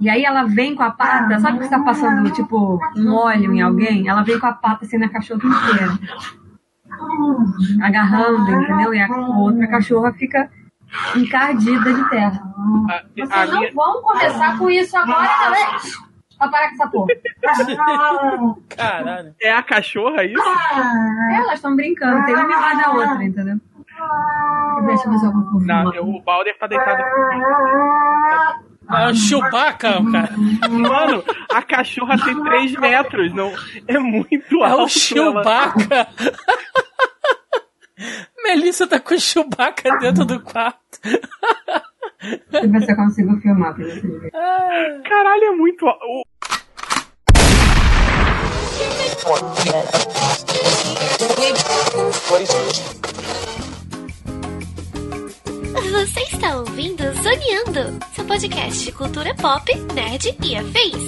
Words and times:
E 0.00 0.10
aí 0.10 0.24
ela 0.24 0.44
vem 0.44 0.74
com 0.74 0.82
a 0.82 0.90
pata, 0.90 1.38
sabe 1.38 1.58
que 1.58 1.64
você 1.64 1.70
tá 1.70 1.80
passando, 1.80 2.28
tipo, 2.32 2.78
um 2.96 3.14
óleo 3.14 3.54
em 3.54 3.62
alguém? 3.62 4.08
Ela 4.08 4.22
vem 4.22 4.38
com 4.38 4.46
a 4.46 4.52
pata 4.52 4.84
assim 4.84 4.98
na 4.98 5.08
cachorra 5.08 5.42
inteira. 5.44 5.98
Agarrando, 7.82 8.50
entendeu? 8.52 8.92
E 8.94 9.00
a 9.00 9.08
outra 9.08 9.66
cachorra 9.68 10.12
fica 10.12 10.50
encardida 11.16 11.92
de 11.92 12.10
terra. 12.10 12.42
A, 12.90 13.02
Vocês 13.14 13.30
a 13.30 13.46
não 13.46 13.60
minha, 13.60 13.72
vão 13.72 14.02
começar 14.02 14.58
com 14.58 14.70
isso 14.70 14.96
agora, 14.96 15.28
também. 15.44 15.64
Pra 16.38 16.48
parar 16.48 16.68
com 16.68 16.74
essa 16.74 16.88
porra. 16.88 17.08
Caralho. 18.76 19.34
é 19.40 19.52
a 19.52 19.62
cachorra 19.62 20.24
isso? 20.24 20.42
Elas 21.34 21.54
estão 21.54 21.76
brincando, 21.76 22.24
tem 22.26 22.34
uma 22.34 22.44
embaixo 22.44 22.78
da 22.78 22.92
outra, 22.92 23.24
entendeu? 23.24 23.60
Deixa 24.86 25.06
eu 25.06 25.12
ver 25.12 25.18
se 25.18 25.26
eu 25.26 25.32
vou 25.32 25.60
Não, 25.60 26.16
o 26.16 26.20
Balder 26.22 26.58
tá 26.58 26.66
deitado. 26.66 27.00
É 27.00 28.63
um 28.90 29.14
Chewbacca, 29.14 29.92
cara. 30.12 30.34
Mano, 30.70 31.24
a 31.52 31.62
cachorra 31.62 32.16
tem 32.24 32.42
3 32.42 32.72
metros, 32.76 33.32
não. 33.34 33.52
É 33.88 33.98
muito 33.98 34.62
É 34.64 34.66
alto. 34.66 34.76
o 34.76 34.80
ela- 34.80 34.88
Chewbacca. 34.88 36.08
Melissa 38.44 38.86
tá 38.86 39.00
com 39.00 39.14
o 39.14 39.20
Chewbacca 39.20 39.98
dentro 39.98 40.24
do 40.24 40.40
quarto. 40.40 40.78
Deixa 41.02 42.66
eu 42.66 42.70
ver 42.72 42.82
se 42.82 42.92
eu 42.92 42.96
consigo 42.96 43.40
filmar 43.40 43.74
pra 43.74 43.84
vocês 43.84 44.02
verem. 44.02 44.30
Caralho, 45.02 45.44
é 45.44 45.52
muito 45.52 45.86
alto. 45.86 46.24
Você 56.04 56.20
está 56.20 56.58
ouvindo 56.58 57.02
Zoneando, 57.22 57.98
seu 58.14 58.26
podcast 58.26 58.84
de 58.84 58.92
cultura 58.92 59.34
pop, 59.36 59.74
nerd 59.94 60.36
e 60.42 60.54
afins. 60.54 61.02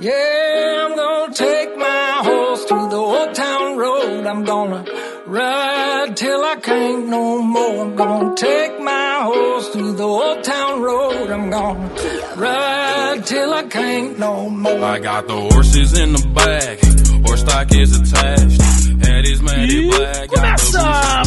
Yeah, 0.00 0.84
I'm 0.84 0.96
gonna 0.96 1.32
take 1.32 1.76
my 1.76 2.28
horse 2.28 2.64
to 2.64 2.88
the 2.88 2.96
old 2.96 3.32
town 3.32 3.76
road. 3.78 4.26
I'm 4.26 4.44
gonna 4.44 4.84
ride 5.24 6.16
till 6.16 6.42
I 6.44 6.56
can't 6.56 7.06
no 7.06 7.40
more. 7.40 7.82
I'm 7.82 7.94
gonna 7.94 8.34
take 8.34 8.80
my 8.80 9.22
horse 9.22 9.70
to 9.70 9.92
the 9.92 10.02
old 10.02 10.42
town 10.42 10.82
road. 10.82 11.30
I'm 11.30 11.50
gonna 11.50 11.90
ride 12.36 13.24
till 13.24 13.54
I 13.54 13.62
can't 13.68 14.18
no 14.18 14.50
more. 14.50 14.82
I 14.82 14.98
got 14.98 15.28
the 15.28 15.36
horses 15.36 15.96
in 15.96 16.12
the 16.12 16.26
back, 16.34 16.80
horse 17.24 17.40
stock 17.42 17.72
is 17.72 17.94
attached. 18.00 18.83
E 19.16 20.26
começa 20.26 20.82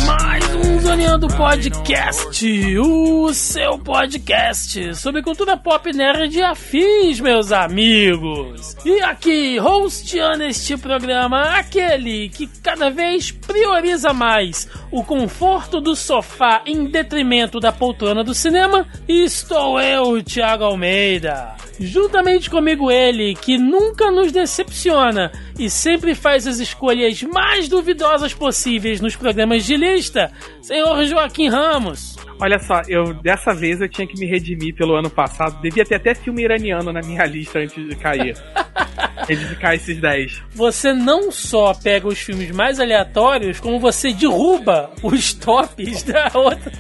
mais 0.06 0.44
um 0.56 0.80
Zoneando 0.82 1.26
Podcast, 1.30 2.78
o 2.80 3.34
seu 3.34 3.80
podcast 3.80 4.94
sobre 4.94 5.24
cultura 5.24 5.56
pop 5.56 5.94
nerd 5.94 6.38
e 6.38 6.44
afins, 6.44 7.22
meus 7.22 7.54
amigos. 7.54 8.76
E 8.84 9.00
aqui, 9.00 9.58
hosteando 9.58 10.44
este 10.44 10.76
programa, 10.76 11.58
aquele 11.58 12.28
que 12.28 12.46
cada 12.62 12.90
vez 12.90 13.32
prioriza 13.32 14.12
mais 14.12 14.68
o 14.92 15.02
conforto 15.02 15.80
do 15.80 15.96
sofá 15.96 16.64
em 16.66 16.92
detrimento 16.92 17.58
da 17.58 17.72
poltrona 17.72 18.22
do 18.22 18.34
cinema, 18.34 18.86
estou 19.08 19.80
eu, 19.80 20.22
Thiago 20.22 20.66
Almeida. 20.66 21.56
Juntamente 21.80 22.50
comigo 22.50 22.90
ele, 22.92 23.36
que 23.36 23.58
nunca 23.58 24.10
nos 24.10 24.32
decepciona 24.32 25.32
e 25.60 25.70
sempre 25.70 26.16
faz 26.16 26.48
as 26.48 26.60
escolhas 26.60 27.22
mais 27.24 27.68
duvidosas 27.68 28.34
possíveis 28.34 29.00
nos 29.00 29.16
programas 29.16 29.64
de 29.66 29.78
lista, 29.78 30.32
senhor 30.62 31.06
Joaquim 31.06 31.50
Ramos. 31.50 32.16
Olha 32.40 32.60
só, 32.60 32.82
eu 32.88 33.14
dessa 33.16 33.54
vez 33.54 33.82
eu 33.82 33.90
tinha 33.90 34.08
que 34.08 34.20
me 34.20 34.28
redimir 34.28 34.76
pelo 34.76 34.96
ano 34.96 35.10
passado. 35.10 35.60
Devia 35.62 35.84
ter 35.84 35.96
até 35.96 36.14
filme 36.14 36.44
iraniano 36.44 36.94
na 36.94 37.02
minha 37.02 37.26
lista 37.28 37.60
antes 37.60 37.88
de 37.88 37.96
cair. 37.96 38.36
cair 39.60 39.76
esses 39.78 40.00
10. 40.00 40.44
Você 40.56 40.94
não 40.94 41.32
só 41.32 41.74
pega 41.74 42.08
os 42.08 42.20
filmes 42.20 42.52
mais 42.52 42.80
aleatórios, 42.80 43.60
como 43.60 43.80
você 43.80 44.14
derruba 44.14 44.90
os 45.04 45.34
tops 45.34 46.04
da 46.04 46.32
outra, 46.34 46.72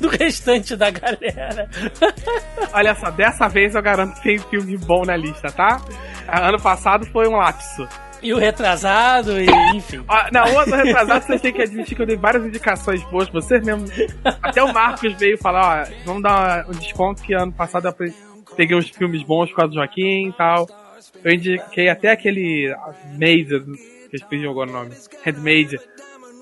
do 0.00 0.08
restante 0.08 0.76
da 0.76 0.90
galera. 0.90 1.68
Olha 2.72 2.94
só, 2.94 3.10
dessa 3.10 3.48
vez 3.48 3.74
eu 3.74 3.82
garanto 3.82 4.14
que 4.16 4.22
tem 4.22 4.38
filme 4.38 4.76
bom 4.76 5.04
na 5.04 5.16
lista, 5.16 5.50
tá? 5.50 5.80
Ano 6.28 6.60
passado 6.60 7.06
foi 7.06 7.26
um 7.28 7.36
lapso. 7.36 7.86
E 8.22 8.32
o 8.32 8.38
retrasado, 8.38 9.38
e 9.40 9.46
enfim. 9.76 10.02
Ó, 10.08 10.24
na 10.32 10.44
outra 10.46 10.82
retrasada, 10.82 11.20
vocês 11.20 11.40
têm 11.40 11.52
que 11.52 11.62
admitir 11.62 11.94
que 11.94 12.02
eu 12.02 12.06
dei 12.06 12.16
várias 12.16 12.44
indicações 12.44 13.02
boas 13.04 13.28
pra 13.28 13.40
vocês 13.40 13.64
mesmo. 13.64 13.84
Até 14.42 14.62
o 14.62 14.72
Marcos 14.72 15.12
veio 15.14 15.36
falar, 15.38 15.86
ó, 15.86 15.92
vamos 16.04 16.22
dar 16.22 16.66
um 16.66 16.72
desconto 16.72 17.22
que 17.22 17.34
ano 17.34 17.52
passado 17.52 17.86
eu 17.88 17.92
pe- 17.92 18.12
peguei 18.56 18.76
uns 18.76 18.88
filmes 18.88 19.22
bons 19.22 19.50
por 19.50 19.56
causa 19.56 19.68
do 19.70 19.74
Joaquim 19.76 20.28
e 20.28 20.32
tal. 20.32 20.66
Eu 21.26 21.32
indiquei 21.32 21.88
até 21.88 22.12
aquele 22.12 22.72
Maze, 23.14 23.58
que 24.08 24.14
eu 24.14 24.16
esqueci 24.16 24.46
agora 24.46 24.70
o 24.70 24.72
nome, 24.72 24.92
Handmaid, 25.24 25.76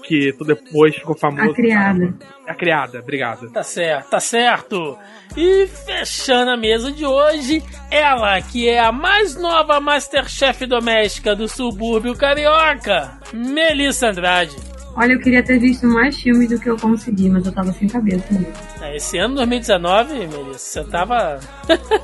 que 0.03 0.31
tu 0.34 0.45
depois 0.45 0.95
ficou 0.95 1.17
famoso. 1.17 1.53
A 1.53 1.55
criada. 1.55 2.15
A 2.47 2.55
criada, 2.55 2.99
obrigado. 2.99 3.50
Tá 3.50 3.62
certo, 3.62 4.11
tá 4.11 4.21
certo. 4.21 4.99
E 5.34 5.67
fechando 5.67 6.50
a 6.50 6.56
mesa 6.59 6.93
de 6.93 7.06
hoje, 7.06 7.62
ela 7.91 8.39
que 8.43 8.69
é 8.69 8.78
a 8.78 8.93
mais 8.93 9.34
nova 9.37 9.81
Masterchef 9.81 10.67
doméstica 10.67 11.34
do 11.34 11.49
subúrbio 11.49 12.15
carioca, 12.15 13.19
Melissa 13.33 14.09
Andrade. 14.09 14.74
Olha, 14.97 15.12
eu 15.12 15.21
queria 15.21 15.43
ter 15.43 15.59
visto 15.59 15.87
mais 15.87 16.16
filmes 16.16 16.49
do 16.49 16.59
que 16.59 16.71
eu 16.71 16.77
consegui, 16.77 17.28
mas 17.28 17.44
eu 17.44 17.53
tava 17.53 17.72
sem 17.72 17.88
cabeça 17.88 18.27
mesmo. 18.32 18.53
É, 18.81 18.97
Esse 18.97 19.19
ano 19.19 19.34
2019, 19.37 20.15
Melissa, 20.28 20.82
você 20.82 20.84
tava 20.84 21.41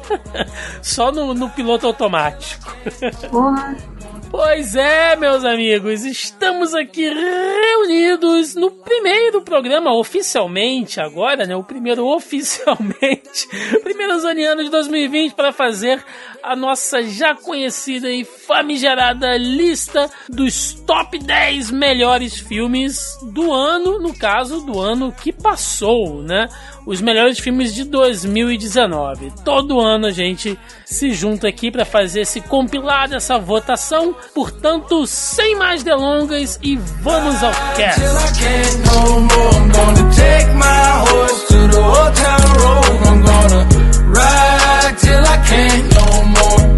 só 0.82 1.12
no, 1.12 1.32
no 1.32 1.48
piloto 1.50 1.86
automático. 1.86 2.74
Porra, 3.30 3.76
Pois 4.30 4.76
é, 4.76 5.16
meus 5.16 5.44
amigos, 5.44 6.04
estamos 6.04 6.72
aqui 6.72 7.02
reunidos 7.12 8.54
no 8.54 8.70
primeiro 8.70 9.42
programa 9.42 9.92
oficialmente, 9.92 11.00
agora, 11.00 11.44
né? 11.46 11.56
O 11.56 11.64
primeiro 11.64 12.06
oficialmente, 12.14 13.48
primeiro 13.82 14.20
Zoniano 14.20 14.62
de 14.62 14.70
2020 14.70 15.34
para 15.34 15.50
fazer 15.50 16.00
a 16.42 16.56
nossa 16.56 17.02
já 17.02 17.34
conhecida 17.34 18.10
e 18.10 18.24
famigerada 18.24 19.36
lista 19.36 20.10
dos 20.28 20.72
top 20.72 21.18
10 21.18 21.70
melhores 21.70 22.38
filmes 22.38 23.00
do 23.32 23.52
ano, 23.52 23.98
no 23.98 24.14
caso 24.14 24.60
do 24.60 24.80
ano 24.80 25.12
que 25.12 25.32
passou, 25.32 26.22
né? 26.22 26.48
Os 26.86 27.00
melhores 27.00 27.38
filmes 27.38 27.74
de 27.74 27.84
2019. 27.84 29.32
Todo 29.44 29.80
ano 29.80 30.06
a 30.06 30.10
gente 30.10 30.58
se 30.84 31.12
junta 31.12 31.46
aqui 31.48 31.70
para 31.70 31.84
fazer 31.84 32.22
esse 32.22 32.40
compilado, 32.40 33.14
essa 33.14 33.38
votação. 33.38 34.14
Portanto, 34.34 35.06
sem 35.06 35.54
mais 35.56 35.82
delongas 35.82 36.58
e 36.62 36.76
vamos 36.76 37.42
ao 37.42 37.52
cast. 37.76 38.00
Ride 44.10 44.98
till 44.98 45.24
I 45.24 45.36
can't 45.46 45.94
no 45.94 46.06
more. 46.24 46.70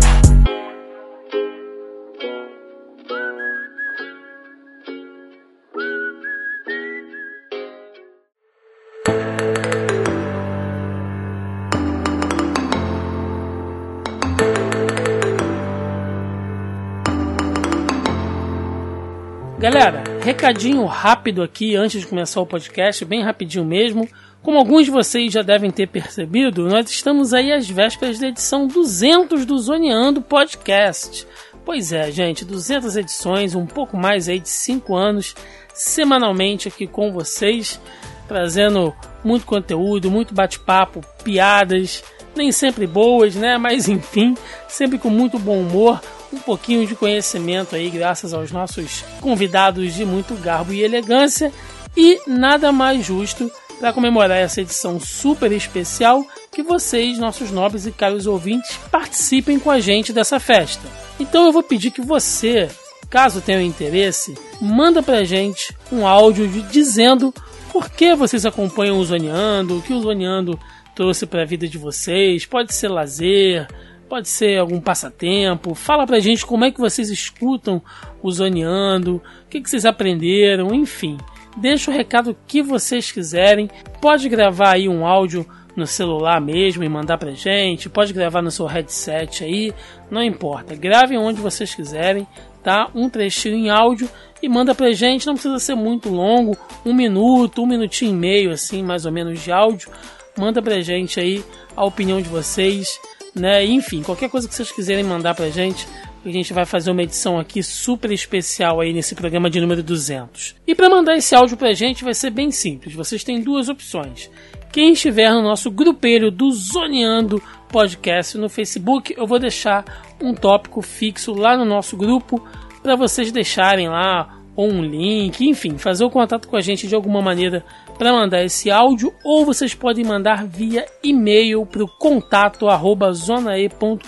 Galera, 19.58 20.02
recadinho 20.20 20.84
rápido 20.86 21.40
aqui 21.42 21.76
antes 21.76 22.00
de 22.00 22.06
começar 22.06 22.40
o 22.40 22.46
podcast, 22.46 23.04
bem 23.04 23.22
rapidinho 23.22 23.64
mesmo. 23.64 24.08
Como 24.42 24.58
alguns 24.58 24.86
de 24.86 24.90
vocês 24.90 25.32
já 25.32 25.40
devem 25.40 25.70
ter 25.70 25.86
percebido, 25.86 26.68
nós 26.68 26.90
estamos 26.90 27.32
aí 27.32 27.52
às 27.52 27.68
vésperas 27.70 28.18
da 28.18 28.26
edição 28.26 28.66
200 28.66 29.46
do 29.46 29.56
Zoneando 29.56 30.20
Podcast. 30.20 31.26
Pois 31.64 31.92
é, 31.92 32.10
gente, 32.10 32.44
200 32.44 32.96
edições, 32.96 33.54
um 33.54 33.66
pouco 33.66 33.96
mais 33.96 34.28
aí 34.28 34.40
de 34.40 34.48
5 34.48 34.96
anos, 34.96 35.36
semanalmente 35.72 36.66
aqui 36.66 36.88
com 36.88 37.12
vocês, 37.12 37.80
trazendo 38.26 38.92
muito 39.22 39.46
conteúdo, 39.46 40.10
muito 40.10 40.34
bate-papo, 40.34 41.02
piadas, 41.22 42.02
nem 42.34 42.50
sempre 42.50 42.84
boas, 42.84 43.36
né? 43.36 43.56
Mas 43.58 43.88
enfim, 43.88 44.34
sempre 44.66 44.98
com 44.98 45.08
muito 45.08 45.38
bom 45.38 45.60
humor, 45.60 46.00
um 46.32 46.38
pouquinho 46.38 46.84
de 46.84 46.96
conhecimento 46.96 47.76
aí, 47.76 47.88
graças 47.90 48.34
aos 48.34 48.50
nossos 48.50 49.04
convidados 49.20 49.94
de 49.94 50.04
muito 50.04 50.34
garbo 50.34 50.72
e 50.72 50.82
elegância. 50.82 51.52
E 51.96 52.18
nada 52.26 52.72
mais 52.72 53.04
justo 53.04 53.52
para 53.82 53.92
comemorar 53.92 54.38
essa 54.38 54.60
edição 54.60 55.00
super 55.00 55.50
especial 55.50 56.24
que 56.52 56.62
vocês, 56.62 57.18
nossos 57.18 57.50
nobres 57.50 57.84
e 57.84 57.90
caros 57.90 58.28
ouvintes, 58.28 58.76
participem 58.92 59.58
com 59.58 59.72
a 59.72 59.80
gente 59.80 60.12
dessa 60.12 60.38
festa. 60.38 60.86
Então 61.18 61.46
eu 61.46 61.52
vou 61.52 61.64
pedir 61.64 61.90
que 61.90 62.00
você, 62.00 62.70
caso 63.10 63.40
tenha 63.40 63.60
interesse, 63.60 64.38
manda 64.60 65.02
pra 65.02 65.24
gente 65.24 65.76
um 65.90 66.06
áudio 66.06 66.46
dizendo 66.70 67.34
por 67.72 67.90
que 67.90 68.14
vocês 68.14 68.46
acompanham 68.46 69.00
o 69.00 69.04
Zoneando, 69.04 69.78
o 69.78 69.82
que 69.82 69.92
o 69.92 70.00
Zoneando 70.00 70.56
trouxe 70.94 71.26
para 71.26 71.42
a 71.42 71.44
vida 71.46 71.66
de 71.66 71.76
vocês. 71.76 72.46
Pode 72.46 72.72
ser 72.72 72.86
lazer, 72.86 73.66
pode 74.08 74.28
ser 74.28 74.60
algum 74.60 74.80
passatempo. 74.80 75.74
Fala 75.74 76.06
pra 76.06 76.20
gente 76.20 76.46
como 76.46 76.64
é 76.64 76.70
que 76.70 76.78
vocês 76.78 77.10
escutam 77.10 77.82
o 78.22 78.30
Zoneando, 78.30 79.16
o 79.16 79.48
que, 79.50 79.60
que 79.60 79.68
vocês 79.68 79.84
aprenderam, 79.84 80.72
enfim. 80.72 81.18
Deixa 81.56 81.90
o 81.90 81.94
recado 81.94 82.36
que 82.46 82.62
vocês 82.62 83.10
quiserem. 83.10 83.70
Pode 84.00 84.28
gravar 84.28 84.74
aí 84.74 84.88
um 84.88 85.06
áudio 85.06 85.46
no 85.76 85.86
celular 85.86 86.40
mesmo 86.40 86.84
e 86.84 86.88
mandar 86.88 87.18
pra 87.18 87.32
gente. 87.32 87.88
Pode 87.88 88.12
gravar 88.12 88.42
no 88.42 88.50
seu 88.50 88.66
headset 88.66 89.44
aí, 89.44 89.72
não 90.10 90.22
importa. 90.22 90.74
Gravem 90.74 91.18
onde 91.18 91.40
vocês 91.40 91.74
quiserem, 91.74 92.26
tá? 92.62 92.90
Um 92.94 93.08
trechinho 93.08 93.56
em 93.56 93.70
áudio 93.70 94.08
e 94.42 94.48
manda 94.48 94.74
pra 94.74 94.92
gente. 94.92 95.26
Não 95.26 95.34
precisa 95.34 95.58
ser 95.58 95.74
muito 95.74 96.08
longo, 96.08 96.56
um 96.84 96.94
minuto, 96.94 97.62
um 97.62 97.66
minutinho 97.66 98.12
e 98.12 98.16
meio, 98.16 98.50
assim, 98.50 98.82
mais 98.82 99.06
ou 99.06 99.12
menos 99.12 99.40
de 99.40 99.52
áudio. 99.52 99.90
Manda 100.36 100.62
pra 100.62 100.80
gente 100.80 101.20
aí 101.20 101.44
a 101.76 101.84
opinião 101.84 102.20
de 102.20 102.28
vocês 102.28 102.98
né? 103.34 103.64
Enfim, 103.64 104.02
qualquer 104.02 104.28
coisa 104.28 104.46
que 104.46 104.54
vocês 104.54 104.70
quiserem 104.70 105.04
mandar 105.04 105.34
pra 105.34 105.48
gente, 105.48 105.86
a 106.24 106.30
gente 106.30 106.52
vai 106.52 106.64
fazer 106.64 106.90
uma 106.90 107.02
edição 107.02 107.38
aqui 107.38 107.62
super 107.62 108.10
especial 108.12 108.80
aí 108.80 108.92
nesse 108.92 109.14
programa 109.14 109.50
de 109.50 109.60
número 109.60 109.82
200. 109.82 110.54
E 110.66 110.74
para 110.74 110.88
mandar 110.88 111.16
esse 111.16 111.34
áudio 111.34 111.56
pra 111.56 111.72
gente 111.72 112.04
vai 112.04 112.14
ser 112.14 112.30
bem 112.30 112.50
simples. 112.50 112.94
Vocês 112.94 113.24
têm 113.24 113.40
duas 113.40 113.68
opções. 113.68 114.30
Quem 114.72 114.92
estiver 114.92 115.30
no 115.30 115.42
nosso 115.42 115.70
grupelho 115.70 116.30
do 116.30 116.50
Zoneando 116.50 117.42
Podcast 117.68 118.38
no 118.38 118.48
Facebook, 118.48 119.14
eu 119.16 119.26
vou 119.26 119.38
deixar 119.38 119.84
um 120.20 120.34
tópico 120.34 120.80
fixo 120.80 121.32
lá 121.32 121.56
no 121.56 121.64
nosso 121.64 121.96
grupo 121.96 122.42
para 122.82 122.96
vocês 122.96 123.32
deixarem 123.32 123.88
lá 123.88 124.38
ou 124.54 124.70
um 124.70 124.82
link, 124.82 125.46
enfim, 125.46 125.78
fazer 125.78 126.04
o 126.04 126.10
contato 126.10 126.48
com 126.48 126.56
a 126.56 126.60
gente 126.60 126.86
de 126.86 126.94
alguma 126.94 127.22
maneira 127.22 127.64
para 127.98 128.12
mandar 128.12 128.44
esse 128.44 128.70
áudio, 128.70 129.12
ou 129.24 129.44
vocês 129.44 129.74
podem 129.74 130.04
mandar 130.04 130.44
via 130.44 130.84
e-mail 131.02 131.64
para 131.64 131.84
o 131.84 131.88
contato 131.88 132.66
zonae.com.br. 133.12 134.02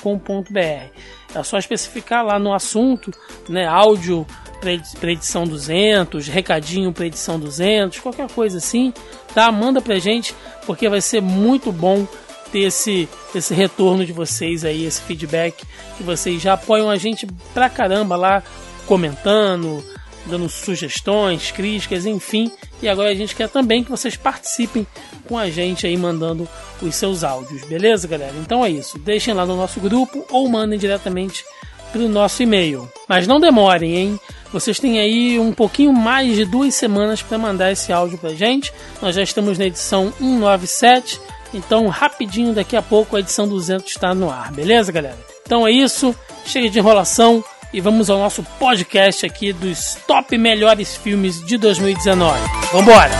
É 1.34 1.42
só 1.42 1.58
especificar 1.58 2.25
lá 2.25 2.38
no 2.38 2.54
assunto, 2.54 3.10
né, 3.48 3.66
áudio 3.66 4.26
para 4.60 5.12
edição 5.12 5.44
200, 5.44 6.28
recadinho 6.28 6.92
para 6.92 7.06
edição 7.06 7.38
200, 7.38 7.98
qualquer 7.98 8.31
coisa 8.31 8.58
assim, 8.58 8.94
tá? 9.34 9.52
Manda 9.52 9.81
pra 9.82 9.98
gente, 9.98 10.34
porque 10.64 10.88
vai 10.88 11.00
ser 11.00 11.20
muito 11.20 11.70
bom 11.70 12.06
ter 12.50 12.60
esse, 12.60 13.08
esse 13.34 13.52
retorno 13.52 14.06
de 14.06 14.12
vocês 14.12 14.64
aí, 14.64 14.84
esse 14.84 15.02
feedback, 15.02 15.66
que 15.96 16.02
vocês 16.02 16.40
já 16.40 16.54
apoiam 16.54 16.88
a 16.88 16.96
gente 16.96 17.26
pra 17.52 17.69
caramba 17.69 18.16
lá, 18.16 18.42
comentando, 18.86 19.84
dando 20.26 20.48
sugestões, 20.48 21.50
críticas, 21.50 22.06
enfim. 22.06 22.50
E 22.82 22.88
agora 22.88 23.10
a 23.10 23.14
gente 23.14 23.34
quer 23.34 23.48
também 23.48 23.84
que 23.84 23.90
vocês 23.90 24.16
participem 24.16 24.86
com 25.26 25.38
a 25.38 25.50
gente 25.50 25.86
aí 25.86 25.96
mandando 25.96 26.48
os 26.82 26.94
seus 26.94 27.24
áudios, 27.24 27.64
beleza, 27.64 28.08
galera? 28.08 28.34
Então 28.38 28.64
é 28.64 28.70
isso. 28.70 28.98
Deixem 28.98 29.34
lá 29.34 29.46
no 29.46 29.56
nosso 29.56 29.80
grupo 29.80 30.24
ou 30.30 30.48
mandem 30.48 30.78
diretamente 30.78 31.44
pelo 31.92 32.08
nosso 32.08 32.42
e-mail. 32.42 32.90
Mas 33.08 33.26
não 33.26 33.38
demorem, 33.38 33.96
hein? 33.96 34.20
Vocês 34.52 34.78
têm 34.78 34.98
aí 34.98 35.38
um 35.38 35.52
pouquinho 35.52 35.92
mais 35.92 36.34
de 36.36 36.44
duas 36.44 36.74
semanas 36.74 37.22
para 37.22 37.38
mandar 37.38 37.72
esse 37.72 37.92
áudio 37.92 38.18
pra 38.18 38.34
gente. 38.34 38.72
Nós 39.00 39.14
já 39.14 39.22
estamos 39.22 39.58
na 39.58 39.66
edição 39.66 40.12
197, 40.18 41.20
então 41.52 41.86
rapidinho 41.88 42.52
daqui 42.52 42.76
a 42.76 42.82
pouco 42.82 43.16
a 43.16 43.20
edição 43.20 43.48
200 43.48 43.90
está 43.90 44.14
no 44.14 44.30
ar, 44.30 44.52
beleza, 44.52 44.92
galera? 44.92 45.18
Então 45.44 45.66
é 45.66 45.70
isso, 45.70 46.14
chega 46.44 46.70
de 46.70 46.78
enrolação 46.78 47.44
e 47.74 47.80
vamos 47.80 48.08
ao 48.08 48.20
nosso 48.20 48.44
podcast 48.56 49.26
aqui 49.26 49.52
dos 49.52 49.96
top 50.06 50.38
melhores 50.38 50.96
filmes 50.96 51.44
de 51.44 51.58
2019. 51.58 52.38
Vambora! 52.72 53.10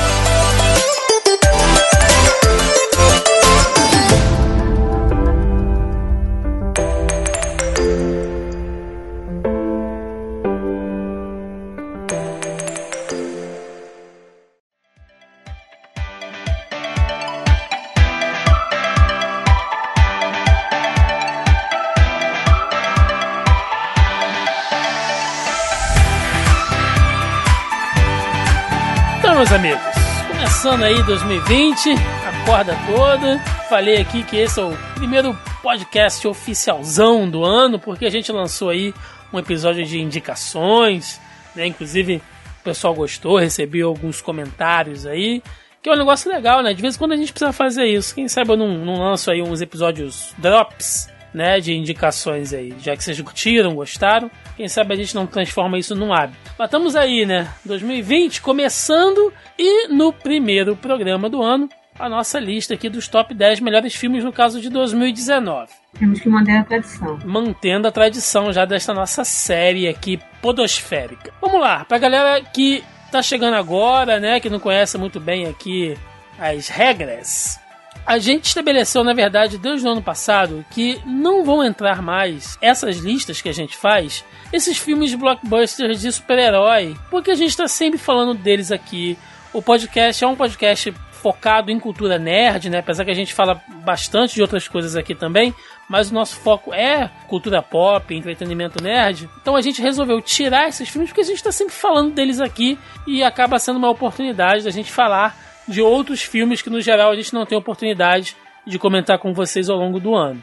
Começando 30.85 30.99
aí 30.99 31.03
2020, 31.03 31.93
a 31.93 32.45
corda 32.45 32.77
toda. 32.87 33.39
Falei 33.69 33.97
aqui 33.97 34.23
que 34.23 34.37
esse 34.37 34.61
é 34.61 34.63
o 34.63 34.77
primeiro 34.95 35.37
podcast 35.63 36.27
oficialzão 36.29 37.29
do 37.29 37.43
ano, 37.43 37.79
porque 37.79 38.05
a 38.05 38.11
gente 38.11 38.31
lançou 38.31 38.69
aí 38.69 38.93
um 39.33 39.39
episódio 39.39 39.85
de 39.85 39.99
indicações, 39.99 41.19
né? 41.57 41.67
Inclusive, 41.67 42.17
o 42.61 42.65
pessoal 42.65 42.95
gostou, 42.95 43.39
recebi 43.39 43.81
alguns 43.81 44.21
comentários 44.21 45.07
aí. 45.07 45.43
Que 45.83 45.89
é 45.89 45.93
um 45.93 45.99
negócio 45.99 46.31
legal, 46.31 46.63
né? 46.63 46.75
De 46.75 46.83
vez 46.83 46.97
em 46.97 46.99
quando 46.99 47.13
a 47.13 47.17
gente 47.17 47.33
precisa 47.33 47.53
fazer 47.53 47.87
isso. 47.87 48.15
Quem 48.15 48.29
sabe 48.29 48.51
eu 48.51 48.57
não, 48.57 48.69
não 48.69 48.99
lanço 48.99 49.31
aí 49.31 49.43
uns 49.43 49.61
episódios 49.61 50.35
drops, 50.37 51.09
né? 51.33 51.61
De 51.61 51.73
indicações 51.73 52.53
aí. 52.53 52.75
Já 52.81 52.95
que 52.97 53.03
vocês 53.03 53.19
curtiram, 53.21 53.75
gostaram. 53.75 54.31
Quem 54.57 54.69
sabe 54.69 54.95
a 54.95 54.97
gente 54.97 55.15
não 55.15 55.27
transforma 55.27 55.79
isso 55.79 55.95
num 55.95 56.13
hábito. 56.13 56.39
Mas 56.59 56.67
estamos 56.67 56.95
aí, 56.95 57.27
né? 57.27 57.49
2020 57.65 58.41
começando 58.41 59.33
e 59.59 59.89
no 59.89 60.13
primeiro 60.13 60.77
programa 60.77 61.29
do 61.29 61.43
ano, 61.43 61.69
a 61.99 62.09
nossa 62.09 62.39
lista 62.39 62.75
aqui 62.75 62.89
dos 62.89 63.09
top 63.09 63.35
10 63.35 63.61
melhores 63.61 63.95
filmes 63.95 64.25
no 64.25 64.33
caso 64.33 64.61
de 64.61 64.69
2019. 64.69 65.73
Temos 65.99 66.21
que 66.21 66.29
manter 66.29 66.57
a 66.57 66.65
tradição. 66.65 67.19
Mantendo 67.25 67.89
a 67.89 67.93
tradição 67.93 68.53
já 68.53 68.65
desta 68.65 68.93
nossa 68.93 69.25
série 69.25 69.89
aqui 69.89 70.21
podosférica. 70.41 71.33
Vamos 71.41 71.61
lá, 71.61 71.85
pra 71.85 71.99
galera 71.99 72.41
que 72.41 72.83
tá 73.11 73.23
chegando 73.23 73.55
agora, 73.55 74.19
né, 74.19 74.41
que 74.41 74.51
não 74.51 74.59
conhece 74.59 74.99
muito 74.99 75.21
bem 75.21 75.47
aqui 75.47 75.97
as 76.39 76.69
regras. 76.69 77.61
A 78.07 78.19
gente 78.19 78.47
estabeleceu, 78.47 79.03
na 79.03 79.15
verdade, 79.15 79.57
desde 79.57 79.87
o 79.87 79.91
ano 79.91 80.03
passado, 80.03 80.65
que 80.71 81.01
não 81.07 81.45
vão 81.45 81.65
entrar 81.65 82.03
mais 82.03 82.59
essas 82.61 82.99
listas 82.99 83.41
que 83.41 83.49
a 83.49 83.55
gente 83.55 83.77
faz, 83.77 84.25
esses 84.53 84.77
filmes 84.77 85.15
blockbusters 85.15 86.03
de 86.03 86.13
super-herói, 86.13 86.95
porque 87.11 87.31
a 87.31 87.35
gente 87.35 87.51
está 87.51 87.67
sempre 87.67 87.99
falando 87.99 88.35
deles 88.35 88.71
aqui. 88.71 89.19
O 89.53 89.63
podcast 89.63 90.23
é 90.23 90.27
um 90.27 90.37
podcast 90.37 90.93
focado 91.25 91.71
em 91.71 91.81
cultura 91.81 92.19
nerd, 92.19 92.69
né? 92.69 92.81
Apesar 92.81 93.03
que 93.03 93.11
a 93.11 93.15
gente 93.15 93.33
fala 93.33 93.59
bastante 93.83 94.35
de 94.35 94.43
outras 94.43 94.69
coisas 94.69 94.95
aqui 94.95 95.15
também, 95.15 95.55
mas 95.89 96.11
o 96.11 96.15
nosso 96.15 96.37
foco 96.37 96.75
é 96.75 97.11
cultura 97.27 97.63
pop, 97.63 98.15
entretenimento 98.15 98.83
nerd. 98.83 99.31
Então 99.41 99.57
a 99.57 99.63
gente 99.63 99.81
resolveu 99.81 100.21
tirar 100.21 100.69
esses 100.69 100.87
filmes 100.87 101.09
porque 101.09 101.23
a 101.23 101.25
gente 101.25 101.37
está 101.37 101.51
sempre 101.51 101.73
falando 101.73 102.13
deles 102.13 102.41
aqui 102.43 102.79
e 103.07 103.25
acaba 103.25 103.59
sendo 103.59 103.79
uma 103.79 103.89
oportunidade 103.89 104.65
da 104.65 104.71
gente 104.71 104.93
falar 104.93 105.35
de 105.69 105.81
outros 105.81 106.23
filmes 106.23 106.63
que 106.63 106.71
no 106.71 106.81
geral 106.81 107.11
a 107.11 107.17
gente 107.17 107.35
não 107.35 107.47
tem 107.47 107.57
oportunidade 107.57 108.37
de 108.67 108.79
comentar 108.79 109.19
com 109.19 109.33
vocês 109.33 109.69
ao 109.69 109.77
longo 109.77 110.01
do 110.01 110.15
ano. 110.15 110.43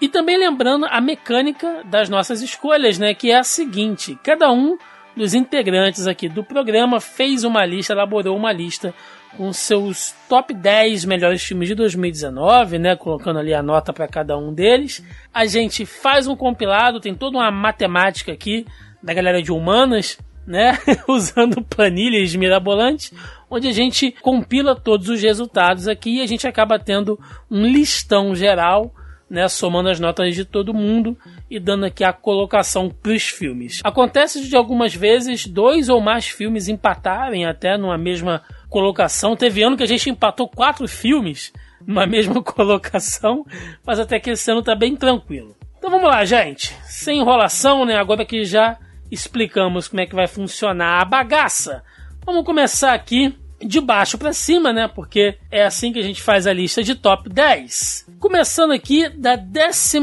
E 0.00 0.08
também 0.08 0.38
lembrando 0.38 0.86
a 0.86 1.00
mecânica 1.00 1.82
das 1.84 2.08
nossas 2.08 2.40
escolhas, 2.40 2.98
né, 2.98 3.14
que 3.14 3.30
é 3.30 3.38
a 3.38 3.44
seguinte: 3.44 4.18
cada 4.22 4.50
um 4.50 4.78
dos 5.16 5.34
integrantes 5.34 6.06
aqui 6.06 6.28
do 6.28 6.44
programa 6.44 7.00
fez 7.00 7.42
uma 7.42 7.64
lista, 7.66 7.92
elaborou 7.92 8.36
uma 8.36 8.52
lista 8.52 8.94
com 9.36 9.52
seus 9.52 10.14
top 10.28 10.54
10 10.54 11.04
melhores 11.04 11.42
filmes 11.42 11.68
de 11.68 11.74
2019, 11.74 12.78
né, 12.78 12.96
colocando 12.96 13.40
ali 13.40 13.52
a 13.52 13.62
nota 13.62 13.92
para 13.92 14.06
cada 14.06 14.38
um 14.38 14.54
deles. 14.54 15.04
A 15.34 15.44
gente 15.44 15.84
faz 15.84 16.28
um 16.28 16.36
compilado, 16.36 17.00
tem 17.00 17.14
toda 17.14 17.38
uma 17.38 17.50
matemática 17.50 18.32
aqui 18.32 18.64
da 19.02 19.12
galera 19.12 19.42
de 19.42 19.52
humanas, 19.52 20.18
né, 20.48 20.78
usando 21.06 21.62
planilhas 21.62 22.34
mirabolantes, 22.34 23.12
onde 23.50 23.68
a 23.68 23.72
gente 23.72 24.10
compila 24.22 24.74
todos 24.74 25.10
os 25.10 25.22
resultados 25.22 25.86
aqui 25.86 26.16
e 26.16 26.22
a 26.22 26.26
gente 26.26 26.48
acaba 26.48 26.78
tendo 26.78 27.20
um 27.50 27.66
listão 27.66 28.34
geral 28.34 28.90
né, 29.28 29.46
somando 29.46 29.90
as 29.90 30.00
notas 30.00 30.34
de 30.34 30.42
todo 30.42 30.72
mundo 30.72 31.14
e 31.50 31.60
dando 31.60 31.84
aqui 31.84 32.02
a 32.02 32.14
colocação 32.14 32.88
para 32.88 33.12
os 33.12 33.24
filmes. 33.24 33.82
Acontece 33.84 34.48
de 34.48 34.56
algumas 34.56 34.94
vezes 34.94 35.46
dois 35.46 35.90
ou 35.90 36.00
mais 36.00 36.26
filmes 36.26 36.66
empatarem 36.66 37.44
até 37.44 37.76
numa 37.76 37.98
mesma 37.98 38.42
colocação. 38.70 39.36
Teve 39.36 39.62
ano 39.62 39.76
que 39.76 39.82
a 39.82 39.86
gente 39.86 40.08
empatou 40.08 40.48
quatro 40.48 40.88
filmes 40.88 41.52
numa 41.86 42.06
mesma 42.08 42.42
colocação, 42.42 43.44
mas 43.86 43.98
até 43.98 44.18
que 44.18 44.30
esse 44.30 44.50
ano 44.50 44.62
tá 44.62 44.74
bem 44.74 44.96
tranquilo. 44.96 45.54
Então 45.76 45.90
vamos 45.90 46.08
lá, 46.08 46.24
gente. 46.24 46.74
Sem 46.84 47.18
enrolação, 47.18 47.84
né? 47.84 47.96
Agora 47.96 48.24
que 48.24 48.44
já 48.44 48.78
explicamos 49.10 49.88
como 49.88 50.00
é 50.00 50.06
que 50.06 50.14
vai 50.14 50.26
funcionar 50.26 51.00
a 51.00 51.04
bagaça. 51.04 51.82
Vamos 52.24 52.44
começar 52.44 52.92
aqui 52.92 53.34
de 53.60 53.80
baixo 53.80 54.16
para 54.18 54.32
cima, 54.32 54.72
né? 54.72 54.88
Porque 54.88 55.38
é 55.50 55.64
assim 55.64 55.92
que 55.92 55.98
a 55.98 56.02
gente 56.02 56.22
faz 56.22 56.46
a 56.46 56.52
lista 56.52 56.82
de 56.82 56.94
top 56.94 57.28
10. 57.28 58.06
Começando 58.20 58.72
aqui 58.72 59.08
da 59.08 59.36
12 59.36 59.98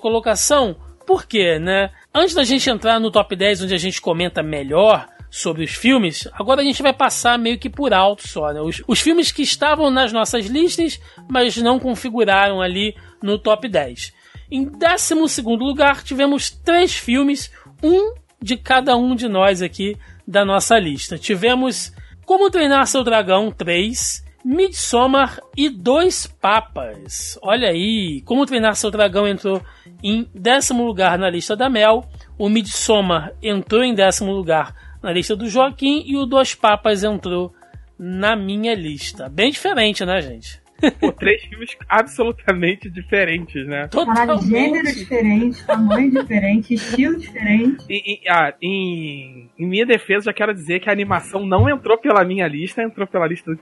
colocação. 0.00 0.76
Por 1.06 1.26
quê, 1.26 1.58
né? 1.58 1.90
Antes 2.14 2.34
da 2.34 2.44
gente 2.44 2.68
entrar 2.68 2.98
no 3.00 3.10
top 3.10 3.34
10, 3.34 3.62
onde 3.62 3.74
a 3.74 3.78
gente 3.78 4.00
comenta 4.00 4.42
melhor 4.42 5.08
sobre 5.30 5.64
os 5.64 5.72
filmes, 5.72 6.28
agora 6.34 6.60
a 6.60 6.64
gente 6.64 6.82
vai 6.82 6.92
passar 6.92 7.38
meio 7.38 7.58
que 7.58 7.70
por 7.70 7.94
alto 7.94 8.28
só, 8.28 8.52
né? 8.52 8.60
Os, 8.60 8.82
os 8.86 9.00
filmes 9.00 9.32
que 9.32 9.42
estavam 9.42 9.90
nas 9.90 10.12
nossas 10.12 10.46
listas, 10.46 11.00
mas 11.28 11.56
não 11.56 11.78
configuraram 11.78 12.60
ali 12.60 12.94
no 13.22 13.38
top 13.38 13.68
10. 13.68 14.12
Em 14.50 14.64
12 14.64 15.42
lugar, 15.42 16.02
tivemos 16.02 16.50
três 16.50 16.94
filmes, 16.94 17.50
um 17.82 18.14
de 18.42 18.56
cada 18.56 18.96
um 18.96 19.14
de 19.14 19.28
nós 19.28 19.62
aqui 19.62 19.96
da 20.26 20.44
nossa 20.44 20.78
lista. 20.78 21.18
Tivemos 21.18 21.92
Como 22.26 22.50
Treinar 22.50 22.86
Seu 22.86 23.04
Dragão 23.04 23.50
3, 23.50 24.24
Midsommar 24.44 25.38
e 25.56 25.68
Dois 25.68 26.26
Papas. 26.26 27.38
Olha 27.42 27.68
aí, 27.68 28.22
Como 28.24 28.44
Treinar 28.46 28.74
Seu 28.74 28.90
Dragão 28.90 29.26
entrou 29.26 29.62
em 30.02 30.28
décimo 30.34 30.84
lugar 30.84 31.18
na 31.18 31.30
lista 31.30 31.54
da 31.54 31.70
Mel, 31.70 32.04
o 32.36 32.48
Midsommar 32.48 33.32
entrou 33.42 33.84
em 33.84 33.94
décimo 33.94 34.32
lugar 34.32 34.74
na 35.02 35.12
lista 35.12 35.36
do 35.36 35.48
Joaquim 35.48 36.02
e 36.06 36.16
o 36.16 36.26
Dois 36.26 36.54
Papas 36.54 37.04
entrou 37.04 37.54
na 37.98 38.34
minha 38.34 38.74
lista. 38.74 39.28
Bem 39.28 39.50
diferente, 39.50 40.04
né, 40.04 40.20
gente? 40.20 40.61
Pô, 41.00 41.12
três 41.12 41.42
filmes 41.44 41.76
absolutamente 41.88 42.90
diferentes, 42.90 43.66
né? 43.66 43.88
Caralho, 43.88 44.40
gênero 44.42 44.86
diferente, 44.86 45.64
tamanho 45.66 46.10
diferente, 46.10 46.74
estilo 46.74 47.18
diferente. 47.18 47.84
Em, 47.88 48.02
em, 48.14 48.20
ah, 48.28 48.54
em, 48.60 49.50
em 49.58 49.66
minha 49.66 49.86
defesa, 49.86 50.26
já 50.26 50.32
quero 50.32 50.52
dizer 50.54 50.80
que 50.80 50.88
a 50.88 50.92
animação 50.92 51.46
não 51.46 51.68
entrou 51.68 51.98
pela 51.98 52.24
minha 52.24 52.46
lista, 52.48 52.82
entrou 52.82 53.06
pela 53.06 53.26
lista 53.26 53.56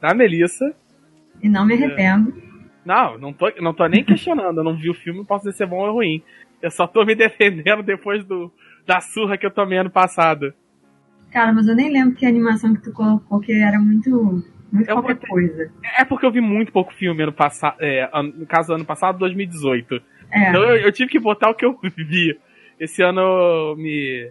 da 0.00 0.14
Melissa. 0.14 0.74
E 1.42 1.48
não 1.48 1.64
me 1.66 1.74
arrependo. 1.74 2.48
Não, 2.84 3.18
não 3.18 3.32
tô, 3.32 3.50
não 3.60 3.74
tô 3.74 3.86
nem 3.86 4.02
questionando. 4.02 4.58
Eu 4.58 4.64
não 4.64 4.76
vi 4.76 4.90
o 4.90 4.94
filme, 4.94 5.24
posso 5.24 5.44
dizer 5.44 5.56
se 5.56 5.62
é 5.62 5.66
bom 5.66 5.86
ou 5.86 5.92
ruim. 5.92 6.22
Eu 6.62 6.70
só 6.70 6.86
tô 6.86 7.04
me 7.04 7.14
defendendo 7.16 7.82
depois 7.82 8.24
do, 8.24 8.50
da 8.86 9.00
surra 9.00 9.36
que 9.36 9.44
eu 9.44 9.50
tomei 9.50 9.78
ano 9.78 9.90
passado. 9.90 10.54
Cara, 11.30 11.52
mas 11.52 11.68
eu 11.68 11.76
nem 11.76 11.92
lembro 11.92 12.14
que 12.14 12.24
animação 12.24 12.74
que 12.74 12.82
tu 12.82 12.92
colocou, 12.92 13.40
que 13.40 13.52
era 13.52 13.78
muito, 13.78 14.42
muito 14.72 14.88
Eu 14.88 14.96
qualquer 14.96 15.14
botei- 15.14 15.28
coisa. 15.30 15.72
É 15.98 16.04
porque 16.04 16.26
eu 16.26 16.32
vi 16.32 16.40
muito 16.40 16.72
pouco 16.72 16.92
filme 16.94 17.22
ano 17.22 17.32
passado. 17.32 17.76
É, 17.80 18.08
no 18.22 18.46
caso, 18.46 18.72
ano 18.74 18.84
passado, 18.84 19.18
2018. 19.18 20.00
É, 20.30 20.50
Então 20.50 20.62
eu, 20.62 20.76
eu 20.76 20.92
tive 20.92 21.10
que 21.10 21.18
botar 21.18 21.50
o 21.50 21.54
que 21.54 21.64
eu 21.64 21.78
vi. 21.96 22.38
Esse 22.78 23.02
ano 23.02 23.20
eu 23.20 23.76
me 23.76 24.30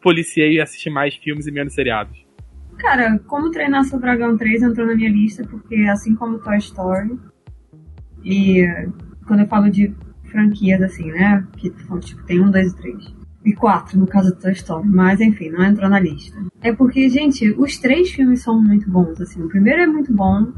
policiei 0.00 0.54
e 0.54 0.60
assisti 0.60 0.88
mais 0.90 1.14
filmes 1.16 1.46
e 1.46 1.50
menos 1.52 1.74
seriados. 1.74 2.16
cara, 2.78 3.18
como 3.26 3.50
treinar 3.50 3.84
seu 3.84 3.98
dragão 3.98 4.36
3 4.36 4.62
entrou 4.62 4.86
na 4.86 4.94
minha 4.94 5.10
lista, 5.10 5.42
porque 5.48 5.76
assim 5.90 6.14
como 6.14 6.38
Toy 6.38 6.58
Story, 6.58 7.18
e 8.24 8.62
quando 9.26 9.40
eu 9.40 9.46
falo 9.48 9.70
de 9.70 9.92
franquias 10.30 10.80
assim, 10.82 11.10
né? 11.12 11.46
Que 11.56 11.70
tipo, 11.70 11.98
tem 12.26 12.40
um, 12.40 12.50
dois 12.50 12.72
e 12.72 12.76
três. 12.76 13.14
E 13.44 13.52
quatro, 13.52 13.98
no 13.98 14.06
caso 14.06 14.30
do 14.30 14.40
Toy 14.40 14.52
Story. 14.52 14.88
Mas 14.88 15.20
enfim, 15.20 15.50
não 15.50 15.64
entrou 15.64 15.88
na 15.88 16.00
lista. 16.00 16.36
É 16.62 16.72
porque, 16.72 17.08
gente, 17.08 17.50
os 17.58 17.76
três 17.76 18.10
filmes 18.10 18.42
são 18.42 18.60
muito 18.62 18.90
bons, 18.90 19.20
assim. 19.20 19.42
O 19.42 19.48
primeiro 19.48 19.82
é 19.82 19.86
muito 19.86 20.12
bom, 20.12 20.50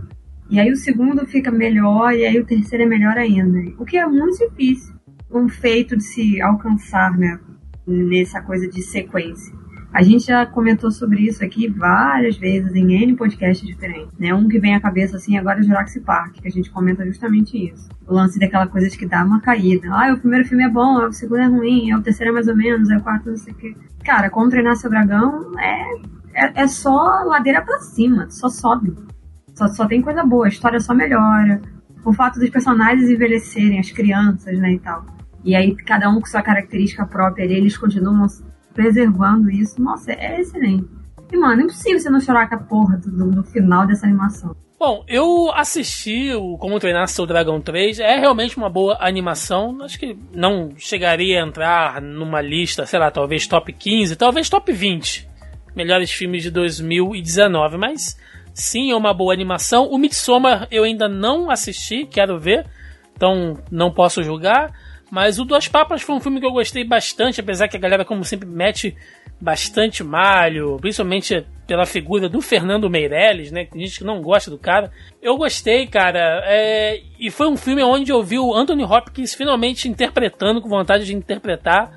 e 0.48 0.60
aí 0.60 0.70
o 0.70 0.76
segundo 0.76 1.26
fica 1.26 1.50
melhor, 1.50 2.14
e 2.14 2.24
aí 2.24 2.38
o 2.38 2.46
terceiro 2.46 2.84
é 2.84 2.86
melhor 2.86 3.18
ainda. 3.18 3.58
O 3.78 3.84
que 3.84 3.96
é 3.96 4.06
muito 4.06 4.38
difícil. 4.38 4.94
Um 5.30 5.48
feito 5.48 5.96
de 5.96 6.04
se 6.04 6.40
alcançar, 6.40 7.18
né? 7.18 7.40
Nessa 7.86 8.40
coisa 8.40 8.68
de 8.68 8.82
sequência. 8.82 9.52
A 9.96 10.02
gente 10.02 10.26
já 10.26 10.44
comentou 10.44 10.90
sobre 10.90 11.22
isso 11.22 11.42
aqui 11.42 11.68
várias 11.68 12.36
vezes 12.36 12.74
em 12.74 13.02
N 13.02 13.16
podcasts 13.16 13.66
diferentes, 13.66 14.12
né? 14.18 14.34
Um 14.34 14.46
que 14.46 14.58
vem 14.58 14.74
à 14.74 14.80
cabeça 14.80 15.16
assim 15.16 15.38
agora 15.38 15.60
é 15.60 15.62
Jurassic 15.62 16.04
Park, 16.04 16.34
que 16.34 16.46
a 16.46 16.50
gente 16.50 16.70
comenta 16.70 17.02
justamente 17.06 17.56
isso. 17.72 17.88
O 18.06 18.12
lance 18.12 18.38
daquela 18.38 18.66
coisa 18.66 18.90
de 18.90 18.98
que 18.98 19.06
dá 19.06 19.24
uma 19.24 19.40
caída. 19.40 19.88
Ah, 19.90 20.12
o 20.12 20.18
primeiro 20.18 20.46
filme 20.46 20.64
é 20.64 20.68
bom, 20.68 20.98
aí 20.98 21.06
o 21.06 21.12
segundo 21.14 21.40
é 21.40 21.46
ruim, 21.46 21.90
aí 21.90 21.98
o 21.98 22.02
terceiro 22.02 22.30
é 22.30 22.34
mais 22.34 22.46
ou 22.46 22.54
menos, 22.54 22.90
aí 22.90 22.98
o 22.98 23.00
quarto 23.00 23.30
não 23.30 23.38
sei 23.38 23.54
o 23.54 23.56
quê. 23.56 23.74
Cara, 24.04 24.28
como 24.28 24.50
treinar 24.50 24.76
seu 24.76 24.90
dragão 24.90 25.58
é, 25.58 26.44
é, 26.44 26.64
é 26.64 26.66
só 26.66 27.22
ladeira 27.24 27.62
pra 27.62 27.78
cima, 27.78 28.28
só 28.28 28.50
sobe. 28.50 28.94
Só, 29.54 29.66
só 29.68 29.86
tem 29.86 30.02
coisa 30.02 30.22
boa, 30.22 30.44
a 30.44 30.50
história 30.50 30.78
só 30.78 30.92
melhora. 30.92 31.62
O 32.04 32.12
fato 32.12 32.38
dos 32.38 32.50
personagens 32.50 33.08
envelhecerem, 33.08 33.78
as 33.78 33.90
crianças, 33.90 34.58
né, 34.58 34.72
e 34.72 34.78
tal. 34.78 35.06
E 35.42 35.56
aí, 35.56 35.74
cada 35.74 36.10
um 36.10 36.20
com 36.20 36.26
sua 36.26 36.42
característica 36.42 37.06
própria, 37.06 37.44
eles 37.44 37.78
continuam 37.78 38.26
preservando 38.76 39.50
isso. 39.50 39.80
Nossa, 39.82 40.12
é 40.12 40.40
excelente. 40.40 40.84
E, 41.32 41.36
mano, 41.36 41.62
é 41.62 41.64
impossível 41.64 41.98
você 41.98 42.10
não 42.10 42.20
chorar 42.20 42.48
com 42.48 42.54
a 42.54 42.58
porra 42.58 42.96
do, 42.98 43.30
do- 43.32 43.42
final 43.42 43.84
dessa 43.86 44.06
animação. 44.06 44.54
Bom, 44.78 45.02
eu 45.08 45.50
assisti 45.54 46.32
o 46.34 46.58
Como 46.58 46.78
Treinar 46.78 47.08
Seu 47.08 47.26
Dragão 47.26 47.60
3. 47.60 47.98
É 47.98 48.16
realmente 48.18 48.56
uma 48.58 48.68
boa 48.68 48.96
animação. 49.00 49.82
Acho 49.82 49.98
que 49.98 50.16
não 50.34 50.72
chegaria 50.76 51.42
a 51.42 51.46
entrar 51.46 52.00
numa 52.02 52.40
lista, 52.42 52.84
sei 52.86 52.98
lá, 53.00 53.10
talvez 53.10 53.46
top 53.46 53.72
15, 53.72 54.14
talvez 54.16 54.48
top 54.50 54.70
20 54.70 55.26
melhores 55.74 56.10
filmes 56.10 56.42
de 56.42 56.50
2019. 56.50 57.76
Mas 57.78 58.18
sim, 58.52 58.90
é 58.92 58.96
uma 58.96 59.14
boa 59.14 59.32
animação. 59.32 59.88
O 59.90 59.96
Midsommar 59.98 60.68
eu 60.70 60.84
ainda 60.84 61.08
não 61.08 61.50
assisti, 61.50 62.04
quero 62.06 62.38
ver. 62.38 62.66
Então 63.16 63.54
não 63.70 63.90
posso 63.90 64.22
julgar. 64.22 64.70
Mas 65.16 65.38
o 65.38 65.46
Duas 65.46 65.66
Papas 65.66 66.02
foi 66.02 66.14
um 66.14 66.20
filme 66.20 66.38
que 66.40 66.44
eu 66.44 66.52
gostei 66.52 66.84
bastante, 66.84 67.40
apesar 67.40 67.68
que 67.68 67.76
a 67.78 67.80
galera, 67.80 68.04
como 68.04 68.22
sempre, 68.22 68.46
mete 68.46 68.94
bastante 69.40 70.04
malho, 70.04 70.76
principalmente 70.78 71.46
pela 71.66 71.86
figura 71.86 72.28
do 72.28 72.42
Fernando 72.42 72.90
Meirelles, 72.90 73.50
né? 73.50 73.64
Tem 73.64 73.80
gente 73.80 73.96
que 73.96 74.04
não 74.04 74.20
gosta 74.20 74.50
do 74.50 74.58
cara. 74.58 74.90
Eu 75.22 75.38
gostei, 75.38 75.86
cara. 75.86 76.42
é, 76.44 77.00
E 77.18 77.30
foi 77.30 77.46
um 77.48 77.56
filme 77.56 77.82
onde 77.82 78.12
eu 78.12 78.22
vi 78.22 78.38
o 78.38 78.52
Anthony 78.54 78.84
Hopkins 78.84 79.34
finalmente 79.34 79.88
interpretando, 79.88 80.60
com 80.60 80.68
vontade 80.68 81.06
de 81.06 81.14
interpretar, 81.14 81.90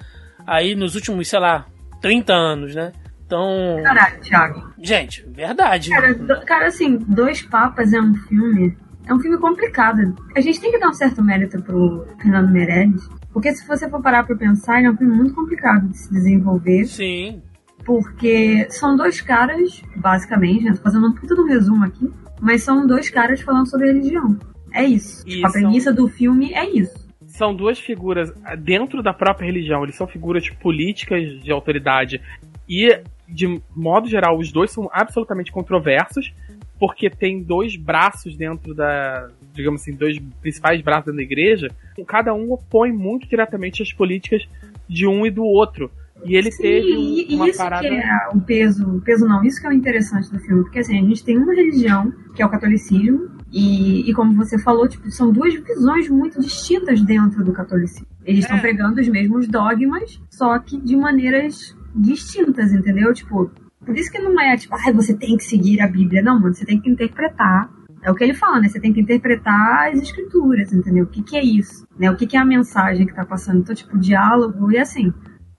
aí 0.47 0.73
nos 0.73 0.95
últimos, 0.95 1.27
sei 1.27 1.39
lá, 1.39 1.65
30 2.01 2.33
anos, 2.33 2.73
né? 2.73 2.93
Então, 3.25 3.81
Caralho, 3.83 4.21
Thiago. 4.21 4.73
gente, 4.81 5.23
verdade. 5.27 5.89
Cara, 5.89 6.13
do- 6.13 6.45
cara, 6.45 6.67
assim, 6.67 6.95
Dois 6.99 7.41
Papas 7.41 7.91
é 7.91 7.99
um 7.99 8.13
filme. 8.15 8.77
É 9.09 9.13
um 9.13 9.19
filme 9.19 9.39
complicado. 9.39 10.15
A 10.35 10.39
gente 10.39 10.61
tem 10.61 10.71
que 10.71 10.77
dar 10.77 10.89
um 10.89 10.93
certo 10.93 11.23
mérito 11.23 11.59
pro 11.63 12.05
Fernando 12.21 12.51
Meirelles. 12.51 13.09
Porque 13.33 13.51
se 13.55 13.67
você 13.67 13.89
for 13.89 13.99
parar 14.03 14.23
pra 14.23 14.35
pensar, 14.35 14.77
ele 14.77 14.85
é 14.87 14.91
um 14.91 14.97
filme 14.97 15.15
muito 15.15 15.33
complicado 15.33 15.89
de 15.89 15.97
se 15.97 16.13
desenvolver. 16.13 16.85
Sim, 16.85 17.41
Porque 17.83 18.67
são 18.69 18.95
dois 18.95 19.19
caras, 19.19 19.81
basicamente, 19.95 20.65
né? 20.65 20.73
Tô 20.73 20.83
fazendo 20.83 21.07
um 21.07 21.13
puta 21.13 21.33
do 21.33 21.47
resumo 21.47 21.83
aqui. 21.85 22.07
Mas 22.39 22.61
são 22.61 22.85
dois 22.85 23.09
caras 23.09 23.41
falando 23.41 23.67
sobre 23.67 23.87
religião. 23.87 24.37
É 24.71 24.83
isso. 24.83 25.25
Tipo, 25.25 25.47
a 25.47 25.51
premissa 25.51 25.91
do 25.91 26.07
filme 26.07 26.53
é 26.53 26.69
isso. 26.69 27.09
São 27.25 27.55
duas 27.55 27.79
figuras 27.79 28.31
ah, 28.45 28.55
dentro 28.55 29.01
da 29.01 29.11
própria 29.11 29.47
religião. 29.47 29.81
Eles 29.83 29.95
são 29.95 30.05
figuras 30.05 30.47
políticas 30.51 31.23
de 31.41 31.51
autoridade. 31.51 32.21
E, 32.69 33.01
de 33.27 33.59
modo 33.75 34.07
geral, 34.07 34.37
os 34.37 34.51
dois 34.51 34.69
são 34.69 34.87
absolutamente 34.93 35.51
controversos. 35.51 36.31
Porque 36.79 37.09
tem 37.09 37.43
dois 37.43 37.75
braços 37.75 38.35
dentro 38.37 38.73
da. 38.73 39.29
Digamos 39.53 39.81
assim, 39.81 39.93
dois 39.93 40.17
principais 40.41 40.81
braços 40.81 41.05
dentro 41.05 41.17
da 41.17 41.23
igreja. 41.23 41.67
Cada 42.07 42.33
um 42.33 42.51
opõe 42.53 42.91
muito 42.93 43.27
diretamente 43.27 43.83
as 43.83 43.91
políticas 43.91 44.47
de 44.87 45.05
um 45.05 45.25
e 45.25 45.29
do 45.31 45.43
outro. 45.43 45.91
E 46.25 46.35
ele 46.35 46.51
Sim, 46.51 46.61
teve 46.63 46.97
um- 46.97 47.35
uma 47.37 47.47
isso 47.49 47.57
parada. 47.57 47.87
que 47.87 47.93
é 47.93 48.27
o 48.33 48.41
peso, 48.41 48.97
o 48.97 49.01
peso 49.01 49.25
não, 49.25 49.41
isso 49.43 49.59
que 49.61 49.67
é 49.67 49.69
o 49.69 49.73
interessante 49.73 50.29
do 50.29 50.37
filme, 50.39 50.63
porque 50.63 50.79
assim, 50.79 50.97
a 50.97 51.01
gente 51.01 51.23
tem 51.23 51.37
uma 51.37 51.53
religião, 51.53 52.11
que 52.35 52.41
é 52.41 52.45
o 52.45 52.49
catolicismo, 52.49 53.29
e, 53.51 54.09
e 54.09 54.13
como 54.13 54.33
você 54.33 54.59
falou, 54.59 54.85
tipo, 54.87 55.09
são 55.11 55.31
duas 55.31 55.53
visões 55.53 56.09
muito 56.09 56.41
distintas 56.41 57.01
dentro 57.01 57.41
do 57.43 57.53
catolicismo. 57.53 58.05
Eles 58.25 58.43
estão 58.43 58.57
É. 58.57 58.59
pregando 58.61 58.99
os 58.99 59.07
mesmos 59.07 59.47
dogmas, 59.47 60.21
só 60.29 60.59
que 60.59 60.77
de 60.81 60.95
maneiras 60.97 61.73
distintas, 61.95 62.73
entendeu? 62.73 63.13
Tipo, 63.13 63.49
por 63.89 63.97
isso 63.97 64.11
que 64.11 64.19
não 64.19 64.39
é 64.39 64.55
tipo, 64.55 64.75
ah, 64.75 64.91
você 64.91 65.15
tem 65.15 65.35
que 65.35 65.43
seguir 65.43 65.81
a 65.81 65.87
Bíblia. 65.87 66.21
Não, 66.21 66.39
mano, 66.39 66.53
você 66.53 66.63
tem 66.63 66.79
que 66.79 66.87
interpretar. 66.87 67.71
É 68.03 68.11
o 68.11 68.13
que 68.13 68.23
ele 68.23 68.35
fala, 68.35 68.59
né? 68.59 68.69
Você 68.69 68.79
tem 68.79 68.93
que 68.93 69.01
interpretar 69.01 69.89
as 69.89 69.99
escrituras, 69.99 70.71
entendeu? 70.71 71.05
O 71.05 71.07
que, 71.07 71.23
que 71.23 71.35
é 71.35 71.43
isso? 71.43 71.87
Né? 71.97 72.09
O 72.11 72.15
que, 72.15 72.27
que 72.27 72.37
é 72.37 72.39
a 72.39 72.45
mensagem 72.45 73.07
que 73.07 73.15
tá 73.15 73.25
passando? 73.25 73.61
Então, 73.61 73.73
tipo, 73.73 73.97
diálogo 73.97 74.71
e 74.71 74.77
assim. 74.77 75.11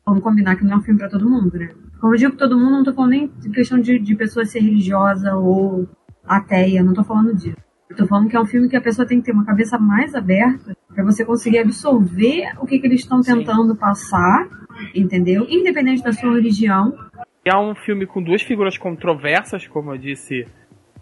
Vamos 0.07 0.23
combinar 0.23 0.55
que 0.55 0.65
não 0.65 0.75
é 0.75 0.77
um 0.77 0.81
filme 0.81 1.01
pra 1.01 1.09
todo 1.09 1.29
mundo, 1.29 1.59
né? 1.59 1.71
Como 2.01 2.15
eu 2.15 2.19
digo 2.19 2.37
todo 2.37 2.57
mundo, 2.57 2.71
não 2.71 2.85
tô 2.85 2.95
falando 2.95 3.11
nem 3.11 3.33
de 3.41 3.51
questão 3.51 3.81
de, 3.81 3.99
de 3.99 4.15
pessoa 4.15 4.45
ser 4.45 4.61
religiosa 4.61 5.35
ou 5.35 5.89
ateia, 6.25 6.85
não 6.85 6.95
tô 6.95 7.03
falando 7.03 7.35
disso. 7.35 7.57
Eu 7.91 7.97
tô 7.97 8.07
falando 8.07 8.29
que 8.29 8.37
é 8.37 8.41
um 8.41 8.47
filme 8.47 8.69
que 8.69 8.77
a 8.77 8.81
pessoa 8.81 9.07
tem 9.07 9.19
que 9.19 9.27
ter 9.27 9.33
uma 9.33 9.45
cabeça 9.45 9.77
mais 9.77 10.15
aberta 10.15 10.77
pra 10.95 11.03
você 11.03 11.25
conseguir 11.25 11.59
absorver 11.59 12.53
o 12.61 12.67
que, 12.67 12.79
que 12.79 12.87
eles 12.87 13.01
estão 13.01 13.21
tentando 13.21 13.75
passar, 13.75 14.49
entendeu? 14.95 15.45
Independente 15.49 16.01
da 16.01 16.13
sua 16.13 16.35
religião. 16.35 16.97
É 17.45 17.57
um 17.57 17.75
filme 17.75 18.07
com 18.07 18.23
duas 18.23 18.43
figuras 18.43 18.77
controversas, 18.77 19.67
como 19.67 19.93
eu 19.93 19.99
disse, 19.99 20.47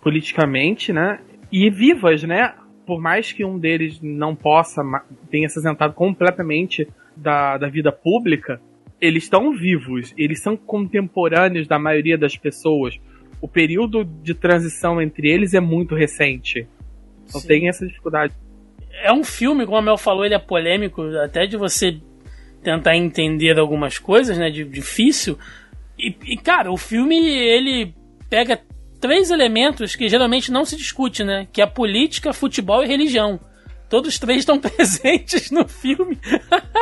politicamente, 0.00 0.92
né? 0.92 1.20
E 1.50 1.68
vivas, 1.70 2.22
né? 2.22 2.54
Por 2.86 3.00
mais 3.00 3.32
que 3.32 3.44
um 3.44 3.58
deles 3.58 4.00
não 4.00 4.34
possa, 4.34 4.82
tenha 5.30 5.48
se 5.48 5.58
ausentado 5.58 5.92
completamente 5.94 6.86
da, 7.16 7.58
da 7.58 7.68
vida 7.68 7.90
pública, 7.90 8.60
eles 9.00 9.24
estão 9.24 9.52
vivos, 9.52 10.14
eles 10.16 10.40
são 10.40 10.56
contemporâneos 10.56 11.66
da 11.66 11.78
maioria 11.78 12.16
das 12.16 12.36
pessoas. 12.36 12.98
O 13.40 13.48
período 13.48 14.04
de 14.04 14.34
transição 14.34 15.00
entre 15.00 15.28
eles 15.28 15.54
é 15.54 15.60
muito 15.60 15.94
recente. 15.94 16.66
Então 17.28 17.40
Sim. 17.40 17.48
tem 17.48 17.68
essa 17.68 17.86
dificuldade. 17.86 18.34
é 19.02 19.12
um 19.12 19.22
filme, 19.22 19.64
como 19.64 19.78
a 19.78 19.82
Mel 19.82 19.98
falou, 19.98 20.24
ele 20.24 20.34
é 20.34 20.38
polêmico, 20.38 21.02
até 21.22 21.46
de 21.46 21.56
você 21.56 22.00
tentar 22.62 22.96
entender 22.96 23.58
algumas 23.58 23.98
coisas, 23.98 24.36
né? 24.36 24.50
De, 24.50 24.64
difícil. 24.64 25.38
E, 25.98 26.16
e, 26.26 26.36
cara, 26.36 26.70
o 26.70 26.76
filme, 26.76 27.16
ele 27.16 27.94
pega 28.30 28.60
três 29.00 29.30
elementos 29.30 29.96
que 29.96 30.08
geralmente 30.08 30.52
não 30.52 30.64
se 30.64 30.76
discute, 30.76 31.24
né? 31.24 31.46
Que 31.52 31.60
é 31.60 31.64
a 31.64 31.68
política, 31.68 32.32
futebol 32.32 32.84
e 32.84 32.86
religião. 32.86 33.40
Todos 33.88 34.18
três 34.18 34.40
estão 34.40 34.58
presentes 34.60 35.50
no 35.50 35.66
filme. 35.66 36.18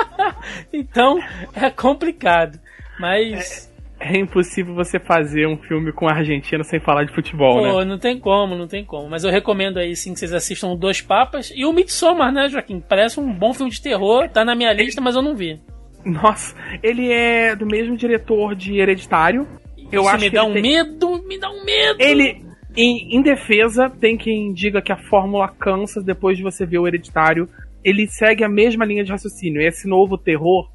então, 0.72 1.18
é 1.54 1.70
complicado. 1.70 2.58
Mas... 2.98 3.72
É 3.98 4.18
impossível 4.18 4.74
você 4.74 5.00
fazer 5.00 5.48
um 5.48 5.56
filme 5.56 5.90
com 5.90 6.06
a 6.06 6.12
Argentina 6.12 6.62
sem 6.62 6.78
falar 6.78 7.04
de 7.04 7.14
futebol, 7.14 7.62
Pô, 7.62 7.78
né? 7.78 7.84
não 7.86 7.98
tem 7.98 8.20
como, 8.20 8.54
não 8.54 8.68
tem 8.68 8.84
como. 8.84 9.08
Mas 9.08 9.24
eu 9.24 9.30
recomendo 9.30 9.78
aí 9.78 9.96
sim 9.96 10.12
que 10.12 10.18
vocês 10.18 10.34
assistam 10.34 10.76
Dois 10.76 11.00
Papas 11.00 11.50
e 11.54 11.64
o 11.64 11.72
Midsommar, 11.72 12.30
né, 12.30 12.46
Joaquim? 12.46 12.78
Parece 12.78 13.18
um 13.18 13.32
bom 13.32 13.54
filme 13.54 13.72
de 13.72 13.80
terror, 13.80 14.28
tá 14.28 14.44
na 14.44 14.54
minha 14.54 14.70
lista, 14.74 15.00
mas 15.00 15.16
eu 15.16 15.22
não 15.22 15.34
vi. 15.34 15.58
Nossa, 16.06 16.54
ele 16.82 17.10
é 17.10 17.54
do 17.56 17.66
mesmo 17.66 17.96
diretor 17.96 18.54
de 18.54 18.78
Hereditário. 18.78 19.46
Eu 19.90 20.02
Isso 20.02 20.10
acho 20.10 20.24
me 20.24 20.30
dá 20.30 20.44
um 20.44 20.52
tem- 20.52 20.62
medo, 20.62 21.22
me 21.26 21.38
dá 21.38 21.50
um 21.50 21.64
medo. 21.64 22.00
Ele, 22.00 22.44
em, 22.76 23.16
em 23.16 23.22
defesa, 23.22 23.90
tem 23.90 24.16
quem 24.16 24.52
diga 24.52 24.80
que 24.80 24.92
a 24.92 24.96
fórmula 24.96 25.48
cansa 25.48 26.02
depois 26.02 26.36
de 26.36 26.42
você 26.42 26.64
ver 26.64 26.78
o 26.78 26.86
Hereditário. 26.86 27.48
Ele 27.84 28.06
segue 28.08 28.42
a 28.44 28.48
mesma 28.48 28.84
linha 28.84 29.04
de 29.04 29.10
raciocínio. 29.10 29.60
Esse 29.60 29.86
novo 29.88 30.16
terror, 30.16 30.68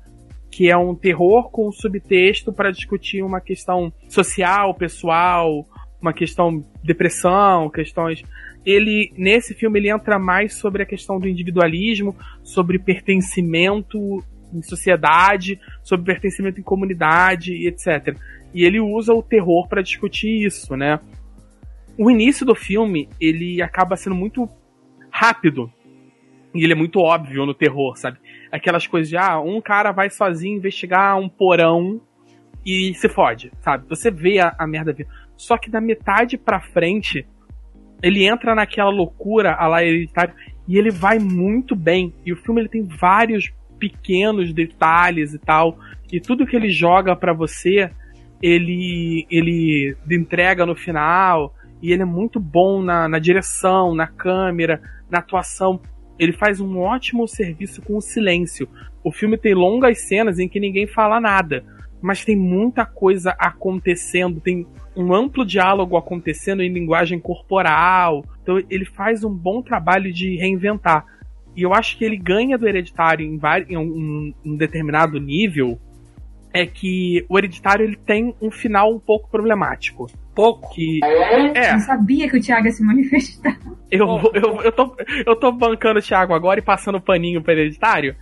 que 0.50 0.70
é 0.70 0.78
um 0.78 0.94
terror 0.94 1.50
com 1.50 1.72
subtexto 1.72 2.52
para 2.54 2.72
discutir 2.72 3.22
uma 3.24 3.40
questão 3.42 3.92
social, 4.10 4.74
pessoal, 4.74 5.66
uma 6.02 6.14
questão 6.14 6.64
depressão, 6.84 7.70
questões. 7.70 8.24
Ele 8.66 9.12
nesse 9.18 9.54
filme 9.54 9.80
ele 9.80 9.90
entra 9.90 10.20
mais 10.20 10.56
sobre 10.56 10.84
a 10.84 10.86
questão 10.86 11.20
do 11.20 11.28
individualismo, 11.28 12.16
sobre 12.44 12.78
pertencimento 12.78 14.24
em 14.54 14.62
sociedade, 14.62 15.60
sobre 15.84 16.06
pertencimento 16.06 16.60
em 16.60 16.64
comunidade, 16.64 17.54
e 17.54 17.68
etc. 17.68 18.18
E 18.54 18.64
ele 18.64 18.80
usa 18.80 19.14
o 19.14 19.24
terror 19.24 19.68
para 19.68 19.82
discutir 19.82 20.46
isso, 20.46 20.76
né? 20.76 21.00
O 21.98 22.10
início 22.10 22.46
do 22.46 22.56
filme 22.56 23.10
ele 23.20 23.62
acaba 23.62 23.96
sendo 23.96 24.16
muito 24.16 24.50
rápido 25.10 25.72
e 26.54 26.64
ele 26.64 26.74
é 26.74 26.76
muito 26.76 27.00
óbvio 27.00 27.46
no 27.46 27.54
terror, 27.54 27.96
sabe? 27.98 28.18
Aquelas 28.52 28.86
coisas 28.86 29.10
de 29.10 29.18
ah, 29.18 29.40
um 29.40 29.62
cara 29.62 29.92
vai 29.92 30.10
sozinho 30.10 30.58
investigar 30.58 31.18
um 31.18 31.30
porão 31.30 32.02
e 32.66 32.94
se 32.94 33.08
fode, 33.10 33.52
sabe? 33.62 33.88
Você 33.90 34.12
vê 34.12 34.40
a, 34.40 34.54
a 34.58 34.68
merda 34.68 34.94
vir. 34.94 35.08
Só 35.36 35.58
que 35.58 35.70
da 35.70 35.82
metade 35.82 36.38
pra 36.38 36.60
frente, 36.60 37.26
ele 38.02 38.26
entra 38.26 38.54
naquela 38.54 38.90
loucura 38.90 39.54
a 39.54 39.68
lá 39.68 39.84
hereditário 39.84 40.34
e 40.68 40.78
ele 40.78 40.92
vai 40.92 41.20
muito 41.20 41.76
bem. 41.76 42.14
E 42.26 42.34
o 42.34 42.38
filme 42.38 42.62
ele 42.62 42.70
tem 42.70 42.84
vários 42.84 43.52
pequenos 43.82 44.54
detalhes 44.54 45.34
e 45.34 45.40
tal. 45.40 45.80
E 46.14 46.22
tudo 46.22 46.46
que 46.46 46.56
ele 46.56 46.70
joga 46.70 47.16
pra 47.16 47.34
você, 47.34 47.90
ele 48.40 49.26
ele 49.32 49.98
entrega 50.10 50.66
no 50.66 50.76
final. 50.76 51.56
E 51.82 51.92
ele 51.92 52.04
é 52.04 52.06
muito 52.06 52.40
bom 52.40 52.80
na, 52.84 53.10
na 53.10 53.18
direção, 53.18 53.96
na 53.96 54.06
câmera, 54.06 54.80
na 55.10 55.18
atuação. 55.18 55.82
Ele 56.20 56.32
faz 56.32 56.62
um 56.62 56.78
ótimo 56.78 57.28
serviço 57.28 57.82
com 57.82 57.98
o 57.98 58.02
silêncio. 58.02 58.70
O 59.04 59.12
filme 59.12 59.36
tem 59.36 59.56
longas 59.56 60.08
cenas 60.08 60.38
em 60.38 60.48
que 60.48 60.60
ninguém 60.60 60.86
fala 60.86 61.20
nada, 61.20 61.66
mas 62.00 62.24
tem 62.24 62.36
muita 62.36 62.86
coisa 62.86 63.36
acontecendo, 63.40 64.40
tem 64.40 64.68
um 64.96 65.12
amplo 65.12 65.44
diálogo 65.44 65.98
acontecendo 65.98 66.62
em 66.62 66.72
linguagem 66.72 67.20
corporal. 67.20 68.24
Então 68.44 68.62
ele 68.70 68.86
faz 68.86 69.24
um 69.24 69.34
bom 69.34 69.64
trabalho 69.64 70.14
de 70.14 70.36
reinventar. 70.36 71.04
E 71.56 71.62
eu 71.64 71.74
acho 71.74 71.98
que 71.98 72.06
ele 72.06 72.18
ganha 72.18 72.58
do 72.58 72.68
Hereditário 72.68 73.26
em, 73.26 73.40
em 73.70 73.78
um, 73.78 74.34
um 74.46 74.56
determinado 74.56 75.20
nível. 75.20 75.80
É 76.54 76.66
que 76.66 77.26
o 77.30 77.38
Hereditário 77.38 77.86
ele 77.86 77.96
tem 77.96 78.36
um 78.42 78.52
final 78.52 78.94
um 78.94 79.00
pouco 79.00 79.30
problemático. 79.30 80.08
Pouco. 80.36 80.74
Que 80.74 81.00
é, 81.56 81.74
Eu 81.76 81.80
sabia 81.80 82.30
que 82.30 82.38
o 82.38 82.42
Thiago 82.42 82.66
ia 82.66 82.72
se 82.74 82.84
manifestar. 82.84 83.58
eu, 83.90 84.06
eu, 84.34 84.62
eu, 84.62 84.72
tô, 84.72 84.96
eu 85.26 85.36
tô 85.36 85.52
bancando 85.54 86.00
o 86.00 86.02
Thiago 86.02 86.34
agora 86.34 86.60
e 86.60 86.64
passando 86.64 87.00
paninho 87.00 87.42
pro 87.42 87.54
hereditário. 87.54 88.16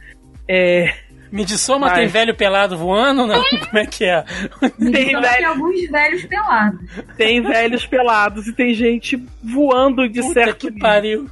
É. 0.48 0.94
Midsommar 1.32 1.92
Mas- 1.92 2.00
tem 2.00 2.08
velho 2.08 2.36
pelado 2.36 2.76
voando? 2.78 3.26
Não, 3.28 3.40
como 3.66 3.78
é 3.78 3.86
que 3.86 4.04
é? 4.06 4.24
Tem, 4.80 5.10
Então, 5.10 5.22
velho- 5.22 5.36
tem 5.38 5.46
alguns 5.46 5.90
velhos 5.90 6.26
pelados. 6.26 6.80
tem 7.18 7.42
velhos 7.42 7.86
pelados 7.86 8.48
e 8.48 8.54
tem 8.54 8.74
gente 8.74 9.16
voando 9.44 10.08
de 10.10 10.22
Puta 10.22 10.34
certo 10.34 10.58
que 10.58 10.66
nível. 10.74 10.82
pariu. 10.82 11.30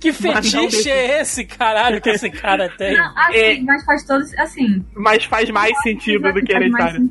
Que 0.00 0.12
fetiche 0.12 0.90
é 0.90 1.20
esse, 1.20 1.44
caralho, 1.46 2.00
que 2.00 2.10
esse 2.10 2.28
cara 2.30 2.68
tem? 2.76 2.94
Não, 2.96 3.12
assim, 3.16 3.36
É. 3.38 3.60
mas 3.62 3.84
faz 3.84 4.04
todo 4.04 4.22
assim. 4.38 4.84
Mas 4.94 5.24
faz 5.24 5.48
mais 5.50 5.72
sentido 5.82 6.30
do 6.32 6.42
que 6.42 6.52
hereditário. 6.52 7.10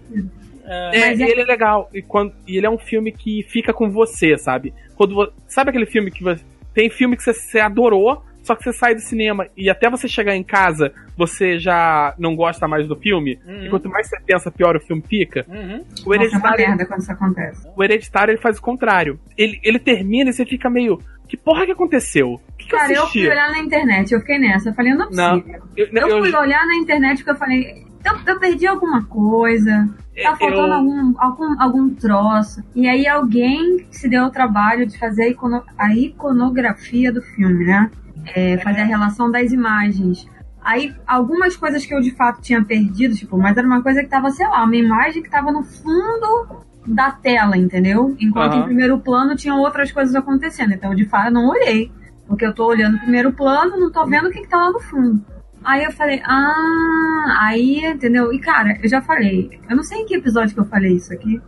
É, 0.65 0.99
É, 0.99 1.09
Mas 1.09 1.19
é- 1.21 1.29
ele 1.29 1.41
é 1.41 1.45
legal. 1.45 1.89
E, 1.93 2.01
quando, 2.01 2.33
e 2.45 2.57
ele 2.57 2.65
é 2.65 2.69
um 2.69 2.77
filme 2.77 3.11
que 3.11 3.41
fica 3.49 3.73
com 3.73 3.89
você, 3.89 4.37
sabe? 4.37 4.73
Quando 4.95 5.31
sabe 5.47 5.69
aquele 5.69 5.85
filme 5.85 6.11
que 6.11 6.21
você. 6.23 6.43
Tem 6.73 6.89
filme 6.89 7.15
que 7.17 7.23
você, 7.23 7.33
você 7.33 7.59
adorou, 7.59 8.21
só 8.47 8.55
que 8.55 8.63
você 8.63 8.73
sai 8.73 8.95
do 8.95 9.01
cinema 9.01 9.45
e 9.55 9.69
até 9.69 9.89
você 9.89 10.07
chegar 10.07 10.35
em 10.35 10.43
casa, 10.43 10.91
você 11.15 11.59
já 11.59 12.13
não 12.17 12.35
gosta 12.35 12.67
mais 12.67 12.87
do 12.87 12.95
filme. 12.95 13.37
Uhum. 13.45 13.65
E 13.65 13.69
quanto 13.69 13.89
mais 13.89 14.07
você 14.07 14.17
pensa, 14.25 14.49
pior 14.49 14.75
o 14.75 14.79
filme 14.79 15.03
fica. 15.07 15.45
uhum. 15.47 15.55
O 15.55 15.59
Nossa, 15.79 15.99
é 15.99 16.05
uma 16.05 16.15
hereditário. 16.15 16.67
merda 16.67 16.85
quando 16.85 17.01
isso 17.01 17.11
acontece. 17.11 17.67
o 17.75 17.83
hereditário 17.83 18.31
ele 18.31 18.41
faz 18.41 18.57
o 18.57 18.61
contrário. 18.61 19.19
Ele, 19.37 19.59
ele 19.63 19.77
termina 19.79 20.29
e 20.29 20.33
você 20.33 20.45
fica 20.45 20.69
meio. 20.69 20.99
Que 21.27 21.35
porra 21.35 21.65
que 21.65 21.73
aconteceu? 21.73 22.39
Que, 22.57 22.65
que 22.65 22.71
Cara, 22.71 22.91
eu 22.93 23.01
eu 23.01 23.07
fui 23.07 23.27
olhar 23.27 23.51
na 23.51 23.59
internet, 23.59 24.13
eu 24.13 24.19
fiquei 24.21 24.39
nessa. 24.39 24.69
Eu 24.69 24.73
falei, 24.73 24.93
não 24.93 25.07
é 25.07 25.13
Não, 25.13 25.43
eu, 25.75 25.87
Eu, 25.91 26.07
eu- 26.07 26.19
fui 26.23 26.33
olhar 26.33 26.65
na 26.65 26.75
internet 26.75 27.17
porque 27.17 27.31
eu 27.31 27.35
falei, 27.35 27.85
eu, 28.05 28.13
eu 28.33 28.39
perdi 28.39 28.65
alguma 28.65 29.03
coisa. 29.05 29.89
Tá 30.15 30.31
eu- 30.31 30.35
faltando 30.37 30.73
algum, 30.73 31.13
algum, 31.19 31.61
algum 31.61 31.89
troço. 31.95 32.63
E 32.73 32.87
aí 32.87 33.05
alguém 33.05 33.85
se 33.91 34.07
deu 34.07 34.23
o 34.23 34.31
trabalho 34.31 34.87
de 34.87 34.97
fazer 34.97 35.23
a, 35.23 35.27
icono- 35.27 35.63
a 35.77 35.93
iconografia 35.93 37.11
do 37.11 37.21
filme, 37.21 37.65
né? 37.65 37.91
É, 38.35 38.57
fazer 38.57 38.81
a 38.81 38.85
relação 38.85 39.31
das 39.31 39.51
imagens. 39.51 40.27
Aí, 40.61 40.93
algumas 41.05 41.55
coisas 41.55 41.85
que 41.85 41.93
eu 41.93 42.01
de 42.01 42.11
fato 42.11 42.41
tinha 42.41 42.63
perdido, 42.63 43.15
tipo, 43.15 43.37
mas 43.37 43.55
era 43.55 43.65
uma 43.65 43.81
coisa 43.81 44.01
que 44.03 44.09
tava, 44.09 44.29
sei 44.31 44.47
lá, 44.47 44.63
uma 44.63 44.75
imagem 44.75 45.23
que 45.23 45.29
tava 45.29 45.51
no 45.51 45.63
fundo 45.63 46.65
da 46.85 47.11
tela, 47.11 47.57
entendeu? 47.57 48.15
Enquanto 48.19 48.53
Aham. 48.53 48.61
em 48.61 48.65
primeiro 48.65 48.99
plano 48.99 49.35
tinham 49.35 49.59
outras 49.59 49.91
coisas 49.91 50.13
acontecendo. 50.15 50.73
Então, 50.73 50.93
de 50.93 51.05
fato, 51.05 51.27
eu 51.27 51.33
não 51.33 51.47
olhei. 51.49 51.91
Porque 52.27 52.45
eu 52.45 52.53
tô 52.53 52.67
olhando 52.67 52.97
o 52.97 52.99
primeiro 52.99 53.31
plano, 53.31 53.77
não 53.77 53.91
tô 53.91 54.05
vendo 54.05 54.27
o 54.27 54.31
que, 54.31 54.41
que 54.41 54.49
tá 54.49 54.57
lá 54.57 54.71
no 54.71 54.79
fundo. 54.81 55.23
Aí 55.63 55.83
eu 55.83 55.91
falei, 55.91 56.21
ah, 56.25 57.39
aí, 57.41 57.85
entendeu? 57.85 58.31
E 58.31 58.39
cara, 58.39 58.77
eu 58.81 58.89
já 58.89 59.01
falei, 59.01 59.59
eu 59.69 59.75
não 59.75 59.83
sei 59.83 59.99
em 59.99 60.05
que 60.05 60.15
episódio 60.15 60.53
que 60.53 60.59
eu 60.59 60.65
falei 60.65 60.93
isso 60.93 61.11
aqui, 61.11 61.41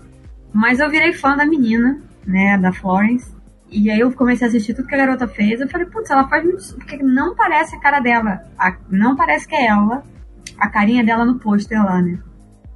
mas 0.54 0.80
eu 0.80 0.90
virei 0.90 1.14
fã 1.14 1.36
da 1.36 1.46
menina, 1.46 2.02
né, 2.26 2.58
da 2.58 2.74
Florence. 2.74 3.34
E 3.72 3.90
aí 3.92 4.00
eu 4.00 4.12
comecei 4.12 4.48
a 4.48 4.50
assistir 4.50 4.74
tudo 4.74 4.88
que 4.88 4.96
a 4.96 4.98
garota 4.98 5.28
fez. 5.28 5.62
Eu 5.62 5.70
falei, 5.70 5.86
putz, 5.88 6.10
ela 6.10 6.28
faz 6.28 6.44
muito. 6.44 6.76
Porque 6.76 6.98
não 6.98 7.36
parece 7.36 7.76
a 7.76 7.80
cara 7.80 8.00
dela. 8.00 8.42
A- 8.58 8.76
não 8.90 9.16
parece 9.16 9.48
que 9.48 9.56
é 9.56 9.68
ela. 9.68 10.04
A 10.58 10.68
carinha 10.68 11.04
dela 11.04 11.26
no 11.26 11.38
pôster 11.40 11.84
lá, 11.84 12.02
né? 12.02 12.18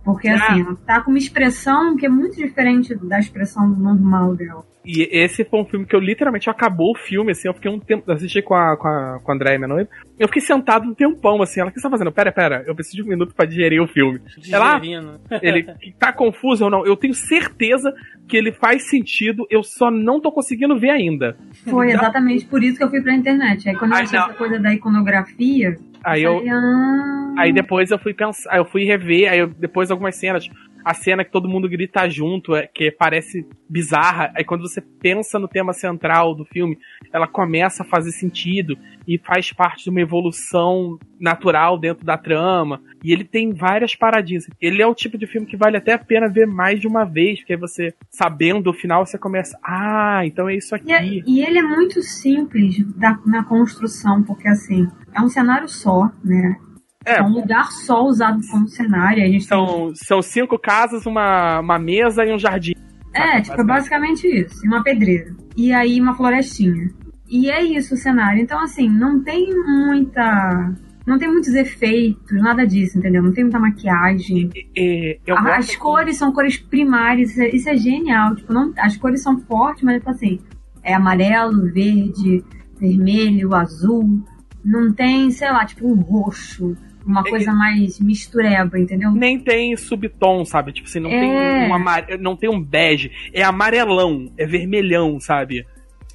Porque 0.04 0.28
Ah. 0.28 0.36
assim, 0.36 0.62
ela 0.62 0.76
tá 0.86 1.02
com 1.02 1.10
uma 1.12 1.18
expressão 1.18 1.96
que 1.98 2.06
é 2.06 2.10
muito 2.10 2.36
diferente 2.36 2.94
da 2.96 3.20
expressão 3.20 3.68
normal 3.68 4.36
dela. 4.36 4.64
E 4.86 5.08
esse 5.12 5.46
foi 5.46 5.62
um 5.62 5.66
filme 5.66 5.86
que 5.86 5.96
eu 5.96 6.00
literalmente 6.00 6.50
acabou 6.50 6.92
o 6.92 6.98
filme, 6.98 7.32
assim, 7.32 7.48
eu 7.48 7.54
fiquei 7.54 7.72
um 7.72 7.80
tempo. 7.80 8.12
Assisti 8.12 8.42
com 8.42 8.54
a, 8.54 8.76
com 8.76 8.88
a, 8.88 9.20
com 9.24 9.32
a 9.32 9.36
Andréia, 9.36 9.58
minha 9.58 9.68
noiva. 9.68 9.90
Eu 10.20 10.28
fiquei 10.28 10.42
sentado 10.42 10.86
um 10.90 10.94
tempão, 10.94 11.42
assim. 11.42 11.62
Ela, 11.62 11.70
o 11.70 11.74
que 11.74 11.80
você 11.80 11.84
tá 11.84 11.90
fazendo? 11.90 12.12
Pera, 12.12 12.32
pera, 12.32 12.64
eu 12.68 12.76
preciso 12.76 12.98
de 12.98 13.04
um 13.04 13.08
minuto 13.08 13.34
pra 13.34 13.46
digerir 13.46 13.82
o 13.82 13.88
filme. 13.88 14.20
Ela, 14.52 14.78
Digerindo. 14.80 15.20
ele 15.42 15.64
tá 15.98 16.12
confuso 16.12 16.66
ou 16.66 16.70
não? 16.70 16.86
Eu 16.86 16.98
tenho 16.98 17.14
certeza 17.14 17.94
que 18.28 18.36
ele 18.38 18.52
faz 18.52 18.90
sentido, 18.90 19.46
eu 19.50 19.64
só 19.64 19.90
não 19.90 20.20
tô 20.20 20.32
conseguindo 20.32 20.78
ver 20.78 20.90
ainda. 20.90 21.38
Foi 21.66 21.92
exatamente 21.92 22.46
por 22.46 22.62
isso 22.64 22.78
que 22.78 22.84
eu 22.84 22.90
fui 22.90 23.02
pra 23.02 23.14
internet. 23.14 23.68
Aí 23.70 23.76
quando 23.76 23.92
eu 23.94 23.98
achei 23.98 24.20
essa 24.20 24.34
coisa 24.34 24.60
da 24.60 24.74
iconografia, 24.74 25.78
Aí 26.04 26.24
eu. 26.24 26.44
ah, 26.52 27.34
Aí 27.38 27.54
depois 27.54 27.90
eu 27.90 27.98
fui 27.98 28.14
pensar, 28.14 28.58
eu 28.58 28.66
fui 28.66 28.84
rever, 28.84 29.32
aí 29.32 29.40
eu- 29.40 29.48
depois 29.48 29.90
algumas 29.90 30.16
cenas, 30.16 30.50
a 30.84 30.94
cena 30.94 31.24
que 31.24 31.32
todo 31.32 31.48
mundo 31.50 31.70
grita 31.70 32.10
junto, 32.10 32.56
é, 32.56 32.68
que 32.68 32.92
parece 32.92 33.46
bizarra, 33.70 34.32
aí 34.36 34.44
quando 34.44 34.62
você 34.62 34.82
pensa 34.82 35.40
no 35.40 35.48
tema 35.48 35.74
central 35.74 36.36
do 36.36 36.46
filme, 36.46 36.78
ela 37.12 37.28
começa 37.28 37.84
a 37.84 37.86
fazer 37.86 38.12
sentido 38.12 38.78
e 39.08 39.18
faz 39.18 39.52
parte 39.52 39.84
de 39.86 39.90
uma 39.90 40.02
evolução 40.02 40.98
natural 41.20 41.78
dentro 41.78 42.06
da 42.06 42.18
trama. 42.18 42.82
E 43.04 43.12
ele 43.12 43.24
tem 43.24 43.54
várias 43.54 43.96
paradinhas. 43.96 44.48
Ele 44.62 44.82
é 44.82 44.88
o 44.88 44.96
tipo 44.96 45.18
de 45.18 45.26
filme 45.28 45.48
que 45.48 45.58
vale 45.58 45.78
até 45.78 45.94
a 45.94 45.98
pena 46.00 46.28
ver 46.30 46.46
mais 46.48 46.80
de 46.80 46.88
uma 46.88 47.04
vez, 47.04 47.40
porque 47.40 47.56
você, 47.58 47.94
sabendo 48.10 48.70
o 48.70 48.74
final, 48.74 49.06
você 49.06 49.18
começa, 49.18 49.58
ah, 49.64 50.22
então 50.26 50.48
é 50.48 50.56
isso 50.56 50.76
E, 50.86 50.92
é- 50.92 50.96
aqui. 50.98 51.24
e 51.26 51.42
ele 51.44 51.60
é 51.60 51.64
muito 51.64 52.02
simples 52.02 52.84
da- 52.96 53.20
na 53.26 53.44
construção, 53.44 54.24
porque 54.24 54.48
assim, 54.48 54.88
é 55.14 55.22
um 55.22 55.30
cenário 55.30 55.68
só, 55.68 56.10
né? 56.24 56.58
É. 57.06 57.18
É 57.20 57.24
um 57.24 57.30
lugar 57.34 57.72
só 57.72 58.04
usado 58.06 58.40
como 58.50 58.68
cenário. 58.68 59.24
A 59.24 59.28
gente 59.28 59.48
tem- 59.48 59.58
São, 59.58 59.92
são 59.96 60.22
cinco 60.22 60.58
casas, 60.58 61.06
uma, 61.06 61.60
uma 61.60 61.78
mesa 61.80 62.24
e 62.26 62.34
um 62.34 62.40
jardim. 62.40 62.74
É, 63.14 63.42
tipo, 63.42 63.60
é 63.60 63.64
basicamente 63.64 64.26
isso. 64.28 64.66
E 64.66 64.68
uma 64.68 64.84
pedreira. 64.84 65.36
E 65.56 65.72
aí 65.74 66.00
uma 66.02 66.16
florestinha. 66.16 66.90
E 67.30 67.50
é 67.50 67.62
isso 67.64 67.94
o 67.94 67.98
cenário. 67.98 68.42
Então, 68.42 68.60
assim, 68.62 68.88
não 68.90 69.22
tem 69.24 69.50
muita 69.54 70.74
não 71.06 71.20
tem 71.20 71.28
muitos 71.28 71.54
efeitos, 71.54 72.42
nada 72.42 72.66
disso, 72.66 72.98
entendeu? 72.98 73.22
Não 73.22 73.34
tem 73.34 73.44
muita 73.44 73.60
maquiagem. 73.60 74.50
É, 74.76 75.18
eu 75.28 75.38
Ah, 75.38 75.58
as 75.58 75.76
cores 75.76 76.18
são 76.18 76.32
cores 76.32 76.58
primárias, 76.58 77.32
isso 77.32 77.42
é, 77.42 77.50
isso 77.50 77.70
é 77.70 77.76
genial. 77.76 78.34
Tipo, 78.36 78.54
não, 78.54 78.72
as 78.78 78.96
cores 78.96 79.22
são 79.22 79.38
fortes, 79.42 79.84
mas 79.84 79.98
tipo 79.98 80.10
assim, 80.10 80.40
é 80.82 80.94
amarelo, 80.94 81.70
verde, 81.74 82.42
vermelho, 82.80 83.54
azul. 83.54 84.22
Não 84.64 84.94
tem, 84.94 85.30
sei 85.30 85.52
lá, 85.52 85.66
tipo 85.66 85.86
um 85.86 85.96
roxo, 86.00 86.74
uma 87.06 87.22
É- 87.26 87.30
coisa 87.30 87.52
mais 87.54 88.00
mistureba, 88.00 88.80
entendeu? 88.80 89.12
nem 89.12 89.40
tem 89.40 89.76
subtom, 89.76 90.46
sabe? 90.46 90.72
Tipo 90.74 90.88
assim, 90.88 91.00
não 91.00 91.10
É. 91.12 91.20
tem 91.20 91.70
um 91.70 91.74
amare... 91.74 92.18
não 92.18 92.36
tem 92.36 92.50
um 92.50 92.62
bege, 92.62 93.12
é 93.34 93.44
amarelão, 93.44 94.32
é 94.38 94.46
vermelhão, 94.46 95.20
sabe? 95.20 95.66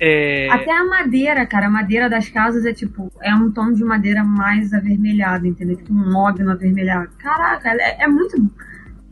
É, 0.00 0.48
Até 0.50 0.70
a 0.70 0.84
madeira, 0.84 1.44
cara, 1.44 1.66
a 1.66 1.70
madeira 1.70 2.08
das 2.08 2.28
casas 2.28 2.64
é 2.64 2.72
tipo, 2.72 3.10
é 3.20 3.34
um 3.34 3.50
tom 3.50 3.72
de 3.72 3.82
madeira 3.82 4.22
mais 4.22 4.72
avermelhado, 4.72 5.46
entendeu? 5.46 5.76
Tipo 5.76 5.92
um 5.92 6.12
mogno 6.12 6.52
avermelhado. 6.52 7.10
Caraca, 7.18 7.70
é, 7.70 8.04
é 8.04 8.06
muito. 8.06 8.36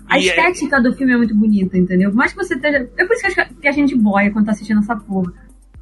A 0.09 0.17
E 0.17 0.23
é- 0.23 0.27
estética 0.29 0.81
do 0.81 0.95
filme 0.95 1.13
é 1.13 1.17
muito 1.17 1.35
bonita, 1.35 1.77
entendeu? 1.77 2.11
Por 2.11 2.17
mais 2.17 2.33
que 2.33 2.39
você 2.39 2.55
esteja. 2.55 2.89
É 2.97 3.05
por 3.05 3.15
isso 3.15 3.25
que, 3.35 3.55
que 3.63 3.67
a 3.67 3.73
gente 3.73 3.97
boia 3.97 4.31
quando 4.31 4.47
tá 4.47 4.53
assistindo 4.53 4.79
essa 4.79 4.95
porra. 4.95 5.33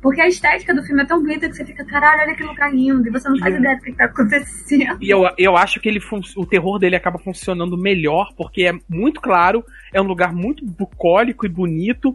Porque 0.04 0.20
a 0.20 0.28
estética 0.28 0.74
do 0.74 0.82
filme 0.82 1.02
é 1.02 1.06
tão 1.06 1.18
bonita 1.22 1.48
que 1.48 1.56
você 1.56 1.64
fica, 1.64 1.82
caralho, 1.82 2.20
olha 2.20 2.34
que 2.34 2.42
lugar 2.42 2.70
lindo, 2.70 3.08
e 3.08 3.10
você 3.10 3.26
não 3.26 3.38
faz 3.38 3.54
E- 3.54 3.58
ideia 3.58 3.74
do 3.74 3.82
que 3.82 3.92
tá 3.94 4.04
acontecendo. 4.04 4.98
E 5.00 5.08
eu, 5.08 5.22
eu 5.38 5.56
acho 5.56 5.80
que 5.80 5.88
ele 5.88 5.98
o 6.36 6.44
terror 6.44 6.78
dele 6.78 6.94
acaba 6.94 7.18
funcionando 7.18 7.74
melhor, 7.78 8.34
porque 8.36 8.64
é 8.64 8.78
muito 8.86 9.18
claro, 9.18 9.64
é 9.94 10.02
um 10.02 10.04
lugar 10.04 10.34
muito 10.34 10.62
bucólico 10.62 11.46
e 11.46 11.48
bonito. 11.48 12.14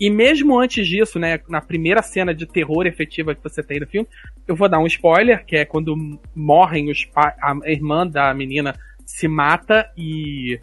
E 0.00 0.08
mesmo 0.08 0.58
antes 0.58 0.88
disso, 0.88 1.18
né, 1.18 1.38
na 1.46 1.60
primeira 1.60 2.00
cena 2.00 2.34
de 2.34 2.46
terror 2.46 2.86
efetiva 2.86 3.34
que 3.34 3.42
você 3.44 3.62
tem 3.62 3.80
no 3.80 3.86
filme, 3.86 4.08
eu 4.48 4.56
vou 4.56 4.66
dar 4.66 4.78
um 4.78 4.86
spoiler, 4.86 5.44
que 5.44 5.56
é 5.56 5.66
quando 5.66 5.94
morrem 6.34 6.90
os 6.90 7.04
pais, 7.04 7.34
a 7.42 7.54
irmã 7.70 8.06
da 8.06 8.32
menina 8.32 8.74
se 9.04 9.28
mata 9.28 9.86
e 9.94 10.58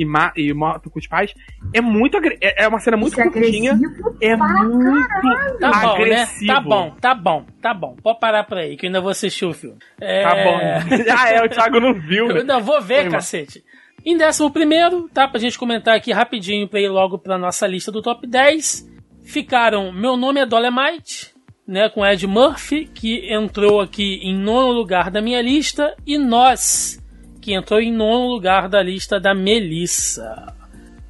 e, 0.00 0.04
ma 0.04 0.32
e 0.34 0.52
mata 0.54 0.88
com 0.88 0.98
os 0.98 1.06
pais. 1.06 1.34
É 1.74 1.80
muito 1.80 2.16
é 2.40 2.64
é 2.64 2.68
uma 2.68 2.80
cena 2.80 2.96
muito 2.96 3.12
Isso 3.12 3.20
é 3.20 3.30
curtinha, 3.30 3.78
é 4.20 4.36
para 4.36 4.64
muito 4.64 5.58
Tá 5.58 5.70
bom, 5.70 5.98
né? 5.98 6.02
agressivo. 6.02 6.46
Tá 6.46 6.60
bom, 6.60 6.90
tá 7.00 7.14
bom, 7.14 7.46
tá 7.60 7.74
bom. 7.74 7.96
Pode 8.02 8.18
parar 8.18 8.44
por 8.44 8.56
aí, 8.56 8.76
que 8.76 8.86
eu 8.86 8.88
ainda 8.88 9.00
vou 9.00 9.10
assistir 9.10 9.44
o 9.44 9.52
filme. 9.52 9.76
É... 10.00 10.22
Tá 10.22 10.34
bom. 10.34 10.58
ah, 11.18 11.28
é, 11.28 11.44
o 11.44 11.48
Thiago 11.48 11.80
não 11.80 11.94
viu. 11.94 12.30
Eu 12.30 12.36
ainda 12.38 12.58
vou 12.58 12.80
ver, 12.80 13.02
Foi 13.02 13.10
cacete. 13.10 13.62
Em 14.04 14.16
décimo 14.16 14.50
primeiro, 14.50 15.10
tá? 15.12 15.28
Pra 15.28 15.38
gente 15.38 15.58
comentar 15.58 15.94
aqui 15.94 16.10
rapidinho 16.12 16.66
pra 16.66 16.80
ir 16.80 16.88
logo 16.88 17.18
pra 17.18 17.36
nossa 17.36 17.66
lista 17.66 17.92
do 17.92 18.00
top 18.00 18.26
10. 18.26 18.88
Ficaram 19.22 19.92
Meu 19.92 20.16
Nome 20.16 20.40
é 20.40 20.46
Dolemite, 20.46 21.34
né? 21.68 21.90
Com 21.90 22.06
Ed 22.06 22.26
Murphy, 22.26 22.86
que 22.86 23.30
entrou 23.30 23.80
aqui 23.80 24.18
em 24.22 24.34
nono 24.34 24.72
lugar 24.72 25.10
da 25.10 25.20
minha 25.20 25.42
lista. 25.42 25.94
E 26.06 26.16
Nós, 26.16 26.98
que 27.40 27.54
entrou 27.54 27.80
em 27.80 27.92
nono 27.92 28.28
lugar 28.28 28.68
da 28.68 28.82
lista 28.82 29.18
da 29.18 29.34
Melissa. 29.34 30.54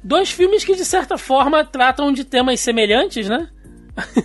Dois 0.03 0.31
filmes 0.31 0.63
que, 0.63 0.75
de 0.75 0.85
certa 0.85 1.17
forma, 1.17 1.63
tratam 1.63 2.11
de 2.11 2.23
temas 2.23 2.59
semelhantes, 2.59 3.29
né? 3.29 3.49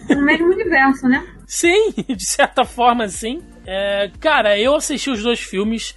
No 0.08 0.22
mesmo 0.22 0.46
universo, 0.46 1.06
né? 1.08 1.26
Sim, 1.46 1.92
de 2.08 2.24
certa 2.24 2.64
forma, 2.64 3.06
sim. 3.08 3.40
É, 3.64 4.10
cara, 4.18 4.58
eu 4.58 4.74
assisti 4.74 5.10
os 5.10 5.22
dois 5.22 5.40
filmes. 5.40 5.94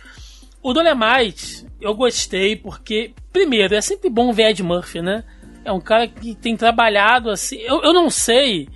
O 0.62 0.74
Dolemite, 0.74 1.66
eu 1.82 1.96
gostei 1.96 2.56
porque, 2.56 3.14
primeiro, 3.34 3.74
é 3.74 3.82
sempre 3.82 4.10
bom 4.10 4.32
ver 4.32 4.52
Ed 4.52 4.62
Murphy, 4.62 5.02
né? 5.02 5.24
É 5.66 5.72
um 5.72 5.80
cara 5.80 6.08
que 6.08 6.36
tem 6.36 6.56
trabalhado 6.56 7.32
assim. 7.32 7.58
Eu, 7.58 7.82
eu 7.82 7.94
não 7.94 8.10
sei 8.10 8.68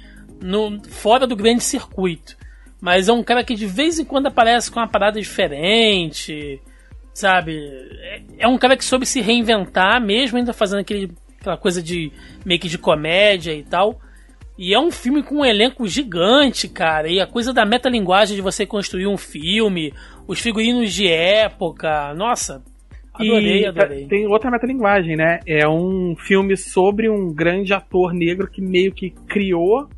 no, 0.41 0.81
fora 0.89 1.27
do 1.27 1.35
grande 1.35 1.63
circuito, 1.63 2.35
mas 2.81 3.07
é 3.07 3.13
um 3.13 3.23
cara 3.23 3.43
que 3.43 3.55
de 3.55 3.65
vez 3.65 3.99
em 3.99 4.05
quando 4.05 4.27
aparece 4.27 4.71
com 4.71 4.79
uma 4.79 4.87
parada 4.87 5.19
diferente, 5.19 6.59
sabe? 7.13 7.57
É, 8.01 8.21
é 8.39 8.47
um 8.47 8.57
cara 8.57 8.75
que 8.75 8.83
soube 8.83 9.05
se 9.05 9.21
reinventar, 9.21 10.01
mesmo 10.01 10.37
ainda 10.37 10.53
fazendo 10.53 10.79
aquele, 10.79 11.11
aquela 11.39 11.57
coisa 11.57 11.81
de 11.81 12.11
meio 12.45 12.59
que 12.59 12.67
de 12.67 12.77
comédia 12.77 13.53
e 13.53 13.63
tal. 13.63 13.99
E 14.57 14.73
é 14.73 14.79
um 14.79 14.91
filme 14.91 15.23
com 15.23 15.37
um 15.37 15.45
elenco 15.45 15.87
gigante, 15.87 16.67
cara. 16.67 17.07
E 17.09 17.19
a 17.19 17.27
coisa 17.27 17.51
da 17.51 17.65
metalinguagem 17.65 18.35
de 18.35 18.41
você 18.41 18.65
construir 18.65 19.07
um 19.07 19.17
filme, 19.17 19.93
os 20.27 20.39
figurinos 20.39 20.93
de 20.93 21.07
época. 21.07 22.13
Nossa, 22.13 22.63
adorei, 23.13 23.61
E 23.61 23.65
adorei. 23.65 24.07
Tem 24.07 24.27
outra 24.27 24.51
metalinguagem, 24.51 25.15
né? 25.15 25.39
É 25.47 25.67
um 25.67 26.15
filme 26.15 26.55
sobre 26.55 27.09
um 27.09 27.33
grande 27.33 27.73
ator 27.73 28.13
negro 28.13 28.47
que 28.47 28.61
meio 28.61 28.93
que 28.93 29.09
criou 29.27 29.89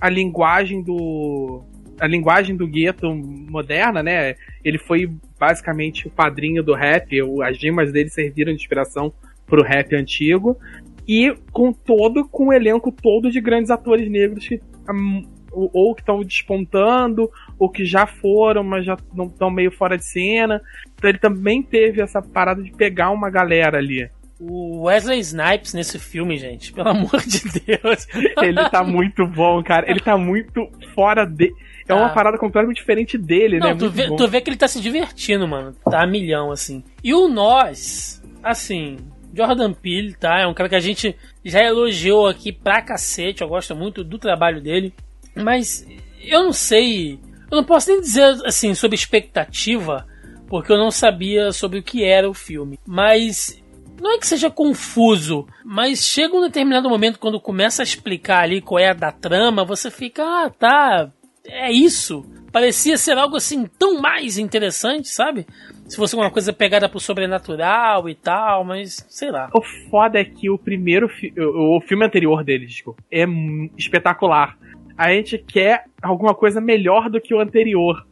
a 0.00 0.08
linguagem 0.08 0.82
do. 0.82 1.62
A 2.00 2.06
linguagem 2.06 2.56
do 2.56 2.66
gueto 2.66 3.14
moderna, 3.14 4.02
né? 4.02 4.34
Ele 4.64 4.78
foi 4.78 5.10
basicamente 5.38 6.06
o 6.06 6.10
padrinho 6.10 6.62
do 6.62 6.74
rap. 6.74 7.18
As 7.42 7.56
rimas 7.62 7.92
dele 7.92 8.08
serviram 8.08 8.52
de 8.52 8.60
inspiração 8.60 9.12
pro 9.46 9.62
rap 9.62 9.94
antigo. 9.94 10.56
E 11.06 11.34
com 11.52 11.72
todo, 11.72 12.26
com 12.28 12.48
o 12.48 12.52
elenco 12.52 12.92
todo 12.92 13.30
de 13.30 13.40
grandes 13.40 13.70
atores 13.70 14.08
negros 14.08 14.46
que 14.46 14.60
hum, 14.88 15.26
ou 15.50 15.70
ou 15.72 15.94
que 15.94 16.02
estão 16.02 16.22
despontando, 16.22 17.28
ou 17.58 17.68
que 17.68 17.84
já 17.84 18.06
foram, 18.06 18.62
mas 18.62 18.84
já 18.84 18.96
não 19.14 19.26
estão 19.26 19.50
meio 19.50 19.70
fora 19.70 19.96
de 19.96 20.04
cena. 20.04 20.60
Então 20.94 21.10
ele 21.10 21.18
também 21.18 21.62
teve 21.62 22.00
essa 22.00 22.22
parada 22.22 22.62
de 22.62 22.70
pegar 22.70 23.10
uma 23.10 23.30
galera 23.30 23.78
ali. 23.78 24.08
O 24.40 24.84
Wesley 24.84 25.20
Snipes 25.20 25.74
nesse 25.74 25.98
filme, 25.98 26.38
gente, 26.38 26.72
pelo 26.72 26.88
amor 26.88 27.20
de 27.20 27.42
Deus. 27.60 28.08
Ele 28.42 28.70
tá 28.70 28.82
muito 28.82 29.26
bom, 29.26 29.62
cara. 29.62 29.90
Ele 29.90 30.00
tá 30.00 30.16
muito 30.16 30.66
fora 30.94 31.26
de. 31.26 31.52
É 31.90 31.94
uma 31.94 32.08
Tá. 32.08 32.14
parada 32.14 32.38
completamente 32.38 32.78
diferente 32.78 33.18
dele, 33.18 33.58
né? 33.58 33.68
Não, 33.70 33.76
tu 33.76 33.84
Muito 33.84 33.94
vê, 33.94 34.16
tu 34.16 34.28
vê 34.28 34.40
que 34.40 34.50
ele 34.50 34.56
tá 34.56 34.68
se 34.68 34.80
divertindo, 34.80 35.46
mano. 35.46 35.74
Tá 35.84 36.02
a 36.02 36.06
milhão, 36.06 36.50
assim. 36.50 36.82
E 37.02 37.12
o 37.14 37.28
Nós, 37.28 38.22
assim, 38.42 38.98
Jordan 39.34 39.72
Peele, 39.72 40.14
tá? 40.14 40.40
É 40.40 40.46
um 40.46 40.54
cara 40.54 40.68
que 40.68 40.74
a 40.76 40.80
gente 40.80 41.14
já 41.44 41.62
elogiou 41.62 42.26
aqui 42.28 42.52
pra 42.52 42.82
cacete. 42.82 43.42
Eu 43.42 43.48
gosto 43.48 43.74
muito 43.74 44.02
do 44.04 44.18
trabalho 44.18 44.60
dele. 44.60 44.92
Mas 45.34 45.86
eu 46.22 46.44
não 46.44 46.52
sei. 46.52 47.18
Eu 47.50 47.56
não 47.56 47.64
posso 47.64 47.90
nem 47.90 48.00
dizer, 48.00 48.24
assim, 48.44 48.74
sobre 48.74 48.94
expectativa, 48.96 50.06
porque 50.48 50.72
eu 50.72 50.78
não 50.78 50.90
sabia 50.90 51.52
sobre 51.52 51.78
o 51.78 51.82
que 51.82 52.04
era 52.04 52.28
o 52.28 52.34
filme. 52.34 52.78
Mas 52.86 53.60
não 54.00 54.14
é 54.14 54.18
que 54.18 54.26
seja 54.26 54.48
confuso, 54.50 55.46
mas 55.64 56.04
chega 56.06 56.34
um 56.36 56.40
determinado 56.40 56.88
momento 56.88 57.18
quando 57.18 57.40
começa 57.40 57.82
a 57.82 57.84
explicar 57.84 58.42
ali 58.44 58.60
qual 58.60 58.78
é 58.78 58.88
a 58.90 58.94
da 58.94 59.12
trama, 59.12 59.64
você 59.64 59.90
fica, 59.90 60.22
ah, 60.24 60.50
tá, 60.50 61.10
é 61.46 61.70
isso. 61.72 62.24
Parecia 62.52 62.96
ser 62.96 63.16
algo 63.16 63.36
assim 63.36 63.66
tão 63.78 64.00
mais 64.00 64.36
interessante, 64.36 65.08
sabe? 65.08 65.46
Se 65.88 65.96
fosse 65.96 66.14
uma 66.16 66.30
coisa 66.30 66.52
pegada 66.52 66.88
pro 66.88 66.98
sobrenatural 67.00 68.08
e 68.08 68.14
tal, 68.14 68.64
mas 68.64 69.04
sei 69.08 69.30
lá. 69.30 69.48
O 69.54 69.62
foda 69.90 70.18
é 70.20 70.24
que 70.24 70.50
o 70.50 70.58
primeiro 70.58 71.08
fi- 71.08 71.32
o, 71.38 71.80
filme 71.80 72.04
anterior 72.04 72.42
dele, 72.44 72.66
desculpa, 72.66 73.02
é 73.10 73.24
espetacular. 73.76 74.56
A 74.96 75.12
gente 75.12 75.38
quer 75.38 75.84
alguma 76.02 76.34
coisa 76.34 76.60
melhor 76.60 77.08
do 77.08 77.20
que 77.20 77.32
o 77.34 77.40
anterior. 77.40 78.04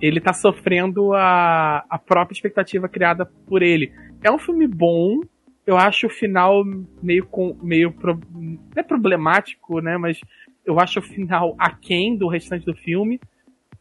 Ele 0.00 0.20
tá 0.20 0.32
sofrendo 0.32 1.12
a, 1.14 1.84
a 1.88 1.98
própria 1.98 2.34
expectativa 2.34 2.88
criada 2.88 3.26
por 3.46 3.62
ele. 3.62 3.92
É 4.22 4.30
um 4.30 4.38
filme 4.38 4.66
bom. 4.66 5.20
Eu 5.66 5.76
acho 5.78 6.06
o 6.06 6.10
final 6.10 6.62
meio 7.02 7.24
com 7.26 7.56
meio 7.62 7.90
pro- 7.92 8.20
é 8.76 8.82
problemático, 8.82 9.80
né, 9.80 9.96
mas 9.96 10.20
eu 10.64 10.78
acho 10.80 10.98
o 10.98 11.02
final 11.02 11.54
aquém 11.58 12.16
do 12.16 12.28
restante 12.28 12.64
do 12.64 12.74
filme. 12.74 13.20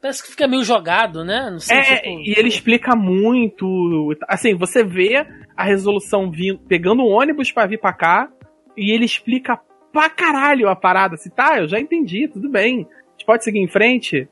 Parece 0.01 0.21
que 0.23 0.31
fica 0.31 0.47
meio 0.47 0.63
jogado, 0.63 1.23
né? 1.23 1.49
Não 1.49 1.59
sei, 1.59 1.77
É, 1.77 1.83
tipo, 1.97 2.07
e 2.19 2.33
ele 2.37 2.49
explica 2.49 2.93
muito. 2.95 4.13
Assim, 4.27 4.53
você 4.55 4.83
vê 4.83 5.25
a 5.55 5.63
resolução 5.63 6.29
vindo, 6.29 6.59
pegando 6.67 7.03
um 7.03 7.07
ônibus 7.09 7.51
pra 7.51 7.65
vir 7.65 7.79
pra 7.79 7.93
cá, 7.93 8.29
e 8.75 8.91
ele 8.91 9.05
explica 9.05 9.57
pra 9.93 10.09
caralho 10.09 10.67
a 10.67 10.75
parada. 10.75 11.15
Assim, 11.15 11.29
tá, 11.29 11.59
eu 11.59 11.67
já 11.67 11.79
entendi, 11.79 12.27
tudo 12.27 12.49
bem. 12.49 12.87
A 12.89 13.11
gente 13.11 13.25
pode 13.25 13.43
seguir 13.43 13.59
em 13.59 13.67
frente. 13.67 14.27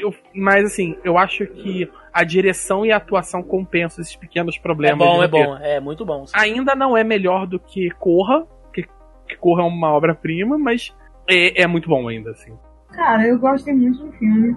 Eu- 0.00 0.14
mas 0.34 0.64
assim, 0.64 0.96
eu 1.04 1.18
acho 1.18 1.46
que 1.46 1.88
a 2.12 2.24
direção 2.24 2.84
e 2.86 2.90
a 2.92 2.96
atuação 2.96 3.42
compensam 3.42 4.00
esses 4.02 4.16
pequenos 4.16 4.56
é 4.56 4.60
problemas. 4.60 4.98
bom, 4.98 5.18
de 5.18 5.22
é 5.22 5.26
roteiro. 5.26 5.48
bom, 5.50 5.56
é 5.58 5.80
muito 5.80 6.04
bom. 6.04 6.24
Ainda 6.34 6.74
não 6.74 6.96
é 6.96 7.04
melhor 7.04 7.46
do 7.46 7.58
que 7.60 7.90
Corra, 7.90 8.46
que, 8.72 8.82
que 9.28 9.36
Corra 9.36 9.62
é 9.62 9.66
uma 9.66 9.92
obra-prima, 9.92 10.56
mas 10.58 10.94
é, 11.32 11.62
é 11.62 11.66
muito 11.66 11.88
bom 11.88 12.08
ainda, 12.08 12.30
assim. 12.30 12.52
Cara, 12.92 13.26
eu 13.26 13.38
gostei 13.38 13.74
muito 13.74 14.04
do 14.04 14.12
filme. 14.12 14.56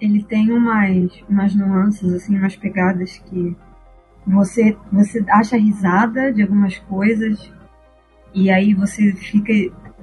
Ele 0.00 0.22
tem 0.22 0.52
umas, 0.52 1.22
umas 1.28 1.54
nuances, 1.54 2.12
assim, 2.12 2.36
umas 2.36 2.56
pegadas 2.56 3.18
que 3.18 3.56
você, 4.26 4.76
você 4.92 5.24
acha 5.28 5.56
risada 5.56 6.32
de 6.32 6.42
algumas 6.42 6.78
coisas 6.78 7.52
e 8.34 8.50
aí 8.50 8.74
você 8.74 9.12
fica 9.12 9.52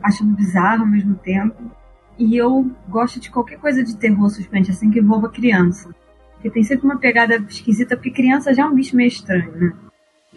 achando 0.01 0.35
bizarro 0.35 0.83
ao 0.83 0.89
mesmo 0.89 1.15
tempo. 1.15 1.71
E 2.17 2.37
eu 2.37 2.71
gosto 2.87 3.19
de 3.19 3.29
qualquer 3.29 3.57
coisa 3.57 3.83
de 3.83 3.97
terror 3.97 4.29
suspense, 4.29 4.71
assim, 4.71 4.91
que 4.91 4.99
envolva 4.99 5.29
criança. 5.29 5.93
Porque 6.33 6.49
tem 6.49 6.63
sempre 6.63 6.85
uma 6.85 6.97
pegada 6.97 7.35
esquisita, 7.35 7.95
porque 7.95 8.11
criança 8.11 8.53
já 8.53 8.63
é 8.63 8.65
um 8.65 8.75
bicho 8.75 8.95
meio 8.95 9.07
estranho, 9.07 9.51
né? 9.51 9.73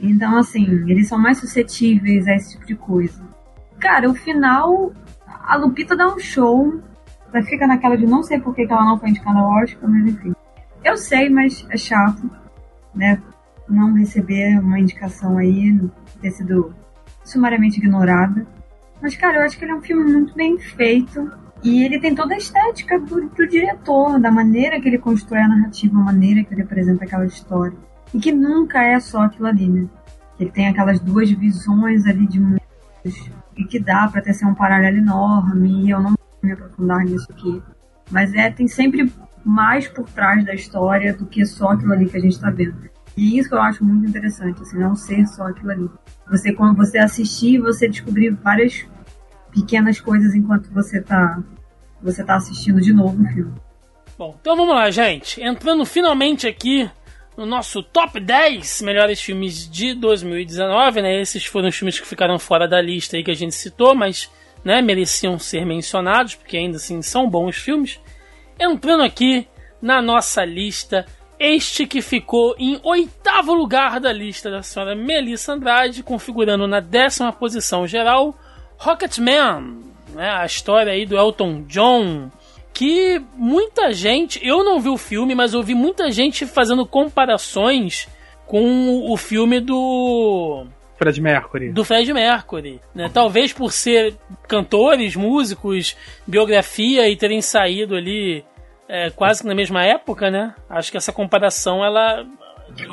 Então, 0.01 0.37
assim, 0.37 0.65
eles 0.91 1.09
são 1.09 1.19
mais 1.19 1.39
suscetíveis 1.39 2.27
a 2.27 2.35
esse 2.35 2.53
tipo 2.53 2.67
de 2.67 2.75
coisa. 2.75 3.23
Cara, 3.79 4.11
o 4.11 4.15
final, 4.15 4.93
a 5.47 5.57
Lupita 5.57 5.97
dá 5.97 6.09
um 6.09 6.19
show. 6.19 6.81
Fica 7.47 7.67
naquela 7.67 7.97
de 7.97 8.07
não 8.07 8.23
sei 8.23 8.39
por 8.39 8.55
que 8.55 8.67
que 8.67 8.73
ela 8.73 8.85
não 8.85 8.99
foi 8.99 9.11
indicada 9.11 9.41
ao 9.41 9.51
Oscar, 9.63 9.91
mas 9.91 10.07
enfim. 10.07 10.35
Eu 10.85 10.97
sei, 10.97 11.29
mas 11.29 11.67
é 11.71 11.77
chato, 11.77 12.31
né? 12.95 13.21
Não 13.69 13.95
receber 13.95 14.59
uma 14.61 14.79
indicação 14.79 15.37
aí, 15.39 15.81
ter 16.21 16.31
sido 16.31 16.75
sumariamente 17.25 17.79
ignorada. 17.79 18.47
Mas, 19.03 19.17
cara, 19.17 19.39
eu 19.39 19.43
acho 19.43 19.59
que 19.59 19.65
ele 19.65 19.73
é 19.73 19.75
um 19.75 19.83
filme 19.83 20.13
muito 20.13 20.35
bem 20.35 20.59
feito. 20.59 21.33
E 21.63 21.83
ele 21.83 21.99
tem 21.99 22.15
toda 22.15 22.35
a 22.35 22.37
estética 22.37 22.99
do, 23.01 23.29
do 23.29 23.49
diretor, 23.49 24.21
da 24.21 24.31
maneira 24.31 24.79
que 24.81 24.87
ele 24.87 24.99
constrói 24.99 25.41
a 25.41 25.49
narrativa, 25.49 25.99
a 25.99 26.05
maneira 26.05 26.45
que 26.45 26.55
ele 26.55 26.63
apresenta 26.63 27.05
aquela 27.05 27.25
história. 27.25 27.77
E 28.13 28.19
que 28.19 28.31
nunca 28.31 28.83
é 28.83 29.01
só 29.01 29.23
aquilo 29.23 29.49
ali, 29.49 29.69
né? 29.69 29.89
Ele 30.39 30.51
tem 30.51 30.69
aquelas 30.69 31.01
duas 31.01 31.31
visões 31.31 32.07
ali 32.07 32.27
de 32.27 32.39
mundos 32.39 33.31
e 33.57 33.65
que 33.65 33.79
dá 33.79 34.09
para 34.09 34.23
ter 34.23 34.33
um 34.45 34.55
paralelo 34.55 34.99
enorme. 34.99 35.87
E 35.87 35.91
eu 35.91 36.01
não 36.01 36.11
vou 36.11 36.19
me 36.43 36.53
aprofundar 36.53 37.05
nisso 37.05 37.27
aqui. 37.31 37.63
Mas 38.11 38.35
é, 38.35 38.51
tem 38.51 38.69
sempre 38.69 39.13
mais 39.45 39.87
por 39.89 40.09
trás 40.09 40.45
da 40.45 40.55
história 40.55 41.13
do 41.15 41.27
que 41.27 41.45
só 41.45 41.71
aquilo 41.71 41.93
ali 41.93 42.07
que 42.07 42.17
a 42.17 42.21
gente 42.21 42.41
tá 42.41 42.51
vendo. 42.51 42.89
E 43.17 43.39
isso 43.39 43.49
que 43.49 43.55
eu 43.55 43.63
acho 43.63 43.85
muito 43.85 44.09
interessante, 44.09 44.61
assim, 44.61 44.79
não 44.79 44.97
ser 44.97 45.27
só 45.27 45.47
aquilo 45.47 45.71
ali. 45.71 45.91
Você, 46.31 46.53
quando 46.53 46.77
você 46.77 46.99
assistir, 46.99 47.61
você 47.61 47.89
descobrir 47.89 48.31
várias 48.31 48.85
pequenas 49.53 50.01
coisas 50.01 50.35
enquanto 50.35 50.69
você 50.73 51.01
tá, 51.01 51.41
você 52.03 52.25
tá 52.25 52.35
assistindo 52.35 52.81
de 52.81 52.93
novo 52.93 53.23
o 53.23 53.27
filme. 53.29 53.55
Bom, 54.19 54.37
então 54.41 54.57
vamos 54.57 54.75
lá, 54.75 54.91
gente. 54.91 55.41
Entrando 55.41 55.85
finalmente 55.85 56.47
aqui 56.47 56.91
no 57.37 57.45
nosso 57.45 57.83
top 57.83 58.21
10 58.21 58.83
melhores 58.83 59.21
filmes 59.21 59.69
de 59.69 59.95
2019, 59.95 61.03
né? 61.03 61.21
Esses 61.21 61.45
foram 61.45 61.69
os 61.69 61.77
filmes 61.77 61.99
que 61.99 62.07
ficaram 62.07 62.39
fora 62.39 62.69
da 62.69 62.81
lista 62.81 63.17
aí 63.17 63.25
que 63.25 63.31
a 63.31 63.37
gente 63.37 63.55
citou, 63.55 63.95
mas 63.95 64.31
né, 64.65 64.81
mereciam 64.81 65.39
ser 65.39 65.67
mencionados, 65.67 66.35
porque 66.35 66.57
ainda 66.57 66.77
assim 66.77 67.03
são 67.03 67.29
bons 67.29 67.57
filmes. 67.57 68.01
Entrando 68.59 69.03
aqui 69.03 69.47
na 69.83 70.01
nossa 70.01 70.45
lista, 70.45 71.05
este 71.39 71.87
que 71.87 72.01
ficou 72.01 72.55
em 72.59 72.81
oitavo 72.83 73.53
lugar 73.53 74.01
da 74.01 74.13
lista 74.13 74.51
da 74.51 74.63
senhora 74.63 74.95
Melissa 74.95 75.53
Andrade, 75.53 76.03
configurando 76.03 76.67
na 76.67 76.81
décima 76.81 77.33
posição 77.33 77.87
geral, 77.87 78.35
Rocketman, 78.79 79.79
né, 80.15 80.31
a 80.31 80.47
história 80.47 80.93
aí 80.93 81.05
do 81.05 81.17
Elton 81.17 81.65
John, 81.67 82.31
que 82.75 83.23
muita 83.35 83.93
gente, 83.93 84.45
eu 84.45 84.65
não 84.65 84.81
vi 84.81 84.89
o 84.89 84.99
filme, 84.99 85.35
mas 85.35 85.55
eu 85.55 85.63
vi 85.63 85.75
muita 85.75 86.11
gente 86.11 86.45
fazendo 86.45 86.85
comparações 86.85 88.09
com 88.47 89.11
o 89.11 89.17
filme 89.17 89.61
do 89.61 90.67
Fred 90.97 91.21
Mercury. 91.21 91.73
Do 91.73 91.85
Fred 91.85 92.13
Mercury. 92.13 92.81
Né? 92.95 93.09
Talvez 93.13 93.53
por 93.53 93.73
ser 93.73 94.17
cantores, 94.49 95.15
músicos, 95.15 95.97
biografia 96.27 97.09
e 97.09 97.17
terem 97.17 97.41
saído 97.41 97.95
ali 97.95 98.45
é, 98.89 99.11
quase 99.11 99.43
que 99.43 99.49
na 99.49 99.55
mesma 99.55 99.85
época, 99.85 100.31
né? 100.31 100.55
Acho 100.69 100.91
que 100.91 100.97
essa 100.97 101.13
comparação 101.13 101.85
ela 101.85 102.27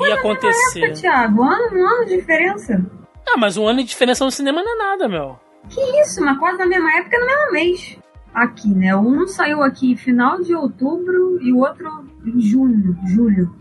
ia 0.06 0.14
acontecer. 0.14 0.84
Época, 0.84 1.00
Thiago? 1.00 1.42
Um 1.42 1.44
ano, 1.44 1.76
um 1.76 1.86
ano 1.86 2.06
de 2.06 2.16
diferença. 2.16 2.80
Ah, 3.28 3.36
mas 3.36 3.56
um 3.56 3.66
ano 3.66 3.80
de 3.80 3.88
diferença 3.88 4.24
no 4.24 4.30
cinema 4.30 4.62
não 4.62 4.74
é 4.74 4.78
nada, 4.78 5.08
meu. 5.08 5.38
Que 5.68 5.80
isso, 6.00 6.20
mas 6.22 6.38
quase 6.38 6.58
na 6.58 6.66
mesma 6.66 6.92
época 6.98 7.18
no 7.18 7.26
mesmo 7.26 7.52
mês. 7.52 7.98
Aqui, 8.34 8.68
né? 8.68 8.96
Um 8.96 9.26
saiu 9.26 9.62
aqui 9.62 9.96
final 9.96 10.40
de 10.40 10.54
outubro 10.54 11.38
e 11.42 11.52
o 11.52 11.58
outro 11.58 11.86
em 12.24 12.40
junho, 12.40 12.96
julho. 13.06 13.54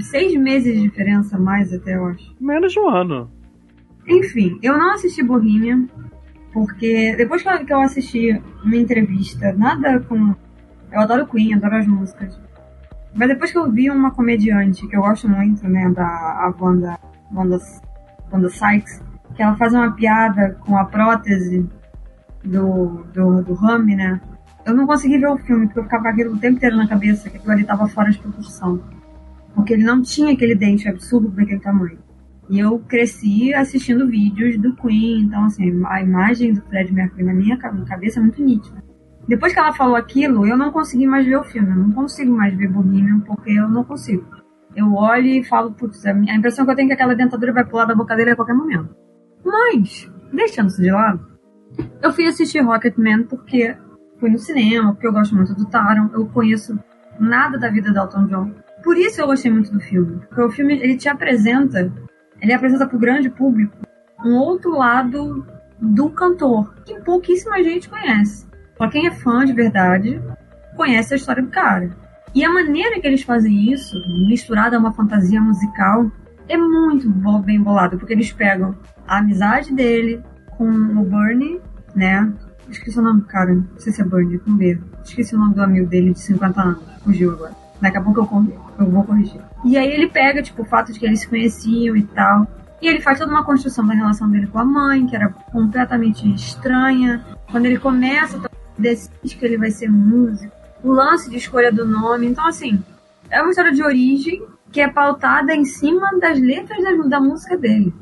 Seis 0.00 0.34
meses 0.34 0.74
de 0.74 0.82
diferença 0.82 1.38
mais 1.38 1.72
até, 1.72 1.94
eu 1.94 2.06
acho. 2.06 2.34
Menos 2.40 2.72
de 2.72 2.80
um 2.80 2.88
ano. 2.88 3.30
Enfim, 4.08 4.58
eu 4.62 4.76
não 4.76 4.94
assisti 4.94 5.22
Bohemian, 5.22 5.86
porque 6.52 7.14
depois 7.16 7.42
que 7.42 7.72
eu 7.72 7.80
assisti 7.80 8.42
uma 8.64 8.76
entrevista, 8.76 9.52
nada 9.52 10.00
com. 10.00 10.34
Eu 10.90 11.00
adoro 11.00 11.26
Queen, 11.26 11.54
adoro 11.54 11.76
as 11.76 11.86
músicas. 11.86 12.40
Mas 13.14 13.28
depois 13.28 13.50
que 13.50 13.58
eu 13.58 13.70
vi 13.70 13.90
uma 13.90 14.10
comediante 14.10 14.86
que 14.86 14.96
eu 14.96 15.00
gosto 15.00 15.28
muito, 15.28 15.66
né, 15.68 15.88
da 15.90 16.04
a 16.04 16.54
Wanda, 16.60 16.98
Wanda, 17.32 17.58
Wanda 18.32 18.48
Sykes, 18.48 19.02
que 19.34 19.42
ela 19.42 19.56
faz 19.56 19.72
uma 19.72 19.92
piada 19.92 20.56
com 20.60 20.76
a 20.76 20.84
prótese 20.84 21.68
do, 22.46 23.04
do, 23.12 23.42
do 23.42 23.54
Rami, 23.54 23.96
né? 23.96 24.20
Eu 24.64 24.74
não 24.74 24.86
consegui 24.86 25.18
ver 25.18 25.28
o 25.28 25.38
filme, 25.38 25.66
porque 25.66 25.80
eu 25.80 25.84
ficava 25.84 26.08
aquilo 26.08 26.34
o 26.34 26.38
tempo 26.38 26.56
inteiro 26.56 26.76
na 26.76 26.88
cabeça, 26.88 27.30
que 27.30 27.36
aquilo 27.36 27.52
ali 27.52 27.64
tava 27.64 27.86
fora 27.88 28.10
de 28.10 28.18
proporção. 28.18 28.80
Porque 29.54 29.74
ele 29.74 29.84
não 29.84 30.02
tinha 30.02 30.32
aquele 30.32 30.54
dente 30.54 30.88
absurdo 30.88 31.28
daquele 31.28 31.60
tamanho. 31.60 31.98
E 32.48 32.58
eu 32.58 32.78
cresci 32.80 33.52
assistindo 33.54 34.08
vídeos 34.08 34.58
do 34.58 34.74
Queen, 34.76 35.22
então 35.22 35.44
assim, 35.44 35.82
a 35.86 36.02
imagem 36.02 36.52
do 36.52 36.62
Fred 36.62 36.92
Mercury 36.92 37.24
na 37.24 37.34
minha 37.34 37.58
cabeça 37.58 38.18
é 38.18 38.22
muito 38.22 38.42
nítida. 38.42 38.82
Depois 39.28 39.52
que 39.52 39.58
ela 39.58 39.72
falou 39.72 39.96
aquilo, 39.96 40.46
eu 40.46 40.56
não 40.56 40.70
consegui 40.70 41.06
mais 41.06 41.26
ver 41.26 41.36
o 41.36 41.44
filme. 41.44 41.70
Eu 41.70 41.76
não 41.76 41.92
consigo 41.92 42.32
mais 42.32 42.54
ver 42.56 42.68
Bohemian, 42.68 43.20
porque 43.20 43.50
eu 43.50 43.68
não 43.68 43.82
consigo. 43.82 44.24
Eu 44.74 44.92
olho 44.94 45.26
e 45.26 45.42
falo, 45.42 45.72
putz, 45.72 46.04
a 46.06 46.12
impressão 46.12 46.64
que 46.64 46.70
eu 46.70 46.76
tenho 46.76 46.86
é 46.86 46.88
que 46.88 46.94
aquela 46.94 47.14
dentadura 47.14 47.52
vai 47.52 47.64
pular 47.64 47.86
da 47.86 47.94
boca 47.94 48.14
dele 48.14 48.30
a 48.30 48.36
qualquer 48.36 48.54
momento. 48.54 48.94
Mas, 49.44 50.10
deixando 50.32 50.68
isso 50.68 50.80
de 50.80 50.90
lado, 50.90 51.35
eu 52.02 52.12
fui 52.12 52.26
assistir 52.26 52.60
Rocketman 52.60 53.24
porque 53.24 53.76
fui 54.18 54.30
no 54.30 54.38
cinema, 54.38 54.92
porque 54.92 55.06
eu 55.06 55.12
gosto 55.12 55.34
muito 55.34 55.54
do 55.54 55.66
Taron, 55.66 56.10
eu 56.12 56.26
conheço 56.26 56.78
nada 57.18 57.58
da 57.58 57.70
vida 57.70 57.92
do 57.92 57.98
Elton 57.98 58.26
John. 58.26 58.50
Por 58.82 58.96
isso 58.96 59.20
eu 59.20 59.26
gostei 59.26 59.50
muito 59.50 59.72
do 59.72 59.80
filme. 59.80 60.20
Porque 60.28 60.42
o 60.42 60.50
filme, 60.50 60.74
ele 60.74 60.96
te 60.96 61.08
apresenta, 61.08 61.92
ele 62.40 62.52
apresenta 62.52 62.86
pro 62.86 62.98
grande 62.98 63.30
público 63.30 63.76
um 64.24 64.36
outro 64.36 64.70
lado 64.70 65.46
do 65.80 66.10
cantor, 66.10 66.74
que 66.84 66.98
pouquíssima 67.00 67.62
gente 67.62 67.88
conhece. 67.88 68.46
Só 68.78 68.88
quem 68.88 69.06
é 69.06 69.10
fã 69.10 69.44
de 69.44 69.52
verdade 69.52 70.20
conhece 70.76 71.14
a 71.14 71.16
história 71.16 71.42
do 71.42 71.50
cara. 71.50 71.90
E 72.34 72.44
a 72.44 72.52
maneira 72.52 73.00
que 73.00 73.06
eles 73.06 73.22
fazem 73.22 73.72
isso, 73.72 73.96
misturada 74.28 74.76
a 74.76 74.78
uma 74.80 74.92
fantasia 74.92 75.40
musical, 75.40 76.10
é 76.48 76.56
muito 76.56 77.08
bem 77.42 77.60
bolado, 77.60 77.98
porque 77.98 78.12
eles 78.12 78.32
pegam 78.32 78.76
a 79.06 79.18
amizade 79.18 79.72
dele 79.74 80.22
com 80.56 80.68
o 80.68 81.04
Bernie, 81.04 81.60
né? 81.94 82.32
Esqueci 82.68 82.98
o 82.98 83.02
nome 83.02 83.20
do 83.20 83.26
cara, 83.26 83.54
não 83.54 83.66
sei 83.78 83.92
se 83.92 84.02
é 84.02 84.04
Bernie, 84.04 84.38
com 84.38 84.56
B. 84.56 84.78
Esqueci 85.04 85.34
o 85.34 85.38
nome 85.38 85.54
do 85.54 85.62
amigo 85.62 85.86
dele 85.86 86.12
de 86.12 86.20
50 86.20 86.60
anos, 86.60 86.82
fugiu 87.04 87.32
agora. 87.32 87.54
Daqui 87.80 87.98
a 87.98 88.00
pouco 88.00 88.20
eu, 88.20 88.62
eu 88.78 88.90
vou 88.90 89.04
corrigir. 89.04 89.40
E 89.64 89.76
aí 89.76 89.88
ele 89.88 90.08
pega, 90.08 90.42
tipo, 90.42 90.62
o 90.62 90.64
fato 90.64 90.92
de 90.92 90.98
que 90.98 91.06
eles 91.06 91.20
se 91.20 91.28
conheciam 91.28 91.96
e 91.96 92.02
tal. 92.02 92.46
E 92.80 92.88
ele 92.88 93.00
faz 93.00 93.18
toda 93.18 93.30
uma 93.30 93.44
construção 93.44 93.86
da 93.86 93.94
relação 93.94 94.30
dele 94.30 94.46
com 94.46 94.58
a 94.58 94.64
mãe, 94.64 95.06
que 95.06 95.14
era 95.14 95.28
completamente 95.28 96.28
estranha. 96.34 97.24
Quando 97.50 97.66
ele 97.66 97.78
começa, 97.78 98.40
decide 98.78 99.36
que 99.36 99.44
ele 99.44 99.58
vai 99.58 99.70
ser 99.70 99.90
músico. 99.90 100.52
O 100.82 100.92
lance 100.92 101.30
de 101.30 101.36
escolha 101.36 101.72
do 101.72 101.86
nome. 101.86 102.26
Então, 102.26 102.46
assim, 102.46 102.82
é 103.30 103.40
uma 103.40 103.50
história 103.50 103.72
de 103.72 103.82
origem 103.82 104.42
que 104.70 104.80
é 104.80 104.88
pautada 104.88 105.54
em 105.54 105.64
cima 105.64 106.18
das 106.20 106.38
letras 106.38 106.82
da, 106.82 107.08
da 107.08 107.20
música 107.20 107.56
dele. 107.56 107.94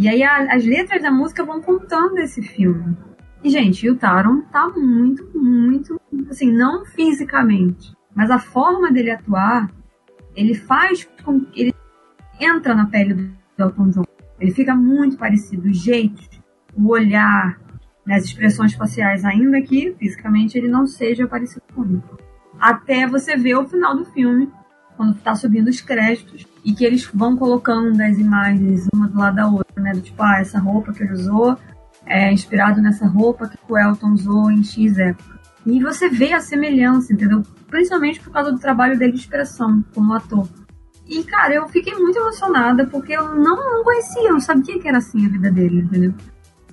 E 0.00 0.08
aí 0.08 0.22
a, 0.22 0.54
as 0.54 0.64
letras 0.64 1.02
da 1.02 1.12
música 1.12 1.44
vão 1.44 1.60
contando 1.60 2.16
esse 2.20 2.40
filme. 2.40 2.96
E, 3.44 3.50
gente, 3.50 3.86
o 3.86 3.96
Taron 3.96 4.40
tá 4.50 4.66
muito, 4.70 5.30
muito, 5.34 6.00
assim, 6.30 6.50
não 6.50 6.86
fisicamente, 6.86 7.94
mas 8.14 8.30
a 8.30 8.38
forma 8.38 8.90
dele 8.90 9.10
atuar, 9.10 9.70
ele 10.34 10.54
faz 10.54 11.06
com 11.22 11.40
que 11.40 11.60
ele 11.60 11.74
entra 12.40 12.74
na 12.74 12.86
pele 12.86 13.12
do 13.12 13.30
Elton 13.58 13.90
John. 13.90 14.04
Ele 14.40 14.52
fica 14.52 14.74
muito 14.74 15.18
parecido, 15.18 15.68
o 15.68 15.72
jeito, 15.72 16.22
o 16.74 16.88
olhar, 16.88 17.60
né, 18.06 18.14
as 18.14 18.24
expressões 18.24 18.72
faciais, 18.72 19.22
ainda 19.22 19.60
que 19.60 19.94
fisicamente 19.98 20.56
ele 20.56 20.68
não 20.68 20.86
seja 20.86 21.28
parecido 21.28 21.62
com 21.74 21.84
ele. 21.84 22.02
Até 22.58 23.06
você 23.06 23.36
ver 23.36 23.56
o 23.56 23.68
final 23.68 23.94
do 23.94 24.06
filme, 24.06 24.50
quando 25.00 25.14
tá 25.14 25.34
subindo 25.34 25.68
os 25.68 25.80
créditos, 25.80 26.46
e 26.62 26.74
que 26.74 26.84
eles 26.84 27.08
vão 27.14 27.34
colocando 27.34 27.98
as 28.02 28.18
imagens 28.18 28.86
uma 28.92 29.08
do 29.08 29.18
lado 29.18 29.36
da 29.36 29.48
outra, 29.48 29.82
né? 29.82 29.92
Tipo, 29.94 30.22
ah, 30.22 30.40
essa 30.40 30.58
roupa 30.58 30.92
que 30.92 31.02
ele 31.02 31.14
usou 31.14 31.56
é 32.04 32.30
inspirado 32.30 32.82
nessa 32.82 33.06
roupa 33.06 33.48
que 33.48 33.56
o 33.66 33.78
Elton 33.78 34.12
usou 34.12 34.50
em 34.50 34.62
X 34.62 34.98
época. 34.98 35.40
E 35.64 35.82
você 35.82 36.10
vê 36.10 36.34
a 36.34 36.40
semelhança, 36.40 37.14
entendeu? 37.14 37.42
Principalmente 37.70 38.20
por 38.20 38.30
causa 38.30 38.52
do 38.52 38.58
trabalho 38.58 38.98
dele 38.98 39.12
de 39.12 39.20
expressão 39.20 39.82
como 39.94 40.12
ator. 40.12 40.46
E, 41.08 41.24
cara, 41.24 41.54
eu 41.54 41.66
fiquei 41.68 41.94
muito 41.94 42.18
emocionada 42.18 42.86
porque 42.86 43.14
eu 43.14 43.34
não, 43.36 43.56
não 43.56 43.82
conhecia, 43.82 44.28
eu 44.28 44.34
não 44.34 44.40
sabia 44.40 44.78
que 44.78 44.86
era 44.86 44.98
assim 44.98 45.24
a 45.24 45.30
vida 45.30 45.50
dele, 45.50 45.80
entendeu? 45.80 46.12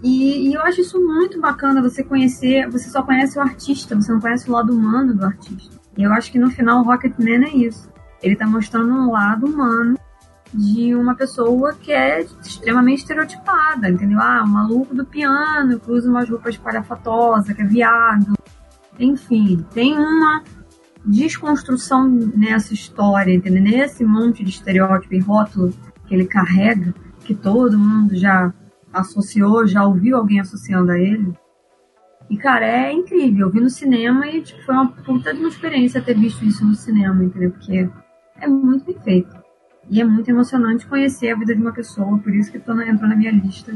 E, 0.03 0.49
e, 0.49 0.53
eu 0.53 0.61
acho 0.63 0.81
isso 0.81 0.99
muito 0.99 1.39
bacana, 1.39 1.81
você 1.81 2.03
conhecer, 2.03 2.69
você 2.69 2.89
só 2.89 3.01
conhece 3.03 3.39
o 3.39 3.41
artista, 3.41 3.95
você 3.95 4.11
não 4.11 4.19
conhece 4.19 4.49
o 4.49 4.51
lado 4.51 4.73
humano 4.73 5.15
do 5.15 5.23
artista. 5.23 5.79
E 5.97 6.03
eu 6.03 6.11
acho 6.11 6.29
que 6.29 6.37
no 6.37 6.51
final 6.51 6.81
o 6.81 6.83
Rocketman 6.83 7.45
é 7.45 7.55
isso. 7.55 7.95
Ele 8.21 8.35
tá 8.35 8.47
mostrando 8.47 8.93
um 8.93 9.11
lado 9.11 9.45
humano 9.45 9.97
de 10.53 10.95
uma 10.95 11.15
pessoa 11.15 11.73
que 11.73 11.91
é 11.91 12.21
extremamente 12.21 12.99
estereotipada, 12.99 13.89
entendeu? 13.89 14.19
Ah, 14.19 14.43
o 14.43 14.47
maluco 14.47 14.95
do 14.95 15.05
piano 15.05 15.79
que 15.79 15.91
usa 15.91 16.09
umas 16.09 16.29
roupas 16.29 16.57
palhafatosas, 16.57 17.53
que 17.53 17.61
é 17.61 17.65
viado. 17.65 18.33
Enfim, 18.99 19.65
tem 19.73 19.97
uma 19.97 20.43
desconstrução 21.05 22.07
nessa 22.07 22.73
história, 22.73 23.33
entendeu? 23.33 23.61
Nesse 23.61 24.03
monte 24.03 24.43
de 24.43 24.49
estereótipo 24.49 25.13
e 25.13 25.19
rótulo 25.19 25.73
que 26.05 26.15
ele 26.15 26.25
carrega, 26.25 26.93
que 27.23 27.35
todo 27.35 27.77
mundo 27.77 28.15
já 28.15 28.53
associou, 28.91 29.67
já 29.67 29.85
ouviu 29.85 30.17
alguém 30.17 30.39
associando 30.39 30.91
a 30.91 30.99
ele. 30.99 31.33
E, 32.29 32.37
cara, 32.37 32.65
é 32.65 32.91
incrível. 32.91 33.47
Eu 33.47 33.51
vi 33.51 33.59
no 33.59 33.69
cinema 33.69 34.27
e 34.27 34.41
tipo, 34.41 34.61
foi 34.63 34.75
uma 34.75 34.87
puta 34.87 35.33
de 35.33 35.39
uma 35.39 35.49
experiência 35.49 36.01
ter 36.01 36.17
visto 36.17 36.43
isso 36.43 36.65
no 36.65 36.75
cinema, 36.75 37.23
entendeu? 37.23 37.51
Porque 37.51 37.89
é 38.41 38.47
muito 38.47 38.85
bem 38.85 38.97
feito. 39.03 39.35
E 39.89 40.01
é 40.01 40.03
muito 40.03 40.29
emocionante 40.29 40.85
conhecer 40.85 41.31
a 41.31 41.35
vida 41.35 41.55
de 41.55 41.61
uma 41.61 41.73
pessoa, 41.73 42.17
por 42.17 42.33
isso 42.35 42.51
que 42.51 42.59
tô 42.59 42.73
na, 42.73 42.87
entrou 42.87 43.09
na 43.09 43.15
minha 43.15 43.31
lista. 43.31 43.73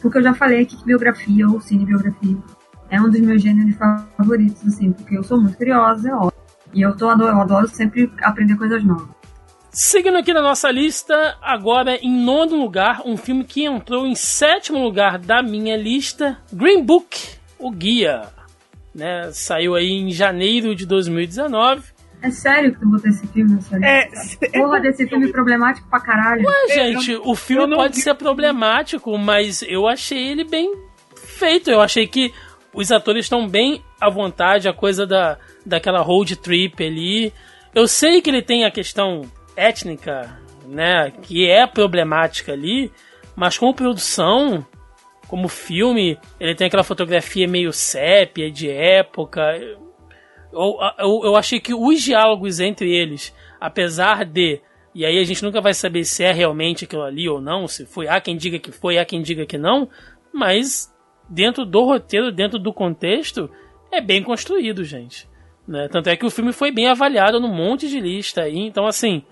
Porque 0.00 0.18
eu 0.18 0.22
já 0.22 0.34
falei 0.34 0.62
aqui 0.62 0.76
que 0.76 0.84
biografia 0.84 1.48
ou 1.48 1.60
cinebiografia 1.60 2.36
é 2.90 3.00
um 3.00 3.10
dos 3.10 3.20
meus 3.20 3.42
gêneros 3.42 3.74
favoritos, 4.16 4.66
assim, 4.66 4.92
porque 4.92 5.16
eu 5.16 5.24
sou 5.24 5.40
muito 5.40 5.56
curiosa. 5.56 6.10
E 6.72 6.82
eu, 6.82 6.96
tô, 6.96 7.10
eu 7.10 7.40
adoro 7.40 7.66
sempre 7.68 8.12
aprender 8.22 8.56
coisas 8.56 8.84
novas. 8.84 9.08
Seguindo 9.70 10.18
aqui 10.18 10.32
na 10.32 10.42
nossa 10.42 10.70
lista, 10.70 11.36
agora 11.42 11.96
em 11.96 12.24
nono 12.24 12.56
lugar, 12.56 13.02
um 13.04 13.16
filme 13.16 13.42
que 13.42 13.64
entrou 13.64 14.06
em 14.06 14.14
sétimo 14.14 14.78
lugar 14.78 15.18
da 15.18 15.42
minha 15.42 15.76
lista, 15.76 16.38
Green 16.52 16.84
Book, 16.84 17.38
o 17.58 17.70
Guia. 17.70 18.22
Né, 18.94 19.32
saiu 19.32 19.74
aí 19.74 19.90
em 19.90 20.12
janeiro 20.12 20.76
de 20.76 20.86
2019. 20.86 21.93
É 22.26 22.30
sério 22.30 22.72
que 22.72 22.80
tu 22.80 22.88
botou 22.88 23.10
esse 23.10 23.26
filme 23.28 23.54
lista? 23.56 23.76
É, 23.84 24.08
Porra 24.58 24.80
desse 24.80 25.06
filme 25.06 25.30
problemático 25.30 25.88
pra 25.88 26.00
caralho. 26.00 26.42
Ué, 26.46 26.74
gente, 26.74 27.12
eu- 27.12 27.22
o 27.24 27.34
filme 27.34 27.74
pode 27.74 27.96
vi. 27.96 28.00
ser 28.02 28.14
problemático, 28.14 29.16
mas 29.18 29.62
eu 29.62 29.86
achei 29.86 30.28
ele 30.28 30.44
bem 30.44 30.72
feito. 31.16 31.70
Eu 31.70 31.80
achei 31.80 32.06
que 32.06 32.32
os 32.72 32.90
atores 32.90 33.26
estão 33.26 33.46
bem 33.48 33.82
à 34.00 34.08
vontade, 34.08 34.68
a 34.68 34.72
coisa 34.72 35.06
da, 35.06 35.38
daquela 35.66 36.00
road 36.00 36.36
trip 36.36 36.82
ali. 36.84 37.32
Eu 37.74 37.86
sei 37.86 38.20
que 38.22 38.30
ele 38.30 38.42
tem 38.42 38.64
a 38.64 38.70
questão 38.70 39.22
étnica, 39.56 40.38
né, 40.66 41.12
que 41.22 41.48
é 41.48 41.66
problemática 41.66 42.52
ali, 42.52 42.90
mas 43.36 43.58
como 43.58 43.74
produção, 43.74 44.64
como 45.28 45.46
filme, 45.48 46.18
ele 46.40 46.54
tem 46.54 46.66
aquela 46.68 46.82
fotografia 46.84 47.46
meio 47.46 47.72
sépia, 47.72 48.50
de 48.50 48.70
época. 48.70 49.42
Eu, 50.54 50.78
eu, 50.98 51.20
eu 51.24 51.36
achei 51.36 51.58
que 51.58 51.74
os 51.74 52.02
diálogos 52.02 52.60
entre 52.60 52.90
eles, 52.94 53.34
apesar 53.60 54.24
de. 54.24 54.60
E 54.94 55.04
aí 55.04 55.18
a 55.18 55.24
gente 55.24 55.42
nunca 55.42 55.60
vai 55.60 55.74
saber 55.74 56.04
se 56.04 56.22
é 56.22 56.32
realmente 56.32 56.84
aquilo 56.84 57.02
ali 57.02 57.28
ou 57.28 57.40
não, 57.40 57.66
se 57.66 57.84
foi. 57.84 58.06
Há 58.06 58.20
quem 58.20 58.36
diga 58.36 58.58
que 58.58 58.70
foi, 58.70 58.96
há 58.96 59.04
quem 59.04 59.22
diga 59.22 59.44
que 59.44 59.58
não. 59.58 59.88
Mas 60.32 60.92
dentro 61.28 61.64
do 61.64 61.84
roteiro, 61.84 62.30
dentro 62.30 62.58
do 62.58 62.72
contexto, 62.72 63.50
é 63.90 64.00
bem 64.00 64.22
construído, 64.22 64.84
gente. 64.84 65.28
Né? 65.66 65.88
Tanto 65.90 66.08
é 66.08 66.16
que 66.16 66.26
o 66.26 66.30
filme 66.30 66.52
foi 66.52 66.70
bem 66.70 66.88
avaliado 66.88 67.40
num 67.40 67.52
monte 67.52 67.88
de 67.88 68.00
lista 68.00 68.42
aí. 68.42 68.58
Então, 68.58 68.86
assim, 68.86 69.24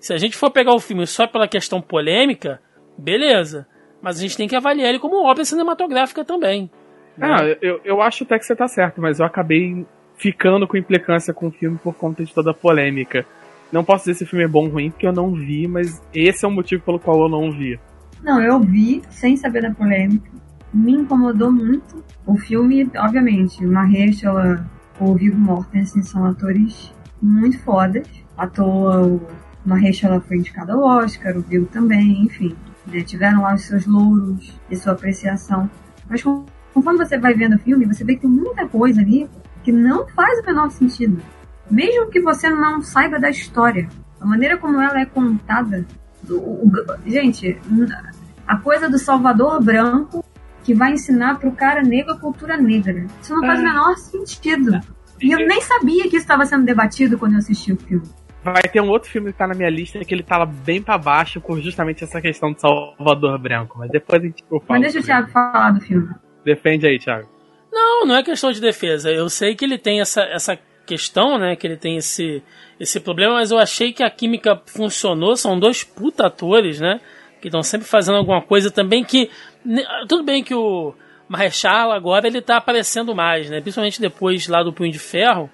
se 0.00 0.12
a 0.12 0.18
gente 0.18 0.36
for 0.36 0.50
pegar 0.50 0.74
o 0.74 0.80
filme 0.80 1.06
só 1.06 1.26
pela 1.26 1.46
questão 1.46 1.80
polêmica, 1.80 2.60
beleza. 2.98 3.66
Mas 4.02 4.18
a 4.18 4.20
gente 4.20 4.36
tem 4.36 4.48
que 4.48 4.56
avaliar 4.56 4.88
ele 4.88 4.98
como 4.98 5.24
obra 5.24 5.44
cinematográfica 5.44 6.24
também. 6.24 6.70
né? 7.16 7.28
Ah, 7.30 7.56
eu, 7.62 7.80
eu 7.84 8.02
acho 8.02 8.24
até 8.24 8.38
que 8.38 8.44
você 8.44 8.54
tá 8.54 8.68
certo, 8.68 9.00
mas 9.00 9.20
eu 9.20 9.26
acabei 9.26 9.86
ficando 10.24 10.66
com 10.66 10.78
implicância 10.78 11.34
com 11.34 11.48
o 11.48 11.50
filme 11.50 11.76
por 11.76 11.94
conta 11.94 12.24
de 12.24 12.32
toda 12.32 12.52
a 12.52 12.54
polêmica. 12.54 13.26
Não 13.70 13.84
posso 13.84 14.06
dizer 14.06 14.14
se 14.14 14.24
o 14.24 14.26
filme 14.26 14.46
é 14.46 14.48
bom 14.48 14.64
ou 14.64 14.70
ruim, 14.70 14.90
porque 14.90 15.06
eu 15.06 15.12
não 15.12 15.34
vi, 15.34 15.68
mas 15.68 16.00
esse 16.14 16.46
é 16.46 16.48
o 16.48 16.50
motivo 16.50 16.82
pelo 16.82 16.98
qual 16.98 17.20
eu 17.20 17.28
não 17.28 17.52
vi. 17.52 17.78
Não, 18.22 18.40
eu 18.40 18.58
vi, 18.58 19.02
sem 19.10 19.36
saber 19.36 19.60
da 19.60 19.70
polêmica. 19.70 20.30
Me 20.72 20.92
incomodou 20.92 21.52
muito. 21.52 22.02
O 22.24 22.38
filme, 22.38 22.90
obviamente, 22.96 23.66
o 23.66 23.70
Mahershala, 23.70 24.66
o 24.98 25.14
Viggo 25.14 25.36
Mortensen 25.36 26.02
são 26.02 26.24
atores 26.24 26.90
muito 27.20 27.58
fodas. 27.58 28.08
À 28.34 28.46
toa, 28.46 29.06
o 29.06 29.20
Mahershala 29.62 30.22
foi 30.22 30.38
indicado 30.38 30.72
ao 30.72 31.04
Oscar, 31.04 31.36
o 31.36 31.42
Viggo 31.42 31.66
também, 31.66 32.22
enfim. 32.22 32.56
né, 32.86 33.02
tiveram 33.02 33.42
lá 33.42 33.52
os 33.52 33.64
seus 33.66 33.86
louros 33.86 34.58
e 34.70 34.76
sua 34.76 34.94
apreciação. 34.94 35.68
Mas 36.08 36.22
conforme 36.22 37.04
você 37.04 37.18
vai 37.18 37.34
vendo 37.34 37.56
o 37.56 37.58
filme, 37.58 37.84
você 37.84 38.04
vê 38.04 38.14
que 38.14 38.22
tem 38.22 38.30
muita 38.30 38.66
coisa 38.66 39.02
ali 39.02 39.28
que 39.64 39.72
não 39.72 40.06
faz 40.08 40.38
o 40.40 40.46
menor 40.46 40.70
sentido. 40.70 41.20
Mesmo 41.70 42.08
que 42.10 42.20
você 42.20 42.48
não 42.50 42.82
saiba 42.82 43.18
da 43.18 43.30
história, 43.30 43.88
a 44.20 44.26
maneira 44.26 44.56
como 44.58 44.80
ela 44.80 45.00
é 45.00 45.06
contada. 45.06 45.84
o- 46.28 46.66
o- 46.66 46.70
gente, 47.06 47.58
a 48.46 48.56
coisa 48.56 48.88
do 48.88 48.98
Salvador 48.98 49.62
branco 49.62 50.24
que 50.62 50.72
vai 50.72 50.92
ensinar 50.92 51.38
pro 51.38 51.52
cara 51.52 51.82
negro 51.82 52.12
a 52.14 52.18
cultura 52.18 52.56
negra. 52.56 53.04
Isso 53.20 53.34
não 53.34 53.42
faz 53.42 53.58
o 53.60 53.62
É. 53.62 53.64
menor 53.66 53.94
sentido. 53.98 54.80
E 55.20 55.32
eu 55.32 55.46
nem 55.46 55.60
sabia 55.60 56.04
que 56.04 56.16
isso 56.16 56.24
estava 56.24 56.46
sendo 56.46 56.64
debatido 56.64 57.18
quando 57.18 57.32
eu 57.32 57.38
assisti 57.38 57.72
o 57.74 57.76
filme. 57.76 58.06
Vai 58.42 58.62
ter 58.62 58.80
um 58.80 58.88
outro 58.88 59.10
filme 59.10 59.32
que 59.32 59.38
tá 59.38 59.46
na 59.46 59.54
minha 59.54 59.68
lista 59.68 60.02
que 60.04 60.14
ele 60.14 60.22
tá 60.22 60.38
lá 60.38 60.46
bem 60.46 60.80
pra 60.82 60.96
baixo 60.96 61.40
por 61.42 61.60
justamente 61.60 62.02
essa 62.04 62.20
questão 62.22 62.52
do 62.52 62.58
Salvador 62.60 63.38
Branco. 63.38 63.78
Mas 63.78 63.90
depois 63.90 64.22
a 64.22 64.26
gente 64.26 64.42
eu 64.50 64.60
falo 64.60 64.80
Mas 64.80 64.82
deixa 64.82 65.00
o 65.00 65.02
Thiago 65.02 65.28
falar 65.30 65.72
do 65.72 65.80
filme. 65.82 66.08
Defende 66.44 66.86
aí, 66.86 66.98
Thiago. 66.98 67.28
Não, 67.74 68.06
não 68.06 68.14
é 68.16 68.22
questão 68.22 68.52
de 68.52 68.60
defesa. 68.60 69.10
Eu 69.10 69.28
sei 69.28 69.54
que 69.56 69.64
ele 69.64 69.76
tem 69.76 70.00
essa, 70.00 70.22
essa 70.22 70.56
questão, 70.86 71.36
né? 71.38 71.56
Que 71.56 71.66
ele 71.66 71.76
tem 71.76 71.96
esse, 71.96 72.40
esse 72.78 73.00
problema, 73.00 73.34
mas 73.34 73.50
eu 73.50 73.58
achei 73.58 73.92
que 73.92 74.02
a 74.02 74.10
química 74.10 74.60
funcionou. 74.66 75.36
São 75.36 75.58
dois 75.58 75.82
puta 75.82 76.26
atores, 76.26 76.80
né? 76.80 77.00
Que 77.40 77.48
estão 77.48 77.62
sempre 77.62 77.86
fazendo 77.86 78.16
alguma 78.16 78.40
coisa 78.40 78.70
também 78.70 79.02
que. 79.04 79.28
ne- 79.64 79.84
Tudo 80.08 80.22
bem 80.22 80.42
que 80.44 80.54
o 80.54 80.94
Mahershala 81.28 81.96
agora 81.96 82.26
ele 82.28 82.40
tá 82.40 82.58
aparecendo 82.58 83.14
mais, 83.14 83.50
né? 83.50 83.60
Principalmente 83.60 84.00
depois 84.00 84.46
lá 84.46 84.62
do 84.62 84.72
Punho 84.72 84.92
de 84.92 84.98
Ferro. 84.98 85.50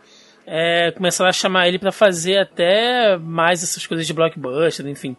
É, 0.46 0.90
começaram 0.90 1.28
a 1.30 1.32
chamar 1.32 1.68
ele 1.68 1.78
pra 1.78 1.92
fazer 1.92 2.38
até 2.38 3.16
mais 3.16 3.62
essas 3.62 3.86
coisas 3.86 4.06
de 4.06 4.12
blockbuster, 4.12 4.86
enfim. 4.86 5.16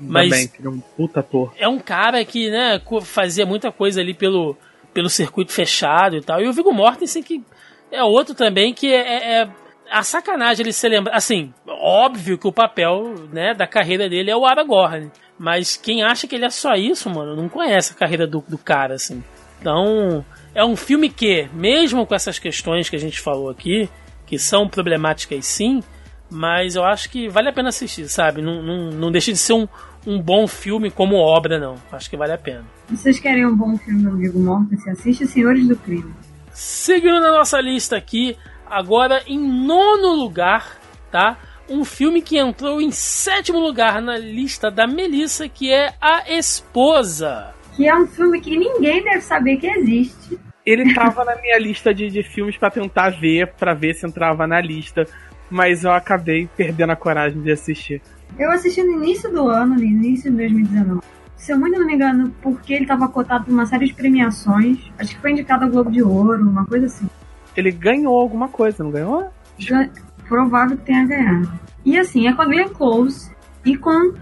Mas- 0.00 0.30
Também, 0.30 0.48
que 0.48 0.66
é 0.66 0.70
um 0.70 0.80
puta 0.80 1.20
ator. 1.20 1.52
é 1.58 1.68
um 1.68 1.78
cara 1.78 2.24
que, 2.24 2.48
né, 2.50 2.80
fazia 3.02 3.44
muita 3.44 3.70
coisa 3.70 4.00
ali 4.00 4.14
pelo, 4.14 4.56
pelo 4.92 5.08
circuito 5.08 5.52
fechado 5.52 6.16
e 6.16 6.20
tal. 6.20 6.40
E 6.40 6.48
o 6.48 6.52
Viggo 6.52 6.72
Mortensen 6.72 7.22
que 7.22 7.42
é 7.90 8.02
outro 8.02 8.34
também 8.34 8.72
que 8.72 8.92
é, 8.92 8.98
é- 8.98 9.42
é 9.42 9.48
a 9.90 10.02
sacanagem 10.02 10.62
ele 10.64 10.72
se 10.72 10.88
lembra, 10.88 11.12
assim, 11.14 11.52
óbvio 11.66 12.38
que 12.38 12.46
o 12.46 12.52
papel, 12.52 13.14
né, 13.32 13.52
da 13.54 13.66
carreira 13.66 14.08
dele 14.08 14.30
é 14.30 14.36
o 14.36 14.46
Aragorn, 14.46 15.10
mas 15.36 15.76
quem 15.76 16.02
acha 16.04 16.28
que 16.28 16.34
ele 16.36 16.44
é 16.44 16.50
só 16.50 16.74
isso, 16.74 17.10
mano, 17.10 17.34
não 17.34 17.48
conhece 17.48 17.92
a 17.92 17.96
carreira 17.96 18.24
do, 18.26 18.44
do 18.46 18.56
cara, 18.56 18.94
assim. 18.94 19.22
Então, 19.60 20.24
é 20.54 20.64
um 20.64 20.76
filme 20.76 21.10
que, 21.10 21.48
mesmo 21.52 22.06
com 22.06 22.14
essas 22.14 22.38
questões 22.38 22.88
que 22.88 22.94
a 22.94 23.00
gente 23.00 23.20
falou 23.20 23.50
aqui, 23.50 23.90
que 24.26 24.38
são 24.38 24.68
problemáticas 24.68 25.44
sim, 25.44 25.82
mas 26.30 26.76
eu 26.76 26.84
acho 26.84 27.10
que 27.10 27.28
vale 27.28 27.48
a 27.48 27.52
pena 27.52 27.70
assistir, 27.70 28.08
sabe? 28.08 28.40
Não, 28.40 28.62
não, 28.62 28.90
não 28.90 29.10
deixa 29.10 29.32
de 29.32 29.38
ser 29.38 29.54
um, 29.54 29.66
um 30.06 30.22
bom 30.22 30.46
filme 30.46 30.90
como 30.90 31.16
obra, 31.16 31.58
não. 31.58 31.74
Acho 31.90 32.08
que 32.08 32.16
vale 32.16 32.32
a 32.32 32.38
pena. 32.38 32.64
Se 32.90 32.96
vocês 32.96 33.20
querem 33.20 33.46
um 33.46 33.54
bom 33.54 33.78
filme 33.78 34.02
do 34.02 34.16
Viggo 34.16 34.40
Mortensen, 34.40 34.92
assiste 34.92 35.24
Senhores 35.24 35.66
do 35.68 35.76
Crime. 35.76 36.12
Seguindo 36.52 37.20
na 37.20 37.30
nossa 37.30 37.60
lista 37.60 37.96
aqui, 37.96 38.36
agora 38.68 39.22
em 39.28 39.38
nono 39.38 40.12
lugar, 40.16 40.76
tá? 41.08 41.38
Um 41.68 41.84
filme 41.84 42.20
que 42.20 42.36
entrou 42.36 42.80
em 42.80 42.90
sétimo 42.90 43.60
lugar 43.60 44.02
na 44.02 44.18
lista 44.18 44.72
da 44.72 44.88
Melissa, 44.88 45.48
que 45.48 45.72
é 45.72 45.94
A 46.00 46.28
Esposa. 46.32 47.54
Que 47.76 47.86
é 47.86 47.96
um 47.96 48.08
filme 48.08 48.40
que 48.40 48.58
ninguém 48.58 49.04
deve 49.04 49.20
saber 49.20 49.58
que 49.58 49.68
existe. 49.68 50.36
Ele 50.66 50.92
tava 50.92 51.24
na 51.24 51.36
minha 51.40 51.60
lista 51.60 51.94
de, 51.94 52.10
de 52.10 52.24
filmes 52.24 52.56
pra 52.56 52.72
tentar 52.72 53.10
ver, 53.10 53.52
pra 53.52 53.72
ver 53.72 53.94
se 53.94 54.04
entrava 54.04 54.48
na 54.48 54.60
lista. 54.60 55.06
Mas 55.48 55.84
eu 55.84 55.92
acabei 55.92 56.48
perdendo 56.56 56.90
a 56.90 56.96
coragem 56.96 57.40
de 57.40 57.52
assistir. 57.52 58.02
Eu 58.36 58.50
assisti 58.50 58.82
no 58.82 58.94
início 58.94 59.30
do 59.30 59.46
ano, 59.46 59.76
no 59.76 59.84
início 59.84 60.28
de 60.28 60.38
2019. 60.38 61.19
Se 61.40 61.52
eu 61.52 61.58
muito 61.58 61.78
não 61.78 61.86
me 61.86 61.94
engano, 61.94 62.34
porque 62.42 62.74
ele 62.74 62.82
estava 62.82 63.08
cotado 63.08 63.44
por 63.46 63.52
uma 63.52 63.64
série 63.64 63.86
de 63.86 63.94
premiações. 63.94 64.78
Acho 64.98 65.14
que 65.14 65.20
foi 65.20 65.32
indicado 65.32 65.64
ao 65.64 65.70
Globo 65.70 65.90
de 65.90 66.02
Ouro, 66.02 66.42
uma 66.42 66.66
coisa 66.66 66.84
assim. 66.86 67.08
Ele 67.56 67.70
ganhou 67.70 68.20
alguma 68.20 68.48
coisa, 68.48 68.84
não 68.84 68.90
ganhou? 68.90 69.30
Gan- 69.66 69.88
Provável 70.28 70.76
que 70.76 70.84
tenha 70.84 71.06
ganhado. 71.06 71.50
E 71.84 71.98
assim, 71.98 72.28
é 72.28 72.32
com 72.34 72.42
a 72.42 72.44
Glenn 72.44 72.68
Close 72.68 73.34
e 73.64 73.74
com 73.76 74.12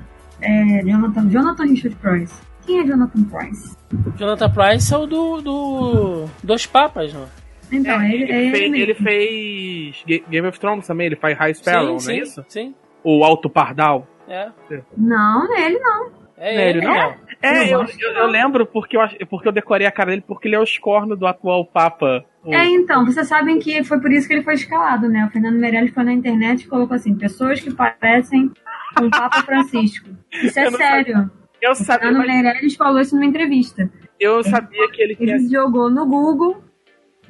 é, 0.40 0.82
Jonathan, 0.84 1.28
Jonathan 1.28 1.64
Richard 1.64 1.96
Price. 1.96 2.34
Quem 2.64 2.80
é 2.80 2.84
Jonathan 2.86 3.24
Price? 3.24 3.76
Jonathan 4.16 4.50
Price 4.50 4.94
é 4.94 4.96
o 4.96 5.06
do, 5.06 5.40
do 5.42 6.24
Dois 6.42 6.66
Papas, 6.66 7.12
não? 7.12 7.26
Então, 7.72 8.00
É, 8.00 8.14
ele, 8.14 8.22
ele, 8.24 8.32
é 8.32 8.42
ele, 8.46 8.50
fez, 8.52 8.72
ele 8.74 8.94
fez 8.94 10.04
Ga- 10.06 10.30
Game 10.30 10.46
of 10.48 10.58
Thrones 10.60 10.86
também, 10.86 11.06
ele 11.08 11.16
faz 11.16 11.36
High 11.36 11.54
Sparrow, 11.54 11.98
sim, 11.98 12.06
não 12.06 12.14
é 12.14 12.16
sim, 12.16 12.22
isso? 12.22 12.44
sim. 12.48 12.74
O 13.02 13.24
Alto 13.24 13.50
Pardal. 13.50 14.06
É, 14.28 14.50
Não, 14.96 15.44
não 15.46 15.56
é 15.56 15.66
ele 15.66 15.78
não. 15.78 16.17
É 16.38 16.54
Não 16.54 16.60
é 16.62 16.70
ele, 16.70 16.80
não? 16.80 16.94
não. 16.94 17.14
É, 17.40 17.64
Eu 17.72 17.80
eu, 17.82 17.86
eu- 18.00 18.12
eu 18.14 18.26
lembro 18.26 18.66
porque 18.66 18.96
eu, 18.96 19.00
porque 19.28 19.46
eu 19.48 19.52
decorei 19.52 19.86
a 19.86 19.92
cara 19.92 20.10
dele, 20.10 20.24
porque 20.26 20.48
ele 20.48 20.56
é 20.56 20.60
o 20.60 20.64
escorno 20.64 21.14
do 21.16 21.26
atual 21.26 21.64
Papa. 21.64 22.24
O- 22.44 22.52
É, 22.54 22.66
então, 22.68 23.04
vocês 23.04 23.28
sabem 23.28 23.58
que 23.58 23.84
foi 23.84 24.00
por 24.00 24.10
isso 24.10 24.26
que 24.26 24.34
ele 24.34 24.42
foi 24.42 24.54
escalado, 24.54 25.08
né? 25.08 25.24
O 25.26 25.30
Fernando 25.30 25.56
Meirelles 25.58 25.92
foi 25.92 26.02
na 26.04 26.12
internet 26.12 26.62
e 26.62 26.66
colocou 26.68 26.94
assim, 26.96 27.14
pessoas 27.14 27.60
que 27.60 27.72
parecem 27.72 28.50
com 28.96 29.04
o 29.06 29.10
Papa 29.10 29.42
Francisco. 29.42 30.08
Isso 30.42 30.58
é 30.58 30.64
Eu 30.66 30.70
sério. 30.72 31.30
eu, 31.62 31.70
O 31.72 31.74
sabia, 31.74 32.08
Fernando 32.08 32.26
mas 32.26 32.42
Meirelles 32.42 32.74
falou 32.74 33.00
isso 33.00 33.14
numa 33.14 33.26
entrevista. 33.26 33.88
eu 34.18 34.42
sabia 34.42 34.88
que 34.90 35.00
ele 35.02 35.14
tinha 35.14 35.36
Ele 35.36 35.48
jogou 35.48 35.88
no 35.90 36.04
Google 36.06 36.62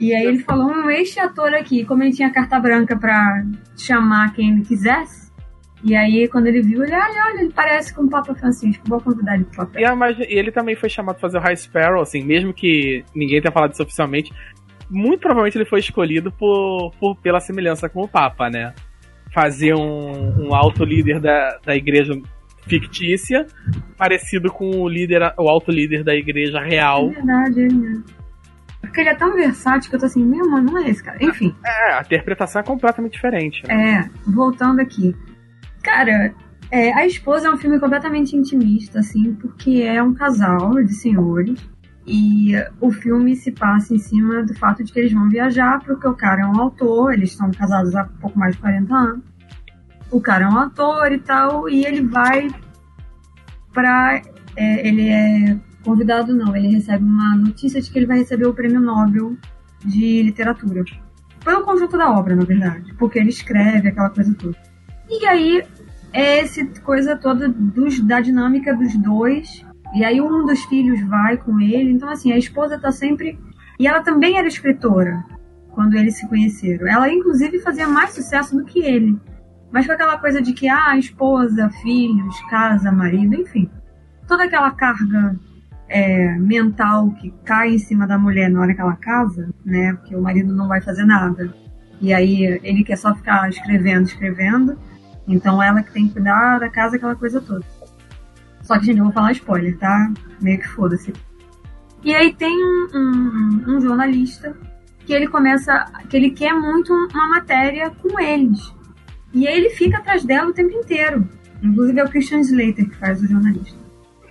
e 0.01 0.15
aí 0.15 0.25
ele 0.25 0.39
falou 0.39 0.69
um 0.71 0.89
este 0.91 1.19
ator 1.21 1.53
aqui, 1.55 1.85
como 1.85 2.03
ele 2.03 2.13
tinha 2.13 2.31
carta 2.31 2.59
branca 2.61 2.97
pra 2.97 3.43
chamar 3.77 4.33
quem 4.33 4.53
ele 4.53 4.63
quisesse. 4.63 5.28
E 5.85 5.95
aí, 5.95 6.29
quando 6.29 6.47
ele 6.47 6.61
viu, 6.61 6.83
ele, 6.83 6.93
olha, 6.93 7.25
olha, 7.27 7.41
ele 7.43 7.53
parece 7.53 7.95
com 7.95 8.03
o 8.03 8.11
Papa 8.11 8.35
Francisco, 8.35 8.83
vou 8.87 9.01
convidar 9.01 9.35
ele 9.35 9.45
pro 9.45 9.67
papel. 9.67 9.83
e 9.83 10.35
ele 10.35 10.51
também 10.51 10.75
foi 10.75 10.89
chamado 10.89 11.17
pra 11.17 11.23
fazer 11.23 11.39
o 11.39 11.41
High 11.41 11.57
Sparrow, 11.57 12.03
assim, 12.03 12.25
mesmo 12.25 12.53
que 12.53 13.05
ninguém 13.15 13.41
tenha 13.41 13.53
falado 13.53 13.73
isso 13.73 13.83
oficialmente. 13.83 14.33
muito 14.91 15.21
provavelmente 15.21 15.57
ele 15.57 15.69
foi 15.69 15.81
escolhido 15.81 16.33
por, 16.33 16.93
por 16.99 17.17
pela 17.17 17.41
semelhança 17.41 17.89
com 17.89 18.03
o 18.03 18.09
Papa, 18.09 18.51
né? 18.51 18.75
Fazer 19.33 19.75
um, 19.75 20.49
um 20.49 20.55
alto 20.55 20.85
líder 20.85 21.21
da, 21.21 21.59
da 21.65 21.77
igreja 21.77 22.13
fictícia, 22.67 23.47
parecido 23.97 24.53
com 24.53 24.71
o 24.71 24.89
líder, 24.89 25.33
o 25.39 25.49
alto 25.49 25.71
líder 25.71 26.03
da 26.03 26.15
igreja 26.15 26.61
real. 26.61 27.11
É 27.11 27.15
verdade, 27.15 27.61
é 27.61 27.73
mesmo. 27.73 28.05
Porque 28.81 29.01
ele 29.01 29.11
é 29.11 29.15
tão 29.15 29.35
versátil 29.35 29.91
que 29.91 29.97
eu 29.97 30.01
tô 30.01 30.07
assim, 30.07 30.25
meu 30.25 30.49
mano, 30.49 30.73
não 30.73 30.79
é 30.79 30.89
esse 30.89 31.03
cara. 31.03 31.19
Enfim. 31.21 31.55
É, 31.65 31.95
a 31.95 32.01
interpretação 32.01 32.61
é 32.61 32.65
completamente 32.65 33.13
diferente. 33.13 33.67
Né? 33.67 34.01
É, 34.01 34.31
voltando 34.31 34.81
aqui. 34.81 35.15
Cara, 35.83 36.35
é, 36.71 36.93
A 36.93 37.07
Esposa 37.07 37.49
é 37.49 37.51
um 37.51 37.57
filme 37.57 37.79
completamente 37.79 38.37
intimista, 38.37 38.99
assim, 38.99 39.35
porque 39.35 39.83
é 39.83 40.03
um 40.03 40.15
casal 40.15 40.75
de 40.83 40.93
senhores. 40.95 41.59
E 42.07 42.53
o 42.81 42.91
filme 42.91 43.37
se 43.37 43.53
passa 43.53 43.95
em 43.95 43.99
cima 43.99 44.43
do 44.43 44.55
fato 44.55 44.83
de 44.83 44.93
que 44.93 44.99
eles 44.99 45.13
vão 45.13 45.29
viajar, 45.29 45.79
porque 45.85 46.09
o 46.09 46.15
cara 46.15 46.43
é 46.43 46.47
um 46.47 46.59
autor, 46.59 47.13
eles 47.13 47.31
estão 47.31 47.51
casados 47.51 47.95
há 47.95 48.05
pouco 48.05 48.39
mais 48.39 48.55
de 48.55 48.63
40 48.63 48.95
anos. 48.95 49.25
O 50.11 50.21
cara 50.21 50.47
é 50.47 50.49
um 50.49 50.59
ator 50.59 51.13
e 51.13 51.19
tal, 51.19 51.69
e 51.69 51.85
ele 51.85 52.03
vai 52.03 52.49
pra. 53.75 54.23
É, 54.57 54.89
ele 54.89 55.09
é 55.09 55.59
convidado, 55.85 56.35
não, 56.35 56.57
ele 56.57 56.69
recebe 56.69 57.05
uma 57.05 57.37
notícia 57.37 57.81
de 57.81 57.91
que 57.91 57.99
ele 57.99 58.07
vai 58.07 58.19
receber 58.19 58.47
o 58.47 58.55
prêmio 58.55 58.81
Nobel 58.81 59.37
de 59.85 60.23
literatura. 60.23 60.85
Pelo 61.45 61.63
conjunto 61.63 61.97
da 61.97 62.11
obra, 62.11 62.35
na 62.35 62.45
verdade, 62.45 62.93
porque 62.95 63.19
ele 63.19 63.29
escreve 63.29 63.89
aquela 63.89 64.11
coisa 64.11 64.35
toda. 64.35 64.57
E 65.09 65.27
aí 65.27 65.65
é 66.13 66.41
essa 66.41 66.65
coisa 66.83 67.17
toda 67.17 67.49
dos, 67.49 68.01
da 68.01 68.21
dinâmica 68.21 68.75
dos 68.75 68.97
dois. 68.97 69.65
E 69.95 70.05
aí 70.05 70.21
um 70.21 70.45
dos 70.45 70.65
filhos 70.65 71.01
vai 71.09 71.37
com 71.37 71.61
ele. 71.61 71.93
Então, 71.93 72.09
assim, 72.09 72.33
a 72.33 72.39
esposa 72.39 72.79
tá 72.79 72.93
sempre. 72.93 73.39
E 73.79 73.87
ela 73.87 74.03
também 74.03 74.39
era 74.39 74.47
escritora 74.47 75.25
quando 75.71 75.95
eles 75.95 76.17
se 76.17 76.29
conheceram. 76.29 76.87
Ela, 76.89 77.09
inclusive, 77.13 77.61
fazia 77.61 77.87
mais 77.87 78.11
sucesso 78.11 78.57
do 78.57 78.65
que 78.65 78.81
ele. 78.81 79.19
Mas 79.71 79.87
com 79.87 79.93
aquela 79.93 80.19
coisa 80.19 80.43
de 80.43 80.53
que, 80.53 80.69
ah, 80.69 80.97
esposa, 80.97 81.71
filhos, 81.83 82.41
casa, 82.51 82.91
marido, 82.91 83.35
enfim. 83.35 83.71
Toda 84.27 84.45
aquela 84.45 84.71
carga 84.73 85.39
é, 85.89 86.37
mental 86.37 87.11
que 87.13 87.33
cai 87.45 87.75
em 87.75 87.79
cima 87.79 88.07
da 88.07 88.19
mulher 88.19 88.51
na 88.51 88.61
hora 88.61 88.75
que 88.75 88.81
ela 88.81 88.97
casa, 88.97 89.49
né? 89.65 89.95
Porque 89.95 90.15
o 90.15 90.23
marido 90.23 90.55
não 90.55 90.69
vai 90.69 90.81
fazer 90.81 91.05
nada. 91.05 91.53
E 92.01 92.13
aí 92.13 92.61
ele 92.63 92.85
quer 92.85 92.97
só 92.97 93.15
ficar 93.15 93.49
escrevendo, 93.49 94.07
escrevendo. 94.07 94.79
Então 95.29 95.63
ela 95.63 95.83
que 95.83 95.93
tem 95.93 96.09
que 96.09 96.15
cuidar 96.15 96.59
da 96.59 96.71
casa, 96.71 96.97
aquela 96.97 97.15
coisa 97.15 97.41
toda. 97.41 97.65
Só 98.63 98.79
que, 98.79 98.87
gente, 98.87 98.99
eu 98.99 99.05
vou 99.05 99.13
falar 99.13 99.33
spoiler, 99.33 99.79
tá? 99.79 100.11
Meio 100.41 100.59
que 100.59 100.69
foda-se. 100.69 101.13
E 102.03 102.15
aí 102.15 102.33
tem 102.35 102.55
um, 102.55 102.89
um, 102.95 103.65
um, 103.77 103.81
jornalista 103.81 104.57
que 105.05 105.13
ele 105.13 105.29
começa. 105.29 105.85
que 106.09 106.17
ele 106.17 106.31
quer 106.31 106.55
muito 106.55 106.93
uma 106.93 107.29
matéria 107.29 107.91
com 107.91 108.19
eles. 108.19 108.75
E 109.33 109.47
ele 109.47 109.71
fica 109.71 109.99
atrás 109.99 110.25
dela 110.25 110.51
o 110.51 110.53
tempo 110.55 110.73
inteiro. 110.73 111.29
Inclusive 111.63 112.01
é 112.01 112.05
o 112.05 112.09
Christian 112.09 112.41
Slater 112.41 112.89
que 112.89 112.97
faz 112.97 113.23
o 113.23 113.27
jornalista. 113.27 113.79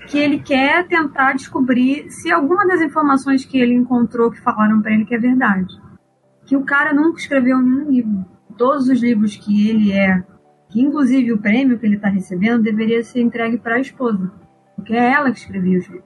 Que 0.07 0.17
ele 0.17 0.39
quer 0.39 0.87
tentar 0.87 1.33
descobrir 1.33 2.09
se 2.09 2.31
alguma 2.31 2.65
das 2.65 2.81
informações 2.81 3.43
que 3.43 3.59
ele 3.59 3.73
encontrou 3.73 4.31
que 4.31 4.41
falaram 4.41 4.81
para 4.81 4.93
ele 4.93 5.05
que 5.05 5.13
é 5.13 5.19
verdade. 5.19 5.67
Que 6.45 6.55
o 6.55 6.63
cara 6.63 6.93
nunca 6.93 7.19
escreveu 7.19 7.59
nenhum 7.59 7.91
livro. 7.91 8.25
Todos 8.57 8.87
os 8.87 9.01
livros 9.01 9.35
que 9.35 9.69
ele 9.69 9.91
é 9.91 10.23
que 10.77 10.81
inclusive 10.83 11.33
o 11.33 11.39
prêmio 11.39 11.79
que 11.79 11.87
ele 11.87 11.95
está 11.95 12.07
recebendo 12.07 12.61
deveria 12.61 13.03
ser 13.03 13.19
entregue 13.21 13.57
para 13.57 13.77
a 13.77 13.79
esposa, 13.79 14.31
porque 14.75 14.93
é 14.93 15.11
ela 15.11 15.31
que 15.31 15.39
escrevia 15.39 15.79
os 15.79 15.87
livros. 15.87 16.05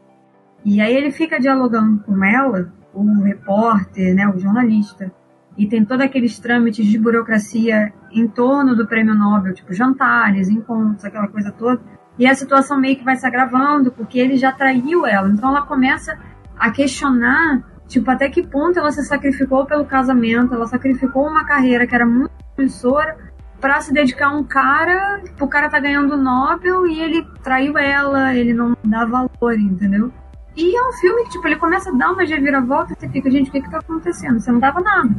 E 0.64 0.80
aí 0.80 0.96
ele 0.96 1.12
fica 1.12 1.38
dialogando 1.38 2.02
com 2.04 2.24
ela, 2.24 2.72
o 2.94 3.22
repórter, 3.22 4.16
né, 4.16 4.30
o 4.30 4.40
jornalista, 4.40 5.12
e 5.58 5.68
tem 5.68 5.84
todos 5.84 6.06
aqueles 6.06 6.40
trâmites 6.40 6.86
de 6.86 6.98
burocracia 6.98 7.92
em 8.14 8.30
torno 8.30 8.74
do 8.74 8.88
prêmio 8.88 9.14
Nobel, 9.14 9.54
tipo 9.54 9.74
jantares, 9.74 10.48
encontros, 10.48 11.04
aquela 11.04 11.28
coisa 11.28 11.52
toda. 11.52 11.82
E 12.18 12.26
a 12.26 12.34
situação 12.34 12.80
meio 12.80 12.96
que 12.96 13.04
vai 13.04 13.18
se 13.18 13.28
agravando, 13.28 13.92
porque 13.92 14.18
ele 14.20 14.38
já 14.38 14.54
traiu 14.54 15.06
ela. 15.06 15.28
Então 15.28 15.50
ela 15.50 15.64
começa 15.64 16.18
a 16.58 16.72
questionar, 16.72 17.62
tipo, 17.90 18.10
até 18.10 18.30
que 18.30 18.42
ponto 18.42 18.80
ela 18.80 18.92
se 18.92 19.04
sacrificou 19.04 19.66
pelo 19.66 19.84
casamento, 19.84 20.54
ela 20.54 20.68
sacrificou 20.68 21.28
uma 21.28 21.44
carreira 21.44 21.86
que 21.86 21.94
era 21.94 22.06
muito 22.06 22.32
promissora 22.56 23.32
para 23.62 23.80
se 23.80 23.94
dedicar 23.94 24.30
a 24.30 24.36
um 24.36 24.44
cara, 24.44 25.22
o 25.40 25.48
cara 25.48 25.70
tá 25.70 25.80
ganhando 25.80 26.18
Nobel 26.18 26.88
e 26.88 27.00
ele 27.00 27.26
traiu 27.44 27.78
ela, 27.78 28.36
ele 28.36 28.54
não 28.54 28.76
dá 28.84 29.06
valor, 29.06 29.58
entendeu? 29.58 30.12
E 30.58 30.76
é 30.76 30.88
um 30.88 30.92
filme 30.94 31.24
que, 31.24 31.30
tipo, 31.30 31.48
ele 31.48 31.56
começa 31.56 31.90
a 31.90 31.94
dar 31.94 32.12
uma 32.12 32.24
reviravolta 32.24 32.92
e 32.92 33.00
você 33.00 33.08
fica, 33.08 33.30
gente, 33.30 33.50
o 33.50 33.52
que 33.52 33.62
que 33.62 33.70
tá 33.70 33.78
acontecendo? 33.78 34.40
Você 34.40 34.52
não 34.52 34.60
dava 34.60 34.82
nada. 34.82 35.16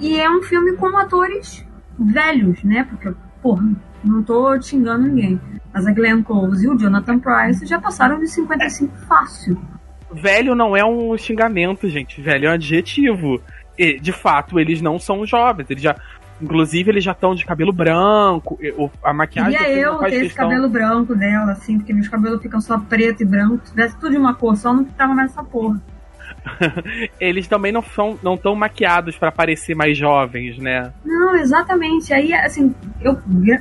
E 0.00 0.18
é 0.18 0.28
um 0.28 0.42
filme 0.42 0.72
com 0.72 0.96
atores 0.96 1.64
velhos, 1.98 2.64
né? 2.64 2.84
Porque, 2.88 3.12
porra, 3.40 3.64
não 4.02 4.22
tô 4.22 4.60
xingando 4.60 5.06
ninguém. 5.06 5.40
Mas 5.72 5.86
a 5.86 5.92
Glenn 5.92 6.22
Close 6.22 6.64
e 6.64 6.68
o 6.68 6.76
Jonathan 6.76 7.18
Price 7.18 7.64
já 7.66 7.80
passaram 7.80 8.18
de 8.18 8.26
55 8.26 8.96
fácil. 9.06 9.60
Velho 10.10 10.54
não 10.54 10.76
é 10.76 10.84
um 10.84 11.16
xingamento, 11.16 11.88
gente. 11.88 12.20
Velho 12.20 12.46
é 12.46 12.50
um 12.50 12.54
adjetivo. 12.54 13.40
E, 13.78 13.98
de 13.98 14.12
fato, 14.12 14.58
eles 14.58 14.82
não 14.82 14.98
são 14.98 15.24
jovens. 15.24 15.70
Eles 15.70 15.82
já 15.82 15.96
Inclusive, 16.42 16.90
eles 16.90 17.04
já 17.04 17.12
estão 17.12 17.34
de 17.34 17.44
cabelo 17.46 17.72
branco. 17.72 18.58
A 19.02 19.12
maquiagem. 19.12 19.56
Queria 19.56 19.82
eu 19.82 19.98
ter 19.98 20.08
esse 20.08 20.20
questão... 20.24 20.48
cabelo 20.48 20.68
branco 20.68 21.14
dela, 21.14 21.52
assim, 21.52 21.78
porque 21.78 21.92
meus 21.92 22.08
cabelos 22.08 22.42
ficam 22.42 22.60
só 22.60 22.78
preto 22.78 23.22
e 23.22 23.24
branco. 23.24 23.60
Se 23.64 23.70
tivesse 23.70 23.96
tudo 23.96 24.10
de 24.10 24.18
uma 24.18 24.34
cor 24.34 24.56
só, 24.56 24.74
não 24.74 24.84
ficava 24.84 25.14
mais 25.14 25.30
essa 25.30 25.44
porra. 25.44 25.80
eles 27.20 27.46
também 27.46 27.70
não 27.70 27.82
são 27.82 28.18
não 28.22 28.36
tão 28.36 28.54
maquiados 28.54 29.16
para 29.16 29.30
parecer 29.30 29.76
mais 29.76 29.96
jovens, 29.96 30.58
né? 30.58 30.92
Não, 31.04 31.36
exatamente. 31.36 32.12
Aí, 32.12 32.32
assim, 32.32 32.74
eu 33.00 33.16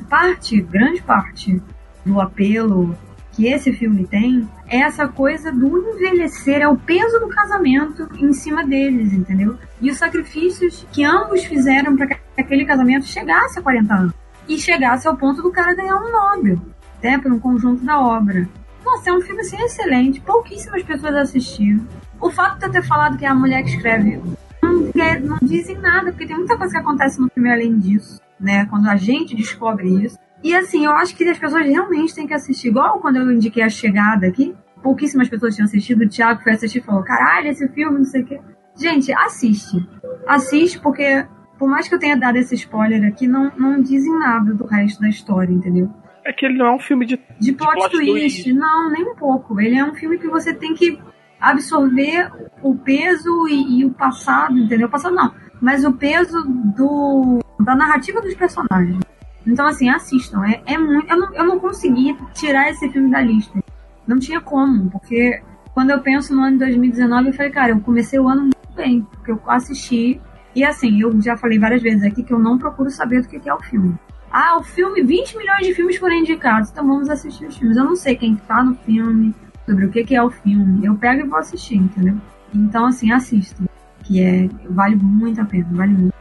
parte, 0.10 0.60
grande 0.62 1.02
parte 1.02 1.62
do 2.04 2.20
apelo 2.20 2.98
que 3.34 3.48
esse 3.48 3.72
filme 3.74 4.06
tem 4.06 4.48
é 4.72 4.78
essa 4.78 5.06
coisa 5.06 5.52
do 5.52 5.78
envelhecer, 5.78 6.62
é 6.62 6.68
o 6.68 6.78
peso 6.78 7.20
do 7.20 7.28
casamento 7.28 8.08
em 8.18 8.32
cima 8.32 8.66
deles, 8.66 9.12
entendeu? 9.12 9.58
E 9.82 9.92
os 9.92 9.98
sacrifícios 9.98 10.88
que 10.94 11.04
ambos 11.04 11.44
fizeram 11.44 11.98
para 11.98 12.08
que 12.08 12.18
aquele 12.38 12.64
casamento 12.64 13.06
chegasse 13.06 13.60
a 13.60 13.62
40 13.62 13.94
anos. 13.94 14.14
E 14.48 14.58
chegasse 14.58 15.06
ao 15.10 15.18
ponto 15.18 15.42
do 15.42 15.52
cara 15.52 15.76
ganhar 15.76 15.98
um 15.98 16.10
Nobel, 16.10 16.58
né, 17.04 17.18
por 17.18 17.34
um 17.34 17.40
conjunto 17.40 17.84
da 17.84 18.00
obra. 18.00 18.48
Nossa, 18.84 19.10
é 19.10 19.14
um 19.14 19.22
filme 19.22 19.42
assim 19.42 19.62
excelente, 19.62 20.22
pouquíssimas 20.22 20.84
pessoas 20.84 21.16
assistiram. 21.16 21.86
O 22.22 22.32
fato 22.32 22.58
de 22.60 22.66
eu 22.66 22.72
ter 22.72 22.84
falado 22.84 23.18
que 23.18 23.26
é 23.26 23.28
a 23.28 23.36
mulher 23.36 23.64
que 23.64 23.72
escreve 23.72 24.22
não, 24.64 24.90
não 25.22 25.38
dizem 25.42 25.78
nada, 25.80 26.12
porque 26.12 26.26
tem 26.26 26.38
muita 26.38 26.58
coisa 26.58 26.74
que 26.74 26.80
acontece 26.80 27.20
no 27.20 27.30
filme 27.30 27.52
além 27.52 27.78
disso, 27.78 28.22
né? 28.40 28.66
Quando 28.68 28.88
a 28.88 28.96
gente 28.96 29.36
descobre 29.36 30.06
isso. 30.06 30.18
E 30.44 30.56
assim, 30.56 30.86
eu 30.86 30.92
acho 30.92 31.16
que 31.16 31.24
as 31.28 31.38
pessoas 31.38 31.66
realmente 31.66 32.16
têm 32.16 32.28
que 32.28 32.34
assistir. 32.34 32.70
Igual 32.70 33.00
quando 33.00 33.18
eu 33.18 33.32
indiquei 33.32 33.64
a 33.64 33.70
chegada 33.70 34.28
aqui, 34.28 34.56
pouquíssimas 34.82 35.30
pessoas 35.30 35.56
tinham 35.56 35.66
assistido, 35.66 36.04
o 36.04 36.10
Thiago 36.10 36.42
foi 36.42 36.54
assistir 36.54 36.80
e 36.80 36.82
falou: 36.82 37.04
caralho, 37.04 37.48
esse 37.48 37.68
filme, 37.70 38.00
não 38.00 38.06
sei 38.06 38.24
o 38.24 38.26
quê. 38.26 38.42
Gente, 38.76 39.14
assiste. 39.14 39.88
Assiste 40.28 40.80
porque, 40.80 41.26
por 41.60 41.70
mais 41.70 41.88
que 41.88 41.96
eu 41.96 42.00
tenha 42.00 42.18
dado 42.18 42.38
esse 42.38 42.56
spoiler 42.56 43.06
aqui, 43.06 43.28
não, 43.28 43.52
não 43.58 43.82
dizem 43.82 44.18
nada 44.18 44.54
do 44.54 44.66
resto 44.66 45.02
da 45.02 45.10
história, 45.10 45.52
entendeu? 45.52 45.90
É 46.26 46.32
que 46.32 46.46
ele 46.46 46.58
não 46.58 46.68
é 46.68 46.76
um 46.76 46.80
filme 46.80 47.06
de, 47.06 47.20
de, 47.40 47.52
plot, 47.52 47.74
plot 47.74 47.92
twist. 47.92 48.12
twist. 48.12 48.54
Não, 48.54 48.92
nem 48.92 49.04
um 49.04 49.16
pouco. 49.16 49.60
Ele 49.60 49.78
é 49.78 49.84
um 49.84 49.94
filme 49.94 50.18
que 50.18 50.28
você 50.28 50.54
tem 50.54 50.74
que 50.74 51.00
absorver 51.40 52.32
o 52.62 52.76
peso 52.76 53.48
e, 53.48 53.80
e 53.80 53.86
o 53.86 53.92
passado, 53.92 54.58
entendeu? 54.58 54.88
O 54.88 54.92
passado 54.92 55.16
não, 55.16 55.34
mas 55.60 55.84
o 55.84 55.92
peso 55.94 56.44
do, 56.76 57.40
da 57.60 57.76
narrativa 57.76 58.22
dos 58.22 58.36
personagens. 58.36 59.00
Então, 59.46 59.66
assim, 59.68 59.90
assistam. 59.90 60.44
É, 60.46 60.62
é 60.66 60.78
muito. 60.78 61.10
Eu 61.10 61.18
não, 61.18 61.34
eu 61.34 61.44
não 61.46 61.60
consegui 61.60 62.16
tirar 62.34 62.70
esse 62.70 62.88
filme 62.90 63.10
da 63.10 63.22
lista. 63.22 63.60
Não 64.08 64.20
tinha 64.20 64.42
como, 64.42 64.90
porque 64.90 65.42
quando 65.74 65.92
eu 65.92 66.00
penso 66.00 66.36
no 66.36 66.42
ano 66.42 66.54
de 66.54 66.66
2019, 66.66 67.28
eu 67.28 67.34
falei, 67.34 67.52
cara, 67.52 67.72
eu 67.72 67.80
comecei 67.80 68.20
o 68.20 68.28
ano 68.28 68.42
muito 68.42 68.76
bem, 68.76 69.02
porque 69.02 69.32
eu 69.32 69.42
assisti. 69.48 70.20
E 70.54 70.64
assim, 70.64 71.02
eu 71.02 71.22
já 71.22 71.38
falei 71.38 71.58
várias 71.58 71.82
vezes 71.82 72.04
aqui 72.04 72.24
que 72.24 72.34
eu 72.34 72.40
não 72.40 72.58
procuro 72.58 72.90
saber 72.90 73.22
do 73.22 73.28
que 73.28 73.48
é 73.48 73.54
o 73.54 73.62
filme. 73.62 73.96
Ah, 74.32 74.58
o 74.58 74.64
filme, 74.64 75.02
20 75.02 75.38
milhões 75.38 75.68
de 75.68 75.74
filmes 75.74 75.98
foram 75.98 76.16
indicados, 76.16 76.70
então 76.72 76.86
vamos 76.88 77.10
assistir 77.10 77.46
os 77.46 77.58
filmes. 77.58 77.78
Eu 77.78 77.84
não 77.84 77.96
sei 77.96 78.16
quem 78.16 78.36
tá 78.36 78.64
no 78.64 78.76
filme, 78.76 79.34
sobre 79.66 79.86
o 79.86 79.90
que 79.90 80.16
é 80.16 80.24
o 80.24 80.30
filme. 80.30 80.86
Eu 80.86 80.96
pego 80.96 81.22
e 81.22 81.28
vou 81.28 81.40
assistir, 81.40 81.76
entendeu? 81.76 82.16
Então, 82.54 82.86
assim, 82.86 83.12
assistam. 83.12 83.66
Que 84.04 84.22
é, 84.22 84.50
vale 84.70 84.96
muito 84.96 85.42
a 85.42 85.46
pena, 85.46 85.68
vale 85.72 85.94
muito. 85.94 86.14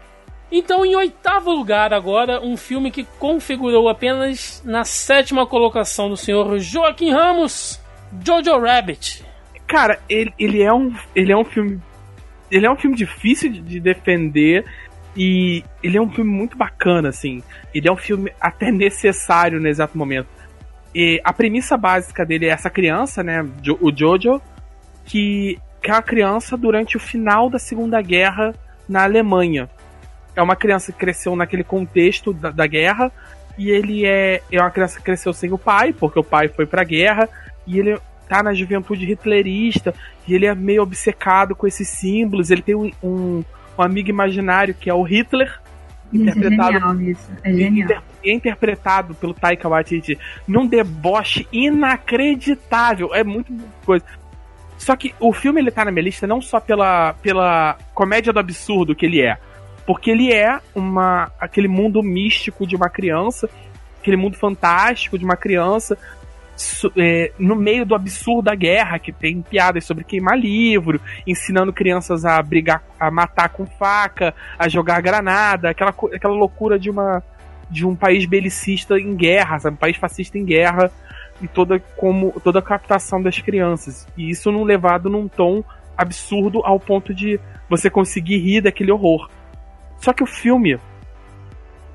Então, 0.50 0.84
em 0.84 0.96
oitavo 0.96 1.50
lugar, 1.52 1.92
agora, 1.92 2.40
um 2.40 2.56
filme 2.56 2.90
que 2.90 3.04
configurou 3.18 3.88
apenas 3.88 4.60
na 4.64 4.84
sétima 4.84 5.46
colocação 5.46 6.08
do 6.08 6.16
senhor 6.16 6.58
Joaquim 6.58 7.12
Ramos, 7.12 7.80
Jojo 8.24 8.58
Rabbit. 8.58 9.24
Cara, 9.66 10.00
ele, 10.08 10.34
ele, 10.38 10.60
é, 10.60 10.72
um, 10.72 10.92
ele 11.14 11.30
é 11.30 11.36
um 11.36 11.44
filme. 11.44 11.80
Ele 12.50 12.66
é 12.66 12.70
um 12.70 12.76
filme 12.76 12.96
difícil 12.96 13.52
de, 13.52 13.60
de 13.60 13.78
defender. 13.78 14.64
E 15.16 15.64
ele 15.82 15.96
é 15.96 16.00
um 16.02 16.10
filme 16.10 16.30
muito 16.30 16.56
bacana, 16.56 17.08
assim. 17.08 17.42
Ele 17.74 17.88
é 17.88 17.92
um 17.92 17.96
filme 17.96 18.32
até 18.40 18.70
necessário 18.70 19.60
no 19.60 19.68
exato 19.68 19.96
momento. 19.96 20.28
E 20.94 21.20
a 21.24 21.32
premissa 21.32 21.76
básica 21.76 22.24
dele 22.24 22.46
é 22.46 22.50
essa 22.50 22.70
criança, 22.70 23.22
né? 23.22 23.46
O 23.80 23.96
Jojo, 23.96 24.40
que, 25.04 25.58
que 25.82 25.90
é 25.90 25.94
uma 25.94 26.02
criança 26.02 26.56
durante 26.56 26.96
o 26.96 27.00
final 27.00 27.48
da 27.48 27.58
Segunda 27.58 28.00
Guerra 28.02 28.54
na 28.88 29.04
Alemanha. 29.04 29.68
É 30.40 30.42
uma 30.42 30.56
criança 30.56 30.90
que 30.90 30.98
cresceu 30.98 31.36
naquele 31.36 31.62
contexto 31.62 32.32
da, 32.32 32.50
da 32.50 32.66
guerra 32.66 33.12
e 33.58 33.70
ele 33.70 34.06
é, 34.06 34.40
é 34.50 34.58
uma 34.58 34.70
criança 34.70 34.98
que 34.98 35.04
cresceu 35.04 35.34
sem 35.34 35.52
o 35.52 35.58
pai, 35.58 35.92
porque 35.92 36.18
o 36.18 36.24
pai 36.24 36.48
foi 36.48 36.64
pra 36.64 36.82
guerra 36.82 37.28
e 37.66 37.78
ele 37.78 37.98
tá 38.26 38.42
na 38.42 38.54
juventude 38.54 39.04
hitlerista 39.04 39.94
e 40.26 40.34
ele 40.34 40.46
é 40.46 40.54
meio 40.54 40.82
obcecado 40.82 41.54
com 41.54 41.66
esses 41.66 41.86
símbolos. 41.88 42.50
Ele 42.50 42.62
tem 42.62 42.74
um, 42.74 42.90
um, 43.02 43.44
um 43.76 43.82
amigo 43.82 44.08
imaginário 44.08 44.72
que 44.72 44.88
é 44.88 44.94
o 44.94 45.02
Hitler, 45.02 45.60
Gente, 46.10 46.28
é 46.28 46.30
interpretado 46.30 46.72
genial 46.72 47.00
isso. 47.02 47.30
É 47.44 47.52
genial. 47.52 47.84
Inter- 47.84 48.02
interpretado 48.24 49.14
pelo 49.14 49.34
Taika 49.34 49.68
Waititi 49.68 50.18
num 50.48 50.66
deboche 50.66 51.46
inacreditável. 51.52 53.14
É 53.14 53.22
muito 53.22 53.52
coisa. 53.84 54.06
Só 54.78 54.96
que 54.96 55.14
o 55.20 55.34
filme 55.34 55.60
ele 55.60 55.70
tá 55.70 55.84
na 55.84 55.90
minha 55.90 56.04
lista 56.04 56.26
não 56.26 56.40
só 56.40 56.58
pela, 56.58 57.12
pela 57.22 57.76
comédia 57.92 58.32
do 58.32 58.40
absurdo 58.40 58.94
que 58.94 59.04
ele 59.04 59.20
é, 59.20 59.36
porque 59.90 60.12
ele 60.12 60.32
é 60.32 60.60
uma 60.72 61.32
aquele 61.40 61.66
mundo 61.66 62.00
místico 62.00 62.64
de 62.64 62.76
uma 62.76 62.88
criança, 62.88 63.50
aquele 64.00 64.16
mundo 64.16 64.36
fantástico 64.36 65.18
de 65.18 65.24
uma 65.24 65.34
criança 65.34 65.98
é, 66.96 67.32
no 67.36 67.56
meio 67.56 67.84
do 67.84 67.96
absurdo 67.96 68.42
da 68.42 68.54
guerra, 68.54 69.00
que 69.00 69.10
tem 69.10 69.42
piadas 69.42 69.84
sobre 69.84 70.04
queimar 70.04 70.38
livro, 70.38 71.00
ensinando 71.26 71.72
crianças 71.72 72.24
a 72.24 72.40
brigar, 72.40 72.84
a 73.00 73.10
matar 73.10 73.48
com 73.48 73.66
faca, 73.66 74.32
a 74.56 74.68
jogar 74.68 75.00
granada, 75.00 75.70
aquela, 75.70 75.90
aquela 75.90 76.34
loucura 76.34 76.78
de 76.78 76.88
uma 76.88 77.20
de 77.68 77.84
um 77.84 77.96
país 77.96 78.26
belicista 78.26 78.96
em 78.96 79.16
guerra, 79.16 79.58
sabe? 79.58 79.74
um 79.74 79.80
país 79.80 79.96
fascista 79.96 80.38
em 80.38 80.44
guerra 80.44 80.88
e 81.42 81.48
toda 81.48 81.80
como 81.96 82.40
toda 82.44 82.60
a 82.60 82.62
captação 82.62 83.20
das 83.20 83.40
crianças. 83.40 84.06
E 84.16 84.30
isso 84.30 84.52
não 84.52 84.62
levado 84.62 85.10
num 85.10 85.26
tom 85.26 85.64
absurdo 85.98 86.64
ao 86.64 86.78
ponto 86.78 87.12
de 87.12 87.40
você 87.68 87.90
conseguir 87.90 88.38
rir 88.38 88.60
daquele 88.60 88.92
horror. 88.92 89.28
Só 90.00 90.12
que 90.12 90.22
o 90.22 90.26
filme 90.26 90.78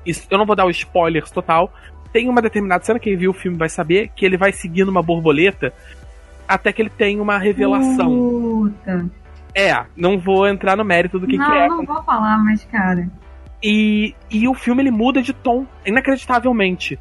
isso- 0.06 0.26
eu 0.30 0.38
não 0.38 0.46
vou 0.46 0.56
dar 0.56 0.64
o 0.64 0.70
spoilers 0.70 1.30
total. 1.30 1.72
Tem 2.12 2.28
uma 2.28 2.40
determinada 2.40 2.84
cena, 2.84 2.98
quem 2.98 3.16
viu 3.16 3.32
o 3.32 3.34
filme 3.34 3.58
vai 3.58 3.68
saber, 3.68 4.10
que 4.14 4.24
ele 4.24 4.36
vai 4.36 4.52
seguindo 4.52 4.88
uma 4.88 5.02
borboleta 5.02 5.74
até 6.48 6.72
que 6.72 6.80
ele 6.80 6.90
tem 6.90 7.20
uma 7.20 7.36
revelação. 7.36 8.08
Puta. 8.08 9.10
É, 9.54 9.84
não 9.96 10.18
vou 10.18 10.46
entrar 10.46 10.76
no 10.76 10.84
mérito 10.84 11.18
do 11.18 11.26
que, 11.26 11.36
não, 11.36 11.46
que 11.50 11.56
é. 11.56 11.68
não 11.68 11.84
vou 11.84 12.02
falar, 12.04 12.38
mas, 12.38 12.64
cara. 12.64 13.08
E, 13.62 14.14
e 14.30 14.46
o 14.46 14.54
filme 14.54 14.82
ele 14.82 14.90
muda 14.90 15.20
de 15.20 15.32
tom, 15.32 15.66
inacreditavelmente. 15.84 16.98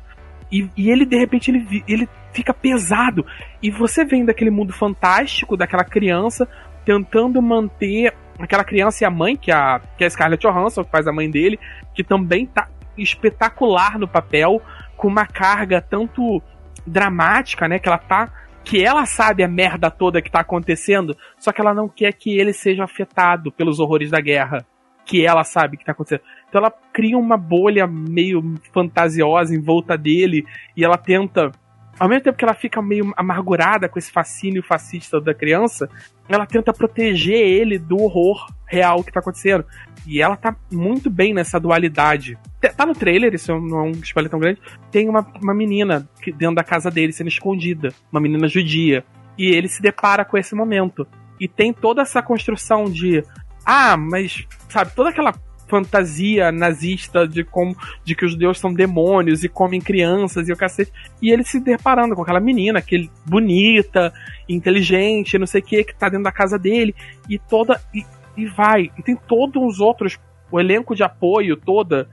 E, 0.52 0.70
e 0.76 0.90
ele, 0.90 1.06
de 1.06 1.18
repente, 1.18 1.52
ele, 1.52 1.84
ele 1.88 2.10
fica 2.34 2.54
pesado. 2.54 3.26
E 3.62 3.70
você 3.70 4.06
vem 4.06 4.26
daquele 4.26 4.50
mundo 4.50 4.74
fantástico, 4.74 5.58
daquela 5.58 5.84
criança, 5.84 6.48
tentando 6.86 7.42
manter 7.42 8.14
aquela 8.40 8.64
criança 8.64 9.04
e 9.04 9.08
a 9.08 9.12
mãe, 9.12 9.36
que 9.36 9.52
é 9.52 9.56
a, 9.56 9.82
que 9.98 10.04
é 10.04 10.08
a 10.08 10.10
Scarlett 10.10 10.46
Johansson, 10.46 10.84
que 10.84 10.92
faz 10.92 11.08
a 11.08 11.14
mãe 11.14 11.30
dele, 11.30 11.60
que 11.94 12.04
também 12.04 12.46
tá 12.46 12.68
espetacular 12.98 13.98
no 14.00 14.08
papel, 14.08 14.62
com 14.96 15.08
uma 15.08 15.26
carga 15.26 15.82
tanto 15.82 16.42
dramática, 16.86 17.68
né? 17.68 17.80
Que 17.80 17.88
ela 17.88 17.98
tá. 17.98 18.32
Que 18.64 18.84
ela 18.84 19.06
sabe 19.06 19.44
a 19.44 19.48
merda 19.48 19.92
toda 19.92 20.22
que 20.22 20.32
tá 20.32 20.40
acontecendo, 20.40 21.16
só 21.38 21.52
que 21.52 21.62
ela 21.62 21.74
não 21.74 21.88
quer 21.88 22.12
que 22.14 22.36
ele 22.36 22.52
seja 22.52 22.84
afetado 22.84 23.52
pelos 23.52 23.80
horrores 23.80 24.10
da 24.10 24.20
guerra. 24.20 24.66
Que 25.06 25.24
ela 25.24 25.44
sabe 25.44 25.78
que 25.78 25.86
tá 25.86 25.92
acontecendo. 25.92 26.24
Então 26.50 26.60
ela 26.60 26.74
cria 26.92 27.18
uma 27.18 27.38
bolha 27.38 27.86
meio 27.86 28.56
fantasiosa 28.74 29.54
em 29.54 29.62
volta 29.62 29.98
dele 29.98 30.46
e 30.76 30.84
ela 30.84 30.98
tenta. 30.98 31.52
Ao 31.98 32.10
mesmo 32.10 32.24
tempo 32.24 32.38
que 32.38 32.44
ela 32.44 32.54
fica 32.54 32.82
meio 32.82 33.14
amargurada 33.16 33.88
com 33.88 33.98
esse 33.98 34.12
fascínio 34.12 34.62
fascista 34.62 35.22
da 35.22 35.34
criança, 35.34 35.90
ela 36.28 36.46
tenta 36.46 36.74
proteger 36.74 37.40
ele 37.40 37.80
do 37.80 37.98
horror 37.98 38.54
real 38.66 39.04
que 39.04 39.12
tá 39.12 39.20
acontecendo. 39.20 39.66
E 40.06 40.22
ela 40.22 40.36
tá 40.36 40.56
muito 40.72 41.10
bem 41.10 41.34
nessa 41.34 41.60
dualidade. 41.60 42.38
Tá- 42.76 42.86
no 42.86 42.94
trailer, 42.94 43.34
isso 43.34 43.58
não 43.60 43.80
é 43.80 43.84
um 43.84 43.92
spoiler 43.92 44.30
tão 44.30 44.40
grande. 44.40 44.60
Tem 44.92 45.08
uma, 45.08 45.26
uma 45.42 45.54
menina 45.54 46.08
dentro 46.38 46.56
da 46.56 46.64
casa 46.64 46.92
dele 46.92 47.14
sendo 47.14 47.28
escondida, 47.28 47.94
uma 48.12 48.20
menina 48.20 48.48
judia. 48.48 49.04
E 49.38 49.48
ele 49.48 49.68
se 49.68 49.82
depara 49.82 50.26
com 50.26 50.38
esse 50.38 50.54
momento. 50.54 51.08
E 51.40 51.48
tem 51.48 51.72
toda 51.74 52.02
essa 52.02 52.22
construção 52.22 52.86
de. 52.86 53.24
Ah, 53.66 53.98
mas, 53.98 54.46
sabe, 54.70 54.92
toda 54.96 55.10
aquela 55.10 55.34
fantasia 55.68 56.52
nazista 56.52 57.28
de 57.28 57.44
como 57.44 57.76
de 58.04 58.16
que 58.16 58.26
os 58.26 58.32
judeus 58.32 58.60
são 58.60 58.74
demônios 58.74 59.44
e 59.44 59.50
comem 59.50 59.82
crianças 59.82 60.48
e 60.48 60.52
o 60.52 60.58
cacete. 60.58 60.92
E 61.22 61.32
ele 61.32 61.44
se 61.44 61.60
deparando 61.60 62.16
com 62.16 62.22
aquela 62.22 62.40
menina, 62.40 62.80
aquele 62.80 63.10
bonita, 63.26 64.14
inteligente, 64.48 65.38
não 65.38 65.48
sei 65.48 65.62
o 65.62 65.64
que, 65.64 65.84
que 65.84 65.96
tá 65.96 66.08
dentro 66.10 66.26
da 66.26 66.32
casa 66.32 66.58
dele. 66.58 66.96
E 67.30 67.40
toda. 67.40 67.82
E, 67.94 68.06
e 68.38 68.46
vai. 68.46 68.92
E 68.98 69.04
tem 69.04 69.16
todos 69.16 69.62
os 69.62 69.80
outros. 69.80 70.20
O 70.52 70.60
elenco 70.60 70.96
de 70.96 71.04
apoio 71.04 71.58
toda. 71.58 72.08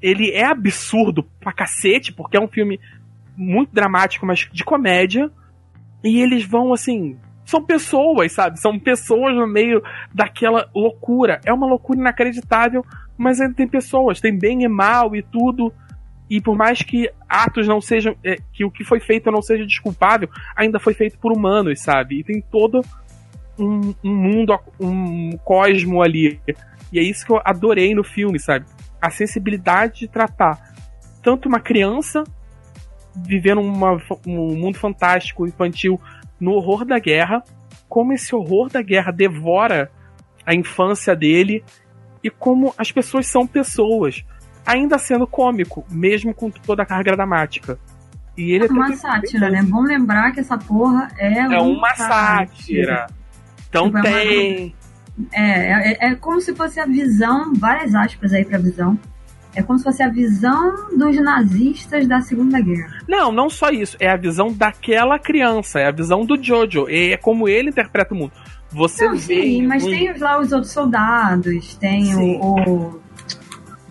Ele 0.00 0.30
é 0.30 0.44
absurdo 0.44 1.24
pra 1.40 1.52
cacete, 1.52 2.12
porque 2.12 2.36
é 2.36 2.40
um 2.40 2.48
filme 2.48 2.78
muito 3.36 3.72
dramático, 3.72 4.26
mas 4.26 4.48
de 4.52 4.64
comédia. 4.64 5.30
E 6.02 6.20
eles 6.20 6.44
vão 6.44 6.72
assim. 6.72 7.16
São 7.48 7.64
pessoas, 7.64 8.32
sabe? 8.32 8.60
São 8.60 8.78
pessoas 8.78 9.34
no 9.34 9.46
meio 9.46 9.82
daquela 10.12 10.68
loucura. 10.74 11.40
É 11.46 11.50
uma 11.50 11.66
loucura 11.66 11.98
inacreditável, 11.98 12.84
mas 13.16 13.40
ainda 13.40 13.54
tem 13.54 13.66
pessoas. 13.66 14.20
Tem 14.20 14.38
bem 14.38 14.64
e 14.64 14.68
mal 14.68 15.16
e 15.16 15.22
tudo. 15.22 15.72
E 16.28 16.42
por 16.42 16.54
mais 16.54 16.82
que 16.82 17.10
atos 17.26 17.66
não 17.66 17.80
sejam. 17.80 18.14
é, 18.22 18.36
que 18.52 18.66
o 18.66 18.70
que 18.70 18.84
foi 18.84 19.00
feito 19.00 19.30
não 19.30 19.40
seja 19.40 19.64
desculpável, 19.64 20.28
ainda 20.54 20.78
foi 20.78 20.92
feito 20.92 21.18
por 21.18 21.32
humanos, 21.32 21.80
sabe? 21.80 22.20
E 22.20 22.22
tem 22.22 22.42
todo 22.42 22.82
um, 23.58 23.94
um 24.04 24.14
mundo, 24.14 24.60
um 24.78 25.30
cosmo 25.38 26.02
ali. 26.02 26.38
E 26.92 26.98
é 26.98 27.02
isso 27.02 27.24
que 27.24 27.32
eu 27.32 27.40
adorei 27.42 27.94
no 27.94 28.04
filme, 28.04 28.38
sabe? 28.38 28.66
A 29.00 29.08
sensibilidade 29.08 30.00
de 30.00 30.08
tratar 30.08 30.60
tanto 31.22 31.48
uma 31.48 31.60
criança 31.60 32.24
vivendo 33.16 33.62
uma, 33.62 33.98
um 34.26 34.54
mundo 34.54 34.78
fantástico, 34.78 35.46
infantil, 35.46 35.98
no 36.40 36.52
horror 36.52 36.84
da 36.84 36.98
guerra, 36.98 37.42
como 37.88 38.12
esse 38.12 38.34
horror 38.34 38.68
da 38.68 38.82
guerra 38.82 39.10
devora 39.12 39.90
a 40.46 40.54
infância 40.54 41.14
dele 41.14 41.64
e 42.22 42.30
como 42.30 42.74
as 42.76 42.90
pessoas 42.90 43.26
são 43.26 43.46
pessoas, 43.46 44.24
ainda 44.66 44.98
sendo 44.98 45.26
cômico, 45.26 45.84
mesmo 45.90 46.34
com 46.34 46.50
toda 46.50 46.82
a 46.82 46.86
carga 46.86 47.12
dramática. 47.12 47.78
E 48.36 48.52
ele 48.52 48.66
é 48.66 48.68
Uma 48.68 48.92
sátira, 48.94 49.50
né? 49.50 49.62
Bom 49.62 49.82
lembrar 49.82 50.32
que 50.32 50.40
essa 50.40 50.56
porra 50.56 51.08
é, 51.18 51.38
É 51.40 51.58
uma 51.58 51.94
sátira. 51.94 53.06
Então 53.68 53.86
Tipo, 53.86 53.98
é 53.98 54.00
uma- 54.00 54.10
tem. 54.10 54.74
É, 55.32 56.06
é, 56.06 56.10
é 56.10 56.14
como 56.14 56.40
se 56.40 56.54
fosse 56.54 56.78
a 56.78 56.86
visão, 56.86 57.52
várias 57.54 57.94
aspas 57.94 58.32
aí 58.32 58.44
pra 58.44 58.58
visão. 58.58 58.96
É 59.54 59.62
como 59.62 59.78
se 59.78 59.84
fosse 59.84 60.02
a 60.02 60.08
visão 60.08 60.88
dos 60.96 61.16
nazistas 61.20 62.06
da 62.06 62.20
Segunda 62.20 62.60
Guerra. 62.60 62.98
Não, 63.08 63.32
não 63.32 63.48
só 63.50 63.70
isso. 63.70 63.96
É 63.98 64.08
a 64.08 64.16
visão 64.16 64.52
daquela 64.52 65.18
criança. 65.18 65.80
É 65.80 65.86
a 65.88 65.90
visão 65.90 66.24
do 66.24 66.40
Jojo. 66.40 66.86
É 66.88 67.16
como 67.16 67.48
ele 67.48 67.70
interpreta 67.70 68.14
o 68.14 68.16
mundo. 68.16 68.32
Você 68.70 69.06
Não, 69.08 69.16
vê. 69.16 69.42
sim, 69.42 69.66
mas 69.66 69.82
um- 69.84 69.90
tem 69.90 70.16
lá 70.18 70.38
os 70.38 70.52
outros 70.52 70.72
soldados, 70.72 71.74
tem 71.76 72.14
o, 72.14 72.40
o- 72.40 73.00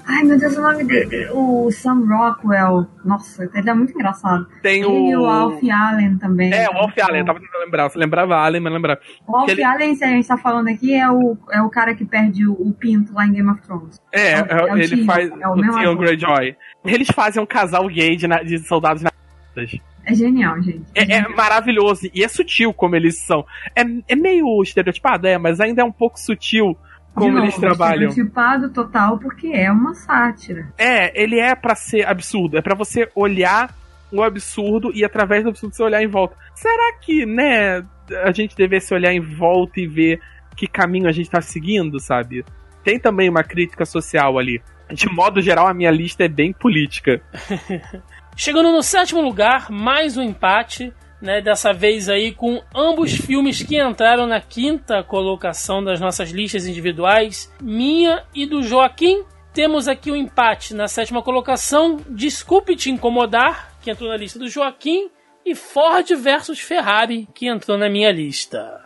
Ai 0.10 0.24
meu 0.24 0.40
Deus, 0.40 0.56
o 0.56 0.62
nome 0.62 0.86
dele. 0.86 1.28
O 1.34 1.70
Sam 1.70 2.06
Rockwell. 2.08 2.88
Nossa, 3.04 3.50
ele 3.54 3.70
é 3.70 3.74
muito 3.74 3.92
engraçado. 3.94 4.48
tem 4.62 4.82
Ele 4.82 5.10
e 5.12 5.16
o. 5.18 5.22
o 5.24 5.26
Alf 5.26 5.62
Allen 5.70 6.18
também. 6.18 6.54
É, 6.54 6.70
o 6.70 6.78
Alf 6.78 6.94
Allen. 7.02 7.20
Eu 7.20 7.26
tava 7.26 7.40
tentando 7.42 7.62
lembrar. 7.66 7.90
Você 7.90 8.00
lembrava 8.00 8.36
Allen, 8.38 8.62
mas 8.62 8.72
lembrava. 8.74 9.02
O 9.28 9.36
Alf 9.36 9.50
ele- 9.50 9.64
Allen, 9.64 9.96
se 9.96 10.06
a 10.06 10.08
gente 10.08 10.26
tá 10.28 10.38
falando 10.38 10.70
aqui, 10.70 10.94
é 10.94 11.10
o, 11.12 11.38
é 11.52 11.62
o 11.62 11.70
cara 11.70 11.94
que 11.94 12.06
perde 12.06 12.48
o, 12.48 12.54
o 12.54 12.74
pinto 12.74 13.14
lá 13.14 13.26
em 13.26 13.34
Game 13.34 13.50
of 13.50 13.62
Thrones. 13.64 14.00
É, 14.14 14.32
É 14.34 14.42
o- 14.44 14.46
é 14.48 14.74
o 14.74 14.78
ele 14.78 14.88
Tyrion, 14.88 15.06
faz 15.06 15.30
é 15.30 15.48
o 15.48 15.52
o 15.52 15.62
Theon. 15.78 15.96
Greyjoy. 15.98 16.56
Eles 16.86 17.08
fazem 17.14 17.44
um 17.44 17.46
casal 17.46 17.86
gay 17.88 18.16
de, 18.16 18.28
na- 18.28 18.44
de 18.44 18.60
soldados 18.60 19.04
nazistas. 19.04 19.82
É 20.06 20.14
genial, 20.14 20.62
gente. 20.62 20.84
É, 20.96 21.16
é 21.18 21.28
maravilhoso. 21.28 22.10
E 22.14 22.24
é 22.24 22.28
sutil 22.30 22.74
como 22.74 22.96
eles 22.96 23.20
são. 23.26 23.46
É, 23.76 23.82
é 24.08 24.16
meio 24.16 24.64
estereotipado, 24.64 25.28
é, 25.28 25.38
mas 25.38 25.60
ainda 25.60 25.82
é 25.82 25.86
um 25.86 25.92
pouco 25.92 26.18
sutil 26.18 26.78
como 27.18 27.32
De 27.32 27.38
eles 27.40 27.56
novo, 27.56 27.62
trabalham. 27.62 28.10
Estereotipado 28.10 28.70
total, 28.70 29.18
porque 29.18 29.48
é 29.48 29.72
uma 29.72 29.96
sátira. 29.96 30.72
É, 30.78 31.20
ele 31.20 31.40
é 31.40 31.56
pra 31.56 31.74
ser 31.74 32.08
absurdo. 32.08 32.58
É 32.58 32.62
pra 32.62 32.76
você 32.76 33.10
olhar 33.16 33.74
o 34.12 34.22
absurdo 34.22 34.92
e 34.94 35.04
através 35.04 35.44
do 35.44 35.50
absurdo 35.50 35.76
você 35.76 35.84
olhar 35.84 36.04
em 36.04 36.08
volta. 36.08 36.36
Será 36.54 36.94
que, 37.02 37.26
né, 37.26 37.84
a 38.24 38.32
gente 38.32 38.56
devesse 38.56 38.94
olhar 38.94 39.12
em 39.12 39.20
volta 39.20 39.82
e 39.82 39.88
ver 39.88 40.22
que 40.56 40.68
caminho 40.68 41.10
a 41.10 41.12
gente 41.12 41.30
tá 41.30 41.42
seguindo, 41.42 42.00
sabe? 42.00 42.46
Tem 42.84 43.00
também 43.00 43.30
uma 43.30 43.44
crítica 43.44 43.86
social 43.86 44.38
ali. 44.38 44.62
De 44.92 45.10
modo 45.10 45.42
geral, 45.42 45.68
a 45.68 45.74
minha 45.74 45.92
lista 45.92 46.24
é 46.24 46.30
bem 46.30 46.54
política. 46.54 47.22
Chegando 48.38 48.72
no 48.72 48.84
sétimo 48.84 49.22
lugar, 49.22 49.72
mais 49.72 50.16
um 50.16 50.22
empate, 50.22 50.94
né? 51.22 51.42
Dessa 51.42 51.74
vez 51.74 52.10
aí 52.10 52.32
com 52.32 52.62
ambos 52.74 53.14
filmes 53.14 53.62
que 53.64 53.82
entraram 53.82 54.28
na 54.28 54.40
quinta 54.40 55.04
colocação 55.04 55.84
das 55.84 56.00
nossas 56.00 56.32
listas 56.32 56.68
individuais, 56.68 57.54
minha 57.62 58.24
e 58.34 58.46
do 58.46 58.62
Joaquim. 58.62 59.24
Temos 59.54 59.88
aqui 59.88 60.12
o 60.12 60.14
um 60.14 60.18
empate 60.18 60.76
na 60.76 60.88
sétima 60.88 61.22
colocação, 61.24 61.98
Desculpe 62.10 62.76
Te 62.76 62.92
Incomodar, 62.92 63.76
que 63.82 63.90
entrou 63.90 64.10
na 64.10 64.18
lista 64.18 64.38
do 64.38 64.48
Joaquim, 64.48 65.10
e 65.44 65.56
Ford 65.56 66.06
versus 66.16 66.60
Ferrari, 66.60 67.28
que 67.34 67.48
entrou 67.48 67.78
na 67.78 67.90
minha 67.90 68.12
lista. 68.12 68.80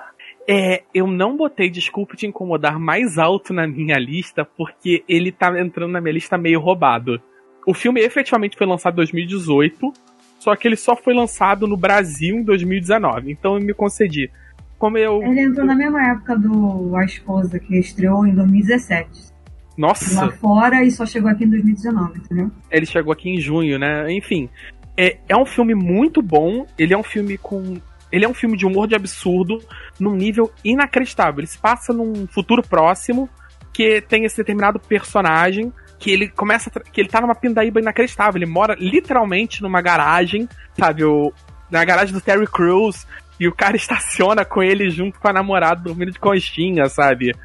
É, 0.47 0.84
eu 0.93 1.07
não 1.07 1.36
botei 1.36 1.69
Desculpe 1.69 2.15
Te 2.15 2.25
Incomodar 2.25 2.79
mais 2.79 3.17
alto 3.17 3.53
na 3.53 3.67
minha 3.67 3.97
lista, 3.97 4.45
porque 4.45 5.03
ele 5.09 5.32
tá 5.32 5.59
entrando 5.59 5.91
na 5.91 5.99
minha 5.99 6.13
lista 6.13 6.38
meio 6.38 6.59
roubado. 6.59 7.21
O 7.65 7.73
filme 7.73 8.01
efetivamente 8.01 8.57
foi 8.57 8.65
lançado 8.65 8.93
em 8.93 8.97
2018, 8.97 9.93
só 10.41 10.55
que 10.55 10.67
ele 10.67 10.75
só 10.75 10.95
foi 10.95 11.13
lançado 11.13 11.67
no 11.67 11.77
Brasil 11.77 12.35
em 12.35 12.43
2019. 12.43 13.31
Então 13.31 13.55
eu 13.55 13.61
me 13.61 13.75
concedi. 13.75 14.31
Como 14.79 14.97
eu. 14.97 15.21
Ele 15.21 15.41
entrou 15.41 15.63
na 15.63 15.75
mesma 15.75 16.01
época 16.03 16.35
do 16.35 16.95
A 16.95 17.05
Esposa, 17.05 17.59
que 17.59 17.77
estreou 17.77 18.25
em 18.25 18.33
2017. 18.33 19.31
Nossa! 19.77 20.25
Lá 20.25 20.31
fora 20.31 20.83
e 20.83 20.89
só 20.89 21.05
chegou 21.05 21.29
aqui 21.29 21.43
em 21.43 21.49
2019, 21.49 22.17
entendeu? 22.17 22.51
Ele 22.71 22.87
chegou 22.87 23.13
aqui 23.13 23.29
em 23.29 23.39
junho, 23.39 23.77
né? 23.77 24.11
Enfim. 24.11 24.49
É, 24.97 25.19
é 25.29 25.37
um 25.37 25.45
filme 25.45 25.75
muito 25.75 26.23
bom. 26.23 26.65
Ele 26.75 26.95
é 26.95 26.97
um 26.97 27.03
filme 27.03 27.37
com. 27.37 27.75
Ele 28.11 28.25
é 28.25 28.27
um 28.27 28.33
filme 28.33 28.57
de 28.57 28.65
humor 28.65 28.87
de 28.87 28.95
absurdo 28.95 29.61
num 29.99 30.15
nível 30.15 30.51
inacreditável. 30.65 31.41
Ele 31.41 31.47
se 31.47 31.59
passa 31.59 31.93
num 31.93 32.25
futuro 32.25 32.63
próximo 32.63 33.29
que 33.71 34.01
tem 34.01 34.25
esse 34.25 34.37
determinado 34.37 34.79
personagem 34.79 35.71
que 36.02 36.10
ele 36.10 36.28
começa 36.30 36.72
que 36.72 36.99
ele 36.99 37.08
tá 37.08 37.22
numa 37.22 37.36
pindaíba 37.36 37.80
inacreditável. 37.80 38.39
Ele 38.39 38.52
mora 38.52 38.76
literalmente 38.78 39.62
numa 39.62 39.82
garagem, 39.82 40.49
sabe, 40.78 41.04
o, 41.06 41.32
na 41.70 41.86
garagem 41.86 42.12
do 42.12 42.20
Terry 42.20 42.47
Crews 42.47 43.06
e 43.39 43.47
o 43.47 43.54
cara 43.54 43.78
estaciona 43.78 44.43
com 44.43 44.64
ele 44.64 44.89
junto 44.89 45.20
com 45.20 45.28
a 45.28 45.34
namorada 45.34 45.84
dormindo 45.84 46.12
de 46.12 46.20
conchinha, 46.20 46.89
sabe? 46.89 47.36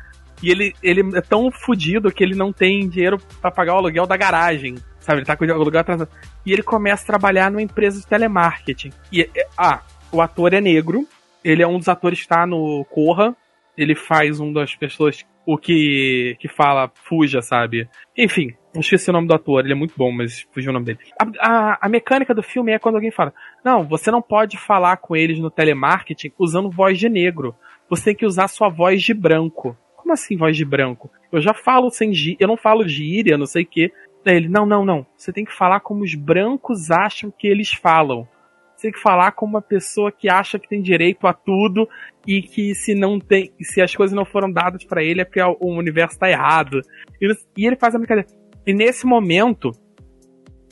E 0.43 0.51
ele, 0.51 0.75
ele 0.83 1.17
é 1.17 1.21
tão 1.21 1.51
fudido 1.53 2.11
que 2.11 2.25
ele 2.25 2.35
não 2.35 2.51
tem 2.51 2.89
dinheiro 2.89 3.19
pra 3.43 3.51
pagar 3.51 3.75
o 3.75 3.79
aluguel 3.79 4.07
da 4.07 4.17
garagem, 4.17 4.77
sabe? 5.01 5.19
Ele 5.19 5.27
tá 5.27 5.37
com 5.37 5.45
o 5.45 5.53
aluguel 5.53 5.83
atrasado. 5.83 6.11
E 6.45 6.53
ele 6.53 6.63
começa 6.63 7.03
a 7.03 7.07
trabalhar 7.07 7.51
numa 7.51 7.63
empresa 7.63 8.01
de 8.01 8.07
telemarketing. 8.07 8.91
E, 9.13 9.21
é- 9.23 9.49
ah, 9.57 9.83
o 10.11 10.23
ator 10.23 10.55
é 10.55 10.63
negro, 10.63 11.07
ele 11.45 11.63
é 11.63 11.67
um 11.67 11.79
dos 11.79 11.89
atores 11.89 12.23
que 12.23 12.29
tá 12.29 12.47
no 12.47 12.87
Corra, 12.87 13.37
ele 13.77 13.95
faz 13.95 14.41
um 14.41 14.51
das 14.51 14.75
pessoas, 14.75 15.27
o 15.47 15.57
que, 15.57 16.37
que 16.41 16.49
fala 16.49 16.91
fuja, 17.05 17.41
sabe? 17.41 17.89
Enfim, 18.19 18.53
eu 18.75 18.81
esqueci 18.81 19.09
o 19.09 19.13
nome 19.13 19.29
do 19.29 19.35
ator, 19.35 19.65
ele 19.65 19.73
é 19.73 19.77
muito 19.77 19.95
bom, 19.97 20.11
mas 20.11 20.47
fugiu 20.53 20.71
o 20.71 20.73
nome 20.73 20.87
dele. 20.87 20.99
A, 21.19 21.25
a, 21.39 21.79
a 21.83 21.89
mecânica 21.89 22.35
do 22.35 22.43
filme 22.43 22.73
é 22.73 22.79
quando 22.81 22.97
alguém 22.97 23.13
fala: 23.13 23.33
Não, 23.65 23.85
você 23.85 24.11
não 24.11 24.21
pode 24.21 24.59
falar 24.59 24.97
com 24.97 25.15
eles 25.15 25.39
no 25.39 25.51
telemarketing 25.51 26.33
usando 26.37 26.69
voz 26.69 26.99
de 26.99 27.09
negro. 27.09 27.55
Você 27.89 28.07
tem 28.07 28.15
que 28.17 28.27
usar 28.27 28.49
sua 28.49 28.69
voz 28.69 29.01
de 29.01 29.15
branco. 29.15 29.77
Como 29.95 30.13
assim 30.13 30.37
voz 30.37 30.57
de 30.57 30.65
branco? 30.65 31.11
Eu 31.31 31.41
já 31.41 31.55
falo 31.55 31.91
sem 31.91 32.13
gíria, 32.13 32.39
eu 32.41 32.49
não 32.49 32.57
falo 32.57 32.87
gíria, 32.87 33.39
não 33.39 33.47
sei 33.47 33.63
o 33.63 33.67
quê. 33.67 33.93
Ele, 34.25 34.49
não, 34.49 34.67
não, 34.67 34.85
não. 34.85 35.07
Você 35.17 35.33
tem 35.33 35.45
que 35.45 35.57
falar 35.57 35.79
como 35.79 36.03
os 36.03 36.15
brancos 36.17 36.91
acham 36.91 37.31
que 37.31 37.47
eles 37.47 37.73
falam. 37.73 38.27
Você 38.77 38.83
tem 38.89 38.93
que 38.93 39.01
falar 39.01 39.33
como 39.33 39.55
uma 39.55 39.63
pessoa 39.63 40.13
que 40.13 40.29
acha 40.29 40.59
que 40.59 40.69
tem 40.69 40.83
direito 40.83 41.27
a 41.27 41.33
tudo 41.33 41.89
e 42.27 42.43
que 42.43 42.75
se 42.75 42.95
não 42.95 43.19
tem, 43.19 43.53
se 43.61 43.81
as 43.81 43.95
coisas 43.97 44.15
não 44.15 44.25
foram 44.27 44.53
dadas 44.53 44.85
pra 44.85 45.03
ele 45.03 45.23
é 45.23 45.25
porque 45.25 45.41
o 45.43 45.57
universo 45.75 46.19
tá 46.19 46.29
errado. 46.31 46.81
E, 47.21 47.33
e 47.57 47.67
ele 47.67 47.77
faz 47.77 47.95
a 47.95 47.99
brincadeira. 47.99 48.29
E 48.67 48.75
nesse 48.75 49.07
momento, 49.07 49.71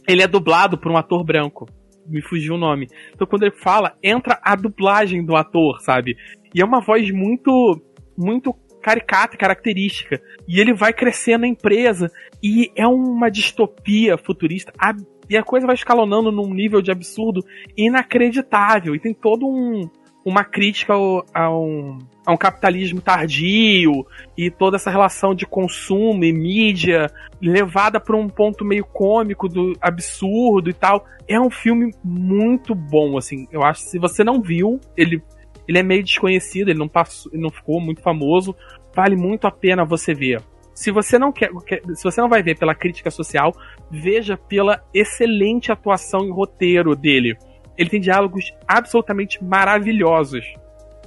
ele 0.09 0.23
é 0.23 0.27
dublado 0.27 0.77
por 0.77 0.91
um 0.93 0.97
ator 0.97 1.25
branco. 1.25 1.67
Me 2.07 2.21
fugiu 2.21 2.55
o 2.55 2.59
nome. 2.59 2.87
Então 3.15 3.27
quando 3.27 3.45
ele 3.45 3.57
fala, 3.57 3.97
entra 4.03 4.39
a 4.43 4.55
dublagem 4.55 5.25
do 5.25 5.35
ator, 5.35 5.81
sabe? 5.81 6.15
E 6.55 6.61
é 6.61 6.65
uma 6.65 6.81
voz 6.83 7.11
muito, 7.11 7.81
muito 8.19 8.53
caricata, 8.83 9.37
característica. 9.39 10.21
E 10.47 10.61
ele 10.61 10.75
vai 10.75 10.93
crescendo 10.93 11.41
na 11.43 11.47
empresa. 11.49 12.11
E 12.43 12.71
é 12.77 12.87
uma 12.87 13.31
distopia 13.31 14.19
futurista. 14.19 14.71
ab- 14.79 15.01
E 15.29 15.37
a 15.37 15.43
coisa 15.43 15.67
vai 15.67 15.75
escalonando 15.75 16.31
num 16.31 16.53
nível 16.53 16.83
de 16.83 16.91
absurdo 16.91 17.45
inacreditável. 17.77 18.95
E 18.95 19.01
tem 19.01 19.15
todo 19.15 19.47
um 19.47 19.89
uma 20.25 20.43
crítica 20.43 20.95
ao, 20.95 21.25
a, 21.35 21.51
um, 21.51 21.99
a 22.25 22.33
um 22.33 22.37
capitalismo 22.37 23.01
tardio 23.01 24.07
e 24.37 24.51
toda 24.51 24.77
essa 24.77 24.91
relação 24.91 25.35
de 25.35 25.45
consumo 25.45 26.25
e 26.25 26.33
mídia 26.33 27.11
levada 27.41 28.01
para 28.01 28.17
um 28.17 28.29
ponto 28.29 28.65
meio 28.65 28.87
cômico 28.87 29.49
do 29.49 29.75
absurdo 29.81 30.71
e 30.71 30.73
tal. 30.73 31.05
É 31.29 31.39
um 31.39 31.51
filme 31.51 31.93
muito 32.03 32.75
bom, 32.75 33.19
assim. 33.19 33.47
Eu 33.53 33.63
acho 33.63 33.85
que 33.85 33.91
se 33.91 33.99
você 33.99 34.25
não 34.25 34.41
viu, 34.41 34.81
ele, 34.97 35.23
ele 35.69 35.79
é 35.79 35.83
meio 35.83 36.03
desconhecido, 36.03 36.71
ele 36.71 36.79
não 36.79 36.89
passou, 36.89 37.31
ele 37.33 37.43
não 37.43 37.51
ficou 37.51 37.81
muito 37.81 38.01
famoso. 38.01 38.57
Vale 38.95 39.17
muito 39.17 39.47
a 39.47 39.51
pena 39.51 39.85
você 39.85 40.15
ver. 40.15 40.41
Se 40.75 40.91
você 40.91 41.19
não 41.19 41.33
quer, 41.33 41.51
se 41.95 42.03
você 42.03 42.21
não 42.21 42.29
vai 42.29 42.43
ver 42.43 42.59
pela 42.59 42.75
crítica 42.75 43.11
social, 43.11 43.53
veja 43.91 44.37
pela 44.37 44.83
excelente 44.93 45.71
atuação 45.71 46.27
e 46.27 46.31
roteiro 46.31 46.97
dele. 46.97 47.37
Ele 47.77 47.91
tem 47.91 48.01
diálogos 48.01 48.53
absolutamente 48.67 49.43
maravilhosos. 49.43 50.45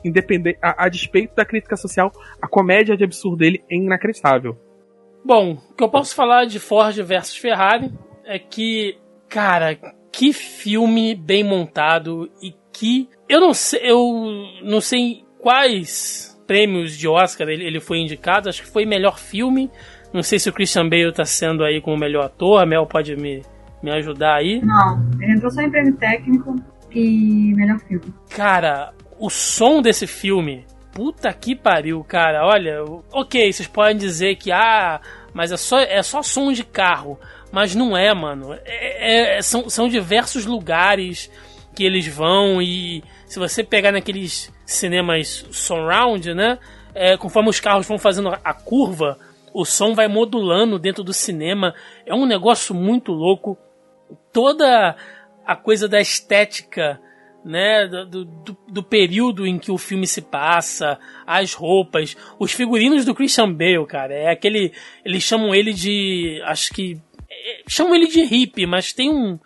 Independente, 0.04 0.58
a, 0.62 0.86
a 0.86 0.90
despeito 0.90 1.36
da 1.36 1.46
crítica 1.46 1.76
social, 1.76 2.12
a 2.42 2.48
comédia 2.48 2.96
de 2.96 3.04
absurdo 3.04 3.38
dele 3.38 3.64
é 3.70 3.76
inacreditável. 3.76 4.58
Bom, 5.24 5.58
o 5.70 5.74
que 5.74 5.84
eu 5.84 5.90
posso 5.90 6.16
falar 6.16 6.46
de 6.46 6.60
Ford 6.60 6.96
versus 7.04 7.36
Ferrari 7.36 7.92
é 8.24 8.40
que, 8.40 8.98
cara, 9.28 9.78
que 10.12 10.32
filme 10.32 11.14
bem 11.14 11.44
montado 11.44 12.32
e 12.42 12.54
que 12.72 13.10
eu 13.28 13.42
não 13.42 13.54
sei, 13.54 13.82
eu 13.84 14.00
não 14.64 14.80
sei 14.80 15.26
quais 15.40 16.37
prêmios 16.48 16.98
de 16.98 17.08
Oscar 17.08 17.48
ele, 17.50 17.66
ele 17.66 17.80
foi 17.80 18.00
indicado, 18.00 18.50
acho 18.50 18.64
que 18.64 18.70
foi 18.72 18.86
melhor 18.86 19.20
filme. 19.20 19.70
Não 20.14 20.24
sei 20.24 20.40
se 20.40 20.50
o 20.50 20.54
Christian 20.54 20.88
Bale 20.88 21.12
tá 21.12 21.26
sendo 21.26 21.64
aí 21.64 21.82
como 21.82 21.98
melhor 21.98 22.26
ator, 22.26 22.62
a 22.62 22.66
Mel 22.66 22.86
pode 22.88 23.16
me, 23.16 23.44
me 23.84 23.92
ajudar 23.92 24.36
aí. 24.36 24.62
Não, 24.64 25.06
ele 25.22 25.34
entrou 25.34 25.52
só 25.52 25.62
em 25.62 25.70
prêmio 25.70 25.96
técnico 25.98 26.56
e 26.92 27.54
melhor 27.56 27.80
filme. 27.82 28.14
Cara, 28.30 28.94
o 29.20 29.30
som 29.30 29.82
desse 29.82 30.08
filme, 30.08 30.66
puta 30.94 31.32
que 31.34 31.56
pariu, 31.56 32.04
cara. 32.04 32.46
Olha, 32.46 32.84
ok, 33.12 33.52
vocês 33.52 33.68
podem 33.68 33.98
dizer 33.98 34.36
que 34.38 34.52
ah, 34.52 35.02
mas 35.34 35.52
é 35.52 35.58
só, 35.58 35.80
é 35.80 36.02
só 36.02 36.24
som 36.24 36.52
de 36.52 36.64
carro. 36.64 37.20
Mas 37.52 37.76
não 37.76 37.96
é, 37.96 38.14
mano. 38.14 38.54
É- 38.66 39.38
é- 39.38 39.42
são, 39.42 39.70
são 39.70 39.88
diversos 39.88 40.46
lugares 40.46 41.32
que 41.78 41.86
eles 41.86 42.08
vão 42.08 42.60
e 42.60 43.04
se 43.28 43.38
você 43.38 43.64
pegar 43.64 43.92
naqueles 43.92 44.52
cinemas 44.66 45.46
surround, 45.52 46.34
né? 46.34 46.58
é, 46.98 47.16
conforme 47.16 47.50
os 47.50 47.60
carros 47.60 47.88
vão 47.88 48.00
fazendo 48.00 48.30
a 48.30 48.54
curva, 48.54 49.20
o 49.54 49.64
som 49.64 49.94
vai 49.94 50.08
modulando 50.08 50.80
dentro 50.80 51.04
do 51.04 51.14
cinema. 51.14 51.76
É 52.08 52.14
um 52.14 52.26
negócio 52.26 52.74
muito 52.74 53.12
louco. 53.12 53.56
Toda 54.34 54.96
a 55.46 55.56
coisa 55.56 55.88
da 55.88 56.02
estética 56.02 57.00
né, 57.46 57.88
do, 57.88 58.26
do, 58.26 58.58
do 58.68 58.84
período 58.84 59.46
em 59.46 59.60
que 59.60 59.72
o 59.72 59.78
filme 59.78 60.08
se 60.08 60.22
passa, 60.22 60.98
as 61.26 61.54
roupas, 61.54 62.18
os 62.40 62.52
figurinos 62.52 63.06
do 63.06 63.14
Christian 63.14 63.54
Bale, 63.54 63.86
cara, 63.86 64.14
é 64.14 64.30
aquele, 64.30 64.74
eles 65.06 65.24
chamam 65.24 65.54
ele 65.54 65.74
de, 65.74 66.42
acho 66.46 66.74
que, 66.74 67.00
é, 67.30 67.62
chamam 67.68 67.96
ele 67.96 68.08
de 68.08 68.24
hippie, 68.24 68.66
mas 68.66 68.92
tem 68.92 69.10
um, 69.10 69.40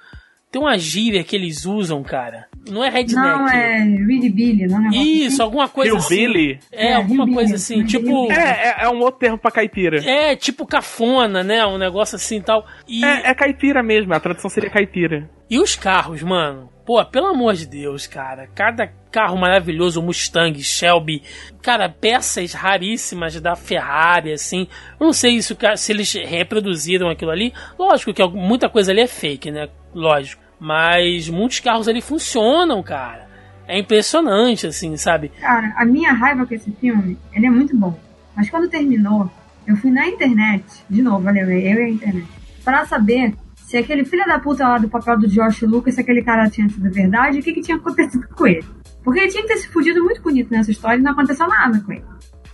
tem 0.52 0.62
uma 0.62 0.78
gíria 0.78 1.24
que 1.24 1.36
eles 1.36 1.66
usam, 1.66 2.04
cara, 2.04 2.48
não 2.70 2.84
é 2.84 2.90
redneck. 2.90 3.16
Não, 3.16 3.48
é 3.48 3.78
Reed 3.80 4.34
Billy, 4.34 4.68
não 4.68 4.78
é 4.78 4.82
negócio 4.90 5.02
Isso, 5.02 5.42
alguma 5.42 5.70
coisa 5.70 5.96
assim. 5.98 6.16
Hillbilly? 6.16 6.60
É, 6.72 6.88
É, 6.90 6.94
alguma 6.96 7.24
hillbilly, 7.24 7.36
coisa 7.36 7.56
assim, 7.56 7.76
hillbilly. 7.80 7.92
tipo, 8.28 8.32
É, 8.34 8.68
é, 8.82 8.84
é 8.84 8.90
um 8.90 9.00
outro 9.00 9.20
termo 9.20 9.38
pra 9.38 9.50
caipira. 9.52 9.98
é 10.04 10.36
tipo 10.36 10.66
cafona, 10.68 11.44
né, 11.44 11.66
um 11.66 11.78
negócio 11.78 12.16
assim 12.18 12.38
e 12.38 12.42
tal. 12.44 12.66
E, 12.88 13.04
É, 13.06 13.30
é 13.30 13.34
caipira 13.34 13.82
mesmo, 13.82 14.14
a 14.14 14.20
tradução 14.20 14.50
seria 14.50 14.70
caipira. 14.70 15.30
E 15.50 15.58
os 15.60 15.76
carros, 15.76 16.22
mano? 16.24 16.70
Pô, 16.86 17.04
pelo 17.06 17.28
amor 17.28 17.54
de 17.54 17.66
Deus, 17.68 18.08
cara. 18.08 18.48
Cada 18.56 18.88
carro 19.12 19.38
maravilhoso, 19.38 20.02
Mustang, 20.02 20.62
Shelby. 20.64 21.22
Cara, 21.62 21.88
peças 21.90 22.54
raríssimas 22.54 23.40
da 23.40 23.56
Ferrari, 23.56 24.32
assim. 24.34 24.68
Eu 25.00 25.06
não 25.08 25.14
sei 25.14 25.42
se, 25.42 25.52
o 25.54 25.56
ca- 25.56 25.76
se 25.78 25.92
eles 25.92 26.12
reproduziram 26.14 27.10
aquilo 27.10 27.32
ali. 27.32 27.54
Lógico 27.78 28.14
que 28.14 28.26
muita 28.30 28.68
coisa 28.70 28.92
ali 28.92 29.02
é 29.02 29.08
fake, 29.08 29.52
né? 29.52 29.68
Lógico. 29.94 30.41
Mas 30.62 31.28
muitos 31.28 31.60
carros 31.60 31.88
ali 31.88 32.02
funcionam, 32.02 32.84
cara. 32.84 33.28
É 33.68 33.80
impressionante, 33.80 34.68
assim, 34.68 34.96
sabe? 34.96 35.30
Cara, 35.42 35.74
a 35.76 35.84
minha 35.84 36.14
raiva 36.14 36.46
com 36.46 36.54
esse 36.54 36.72
filme, 36.74 37.18
ele 37.34 37.48
é 37.48 37.50
muito 37.50 37.76
bom. 37.76 38.00
Mas 38.36 38.48
quando 38.48 38.70
terminou, 38.70 39.28
eu 39.66 39.76
fui 39.76 39.90
na 39.90 40.08
internet, 40.08 40.64
de 40.88 41.02
novo, 41.02 41.24
valeu, 41.24 41.50
eu 41.50 41.80
e 41.80 41.84
a 41.84 41.90
internet, 41.90 42.28
pra 42.64 42.86
saber 42.86 43.34
se 43.56 43.76
aquele 43.76 44.06
filho 44.06 44.24
da 44.26 44.38
puta 44.38 44.68
lá 44.68 44.78
do 44.78 44.88
papel 44.88 45.18
do 45.18 45.28
Josh 45.28 45.64
Lucas, 45.64 45.96
se 45.96 46.02
aquele 46.02 46.22
cara 46.22 46.48
tinha 46.48 46.70
sido 46.70 46.92
verdade, 46.92 47.40
o 47.40 47.42
que, 47.42 47.54
que 47.54 47.62
tinha 47.62 47.78
acontecido 47.78 48.28
com 48.28 48.46
ele. 48.46 48.64
Porque 49.04 49.20
ele 49.20 49.32
tinha 49.32 49.42
que 49.42 49.50
ter 49.50 49.58
se 49.58 49.68
fudido 49.68 50.04
muito 50.04 50.22
bonito 50.22 50.52
nessa 50.52 50.70
história 50.70 51.00
e 51.00 51.02
não 51.02 51.14
aconteceu 51.14 51.48
nada 51.48 51.80
com 51.80 51.92
ele. 51.92 52.06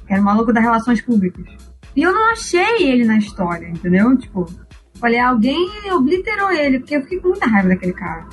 Era 0.08 0.22
o 0.22 0.24
maluco 0.24 0.54
das 0.54 0.64
relações 0.64 1.02
públicas. 1.02 1.46
E 1.94 2.04
eu 2.04 2.14
não 2.14 2.32
achei 2.32 2.88
ele 2.88 3.04
na 3.04 3.18
história, 3.18 3.68
entendeu? 3.68 4.16
Tipo, 4.18 4.48
falei, 4.98 5.20
alguém 5.20 5.70
obliterou 5.92 6.52
ele, 6.52 6.80
porque 6.80 6.96
eu 6.96 7.02
fiquei 7.02 7.20
com 7.20 7.30
muita 7.30 7.48
raiva 7.48 7.70
daquele 7.70 7.94
cara. 7.94 8.26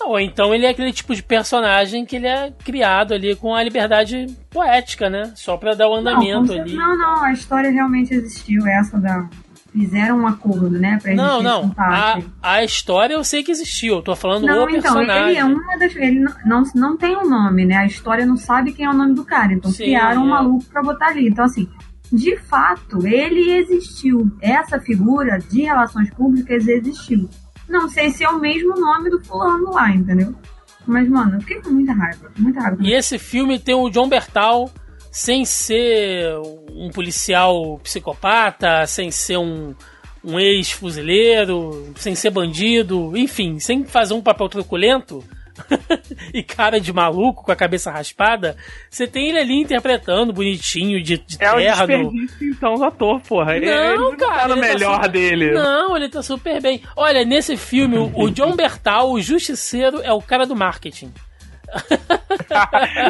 Ou 0.00 0.18
então 0.18 0.54
ele 0.54 0.66
é 0.66 0.70
aquele 0.70 0.92
tipo 0.92 1.14
de 1.14 1.22
personagem 1.22 2.04
que 2.04 2.16
ele 2.16 2.26
é 2.26 2.52
criado 2.64 3.14
ali 3.14 3.34
com 3.36 3.54
a 3.54 3.62
liberdade 3.62 4.26
poética, 4.50 5.08
né? 5.08 5.32
Só 5.34 5.56
pra 5.56 5.74
dar 5.74 5.88
o 5.88 5.94
andamento 5.94 6.52
não, 6.52 6.62
ali. 6.62 6.74
não, 6.74 6.98
não, 6.98 7.22
a 7.22 7.32
história 7.32 7.70
realmente 7.70 8.12
existiu, 8.12 8.66
essa 8.66 8.98
da 8.98 9.28
fizeram 9.74 10.20
um 10.20 10.26
acordo, 10.26 10.70
né? 10.70 10.98
Pra 11.02 11.14
Não, 11.14 11.42
não. 11.42 11.74
A, 11.76 12.18
a 12.40 12.64
história 12.64 13.14
eu 13.14 13.24
sei 13.24 13.42
que 13.42 13.50
existiu. 13.50 13.96
Eu 13.96 14.02
tô 14.02 14.14
falando 14.14 14.46
Não, 14.46 14.66
o 14.66 14.70
então, 14.70 14.94
personagem. 14.94 15.30
ele 15.30 15.38
é 15.38 15.44
uma 15.44 15.78
das. 15.78 15.96
Ele 15.96 16.20
não, 16.20 16.32
não, 16.46 16.62
não 16.74 16.96
tem 16.96 17.16
um 17.16 17.28
nome, 17.28 17.64
né? 17.66 17.78
A 17.78 17.86
história 17.86 18.24
não 18.24 18.36
sabe 18.36 18.72
quem 18.72 18.86
é 18.86 18.90
o 18.90 18.94
nome 18.94 19.14
do 19.14 19.24
cara. 19.24 19.52
Então 19.52 19.72
Sim, 19.72 19.84
criaram 19.84 20.22
um 20.22 20.26
é. 20.26 20.30
maluco 20.30 20.64
pra 20.66 20.80
botar 20.80 21.08
ali. 21.08 21.28
Então, 21.28 21.44
assim, 21.44 21.68
de 22.12 22.36
fato, 22.36 23.06
ele 23.06 23.50
existiu. 23.52 24.30
Essa 24.40 24.78
figura 24.78 25.38
de 25.38 25.62
relações 25.62 26.10
públicas 26.10 26.66
existiu. 26.66 27.28
Não 27.68 27.88
sei 27.88 28.10
se 28.10 28.24
é 28.24 28.28
o 28.28 28.38
mesmo 28.38 28.78
nome 28.78 29.10
do 29.10 29.22
fulano 29.24 29.72
lá, 29.72 29.90
entendeu? 29.90 30.34
Mas, 30.86 31.08
mano, 31.08 31.36
eu 31.36 31.40
fiquei 31.40 31.60
com 31.62 31.70
muita 31.70 31.92
raiva. 31.92 32.30
Muita 32.38 32.60
raiva. 32.60 32.76
E 32.80 32.92
esse 32.92 33.18
filme 33.18 33.58
tem 33.58 33.74
o 33.74 33.88
John 33.88 34.08
Bertal 34.08 34.70
sem 35.10 35.44
ser 35.44 36.36
um 36.72 36.90
policial 36.90 37.78
psicopata, 37.78 38.86
sem 38.86 39.10
ser 39.10 39.38
um, 39.38 39.74
um 40.24 40.38
ex-fuzileiro, 40.38 41.92
sem 41.96 42.14
ser 42.14 42.30
bandido, 42.30 43.16
enfim, 43.16 43.58
sem 43.58 43.84
fazer 43.84 44.14
um 44.14 44.20
papel 44.20 44.48
truculento. 44.48 45.24
e 46.34 46.42
cara 46.42 46.80
de 46.80 46.92
maluco 46.92 47.44
com 47.44 47.52
a 47.52 47.56
cabeça 47.56 47.90
raspada, 47.90 48.56
você 48.90 49.06
tem 49.06 49.28
ele 49.28 49.38
ali 49.38 49.54
interpretando 49.60 50.32
bonitinho, 50.32 51.02
de, 51.02 51.18
de 51.18 51.36
É 51.40 51.52
o 51.52 51.56
terno. 51.56 52.10
desperdício, 52.10 52.50
então, 52.50 52.74
do 52.74 52.84
ator, 52.84 53.20
porra. 53.20 53.56
Ele- 53.56 53.68
ele 53.68 53.96
Não, 53.96 54.16
cara. 54.16 54.40
tá 54.42 54.48
no 54.48 54.56
melhor 54.56 54.96
super- 54.96 55.10
dele. 55.10 55.52
Não, 55.52 55.96
ele 55.96 56.08
tá 56.08 56.22
super 56.22 56.60
bem. 56.60 56.82
Olha, 56.96 57.24
nesse 57.24 57.56
filme, 57.56 57.96
o- 57.98 58.10
o 58.14 58.30
John 58.30 58.56
Bertal, 58.56 59.10
o 59.12 59.20
justiceiro, 59.20 60.00
é 60.02 60.12
o 60.12 60.20
cara 60.22 60.44
do 60.46 60.56
marketing. 60.56 61.12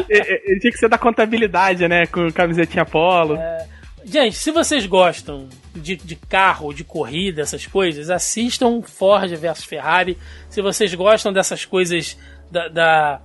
ele, 0.09 0.59
tinha 0.59 0.71
que 0.71 0.77
ser 0.77 0.89
da 0.89 0.97
contabilidade, 0.97 1.87
né? 1.87 2.05
Com 2.05 2.31
camisetinha 2.31 2.85
polo. 2.85 3.37
Gente, 4.07 4.35
se 4.37 4.51
vocês 4.51 4.85
gostam 4.85 5.49
de, 5.75 5.95
de 5.95 6.15
carro, 6.15 6.71
de 6.73 6.83
corrida, 6.83 7.41
essas 7.41 7.65
coisas, 7.65 8.09
assistam 8.11 8.81
Ford 8.83 9.33
versus 9.35 9.65
Ferrari. 9.65 10.15
Se 10.47 10.61
vocês 10.61 10.93
gostam 10.93 11.33
dessas 11.33 11.65
coisas 11.65 12.15
da, 12.51 12.67
da- 12.67 13.21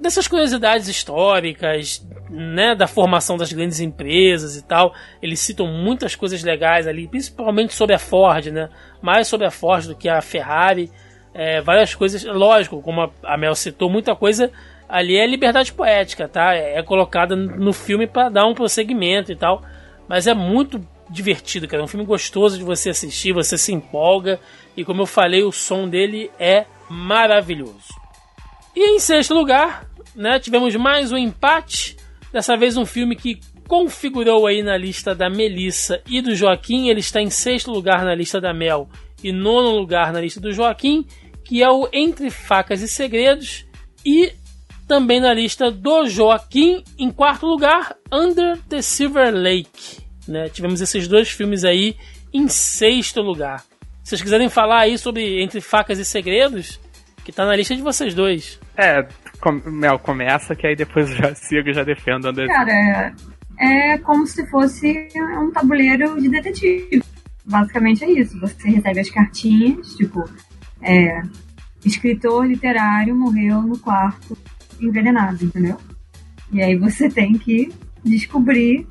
dessas 0.00 0.26
curiosidades 0.26 0.88
históricas, 0.88 2.06
né, 2.30 2.74
da 2.74 2.86
formação 2.86 3.36
das 3.36 3.52
grandes 3.52 3.80
empresas 3.80 4.56
e 4.56 4.62
tal, 4.62 4.94
eles 5.22 5.40
citam 5.40 5.66
muitas 5.66 6.14
coisas 6.14 6.42
legais 6.42 6.86
ali, 6.86 7.06
principalmente 7.08 7.74
sobre 7.74 7.94
a 7.94 7.98
Ford, 7.98 8.46
né? 8.46 8.68
Mais 9.02 9.26
sobre 9.28 9.46
a 9.46 9.50
Ford 9.50 9.86
do 9.86 9.94
que 9.96 10.08
a 10.08 10.22
Ferrari. 10.22 10.90
É, 11.34 11.60
várias 11.60 11.94
coisas, 11.94 12.24
lógico, 12.24 12.80
como 12.82 13.12
a- 13.22 13.36
Mel 13.36 13.54
citou, 13.54 13.90
muita 13.90 14.14
coisa 14.16 14.50
ali 14.88 15.16
é 15.16 15.26
liberdade 15.26 15.72
poética, 15.72 16.26
tá? 16.28 16.54
É, 16.54 16.78
é 16.78 16.82
colocada 16.82 17.36
no 17.36 17.72
filme 17.72 18.06
para 18.06 18.28
dar 18.28 18.46
um 18.46 18.54
prosseguimento 18.54 19.30
e 19.30 19.36
tal. 19.36 19.62
Mas 20.08 20.26
é 20.26 20.34
muito 20.34 20.84
divertido, 21.08 21.68
cara. 21.68 21.82
É 21.82 21.84
um 21.84 21.88
filme 21.88 22.06
gostoso 22.06 22.58
de 22.58 22.64
você 22.64 22.90
assistir, 22.90 23.32
você 23.32 23.56
se 23.58 23.72
empolga. 23.72 24.40
E 24.76 24.84
como 24.84 25.02
eu 25.02 25.06
falei, 25.06 25.42
o 25.44 25.52
som 25.52 25.88
dele 25.88 26.30
é 26.38 26.64
maravilhoso. 26.88 27.99
E 28.74 28.94
em 28.94 29.00
sexto 29.00 29.34
lugar, 29.34 29.86
né, 30.14 30.38
tivemos 30.38 30.74
mais 30.76 31.10
um 31.12 31.16
empate. 31.16 31.96
Dessa 32.32 32.56
vez 32.56 32.76
um 32.76 32.86
filme 32.86 33.16
que 33.16 33.40
configurou 33.66 34.46
aí 34.46 34.62
na 34.62 34.76
lista 34.76 35.14
da 35.14 35.28
Melissa 35.28 36.00
e 36.08 36.20
do 36.20 36.34
Joaquim. 36.34 36.88
Ele 36.88 37.00
está 37.00 37.20
em 37.20 37.30
sexto 37.30 37.70
lugar 37.70 38.04
na 38.04 38.14
lista 38.14 38.40
da 38.40 38.52
Mel 38.52 38.88
e 39.22 39.32
nono 39.32 39.70
lugar 39.70 40.12
na 40.12 40.20
lista 40.20 40.40
do 40.40 40.52
Joaquim, 40.52 41.04
que 41.44 41.62
é 41.62 41.68
o 41.68 41.88
Entre 41.92 42.30
Facas 42.30 42.82
e 42.82 42.88
Segredos. 42.88 43.66
E 44.04 44.32
também 44.86 45.20
na 45.20 45.32
lista 45.32 45.70
do 45.70 46.08
Joaquim, 46.08 46.82
em 46.98 47.10
quarto 47.10 47.46
lugar, 47.46 47.96
Under 48.12 48.58
the 48.68 48.82
Silver 48.82 49.32
Lake. 49.32 49.98
Né? 50.26 50.48
Tivemos 50.48 50.80
esses 50.80 51.06
dois 51.06 51.28
filmes 51.28 51.64
aí 51.64 51.96
em 52.32 52.48
sexto 52.48 53.20
lugar. 53.20 53.60
Se 54.02 54.10
vocês 54.10 54.22
quiserem 54.22 54.48
falar 54.48 54.80
aí 54.80 54.98
sobre 54.98 55.42
Entre 55.42 55.60
Facas 55.60 55.98
e 55.98 56.04
Segredos, 56.04 56.80
que 57.24 57.32
tá 57.32 57.44
na 57.44 57.56
lista 57.56 57.74
de 57.76 57.82
vocês 57.82 58.14
dois. 58.14 58.58
É, 58.76 59.06
com- 59.40 59.60
Mel, 59.70 59.98
começa 59.98 60.54
que 60.54 60.66
aí 60.66 60.74
depois 60.76 61.10
eu 61.10 61.16
já 61.16 61.34
sigo 61.36 61.68
e 61.68 61.74
já 61.74 61.84
defendo. 61.84 62.26
André. 62.26 62.46
Cara, 62.46 62.72
é, 63.58 63.92
é 63.92 63.98
como 63.98 64.26
se 64.26 64.46
fosse 64.50 65.08
um 65.40 65.50
tabuleiro 65.50 66.20
de 66.20 66.28
detetive. 66.28 67.02
Basicamente 67.44 68.04
é 68.04 68.10
isso. 68.10 68.38
Você 68.40 68.68
recebe 68.68 69.00
as 69.00 69.10
cartinhas, 69.10 69.94
tipo, 69.96 70.24
é, 70.82 71.22
escritor 71.84 72.46
literário 72.46 73.14
morreu 73.16 73.62
no 73.62 73.78
quarto 73.78 74.36
envenenado, 74.80 75.44
entendeu? 75.44 75.76
E 76.52 76.62
aí 76.62 76.76
você 76.76 77.08
tem 77.10 77.34
que 77.36 77.72
descobrir 78.04 78.86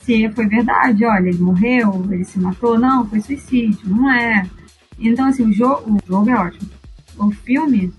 se 0.00 0.28
foi 0.30 0.46
verdade. 0.46 1.04
Olha, 1.04 1.28
ele 1.28 1.38
morreu, 1.38 2.04
ele 2.10 2.24
se 2.24 2.38
matou, 2.38 2.78
não, 2.78 3.06
foi 3.08 3.20
suicídio, 3.20 3.88
não 3.88 4.10
é. 4.12 4.44
Então, 4.98 5.26
assim, 5.26 5.44
o 5.44 5.52
jogo, 5.52 5.92
o 5.92 5.98
jogo 6.06 6.28
é 6.30 6.34
ótimo. 6.34 6.68
O 7.18 7.30
filme 7.30 7.92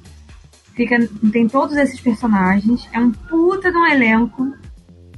fica, 0.76 0.98
tem 1.32 1.48
todos 1.48 1.76
esses 1.76 2.00
personagens, 2.00 2.88
é 2.94 3.00
um 3.00 3.12
puta 3.12 3.72
de 3.72 3.78
um 3.78 3.86
elenco. 3.86 4.54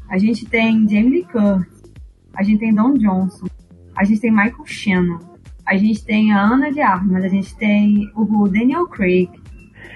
A 0.09 0.17
gente 0.17 0.45
tem 0.45 0.87
Jamie 0.89 1.09
Lee 1.09 1.25
Curtis, 1.25 1.81
a 2.35 2.43
gente 2.43 2.59
tem 2.59 2.73
Don 2.73 2.93
Johnson, 2.97 3.47
a 3.95 4.03
gente 4.03 4.19
tem 4.21 4.31
Michael 4.31 4.65
Shannon, 4.65 5.19
a 5.65 5.77
gente 5.77 6.03
tem 6.03 6.33
a 6.33 6.41
Ana 6.41 6.71
de 6.71 6.81
Armas, 6.81 7.23
a 7.23 7.27
gente 7.29 7.55
tem 7.55 8.11
o 8.15 8.47
Daniel 8.47 8.87
Craig, 8.87 9.29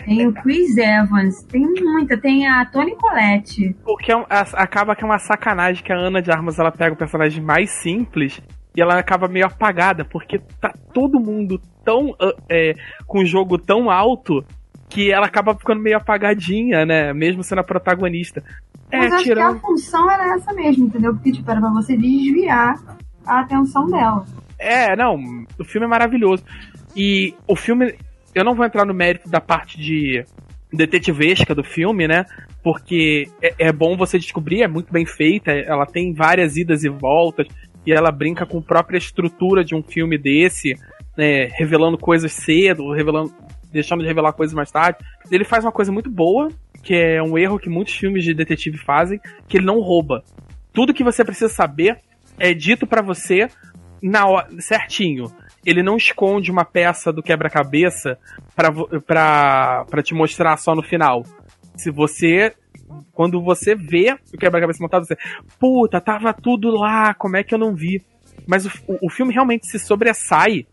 tem 0.06 0.26
o 0.28 0.34
Chris 0.34 0.78
Evans, 0.78 1.42
tem 1.44 1.66
muita, 1.84 2.16
tem 2.18 2.48
a 2.48 2.64
Toni 2.66 2.96
Collette. 2.96 3.76
O 3.86 3.98
que 3.98 4.12
é 4.12 4.16
um- 4.16 4.26
a- 4.30 4.62
acaba 4.64 4.96
que 4.96 5.04
é 5.04 5.06
uma 5.06 5.18
sacanagem 5.20 5.84
que 5.84 5.92
a 5.92 5.98
Ana 5.98 6.22
de 6.22 6.32
Armas 6.32 6.60
ela 6.60 6.72
pega 6.72 6.94
o 6.94 6.98
personagem 6.98 7.44
mais 7.44 7.72
simples 7.72 8.40
e 8.76 8.82
ela 8.82 8.98
acaba 9.00 9.28
meio 9.28 9.46
apagada, 9.46 10.04
porque 10.04 10.40
tá 10.60 10.74
todo 10.94 11.20
mundo 11.20 11.60
tão. 11.84 12.16
ah, 12.20 12.34
é, 12.50 12.74
com 13.08 13.20
o 13.20 13.26
jogo 13.26 13.58
tão 13.58 13.90
alto 13.90 14.44
que 14.90 15.12
ela 15.12 15.26
acaba 15.26 15.56
ficando 15.56 15.82
meio 15.82 15.98
apagadinha, 15.98 16.86
né? 16.86 17.14
Mesmo 17.14 17.44
sendo 17.44 17.60
a 17.60 17.64
protagonista. 17.64 18.44
É, 18.92 18.98
Mas 18.98 19.14
acho 19.14 19.24
que 19.24 19.30
tirando. 19.30 19.58
a 19.58 19.60
função 19.60 20.10
era 20.10 20.36
essa 20.36 20.54
mesmo, 20.54 20.86
entendeu? 20.86 21.14
Porque, 21.14 21.32
tipo, 21.32 21.50
era 21.50 21.60
pra 21.60 21.70
você 21.72 21.98
desviar 21.98 22.76
a 23.26 23.40
atenção 23.40 23.88
dela. 23.88 24.26
É, 24.60 24.96
não, 24.96 25.16
o 25.60 25.64
filme 25.64 25.86
é 25.86 25.90
maravilhoso. 25.90 26.44
E 26.96 27.34
o 27.48 27.56
filme, 27.56 27.96
eu 28.34 28.44
não 28.44 28.56
vou 28.56 28.66
entrar 28.66 28.86
no 28.86 28.94
mérito 28.94 29.30
da 29.30 29.42
parte 29.42 29.78
de 29.78 30.24
detetivesca 30.72 31.56
do 31.56 31.64
filme, 31.64 32.08
né? 32.08 32.26
Porque 32.64 33.28
é, 33.42 33.68
é 33.68 33.72
bom 33.72 33.98
você 33.98 34.18
descobrir, 34.18 34.64
é 34.64 34.68
muito 34.68 34.92
bem 34.92 35.06
feita, 35.06 35.52
ela 35.52 35.86
tem 35.86 36.14
várias 36.14 36.58
idas 36.58 36.84
e 36.84 36.90
voltas, 36.90 37.48
e 37.86 37.92
ela 37.92 38.12
brinca 38.12 38.46
com 38.46 38.58
a 38.58 38.62
própria 38.62 38.98
estrutura 38.98 39.64
de 39.64 39.76
um 39.76 39.84
filme 39.84 40.18
desse, 40.18 40.76
né? 41.18 41.46
Revelando 41.54 41.98
coisas 41.98 42.32
cedo, 42.32 42.92
revelando, 42.92 43.34
deixando 43.72 44.02
de 44.02 44.08
revelar 44.08 44.34
coisas 44.34 44.54
mais 44.54 44.72
tarde. 44.72 45.00
Ele 45.32 45.44
faz 45.44 45.64
uma 45.64 45.72
coisa 45.72 45.92
muito 45.92 46.10
boa, 46.10 46.50
que 46.84 46.94
é 46.94 47.22
um 47.22 47.38
erro 47.38 47.60
que 47.60 47.70
muitos 47.70 47.96
filmes 47.96 48.24
de 48.24 48.34
detetive 48.34 48.78
fazem, 48.78 49.20
que 49.48 49.58
ele 49.58 49.66
não 49.66 49.80
rouba. 49.80 50.24
Tudo 50.74 50.94
que 50.94 51.04
você 51.04 51.24
precisa 51.24 51.50
saber 51.50 52.00
é 52.38 52.54
dito 52.54 52.86
pra 52.86 53.02
você 53.02 53.48
na 54.02 54.28
hora, 54.28 54.50
certinho. 54.60 55.32
Ele 55.66 55.82
não 55.82 55.98
esconde 55.98 56.52
uma 56.52 56.64
peça 56.64 57.12
do 57.12 57.24
quebra-cabeça 57.24 58.20
pra 58.56 59.86
te 60.04 60.14
mostrar 60.14 60.58
só 60.58 60.76
no 60.76 60.84
final. 60.84 61.24
Se 61.76 61.90
você. 61.90 62.54
Quando 63.14 63.42
você 63.42 63.76
vê 63.76 64.18
o 64.34 64.38
quebra-cabeça 64.38 64.82
montado, 64.82 65.06
você. 65.06 65.16
Puta, 65.60 66.00
tava 66.02 66.34
tudo 66.34 66.70
lá, 66.72 67.14
como 67.14 67.38
é 67.38 67.44
que 67.44 67.54
eu 67.54 67.60
não 67.60 67.74
vi? 67.74 68.02
Mas 68.48 68.66
o, 68.66 68.72
o- 69.02 69.10
filme 69.10 69.34
realmente 69.34 69.66
se 69.68 69.80
sobressai, 69.80 70.66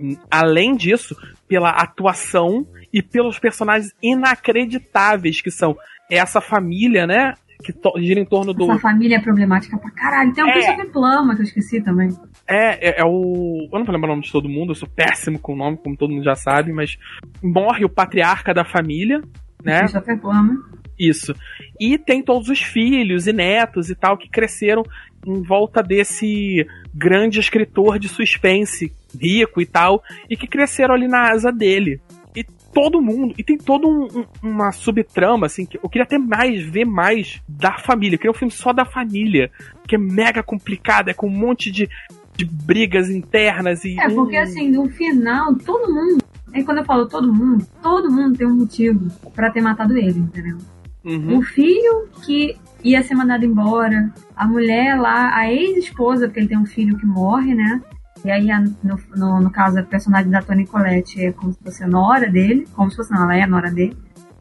hum, 0.00 0.16
além 0.30 0.74
disso, 0.74 1.14
pela 1.46 1.70
atuação 1.70 2.66
e 2.92 3.02
pelos 3.02 3.38
personagens 3.38 3.92
inacreditáveis 4.02 5.40
que 5.40 5.50
são 5.50 5.76
essa 6.10 6.40
família, 6.40 7.06
né? 7.06 7.34
Que 7.62 7.74
gira 8.00 8.18
em 8.18 8.24
torno 8.24 8.54
do. 8.54 8.70
Essa 8.70 8.80
família 8.80 9.16
é 9.16 9.20
problemática 9.20 9.76
pra 9.78 9.90
caralho. 9.90 10.32
Tem 10.32 10.42
um 10.42 10.48
É. 10.48 10.52
Christopher 10.54 10.90
Plama 10.90 11.34
que 11.34 11.42
eu 11.42 11.44
esqueci 11.44 11.82
também. 11.82 12.08
É, 12.48 12.88
é, 12.88 13.00
é 13.02 13.04
o. 13.04 13.68
Eu 13.70 13.78
não 13.78 13.84
vou 13.84 13.94
lembrar 13.94 14.08
o 14.08 14.12
nome 14.12 14.22
de 14.22 14.32
todo 14.32 14.48
mundo, 14.48 14.70
eu 14.70 14.74
sou 14.74 14.88
péssimo 14.88 15.38
com 15.38 15.52
o 15.52 15.56
nome, 15.56 15.76
como 15.76 15.94
todo 15.96 16.10
mundo 16.10 16.24
já 16.24 16.34
sabe, 16.34 16.72
mas 16.72 16.96
morre 17.42 17.84
o 17.84 17.88
patriarca 17.90 18.54
da 18.54 18.64
família, 18.64 19.20
né? 19.64 19.86
Plama. 20.20 20.62
Isso. 20.98 21.34
E 21.78 21.96
tem 21.96 22.22
todos 22.22 22.48
os 22.48 22.60
filhos 22.60 23.26
e 23.26 23.32
netos 23.32 23.88
e 23.88 23.94
tal 23.94 24.18
que 24.18 24.28
cresceram 24.28 24.82
em 25.26 25.42
volta 25.42 25.82
desse 25.82 26.66
grande 26.94 27.40
escritor 27.40 27.98
de 27.98 28.08
suspense, 28.08 28.92
rico 29.18 29.60
e 29.60 29.66
tal, 29.66 30.02
e 30.28 30.36
que 30.36 30.46
cresceram 30.46 30.94
ali 30.94 31.08
na 31.08 31.30
asa 31.30 31.50
dele. 31.50 32.00
E 32.36 32.44
todo 32.72 33.00
mundo, 33.02 33.34
e 33.36 33.42
tem 33.42 33.56
toda 33.58 33.86
um, 33.86 34.04
um- 34.04 34.24
uma 34.42 34.72
subtrama, 34.72 35.46
assim, 35.46 35.64
que 35.66 35.78
eu 35.82 35.88
queria 35.88 36.04
até 36.04 36.18
mais, 36.18 36.62
ver 36.62 36.84
mais 36.84 37.40
da 37.48 37.78
família. 37.78 38.14
Eu 38.14 38.18
queria 38.18 38.30
um 38.30 38.34
filme 38.34 38.52
só 38.52 38.72
da 38.72 38.84
família, 38.84 39.50
que 39.88 39.94
é 39.94 39.98
mega 39.98 40.42
complicado, 40.42 41.08
é 41.08 41.14
com 41.14 41.26
um 41.26 41.30
monte 41.36 41.70
de, 41.70 41.88
de 42.36 42.44
brigas 42.44 43.10
internas 43.10 43.84
e. 43.84 43.98
É, 43.98 44.08
porque 44.10 44.36
assim, 44.36 44.70
no 44.70 44.88
final, 44.90 45.54
todo 45.56 45.92
mundo. 45.92 46.22
E 46.54 46.62
quando 46.64 46.78
eu 46.78 46.84
falo 46.84 47.06
todo 47.06 47.32
mundo, 47.32 47.66
todo 47.82 48.10
mundo 48.10 48.36
tem 48.36 48.46
um 48.46 48.54
motivo 48.56 49.08
pra 49.34 49.50
ter 49.50 49.60
matado 49.60 49.96
ele, 49.96 50.18
entendeu? 50.18 50.58
Uhum. 51.04 51.38
O 51.38 51.42
filho 51.42 52.08
que 52.22 52.56
ia 52.84 53.02
ser 53.02 53.14
mandado 53.14 53.44
embora, 53.44 54.12
a 54.36 54.46
mulher 54.46 54.98
lá, 54.98 55.34
a 55.36 55.50
ex-esposa, 55.50 56.26
porque 56.26 56.40
ele 56.40 56.48
tem 56.48 56.58
um 56.58 56.66
filho 56.66 56.98
que 56.98 57.06
morre, 57.06 57.54
né? 57.54 57.80
E 58.24 58.30
aí, 58.30 58.48
no, 58.82 58.98
no, 59.16 59.40
no 59.40 59.50
caso, 59.50 59.78
a 59.78 59.82
personagem 59.82 60.30
da 60.30 60.42
Toni 60.42 60.66
Collette 60.66 61.24
é 61.24 61.32
como 61.32 61.52
se 61.54 61.58
fosse 61.62 61.82
a 61.82 61.86
nora 61.88 62.28
dele, 62.28 62.66
como 62.74 62.90
se 62.90 62.96
fosse, 62.96 63.10
não, 63.10 63.22
ela 63.22 63.36
é 63.36 63.42
a 63.42 63.46
nora 63.46 63.70
dele. 63.70 63.96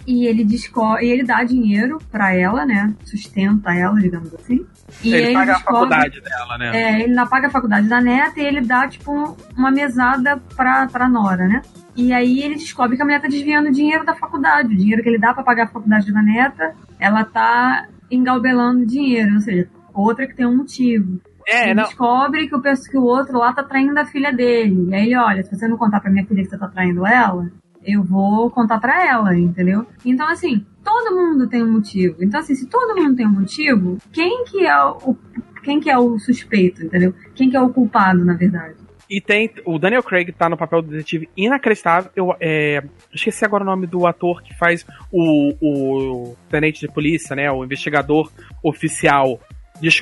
E 0.08 0.26
ele 0.26 0.44
descobre, 0.44 1.06
e 1.06 1.12
ele 1.12 1.24
dá 1.24 1.44
dinheiro 1.44 2.00
pra 2.12 2.34
ela, 2.34 2.66
né? 2.66 2.94
Sustenta 3.06 3.74
ela, 3.74 4.00
digamos 4.00 4.34
assim. 4.34 4.66
E 5.04 5.14
ele 5.14 5.28
aí 5.28 5.34
paga 5.34 5.54
descobre- 5.54 5.78
a 5.78 5.80
faculdade 5.98 6.22
dela, 6.22 6.58
né? 6.58 6.78
É, 6.82 7.02
ele 7.04 7.14
não 7.14 7.28
paga 7.28 7.48
a 7.48 7.52
faculdade 7.52 7.88
da 7.88 8.02
neta 8.02 8.40
e 8.40 8.44
ele 8.46 8.62
dá, 8.62 8.88
tipo, 8.88 9.38
uma 9.56 9.70
mesada 9.72 10.38
pra, 10.56 10.88
pra 10.88 11.08
Nora, 11.08 11.48
né? 11.48 11.62
E 12.00 12.14
aí 12.14 12.42
ele 12.42 12.56
descobre 12.56 12.96
que 12.96 13.02
a 13.02 13.06
mulher 13.06 13.22
tá 13.22 13.28
desviando 13.28 13.74
dinheiro 13.74 14.06
da 14.06 14.16
faculdade. 14.16 14.74
O 14.74 14.78
dinheiro 14.78 15.04
que 15.04 15.10
ele 15.10 15.20
dá 15.20 15.34
pra 15.34 15.44
pagar 15.44 15.66
a 15.66 15.68
faculdade 15.68 16.14
da 16.14 16.22
neta, 16.22 16.74
ela 16.98 17.26
tá 17.26 17.90
engalbelando 18.10 18.86
dinheiro, 18.86 19.34
ou 19.34 19.42
seja, 19.42 19.70
outra 19.94 20.26
que 20.26 20.34
tem 20.34 20.46
um 20.46 20.56
motivo. 20.56 21.20
É, 21.46 21.72
ele 21.72 21.82
descobre 21.82 22.48
que 22.48 22.58
que 22.90 22.98
o 22.98 23.04
outro 23.04 23.38
lá 23.38 23.52
tá 23.52 23.64
traindo 23.64 24.00
a 24.00 24.06
filha 24.06 24.32
dele. 24.32 24.88
E 24.90 24.96
aí 24.96 25.14
olha, 25.14 25.44
se 25.44 25.54
você 25.54 25.68
não 25.68 25.76
contar 25.76 26.00
pra 26.00 26.10
minha 26.10 26.26
filha 26.26 26.42
que 26.42 26.50
você 26.50 26.58
tá 26.58 26.70
traindo 26.70 27.06
ela, 27.06 27.52
eu 27.84 28.02
vou 28.02 28.50
contar 28.50 28.80
pra 28.80 29.06
ela, 29.06 29.38
entendeu? 29.38 29.86
Então, 30.06 30.26
assim, 30.26 30.66
todo 30.82 31.14
mundo 31.14 31.50
tem 31.50 31.62
um 31.62 31.72
motivo. 31.74 32.24
Então, 32.24 32.40
assim, 32.40 32.56
se 32.56 32.66
todo 32.68 32.96
mundo 32.96 33.18
tem 33.18 33.28
um 33.28 33.32
motivo, 33.32 33.98
quem 34.14 34.46
que 34.46 34.66
é 34.66 34.86
o, 34.86 35.18
quem 35.64 35.82
que 35.82 35.90
é 35.90 35.98
o 35.98 36.18
suspeito, 36.18 36.86
entendeu? 36.86 37.14
Quem 37.36 37.50
que 37.50 37.58
é 37.58 37.62
o 37.62 37.70
culpado, 37.70 38.24
na 38.24 38.36
verdade? 38.36 38.76
E 39.10 39.20
tem. 39.20 39.50
O 39.66 39.80
Daniel 39.80 40.04
Craig 40.04 40.32
tá 40.32 40.48
no 40.48 40.58
papel 40.58 40.82
do 40.82 40.92
detetive 40.92 41.30
inacreditável. 41.36 42.12
Eu 42.16 42.36
é, 42.40 42.84
esqueci 43.14 43.44
agora 43.44 43.64
o 43.64 43.66
nome 43.66 43.88
do 43.88 44.06
ator 44.06 44.44
que 44.44 44.54
faz 44.56 44.86
o, 45.12 45.54
o 45.60 46.38
tenente 46.50 46.80
de 46.82 46.88
polícia, 46.88 47.36
né? 47.36 47.52
O 47.52 47.64
investigador 47.64 48.32
oficial. 48.64 49.40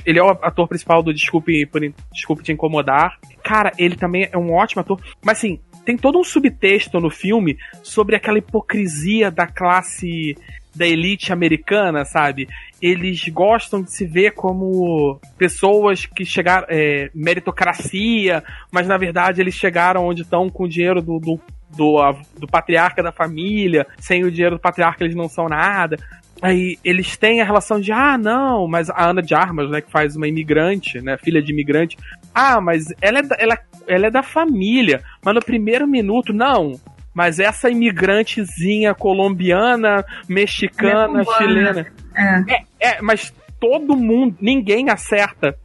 Ele 0.05 0.19
é 0.19 0.23
o 0.23 0.29
ator 0.29 0.67
principal 0.67 1.03
do 1.03 1.13
Desculpe, 1.13 1.65
por, 1.67 1.81
Desculpe 2.11 2.43
Te 2.43 2.51
Incomodar. 2.51 3.17
Cara, 3.43 3.71
ele 3.77 3.95
também 3.95 4.27
é 4.31 4.37
um 4.37 4.51
ótimo 4.53 4.81
ator. 4.81 4.99
Mas 5.23 5.37
assim, 5.37 5.59
tem 5.85 5.95
todo 5.95 6.19
um 6.19 6.23
subtexto 6.23 6.99
no 6.99 7.09
filme 7.09 7.57
sobre 7.83 8.15
aquela 8.15 8.39
hipocrisia 8.39 9.31
da 9.31 9.47
classe 9.47 10.35
da 10.77 10.87
elite 10.87 11.33
americana, 11.33 12.05
sabe? 12.05 12.47
Eles 12.81 13.27
gostam 13.29 13.81
de 13.81 13.91
se 13.91 14.05
ver 14.05 14.31
como 14.31 15.19
pessoas 15.37 16.05
que 16.05 16.23
chegaram. 16.23 16.67
É, 16.69 17.09
meritocracia, 17.13 18.43
mas 18.71 18.87
na 18.87 18.97
verdade 18.97 19.41
eles 19.41 19.55
chegaram 19.55 20.05
onde 20.05 20.21
estão 20.21 20.49
com 20.49 20.65
o 20.65 20.69
dinheiro 20.69 21.01
do, 21.01 21.19
do, 21.19 21.39
do, 21.75 22.15
do 22.39 22.47
patriarca 22.47 23.01
da 23.01 23.11
família, 23.11 23.85
sem 23.97 24.23
o 24.23 24.31
dinheiro 24.31 24.55
do 24.55 24.61
patriarca 24.61 25.03
eles 25.03 25.15
não 25.15 25.27
são 25.27 25.49
nada. 25.49 25.97
Aí 26.41 26.77
eles 26.83 27.17
têm 27.17 27.41
a 27.41 27.45
relação 27.45 27.79
de, 27.79 27.91
ah, 27.91 28.17
não, 28.17 28.67
mas 28.67 28.89
a 28.89 29.09
Ana 29.09 29.23
de 29.23 29.33
Armas, 29.33 29.69
né, 29.71 29.81
que 29.81 29.91
faz 29.91 30.15
uma 30.15 30.27
imigrante, 30.27 31.01
né, 31.01 31.17
filha 31.17 31.41
de 31.41 31.51
imigrante, 31.51 31.97
ah, 32.33 32.61
mas 32.61 32.85
ela 33.01 33.19
é 33.19 33.21
da, 33.23 33.35
ela, 33.39 33.57
ela 33.87 34.07
é 34.07 34.11
da 34.11 34.21
família, 34.21 35.01
mas 35.23 35.33
no 35.33 35.41
primeiro 35.41 35.87
minuto, 35.87 36.31
não. 36.31 36.79
Mas 37.17 37.39
essa 37.39 37.67
imigrantezinha 37.67 38.93
colombiana, 38.93 40.05
mexicana, 40.29 41.25
cubana. 41.25 41.37
chilena. 41.39 41.87
É. 42.15 42.53
É, 42.53 42.63
é, 42.79 43.01
mas 43.01 43.33
todo 43.59 43.97
mundo, 43.97 44.37
ninguém 44.39 44.91
acerta. 44.91 45.57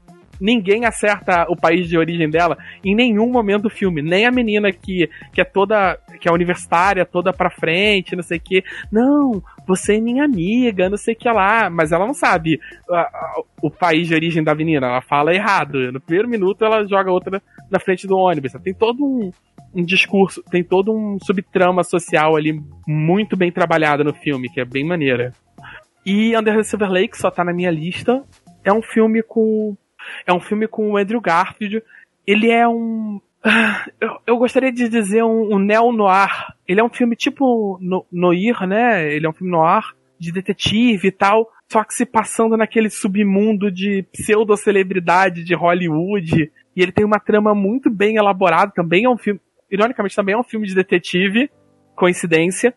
Ninguém 0.43 0.85
acerta 0.85 1.47
o 1.49 1.55
país 1.57 1.89
de 1.89 1.97
origem 1.97 2.29
dela 2.29 2.59
em 2.85 2.95
nenhum 2.97 3.31
momento 3.31 3.63
do 3.63 3.71
filme. 3.71 4.03
Nem 4.03 4.27
a 4.27 4.31
menina 4.33 4.73
que, 4.73 5.09
que 5.33 5.41
é 5.41 5.45
toda. 5.45 5.97
que 6.21 6.29
é 6.29 6.33
universitária, 6.33 7.07
toda 7.07 7.33
pra 7.33 7.49
frente, 7.51 8.15
não 8.17 8.23
sei 8.23 8.39
o 8.39 8.41
que. 8.41 8.65
Não, 8.91 9.43
você 9.67 9.97
é 9.97 10.01
minha 10.01 10.25
amiga, 10.25 10.91
não 10.91 10.97
sei 10.97 11.15
o 11.15 11.17
que 11.17 11.29
lá. 11.29 11.71
Mas 11.71 11.93
ela 11.93 12.07
não 12.07 12.15
sabe 12.15 12.59
a- 12.91 13.01
a- 13.01 13.43
o 13.63 13.71
país 13.71 14.07
de 14.09 14.15
origem 14.15 14.43
da 14.43 14.55
menina. 14.55 14.87
Ela 14.89 15.01
fala 15.01 15.33
errado. 15.35 15.93
No 15.93 16.01
primeiro 16.01 16.29
minuto 16.29 16.65
ela 16.65 16.85
joga 16.87 17.11
outra 17.11 17.41
na 17.71 17.79
frente 17.79 18.07
do 18.07 18.17
ônibus. 18.17 18.53
Tem 18.63 18.75
todo 18.75 19.05
um, 19.05 19.31
um 19.75 19.85
discurso, 19.85 20.43
tem 20.51 20.63
todo 20.65 20.93
um 20.93 21.19
subtrama 21.25 21.83
social 21.85 22.37
ali 22.37 22.61
muito 22.87 23.37
bem 23.37 23.51
trabalhado 23.53 24.03
no 24.05 24.13
filme, 24.13 24.49
que 24.49 24.61
é 24.61 24.65
bem 24.65 24.85
maneira. 24.85 25.33
E 26.05 26.37
Under 26.37 26.57
the 26.57 26.63
Silver 26.65 26.91
Lake 26.91 27.17
só 27.17 27.31
tá 27.31 27.45
na 27.45 27.53
minha 27.53 27.71
lista. 27.71 28.23
É 28.65 28.73
um 28.73 28.83
filme 28.83 29.23
com. 29.23 29.77
É 30.27 30.33
um 30.33 30.41
filme 30.41 30.67
com 30.67 30.91
o 30.91 30.97
Andrew 30.97 31.21
Garfield. 31.21 31.83
Ele 32.27 32.51
é 32.51 32.67
um. 32.67 33.21
Eu, 34.01 34.19
eu 34.27 34.37
gostaria 34.37 34.73
de 34.73 34.89
dizer 34.89 35.23
um, 35.23 35.55
um 35.55 35.59
neo-noir. 35.59 36.31
Ele 36.67 36.81
é 36.81 36.85
um 36.85 36.89
filme 36.89 37.17
tipo 37.17 37.79
no, 37.81 38.07
noir, 38.11 38.67
né? 38.67 39.13
Ele 39.13 39.27
é 39.27 39.29
um 39.29 39.33
filme 39.33 39.51
noir 39.51 39.83
de 40.19 40.33
detetive 40.33 41.09
e 41.09 41.13
tal. 41.13 41.49
Só 41.71 41.83
que 41.83 41.95
se 41.95 42.07
passando 42.07 42.57
naquele 42.57 42.91
submundo 42.91 43.71
de 43.71 44.05
pseudo-celebridade 44.13 45.43
de 45.43 45.55
Hollywood. 45.55 46.53
E 46.77 46.83
ele 46.83 46.93
tem 46.93 47.05
uma 47.05 47.19
trama 47.19 47.55
muito 47.55 47.91
bem 47.91 48.17
elaborada. 48.17 48.73
Também 48.75 49.05
é 49.05 49.09
um 49.09 49.19
filme. 49.19 49.41
Ironicamente, 49.71 50.15
também 50.15 50.35
é 50.35 50.39
um 50.39 50.45
filme 50.45 50.67
de 50.67 50.75
detetive. 50.75 51.51
Coincidência. 51.97 52.75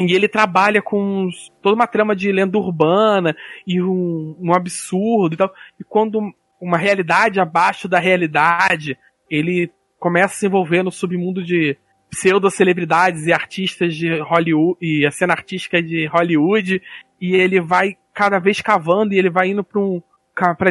E 0.00 0.14
ele 0.14 0.26
trabalha 0.26 0.80
com 0.80 1.28
toda 1.60 1.74
uma 1.74 1.86
trama 1.86 2.16
de 2.16 2.32
lenda 2.32 2.56
urbana 2.56 3.36
e 3.66 3.82
um, 3.82 4.36
um 4.40 4.54
absurdo 4.54 5.34
e 5.34 5.36
tal. 5.36 5.52
E 5.78 5.84
quando 5.84 6.32
uma 6.62 6.78
realidade 6.78 7.40
abaixo 7.40 7.88
da 7.88 7.98
realidade, 7.98 8.96
ele 9.28 9.68
começa 9.98 10.34
a 10.34 10.36
se 10.36 10.46
envolver 10.46 10.84
no 10.84 10.92
submundo 10.92 11.42
de 11.42 11.76
pseudo-celebridades 12.08 13.26
e 13.26 13.32
artistas 13.32 13.96
de 13.96 14.20
Hollywood, 14.20 14.78
e 14.80 15.04
a 15.04 15.10
cena 15.10 15.32
artística 15.32 15.82
de 15.82 16.06
Hollywood, 16.06 16.80
e 17.20 17.34
ele 17.34 17.60
vai 17.60 17.96
cada 18.14 18.38
vez 18.38 18.60
cavando 18.60 19.12
e 19.12 19.18
ele 19.18 19.28
vai 19.28 19.48
indo 19.48 19.64
para 19.64 19.80
um, 19.80 20.00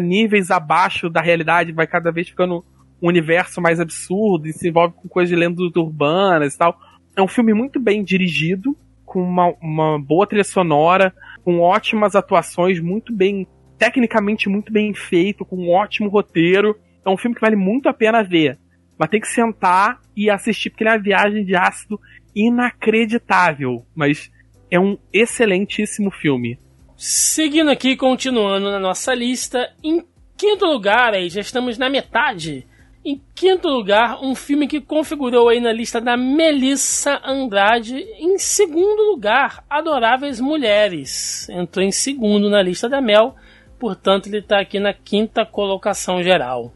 níveis 0.02 0.50
abaixo 0.50 1.10
da 1.10 1.20
realidade, 1.20 1.74
vai 1.74 1.88
cada 1.88 2.10
vez 2.10 2.30
ficando 2.30 2.64
um 3.02 3.08
universo 3.10 3.60
mais 3.60 3.80
absurdo 3.80 4.48
e 4.48 4.54
se 4.54 4.70
envolve 4.70 4.96
com 4.96 5.10
coisas 5.10 5.30
de 5.30 5.36
lendas 5.36 5.76
urbanas 5.76 6.54
e 6.54 6.58
tal. 6.58 6.80
É 7.18 7.22
um 7.22 7.28
filme 7.28 7.54
muito 7.54 7.82
bem 7.82 8.02
dirigido, 8.02 8.78
com 9.04 9.22
uma, 9.22 9.54
uma 9.62 10.00
boa 10.00 10.26
trilha 10.26 10.44
sonora, 10.44 11.14
com 11.44 11.60
ótimas 11.60 12.16
atuações, 12.16 12.80
muito 12.80 13.12
bem, 13.12 13.46
tecnicamente 13.82 14.48
muito 14.48 14.72
bem 14.72 14.94
feito, 14.94 15.44
com 15.44 15.56
um 15.56 15.72
ótimo 15.72 16.08
roteiro. 16.08 16.80
É 17.04 17.10
um 17.10 17.18
filme 17.18 17.34
que 17.34 17.42
vale 17.42 17.56
muito 17.56 17.90
a 17.90 17.94
pena 17.94 18.22
ver. 18.22 18.60
Mas 18.96 19.10
tem 19.10 19.20
que 19.20 19.28
sentar 19.28 20.00
e 20.16 20.30
assistir, 20.30 20.70
porque 20.70 20.84
ele 20.84 20.92
é 20.92 20.94
uma 20.94 21.02
viagem 21.02 21.44
de 21.44 21.56
ácido 21.56 22.00
inacreditável. 22.36 23.84
Mas 23.96 24.32
é 24.70 24.80
um 24.80 25.00
excelentíssimo 25.12 26.12
filme. 26.12 26.60
Seguindo 26.96 27.72
aqui, 27.72 27.96
continuando 27.96 28.70
na 28.70 28.80
nossa 28.80 29.16
lista, 29.16 29.74
em 29.84 30.06
quinto 30.38 30.64
lugar, 30.68 31.16
aí 31.16 31.28
já 31.28 31.42
estamos 31.42 31.80
na 31.80 31.90
metade. 31.90 32.68
Em 33.04 33.20
quinto 33.34 33.68
lugar, 33.68 34.24
um 34.24 34.36
filme 34.36 34.68
que 34.68 34.80
configurou 34.80 35.50
aí 35.50 35.60
na 35.60 35.74
lista 35.74 36.00
da 36.00 36.16
Melissa 36.16 37.20
Andrade. 37.26 37.96
Em 38.20 38.38
segundo 38.38 39.10
lugar, 39.10 39.66
Adoráveis 39.68 40.40
Mulheres. 40.40 41.50
Entrou 41.50 41.84
em 41.84 41.92
segundo 41.92 42.48
na 42.48 42.62
lista 42.62 42.88
da 42.88 43.02
Mel, 43.02 43.36
portanto 43.82 44.28
ele 44.28 44.38
está 44.38 44.60
aqui 44.60 44.80
na 44.80 44.94
quinta 44.94 45.44
colocação 45.44 46.22
geral. 46.22 46.72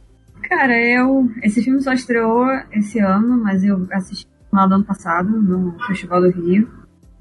Cara, 0.50 0.76
eu. 0.78 1.30
Esse 1.44 1.62
filme 1.64 1.80
só 1.82 1.94
estreou 1.94 2.46
esse 2.72 3.00
ano, 3.00 3.38
mas 3.38 3.64
eu 3.64 3.88
assisti 3.92 4.28
final 4.50 4.68
do 4.68 4.76
ano 4.76 4.84
passado, 4.84 5.30
no 5.30 5.78
Festival 5.88 6.22
do 6.22 6.30
Rio. 6.32 6.68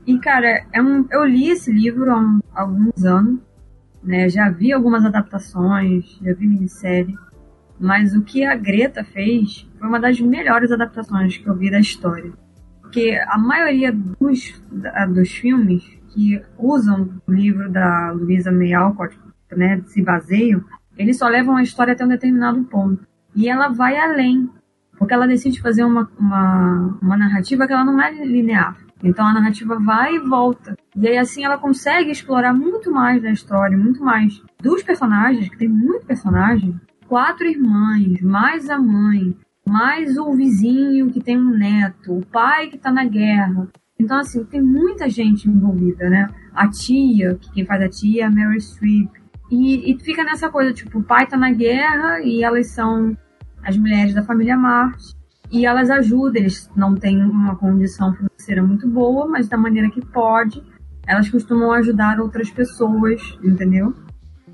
E, 0.06 0.18
cara, 0.18 0.64
é 0.72 0.82
um, 0.82 1.06
eu 1.10 1.24
li 1.24 1.48
esse 1.50 1.70
livro 1.70 2.10
há 2.10 2.18
um- 2.18 2.40
alguns 2.54 3.04
anos, 3.04 3.40
né? 4.02 4.28
Já 4.28 4.50
vi 4.50 4.72
algumas 4.72 5.04
adaptações, 5.04 6.18
já 6.22 6.32
vi 6.34 6.46
minissérie. 6.46 7.16
Mas 7.78 8.14
o 8.14 8.22
que 8.22 8.44
a 8.44 8.54
Greta 8.54 9.02
fez 9.04 9.66
foi 9.78 9.88
uma 9.88 9.98
das 10.00 10.20
melhores 10.20 10.70
adaptações 10.72 11.36
que 11.36 11.46
eu 11.48 11.54
vi 11.54 11.70
da 11.70 11.80
história. 11.80 12.32
Porque 12.82 13.18
a 13.26 13.36
maioria 13.38 13.90
dos, 13.92 14.62
da- 14.70 15.06
dos 15.06 15.30
filmes 15.30 15.82
que 16.12 16.40
usam 16.58 17.10
o 17.26 17.32
livro 17.32 17.68
da 17.70 18.12
Louisa 18.12 18.52
May 18.52 18.72
Alcott, 18.74 19.18
né, 19.56 19.82
se 19.86 20.02
baseiam, 20.02 20.62
eles 20.96 21.18
só 21.18 21.26
levam 21.26 21.56
a 21.56 21.62
história 21.62 21.92
até 21.92 22.04
um 22.04 22.08
determinado 22.08 22.62
ponto. 22.64 23.06
E 23.34 23.48
ela 23.48 23.68
vai 23.68 23.96
além, 23.96 24.48
porque 24.98 25.12
ela 25.12 25.26
decide 25.26 25.60
fazer 25.60 25.84
uma, 25.84 26.08
uma, 26.18 26.98
uma 27.02 27.16
narrativa 27.16 27.66
que 27.66 27.72
ela 27.72 27.84
não 27.84 28.00
é 28.00 28.12
linear. 28.24 28.76
Então 29.02 29.26
a 29.26 29.34
narrativa 29.34 29.78
vai 29.78 30.14
e 30.14 30.20
volta. 30.20 30.76
E 30.96 31.08
aí 31.08 31.18
assim 31.18 31.44
ela 31.44 31.58
consegue 31.58 32.10
explorar 32.10 32.54
muito 32.54 32.90
mais 32.90 33.22
da 33.22 33.30
história, 33.30 33.76
muito 33.76 34.02
mais 34.02 34.40
dos 34.62 34.82
personagens, 34.82 35.48
que 35.48 35.58
tem 35.58 35.68
muito 35.68 36.06
personagem. 36.06 36.80
Quatro 37.06 37.46
irmãs, 37.46 38.20
mais 38.22 38.70
a 38.70 38.78
mãe, 38.78 39.36
mais 39.66 40.16
o 40.16 40.32
vizinho 40.32 41.10
que 41.10 41.20
tem 41.20 41.38
um 41.38 41.50
neto, 41.50 42.18
o 42.18 42.26
pai 42.26 42.68
que 42.68 42.78
tá 42.78 42.90
na 42.90 43.04
guerra. 43.04 43.68
Então, 43.98 44.18
assim, 44.18 44.44
tem 44.44 44.60
muita 44.60 45.08
gente 45.08 45.48
envolvida, 45.48 46.08
né? 46.08 46.28
A 46.52 46.68
tia, 46.68 47.36
que 47.40 47.52
quem 47.52 47.64
faz 47.64 47.82
a 47.82 47.88
tia 47.88 48.22
é 48.22 48.26
a 48.26 48.30
Mary 48.30 48.60
Streep. 48.60 49.10
E, 49.50 49.92
e 49.92 49.98
fica 49.98 50.24
nessa 50.24 50.48
coisa, 50.48 50.72
tipo, 50.72 50.98
o 50.98 51.02
pai 51.02 51.26
tá 51.26 51.36
na 51.36 51.50
guerra 51.50 52.20
e 52.20 52.42
elas 52.42 52.68
são 52.68 53.16
as 53.62 53.76
mulheres 53.76 54.14
da 54.14 54.22
família 54.22 54.56
Marte. 54.56 55.14
E 55.52 55.66
elas 55.66 55.90
ajudam, 55.90 56.42
eles 56.42 56.70
não 56.74 56.94
têm 56.94 57.22
uma 57.22 57.54
condição 57.54 58.12
financeira 58.14 58.62
muito 58.62 58.88
boa, 58.88 59.28
mas 59.28 59.48
da 59.48 59.56
maneira 59.56 59.90
que 59.90 60.04
pode, 60.04 60.62
elas 61.06 61.28
costumam 61.28 61.72
ajudar 61.72 62.18
outras 62.18 62.50
pessoas, 62.50 63.38
entendeu? 63.42 63.94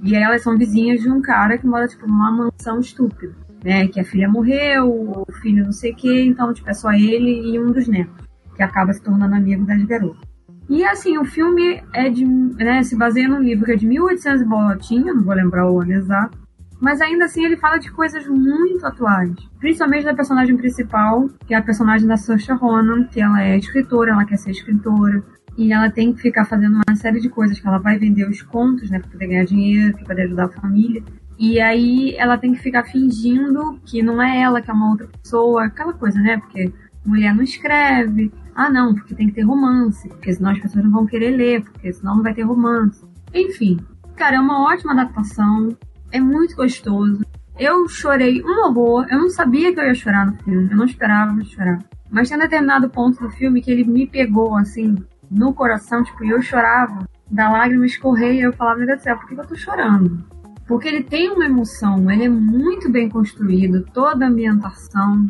E 0.02 0.16
aí 0.16 0.22
elas 0.22 0.42
são 0.42 0.58
vizinhas 0.58 1.00
de 1.00 1.10
um 1.10 1.22
cara 1.22 1.56
que 1.56 1.66
mora, 1.66 1.86
tipo, 1.86 2.06
numa 2.06 2.30
mansão 2.30 2.80
estúpida. 2.80 3.34
né? 3.64 3.86
Que 3.88 4.00
a 4.00 4.04
filha 4.04 4.28
morreu, 4.28 4.88
o 4.88 5.32
filho 5.40 5.64
não 5.64 5.72
sei 5.72 5.92
o 5.92 5.96
que, 5.96 6.22
então, 6.22 6.52
tipo, 6.52 6.68
é 6.68 6.74
só 6.74 6.90
ele 6.92 7.52
e 7.52 7.58
um 7.58 7.70
dos 7.70 7.86
netos, 7.86 8.26
que 8.56 8.62
acaba 8.62 8.92
se 8.92 9.02
tornando 9.02 9.34
amigo 9.34 9.64
das 9.64 9.82
garotas. 9.84 10.29
E 10.70 10.84
assim, 10.84 11.18
o 11.18 11.24
filme 11.24 11.82
é 11.92 12.08
de, 12.08 12.24
né, 12.24 12.80
se 12.84 12.96
baseia 12.96 13.28
num 13.28 13.40
livro 13.40 13.64
que 13.64 13.72
é 13.72 13.76
de 13.76 13.84
1800 13.84 14.40
e 14.40 14.44
bolotinha, 14.44 15.12
não 15.12 15.24
vou 15.24 15.34
lembrar 15.34 15.68
o 15.68 15.80
ano 15.80 15.92
exato, 15.92 16.38
mas 16.80 17.00
ainda 17.00 17.24
assim 17.24 17.44
ele 17.44 17.56
fala 17.56 17.76
de 17.76 17.90
coisas 17.90 18.24
muito 18.28 18.86
atuais. 18.86 19.34
Principalmente 19.58 20.04
da 20.04 20.14
personagem 20.14 20.56
principal, 20.56 21.28
que 21.44 21.54
é 21.54 21.56
a 21.56 21.62
personagem 21.62 22.06
da 22.06 22.16
Saoirse 22.16 22.52
Ronan, 22.52 23.02
que 23.02 23.20
ela 23.20 23.42
é 23.42 23.58
escritora, 23.58 24.12
ela 24.12 24.24
quer 24.24 24.36
ser 24.36 24.52
escritora. 24.52 25.22
E 25.58 25.72
ela 25.72 25.90
tem 25.90 26.12
que 26.12 26.22
ficar 26.22 26.44
fazendo 26.44 26.76
uma 26.76 26.96
série 26.96 27.20
de 27.20 27.28
coisas, 27.28 27.58
que 27.58 27.66
ela 27.66 27.78
vai 27.78 27.98
vender 27.98 28.26
os 28.26 28.40
contos, 28.40 28.88
né, 28.90 29.00
pra 29.00 29.10
poder 29.10 29.26
ganhar 29.26 29.44
dinheiro, 29.44 29.96
pra 29.98 30.06
poder 30.06 30.22
ajudar 30.22 30.44
a 30.44 30.60
família. 30.60 31.02
E 31.36 31.60
aí 31.60 32.14
ela 32.16 32.38
tem 32.38 32.52
que 32.52 32.60
ficar 32.60 32.84
fingindo 32.84 33.78
que 33.84 34.02
não 34.02 34.22
é 34.22 34.40
ela, 34.40 34.62
que 34.62 34.70
é 34.70 34.72
uma 34.72 34.90
outra 34.90 35.08
pessoa, 35.08 35.64
aquela 35.64 35.92
coisa, 35.92 36.20
né, 36.20 36.38
porque 36.38 36.72
mulher 37.04 37.34
não 37.34 37.42
escreve. 37.42 38.32
Ah, 38.54 38.70
não, 38.70 38.94
porque 38.94 39.14
tem 39.14 39.28
que 39.28 39.34
ter 39.34 39.42
romance, 39.42 40.08
porque 40.08 40.32
senão 40.32 40.50
as 40.50 40.58
pessoas 40.58 40.84
não 40.84 40.92
vão 40.92 41.06
querer 41.06 41.30
ler, 41.30 41.62
porque 41.62 41.92
senão 41.92 42.16
não 42.16 42.22
vai 42.22 42.34
ter 42.34 42.42
romance. 42.42 43.04
Enfim, 43.32 43.78
cara, 44.16 44.36
é 44.36 44.40
uma 44.40 44.64
ótima 44.64 44.92
adaptação 44.92 45.76
é 46.12 46.20
muito 46.20 46.56
gostoso. 46.56 47.24
Eu 47.58 47.88
chorei 47.88 48.42
um 48.42 48.66
horror. 48.66 49.06
Eu 49.10 49.18
não 49.18 49.28
sabia 49.28 49.72
que 49.72 49.80
eu 49.80 49.84
ia 49.84 49.94
chorar 49.94 50.26
no 50.26 50.36
filme. 50.42 50.68
Eu 50.70 50.76
não 50.76 50.84
esperava 50.84 51.42
chorar. 51.44 51.78
Mas 52.10 52.28
tem 52.28 52.36
um 52.36 52.40
determinado 52.40 52.90
ponto 52.90 53.20
do 53.22 53.30
filme 53.30 53.62
que 53.62 53.70
ele 53.70 53.84
me 53.84 54.06
pegou, 54.06 54.56
assim, 54.56 54.96
no 55.30 55.52
coração. 55.52 56.02
Tipo, 56.02 56.24
e 56.24 56.30
eu 56.30 56.42
chorava. 56.42 57.08
Da 57.30 57.48
lágrima 57.48 57.86
escorrer 57.86 58.34
e 58.34 58.40
eu 58.40 58.52
falava, 58.52 58.78
meu 58.78 58.88
Deus 58.88 58.98
do 58.98 59.02
céu, 59.04 59.16
por 59.16 59.28
que 59.28 59.34
eu 59.34 59.46
tô 59.46 59.54
chorando? 59.54 60.24
Porque 60.66 60.88
ele 60.88 61.04
tem 61.04 61.30
uma 61.30 61.44
emoção. 61.44 62.10
Ele 62.10 62.24
é 62.24 62.28
muito 62.28 62.90
bem 62.90 63.08
construído. 63.08 63.86
Toda 63.94 64.24
a 64.24 64.28
ambientação. 64.28 65.28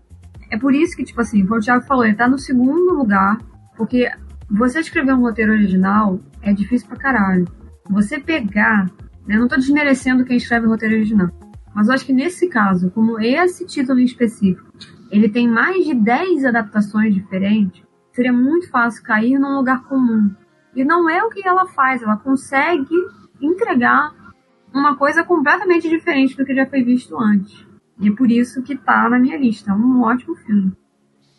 É 0.50 0.58
por 0.58 0.74
isso 0.74 0.96
que, 0.96 1.04
tipo 1.04 1.20
assim, 1.20 1.42
o 1.42 1.60
Thiago 1.60 1.84
falou, 1.86 2.04
ele 2.04 2.16
tá 2.16 2.28
no 2.28 2.38
segundo 2.38 2.94
lugar. 2.94 3.38
Porque 3.76 4.10
você 4.50 4.80
escrever 4.80 5.14
um 5.14 5.20
roteiro 5.20 5.52
original 5.52 6.18
é 6.42 6.52
difícil 6.52 6.88
pra 6.88 6.98
caralho. 6.98 7.46
Você 7.88 8.18
pegar 8.20 8.86
eu 9.28 9.36
não 9.36 9.44
estou 9.44 9.58
desmerecendo 9.58 10.24
quem 10.24 10.36
escreve 10.36 10.66
o 10.66 10.70
roteiro 10.70 10.96
original. 10.96 11.30
Mas 11.72 11.86
eu 11.86 11.94
acho 11.94 12.04
que 12.04 12.12
nesse 12.12 12.48
caso, 12.48 12.90
como 12.90 13.20
esse 13.20 13.64
título 13.64 14.00
em 14.00 14.04
específico, 14.04 14.72
ele 15.10 15.28
tem 15.28 15.48
mais 15.48 15.84
de 15.84 15.94
10 15.94 16.46
adaptações 16.46 17.14
diferentes, 17.14 17.82
seria 18.12 18.32
muito 18.32 18.68
fácil 18.70 19.04
cair 19.04 19.38
num 19.38 19.56
lugar 19.56 19.84
comum. 19.84 20.34
E 20.74 20.84
não 20.84 21.08
é 21.08 21.22
o 21.22 21.30
que 21.30 21.46
ela 21.46 21.66
faz, 21.66 22.02
ela 22.02 22.16
consegue 22.16 22.94
entregar 23.40 24.12
uma 24.74 24.96
coisa 24.96 25.22
completamente 25.22 25.88
diferente 25.88 26.36
do 26.36 26.44
que 26.44 26.54
já 26.54 26.66
foi 26.66 26.82
visto 26.82 27.16
antes. 27.16 27.66
E 28.00 28.08
é 28.08 28.12
por 28.12 28.30
isso 28.30 28.62
que 28.62 28.76
tá 28.76 29.08
na 29.08 29.18
minha 29.18 29.36
lista. 29.36 29.70
É 29.70 29.74
um 29.74 30.02
ótimo 30.02 30.34
filme. 30.36 30.72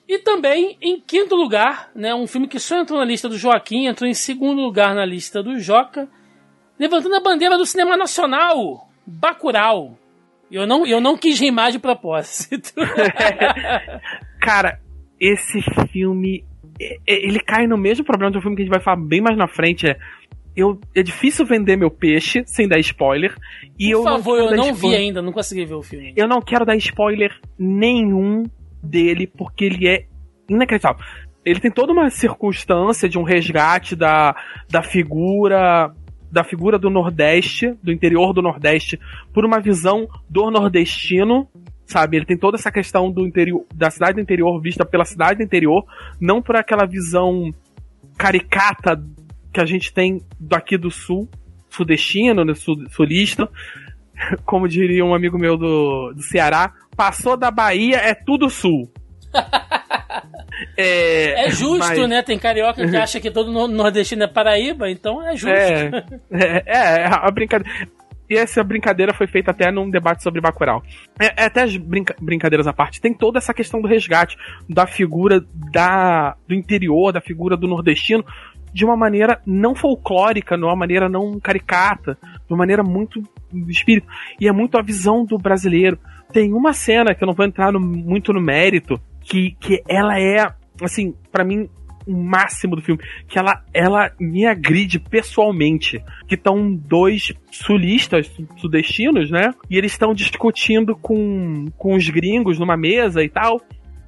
E 0.08 0.20
também, 0.20 0.78
em 0.82 1.00
quinto 1.00 1.36
lugar, 1.36 1.90
né, 1.96 2.14
um 2.14 2.28
filme 2.28 2.48
que 2.48 2.60
só 2.60 2.80
entrou 2.80 3.00
na 3.00 3.06
lista 3.06 3.30
do 3.30 3.38
Joaquim, 3.38 3.88
entrou 3.88 4.10
em 4.10 4.14
segundo 4.14 4.62
lugar 4.62 4.94
na 4.94 5.06
lista 5.06 5.42
do 5.42 5.58
Joca, 5.60 6.10
levantando 6.78 7.16
a 7.16 7.22
bandeira 7.22 7.58
do 7.58 7.66
cinema 7.66 7.96
nacional, 7.96 8.90
Bacurau. 9.06 9.98
Eu 10.52 10.68
não, 10.68 10.86
eu 10.86 11.00
não 11.00 11.18
quis 11.18 11.40
rimar 11.40 11.72
de 11.72 11.80
propósito. 11.80 12.74
Cara, 14.42 14.80
esse 15.20 15.62
filme. 15.92 16.44
Ele 17.08 17.40
cai 17.40 17.68
no 17.68 17.78
mesmo 17.78 18.04
problema 18.04 18.32
do 18.32 18.42
filme 18.42 18.56
que 18.56 18.64
a 18.64 18.66
gente 18.66 18.74
vai 18.74 18.84
falar 18.84 18.98
bem 18.98 19.22
mais 19.22 19.38
na 19.38 19.48
frente. 19.48 19.88
É, 19.88 19.98
eu, 20.56 20.80
é 20.96 21.02
difícil 21.02 21.46
vender 21.46 21.76
meu 21.78 21.90
peixe 21.90 22.44
sem 22.46 22.68
dar 22.68 22.80
spoiler. 22.80 23.36
E 23.80 23.92
Por 23.92 23.92
eu 23.92 24.04
favor, 24.04 24.38
não 24.38 24.50
eu 24.50 24.58
não 24.58 24.70
spoiler. 24.72 25.00
vi 25.00 25.06
ainda, 25.06 25.22
não 25.22 25.32
consegui 25.32 25.66
ver 25.66 25.76
o 25.76 25.82
filme. 25.82 26.14
Eu 26.16 26.28
não 26.28 26.42
quero 26.42 26.66
dar 26.66 26.76
spoiler 26.76 27.32
nenhum 27.58 28.44
dele, 28.84 29.28
porque 29.28 29.66
ele 29.66 29.88
é 29.88 30.06
inacreditável. 30.50 31.04
Ele 31.44 31.60
tem 31.60 31.72
toda 31.72 31.92
uma 31.92 32.10
circunstância 32.10 33.10
de 33.10 33.18
um 33.18 33.24
resgate 33.24 33.96
da, 33.96 34.36
da 34.70 34.84
figura 34.84 35.94
da 36.32 36.46
figura 36.46 36.80
do 36.80 36.90
Nordeste, 36.90 37.74
do 37.84 37.92
interior 37.92 38.32
do 38.32 38.42
Nordeste, 38.42 38.98
por 39.34 39.44
uma 39.44 39.60
visão 39.60 40.08
do 40.30 40.50
nordestino, 40.50 41.46
sabe? 41.86 42.16
Ele 42.16 42.26
tem 42.26 42.38
toda 42.38 42.56
essa 42.56 42.72
questão 42.72 43.12
do 43.12 43.28
interior, 43.28 43.66
da 43.76 43.90
cidade 43.90 44.14
do 44.14 44.22
interior 44.22 44.60
vista 44.62 44.86
pela 44.86 45.04
cidade 45.04 45.40
do 45.40 45.44
interior, 45.44 45.84
não 46.22 46.42
por 46.42 46.56
aquela 46.56 46.86
visão 46.86 47.52
caricata 48.18 48.96
que 49.54 49.60
a 49.60 49.66
gente 49.66 49.94
tem 49.94 50.22
daqui 50.40 50.78
do 50.78 50.90
sul, 50.90 51.30
sudestino, 51.70 52.44
né, 52.44 52.54
sul, 52.54 52.78
sulista, 52.90 53.50
como 54.46 54.68
diria 54.68 55.04
um 55.04 55.14
amigo 55.14 55.38
meu 55.38 55.58
do, 55.58 56.14
do 56.14 56.22
Ceará, 56.22 56.74
passou 56.96 57.36
da 57.36 57.52
Bahia 57.52 57.98
é 57.98 58.14
tudo 58.14 58.50
sul. 58.50 58.92
É, 60.78 61.46
é 61.46 61.50
justo, 61.50 61.80
mas... 61.80 62.10
né? 62.10 62.22
Tem 62.22 62.38
carioca 62.38 62.88
que 62.88 62.96
acha 62.96 63.20
que 63.20 63.32
todo 63.32 63.52
nordestino 63.68 64.24
é 64.24 64.28
Paraíba, 64.28 64.90
então 64.90 65.26
é 65.28 65.36
justo. 65.36 65.50
É, 65.50 66.04
é, 66.30 66.64
é 66.68 67.06
a 67.08 67.32
brincadeira. 67.32 67.88
E 68.32 68.38
essa 68.38 68.64
brincadeira 68.64 69.14
foi 69.14 69.28
feita 69.28 69.52
até 69.52 69.70
num 69.70 69.90
debate 69.90 70.24
sobre 70.24 70.40
Bacurau. 70.40 70.82
É, 71.20 71.44
é 71.44 71.46
até 71.48 71.64
as 71.64 71.76
brinca 71.76 72.16
brincadeiras 72.22 72.66
à 72.66 72.72
parte, 72.72 73.02
tem 73.02 73.14
toda 73.14 73.40
essa 73.40 73.54
questão 73.54 73.82
do 73.82 73.90
resgate 73.90 74.38
da 74.70 74.88
figura 74.88 75.44
da, 75.74 76.38
do 76.48 76.56
interior, 76.56 77.12
da 77.12 77.20
figura 77.20 77.58
do 77.58 77.68
nordestino, 77.68 78.24
de 78.74 78.86
uma 78.86 78.96
maneira 78.96 79.42
não 79.46 79.76
folclórica, 79.76 80.58
de 80.58 80.64
uma 80.64 80.76
maneira 80.76 81.10
não 81.10 81.40
caricata, 81.40 82.18
de 82.22 82.54
uma 82.54 82.58
maneira 82.58 82.84
muito 82.84 83.22
espírito. 83.68 84.08
E 84.40 84.48
é 84.48 84.52
muito 84.52 84.78
a 84.78 84.82
visão 84.82 85.26
do 85.26 85.38
brasileiro. 85.38 85.98
Tem 86.32 86.54
uma 86.54 86.74
cena 86.74 87.14
que 87.14 87.24
eu 87.24 87.28
não 87.28 87.34
vou 87.34 87.46
entrar 87.46 87.72
no, 87.72 87.80
muito 87.80 88.32
no 88.32 88.42
mérito, 88.42 89.00
que, 89.22 89.56
que 89.60 89.84
ela 89.88 90.20
é, 90.20 90.48
assim, 90.82 91.14
para 91.32 91.44
mim, 91.44 91.70
o 92.08 92.14
máximo 92.14 92.76
do 92.76 92.82
filme. 92.82 93.02
Que 93.28 93.38
ela, 93.38 93.64
ela 93.74 94.12
me 94.20 94.46
agride 94.46 95.00
pessoalmente. 95.00 96.04
Que 96.28 96.36
estão 96.36 96.74
dois 96.74 97.34
sulistas 97.52 98.32
sudestinos, 98.58 99.30
né? 99.30 99.54
E 99.70 99.78
eles 99.78 99.92
estão 99.92 100.14
discutindo 100.14 100.96
com, 100.96 101.66
com 101.78 101.96
os 101.96 102.10
gringos 102.10 102.58
numa 102.58 102.78
mesa 102.78 103.24
e 103.24 103.30
tal. 103.30 103.62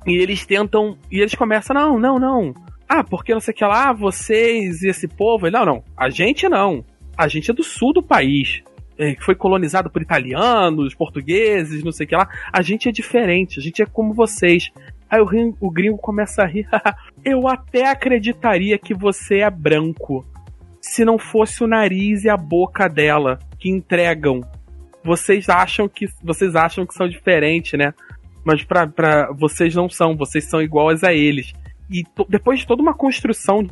E 0.06 0.18
eles 0.18 0.46
tentam. 0.46 0.98
E 1.12 1.20
eles 1.20 1.36
começam, 1.36 1.76
não, 1.76 2.00
não, 2.00 2.20
não. 2.20 2.54
Ah, 2.96 3.04
porque 3.04 3.34
não 3.34 3.40
sei 3.40 3.56
o 3.56 3.58
que 3.58 3.66
lá, 3.66 3.92
vocês 3.92 4.84
e 4.84 4.88
esse 4.88 5.08
povo. 5.08 5.50
Não, 5.50 5.66
não. 5.66 5.84
A 5.98 6.12
gente 6.12 6.48
não. 6.48 6.86
A 7.18 7.28
gente 7.28 7.50
é 7.50 7.54
do 7.54 7.64
sul 7.64 7.92
do 7.92 8.04
país. 8.04 8.62
É, 8.96 9.16
que 9.16 9.26
foi 9.26 9.34
colonizado 9.34 9.90
por 9.90 10.00
italianos, 10.00 10.94
portugueses, 10.94 11.84
não 11.84 11.92
sei 11.92 12.06
o 12.06 12.10
que 12.10 12.16
lá. 12.16 12.30
A 12.52 12.62
gente 12.62 12.88
é 12.88 12.92
diferente, 12.92 13.60
a 13.60 13.64
gente 13.64 13.82
é 13.82 13.88
como 13.88 14.14
vocês. 14.14 14.70
Aí 15.10 15.20
o, 15.20 15.26
gringo, 15.26 15.58
o 15.60 15.72
gringo 15.72 15.98
começa 15.98 16.44
a 16.44 16.46
rir. 16.46 16.68
Eu 17.26 17.48
até 17.48 17.90
acreditaria 17.90 18.78
que 18.78 18.94
você 18.94 19.40
é 19.40 19.50
branco. 19.50 20.24
Se 20.80 21.04
não 21.04 21.18
fosse 21.18 21.64
o 21.64 21.68
nariz 21.68 22.24
e 22.26 22.30
a 22.30 22.38
boca 22.38 22.88
dela 22.88 23.40
que 23.58 23.72
entregam. 23.72 24.42
Vocês 25.04 25.50
acham 25.50 25.90
que 25.90 26.06
vocês 26.24 26.56
acham 26.56 26.86
que 26.86 26.94
são 26.94 27.10
diferentes, 27.10 27.74
né? 27.74 27.92
Mas 28.46 28.64
pra 28.64 29.32
vocês 29.36 29.74
não 29.74 29.90
são, 29.90 30.16
vocês 30.16 30.44
são 30.48 30.62
iguais 30.62 31.04
a 31.04 31.12
eles. 31.12 31.54
E 31.94 32.04
depois 32.28 32.60
de 32.60 32.68
toda 32.68 32.82
uma 32.82 32.94
construção 32.94 33.68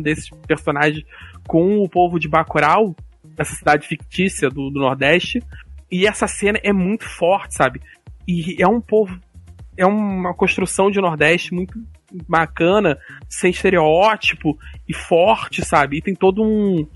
desses 0.00 0.30
personagens 0.46 1.04
com 1.46 1.78
o 1.78 1.88
povo 1.88 2.18
de 2.18 2.28
Bacurau, 2.28 2.94
essa 3.36 3.54
cidade 3.54 3.86
fictícia 3.86 4.48
do, 4.48 4.70
do 4.70 4.80
Nordeste, 4.80 5.42
e 5.90 6.06
essa 6.06 6.26
cena 6.26 6.60
é 6.62 6.72
muito 6.72 7.04
forte, 7.04 7.54
sabe? 7.54 7.80
E 8.26 8.62
é 8.62 8.66
um 8.66 8.80
povo 8.80 9.20
é 9.76 9.84
uma 9.84 10.32
construção 10.34 10.90
de 10.90 11.00
Nordeste 11.00 11.54
muito 11.54 11.78
bacana, 12.28 12.98
sem 13.28 13.50
estereótipo 13.50 14.58
e 14.88 14.94
forte, 14.94 15.64
sabe? 15.64 15.98
E 15.98 16.02
tem 16.02 16.14
todo 16.14 16.42
um. 16.42 16.86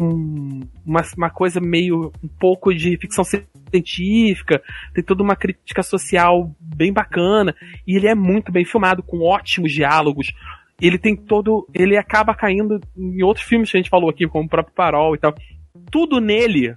um 0.00 0.60
uma, 0.86 1.02
uma 1.16 1.30
coisa 1.30 1.60
meio. 1.60 2.10
um 2.22 2.28
pouco 2.28 2.72
de 2.72 2.96
ficção 2.96 3.24
científica, 3.70 4.62
tem 4.94 5.04
toda 5.04 5.22
uma 5.22 5.36
crítica 5.36 5.82
social 5.82 6.54
bem 6.60 6.92
bacana, 6.92 7.54
e 7.86 7.96
ele 7.96 8.08
é 8.08 8.14
muito 8.14 8.52
bem 8.52 8.64
filmado, 8.64 9.02
com 9.02 9.20
ótimos 9.20 9.72
diálogos. 9.72 10.32
Ele 10.80 10.98
tem 10.98 11.16
todo. 11.16 11.66
Ele 11.74 11.96
acaba 11.96 12.34
caindo 12.34 12.80
em 12.96 13.22
outros 13.22 13.46
filmes 13.46 13.70
que 13.70 13.76
a 13.76 13.80
gente 13.80 13.90
falou 13.90 14.08
aqui, 14.08 14.26
como 14.28 14.46
o 14.46 14.48
próprio 14.48 14.74
Parol 14.74 15.14
e 15.14 15.18
tal. 15.18 15.34
Tudo 15.90 16.20
nele 16.20 16.76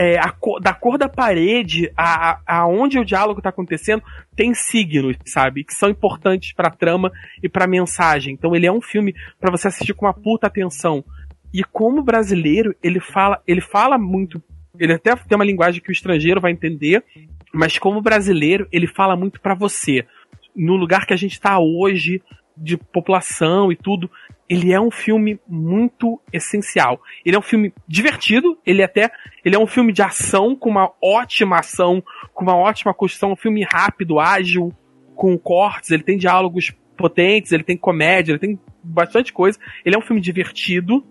é, 0.00 0.18
cor, 0.38 0.60
da 0.60 0.72
cor 0.72 0.96
da 0.96 1.10
parede 1.10 1.92
a, 1.94 2.40
a 2.46 2.66
o 2.66 3.04
diálogo 3.04 3.40
está 3.40 3.50
acontecendo 3.50 4.02
tem 4.34 4.54
signos, 4.54 5.16
sabe? 5.26 5.62
Que 5.62 5.74
são 5.74 5.90
importantes 5.90 6.54
para 6.54 6.70
trama 6.70 7.12
e 7.42 7.48
para 7.48 7.66
mensagem. 7.66 8.32
Então 8.32 8.56
ele 8.56 8.66
é 8.66 8.72
um 8.72 8.80
filme 8.80 9.14
para 9.38 9.50
você 9.50 9.68
assistir 9.68 9.92
com 9.92 10.06
uma 10.06 10.14
puta 10.14 10.46
atenção. 10.46 11.04
E 11.52 11.62
como 11.62 12.02
brasileiro, 12.02 12.74
ele 12.82 12.98
fala, 12.98 13.42
ele 13.46 13.60
fala 13.60 13.98
muito, 13.98 14.42
ele 14.78 14.94
até 14.94 15.14
tem 15.16 15.36
uma 15.36 15.44
linguagem 15.44 15.82
que 15.82 15.90
o 15.90 15.92
estrangeiro 15.92 16.40
vai 16.40 16.52
entender, 16.52 17.04
mas 17.52 17.78
como 17.78 18.00
brasileiro, 18.00 18.68
ele 18.70 18.86
fala 18.86 19.16
muito 19.16 19.40
para 19.40 19.54
você. 19.54 20.06
No 20.54 20.76
lugar 20.76 21.06
que 21.06 21.12
a 21.12 21.16
gente 21.16 21.32
está 21.32 21.58
hoje, 21.58 22.22
de 22.56 22.76
população 22.76 23.72
e 23.72 23.76
tudo, 23.76 24.10
ele 24.48 24.72
é 24.72 24.80
um 24.80 24.90
filme 24.90 25.40
muito 25.48 26.20
essencial. 26.32 27.00
Ele 27.24 27.36
é 27.36 27.38
um 27.38 27.42
filme 27.42 27.72
divertido, 27.86 28.58
ele 28.66 28.82
até 28.82 29.10
ele 29.44 29.56
é 29.56 29.58
um 29.58 29.66
filme 29.66 29.92
de 29.92 30.02
ação 30.02 30.54
com 30.54 30.68
uma 30.68 30.92
ótima 31.02 31.58
ação, 31.58 32.02
com 32.34 32.44
uma 32.44 32.56
ótima 32.56 32.92
construção, 32.92 33.32
um 33.32 33.36
filme 33.36 33.64
rápido, 33.64 34.20
ágil, 34.20 34.72
com 35.14 35.38
cortes, 35.38 35.90
ele 35.90 36.02
tem 36.02 36.18
diálogos 36.18 36.72
potentes, 36.96 37.52
ele 37.52 37.62
tem 37.62 37.76
comédia, 37.76 38.32
ele 38.32 38.38
tem 38.38 38.58
bastante 38.82 39.32
coisa. 39.32 39.58
Ele 39.84 39.94
é 39.94 39.98
um 39.98 40.02
filme 40.02 40.20
divertido, 40.20 41.04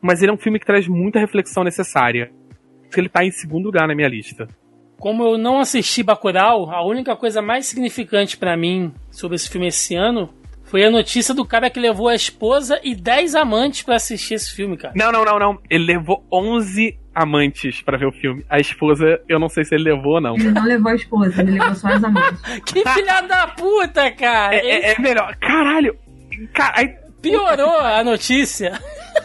mas 0.00 0.22
ele 0.22 0.30
é 0.30 0.34
um 0.34 0.38
filme 0.38 0.58
que 0.58 0.66
traz 0.66 0.88
muita 0.88 1.20
reflexão 1.20 1.62
necessária. 1.62 2.32
Ele 2.96 3.08
tá 3.08 3.24
em 3.24 3.30
segundo 3.30 3.66
lugar 3.66 3.86
na 3.86 3.94
minha 3.94 4.08
lista. 4.08 4.48
Como 4.98 5.22
eu 5.22 5.38
não 5.38 5.60
assisti 5.60 6.02
Bacurau, 6.02 6.70
a 6.70 6.84
única 6.84 7.14
coisa 7.14 7.40
mais 7.40 7.66
significante 7.66 8.36
para 8.36 8.56
mim 8.56 8.92
sobre 9.10 9.36
esse 9.36 9.48
filme 9.48 9.68
esse 9.68 9.94
ano 9.94 10.30
foi 10.64 10.84
a 10.84 10.90
notícia 10.90 11.32
do 11.32 11.46
cara 11.46 11.70
que 11.70 11.80
levou 11.80 12.08
a 12.08 12.14
esposa 12.14 12.78
e 12.82 12.94
10 12.94 13.34
amantes 13.36 13.82
para 13.82 13.96
assistir 13.96 14.34
esse 14.34 14.54
filme, 14.54 14.76
cara. 14.76 14.92
Não, 14.94 15.10
não, 15.10 15.24
não, 15.24 15.38
não. 15.38 15.58
Ele 15.70 15.84
levou 15.84 16.22
11 16.30 16.98
amantes 17.14 17.80
para 17.80 17.96
ver 17.96 18.06
o 18.06 18.12
filme. 18.12 18.44
A 18.50 18.60
esposa, 18.60 19.20
eu 19.28 19.38
não 19.38 19.48
sei 19.48 19.64
se 19.64 19.74
ele 19.74 19.84
levou 19.84 20.14
ou 20.14 20.20
não. 20.20 20.34
Ele 20.34 20.50
não 20.50 20.64
levou 20.64 20.92
a 20.92 20.94
esposa, 20.94 21.40
ele 21.40 21.52
levou 21.52 21.74
só 21.74 21.88
as 21.88 22.04
amantes. 22.04 22.40
que 22.66 22.86
filha 22.86 23.20
da 23.22 23.48
puta, 23.48 24.10
cara! 24.12 24.54
É, 24.54 24.66
é, 24.66 24.92
é 24.92 25.00
melhor. 25.00 25.34
Caralho! 25.36 25.96
Cara, 26.52 26.74
aí 26.76 26.94
Piorou 27.22 27.78
a 27.80 28.02
notícia. 28.04 28.78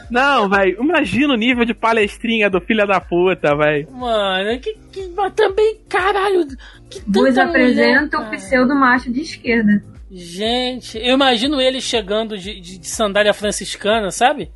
Não, 0.09 0.49
velho, 0.49 0.81
imagina 0.83 1.33
o 1.33 1.37
nível 1.37 1.65
de 1.65 1.73
palestrinha 1.73 2.49
do 2.49 2.59
filho 2.61 2.85
da 2.87 2.99
puta, 2.99 3.55
velho. 3.55 3.87
Mano, 3.91 4.59
que, 4.59 4.73
que 4.91 5.07
mas 5.15 5.33
também, 5.33 5.77
caralho, 5.87 6.47
que 6.89 7.01
Bus 7.07 7.37
apresenta 7.37 8.17
mulher, 8.19 8.27
o 8.33 8.37
pseudo 8.37 8.75
macho 8.75 9.11
de 9.11 9.21
esquerda. 9.21 9.83
Gente, 10.11 10.97
eu 10.97 11.13
imagino 11.15 11.59
ele 11.59 11.81
chegando 11.81 12.37
de, 12.37 12.59
de, 12.59 12.77
de 12.77 12.87
sandália 12.87 13.33
franciscana, 13.33 14.11
sabe? 14.11 14.51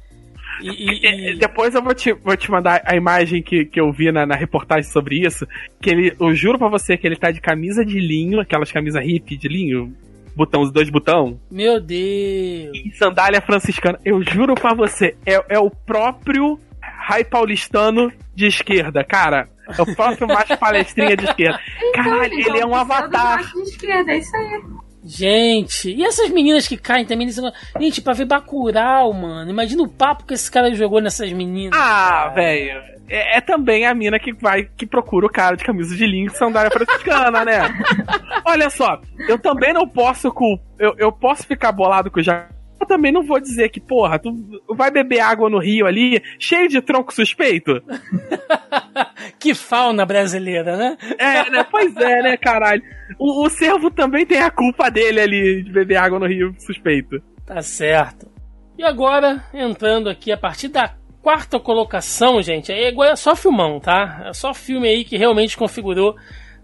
E, 0.61 0.69
e- 0.69 1.05
É, 1.07 1.31
e- 1.33 1.37
Depois 1.37 1.73
eu 1.73 1.81
vou 1.83 1.93
te, 1.95 2.13
vou 2.13 2.35
te 2.37 2.49
mandar 2.51 2.81
a 2.85 2.95
imagem 2.95 3.41
que, 3.41 3.65
que 3.65 3.79
eu 3.79 3.91
vi 3.91 4.11
na, 4.11 4.25
na 4.25 4.35
reportagem 4.35 4.89
sobre 4.91 5.19
isso. 5.25 5.47
Que 5.81 5.89
ele, 5.89 6.15
eu 6.19 6.33
juro 6.35 6.57
pra 6.59 6.67
você 6.69 6.95
que 6.97 7.05
ele 7.07 7.15
tá 7.15 7.31
de 7.31 7.41
camisa 7.41 7.83
de 7.85 7.99
linho, 7.99 8.39
aquelas 8.39 8.71
camisas 8.71 9.03
hippie 9.03 9.37
de 9.37 9.47
linho, 9.47 9.95
botão, 10.37 10.61
os 10.61 10.71
dois 10.71 10.89
botão, 10.89 11.39
Meu 11.51 11.79
Deus. 11.81 12.71
e 12.85 12.91
sandália 12.97 13.41
franciscana. 13.41 13.99
Eu 14.05 14.21
juro 14.23 14.53
pra 14.55 14.73
você, 14.73 15.15
é, 15.25 15.55
é 15.55 15.59
o 15.59 15.69
próprio 15.69 16.59
Rai 16.81 17.23
Paulistano 17.25 18.11
de 18.35 18.45
esquerda, 18.47 19.03
cara. 19.03 19.49
É 19.77 19.81
o 19.81 19.95
próprio 19.95 20.27
macho 20.27 20.57
palestrinha 20.57 21.17
de 21.17 21.25
esquerda. 21.25 21.59
Caralho, 21.93 22.33
Então, 22.33 22.55
ele 22.55 22.61
é 22.61 22.65
um 22.65 22.69
o 22.69 22.73
pseudo 22.73 22.93
avatar. 22.93 23.37
macho 23.37 23.53
de 23.55 23.61
esquerda, 23.69 24.11
é 24.13 24.17
isso 24.17 24.35
aí. 24.37 24.61
Gente, 25.07 25.89
e 25.89 26.03
essas 26.03 26.29
meninas 26.29 26.67
que 26.67 26.75
caem 26.75 27.05
também 27.05 27.25
nesse 27.25 27.41
negócio? 27.41 27.65
Gente, 27.79 28.01
pra 28.01 28.13
ver 28.13 28.25
Bacurau, 28.25 29.13
mano. 29.13 29.49
Imagina 29.49 29.81
o 29.83 29.87
papo 29.87 30.25
que 30.25 30.33
esse 30.33 30.51
cara 30.51 30.73
jogou 30.73 31.01
nessas 31.01 31.31
meninas. 31.31 31.79
Ah, 31.79 32.29
velho. 32.35 32.81
É, 33.09 33.37
é 33.37 33.41
também 33.41 33.85
a 33.85 33.93
mina 33.93 34.19
que 34.19 34.33
vai, 34.33 34.65
que 34.75 34.85
procura 34.85 35.25
o 35.25 35.31
cara 35.31 35.55
de 35.55 35.63
camisa 35.63 35.95
de 35.95 36.05
linho 36.05 36.27
e 36.27 36.35
sandália 36.35 36.69
franciscana, 36.69 37.45
né? 37.45 37.61
Olha 38.45 38.69
só, 38.69 38.99
eu 39.29 39.39
também 39.39 39.73
não 39.73 39.87
posso 39.87 40.29
culpar. 40.31 40.65
Eu, 40.77 40.93
eu 40.97 41.11
posso 41.11 41.47
ficar 41.47 41.71
bolado 41.71 42.11
com 42.11 42.19
o 42.19 42.23
Jacaré. 42.23 42.57
Eu 42.79 42.85
também 42.85 43.11
não 43.11 43.23
vou 43.23 43.39
dizer 43.39 43.69
que, 43.69 43.79
porra, 43.79 44.19
tu 44.19 44.31
vai 44.69 44.91
beber 44.91 45.19
água 45.19 45.49
no 45.49 45.57
rio 45.57 45.87
ali, 45.87 46.21
cheio 46.39 46.67
de 46.67 46.79
tronco 46.81 47.13
suspeito? 47.13 47.81
que 49.39 49.53
fauna 49.53 50.05
brasileira, 50.05 50.77
né? 50.77 50.97
É, 51.17 51.49
né? 51.49 51.65
Pois 51.69 51.95
é, 51.97 52.21
né, 52.21 52.37
caralho. 52.37 52.81
O, 53.19 53.45
o 53.45 53.49
servo 53.49 53.89
também 53.89 54.25
tem 54.25 54.41
a 54.41 54.51
culpa 54.51 54.89
dele 54.89 55.19
ali 55.19 55.63
de 55.63 55.71
beber 55.71 55.97
água 55.97 56.19
no 56.19 56.27
rio 56.27 56.53
suspeito. 56.59 57.21
Tá 57.45 57.61
certo. 57.61 58.29
E 58.77 58.83
agora, 58.83 59.43
entrando 59.53 60.09
aqui 60.09 60.31
a 60.31 60.37
partir 60.37 60.67
da 60.67 60.93
quarta 61.21 61.59
colocação, 61.59 62.41
gente, 62.41 62.71
aí 62.71 62.87
agora 62.87 63.11
é 63.11 63.15
só 63.15 63.35
filmão, 63.35 63.79
tá? 63.79 64.23
É 64.25 64.33
só 64.33 64.53
filme 64.53 64.87
aí 64.87 65.03
que 65.03 65.17
realmente 65.17 65.57
configurou 65.57 66.15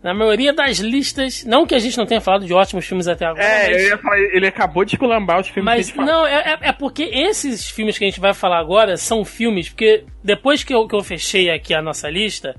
na 0.04 0.14
maioria 0.14 0.52
das 0.54 0.78
listas. 0.80 1.44
Não 1.46 1.66
que 1.66 1.74
a 1.74 1.80
gente 1.80 1.98
não 1.98 2.06
tenha 2.06 2.20
falado 2.22 2.46
de 2.46 2.54
ótimos 2.54 2.86
filmes 2.86 3.08
até 3.08 3.26
agora, 3.26 3.44
É, 3.44 3.72
mas... 3.72 3.82
eu 3.82 3.88
ia 3.90 3.98
falar, 3.98 4.20
ele 4.20 4.46
acabou 4.48 4.84
de 4.86 4.96
esculambar 4.96 5.40
os 5.40 5.48
filmes 5.48 5.64
que 5.66 5.72
a 5.72 5.76
Mas 5.78 5.88
gente 5.88 5.98
não, 5.98 6.28
é, 6.28 6.36
é- 6.62 6.68
é 6.70 6.72
porque 6.74 7.04
esses 7.04 7.70
filmes 7.70 7.98
que 7.98 8.04
a 8.04 8.08
gente 8.08 8.20
vai 8.20 8.34
falar 8.34 8.60
agora 8.60 8.98
são 8.98 9.24
filmes, 9.24 9.70
porque 9.70 10.04
depois 10.24 10.64
que 10.64 10.74
eu, 10.74 10.88
que 10.88 10.96
eu 10.96 11.02
fechei 11.04 11.50
aqui 11.50 11.74
a 11.74 11.82
nossa 11.82 12.10
lista, 12.10 12.56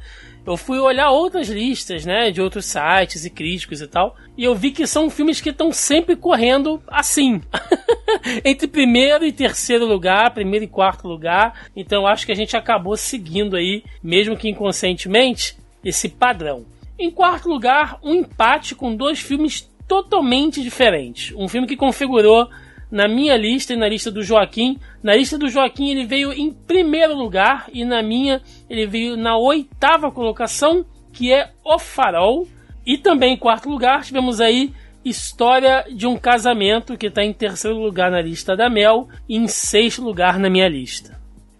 eu 0.47 0.57
fui 0.59 0.79
olhar 0.79 1.11
outras 1.11 1.49
listas, 1.49 2.05
né, 2.05 2.31
de 2.31 2.41
outros 2.41 2.67
sites 2.67 3.25
e 3.25 3.31
críticos 3.31 3.81
e 3.81 3.87
tal, 3.87 4.15
e 4.37 4.45
eu 4.45 4.55
vi 4.55 4.71
que 4.73 4.87
são 4.87 5.09
filmes 5.09 5.41
que 5.41 5.51
estão 5.51 5.71
sempre 5.73 6.17
correndo 6.17 6.83
assim. 6.87 7.41
Entre 8.45 8.67
primeiro 8.67 9.25
e 9.25 9.33
terceiro 9.33 9.85
lugar, 9.87 10.31
primeiro 10.33 10.65
e 10.65 10.69
quarto 10.69 11.07
lugar. 11.09 11.67
Então 11.77 12.07
acho 12.07 12.27
que 12.27 12.33
a 12.33 12.37
gente 12.37 12.57
acabou 12.57 12.97
seguindo 12.97 13.57
aí, 13.57 13.83
mesmo 14.03 14.37
que 14.37 14.49
inconscientemente, 14.49 15.57
esse 15.85 16.09
padrão. 16.09 16.65
Em 16.99 17.11
quarto 17.11 17.49
lugar, 17.49 17.99
um 18.03 18.15
empate 18.15 18.75
com 18.75 18.95
dois 18.95 19.21
filmes 19.21 19.69
totalmente 19.89 20.63
diferentes. 20.63 21.35
Um 21.37 21.49
filme 21.49 21.67
que 21.67 21.77
configurou 21.77 22.49
na 22.91 23.09
minha 23.09 23.37
lista 23.37 23.73
e 23.73 23.77
na 23.77 23.89
lista 23.89 24.11
do 24.11 24.23
Joaquim. 24.23 24.79
Na 25.03 25.17
lista 25.17 25.37
do 25.37 25.49
Joaquim 25.49 25.91
ele 25.91 26.07
veio 26.07 26.33
em 26.33 26.53
primeiro 26.53 27.15
lugar 27.17 27.67
e 27.73 27.85
na 27.85 28.03
minha 28.03 28.41
ele 28.71 28.87
veio 28.87 29.17
na 29.17 29.37
oitava 29.37 30.13
colocação, 30.13 30.87
que 31.13 31.33
é 31.33 31.51
O 31.65 31.79
Farol. 31.79 32.47
E 32.87 32.97
também 32.97 33.35
em 33.35 33.37
quarto 33.37 33.69
lugar 33.69 34.05
tivemos 34.05 34.41
aí 34.41 34.73
História 35.05 35.85
de 35.93 36.07
um 36.07 36.17
Casamento, 36.17 36.97
que 36.97 37.09
está 37.09 37.23
em 37.23 37.33
terceiro 37.33 37.77
lugar 37.77 38.11
na 38.11 38.23
lista 38.23 38.57
da 38.57 38.71
Mel 38.71 39.09
e 39.29 39.37
em 39.37 39.47
sexto 39.47 40.03
lugar 40.03 40.39
na 40.39 40.49
minha 40.49 40.69
lista. 40.69 41.14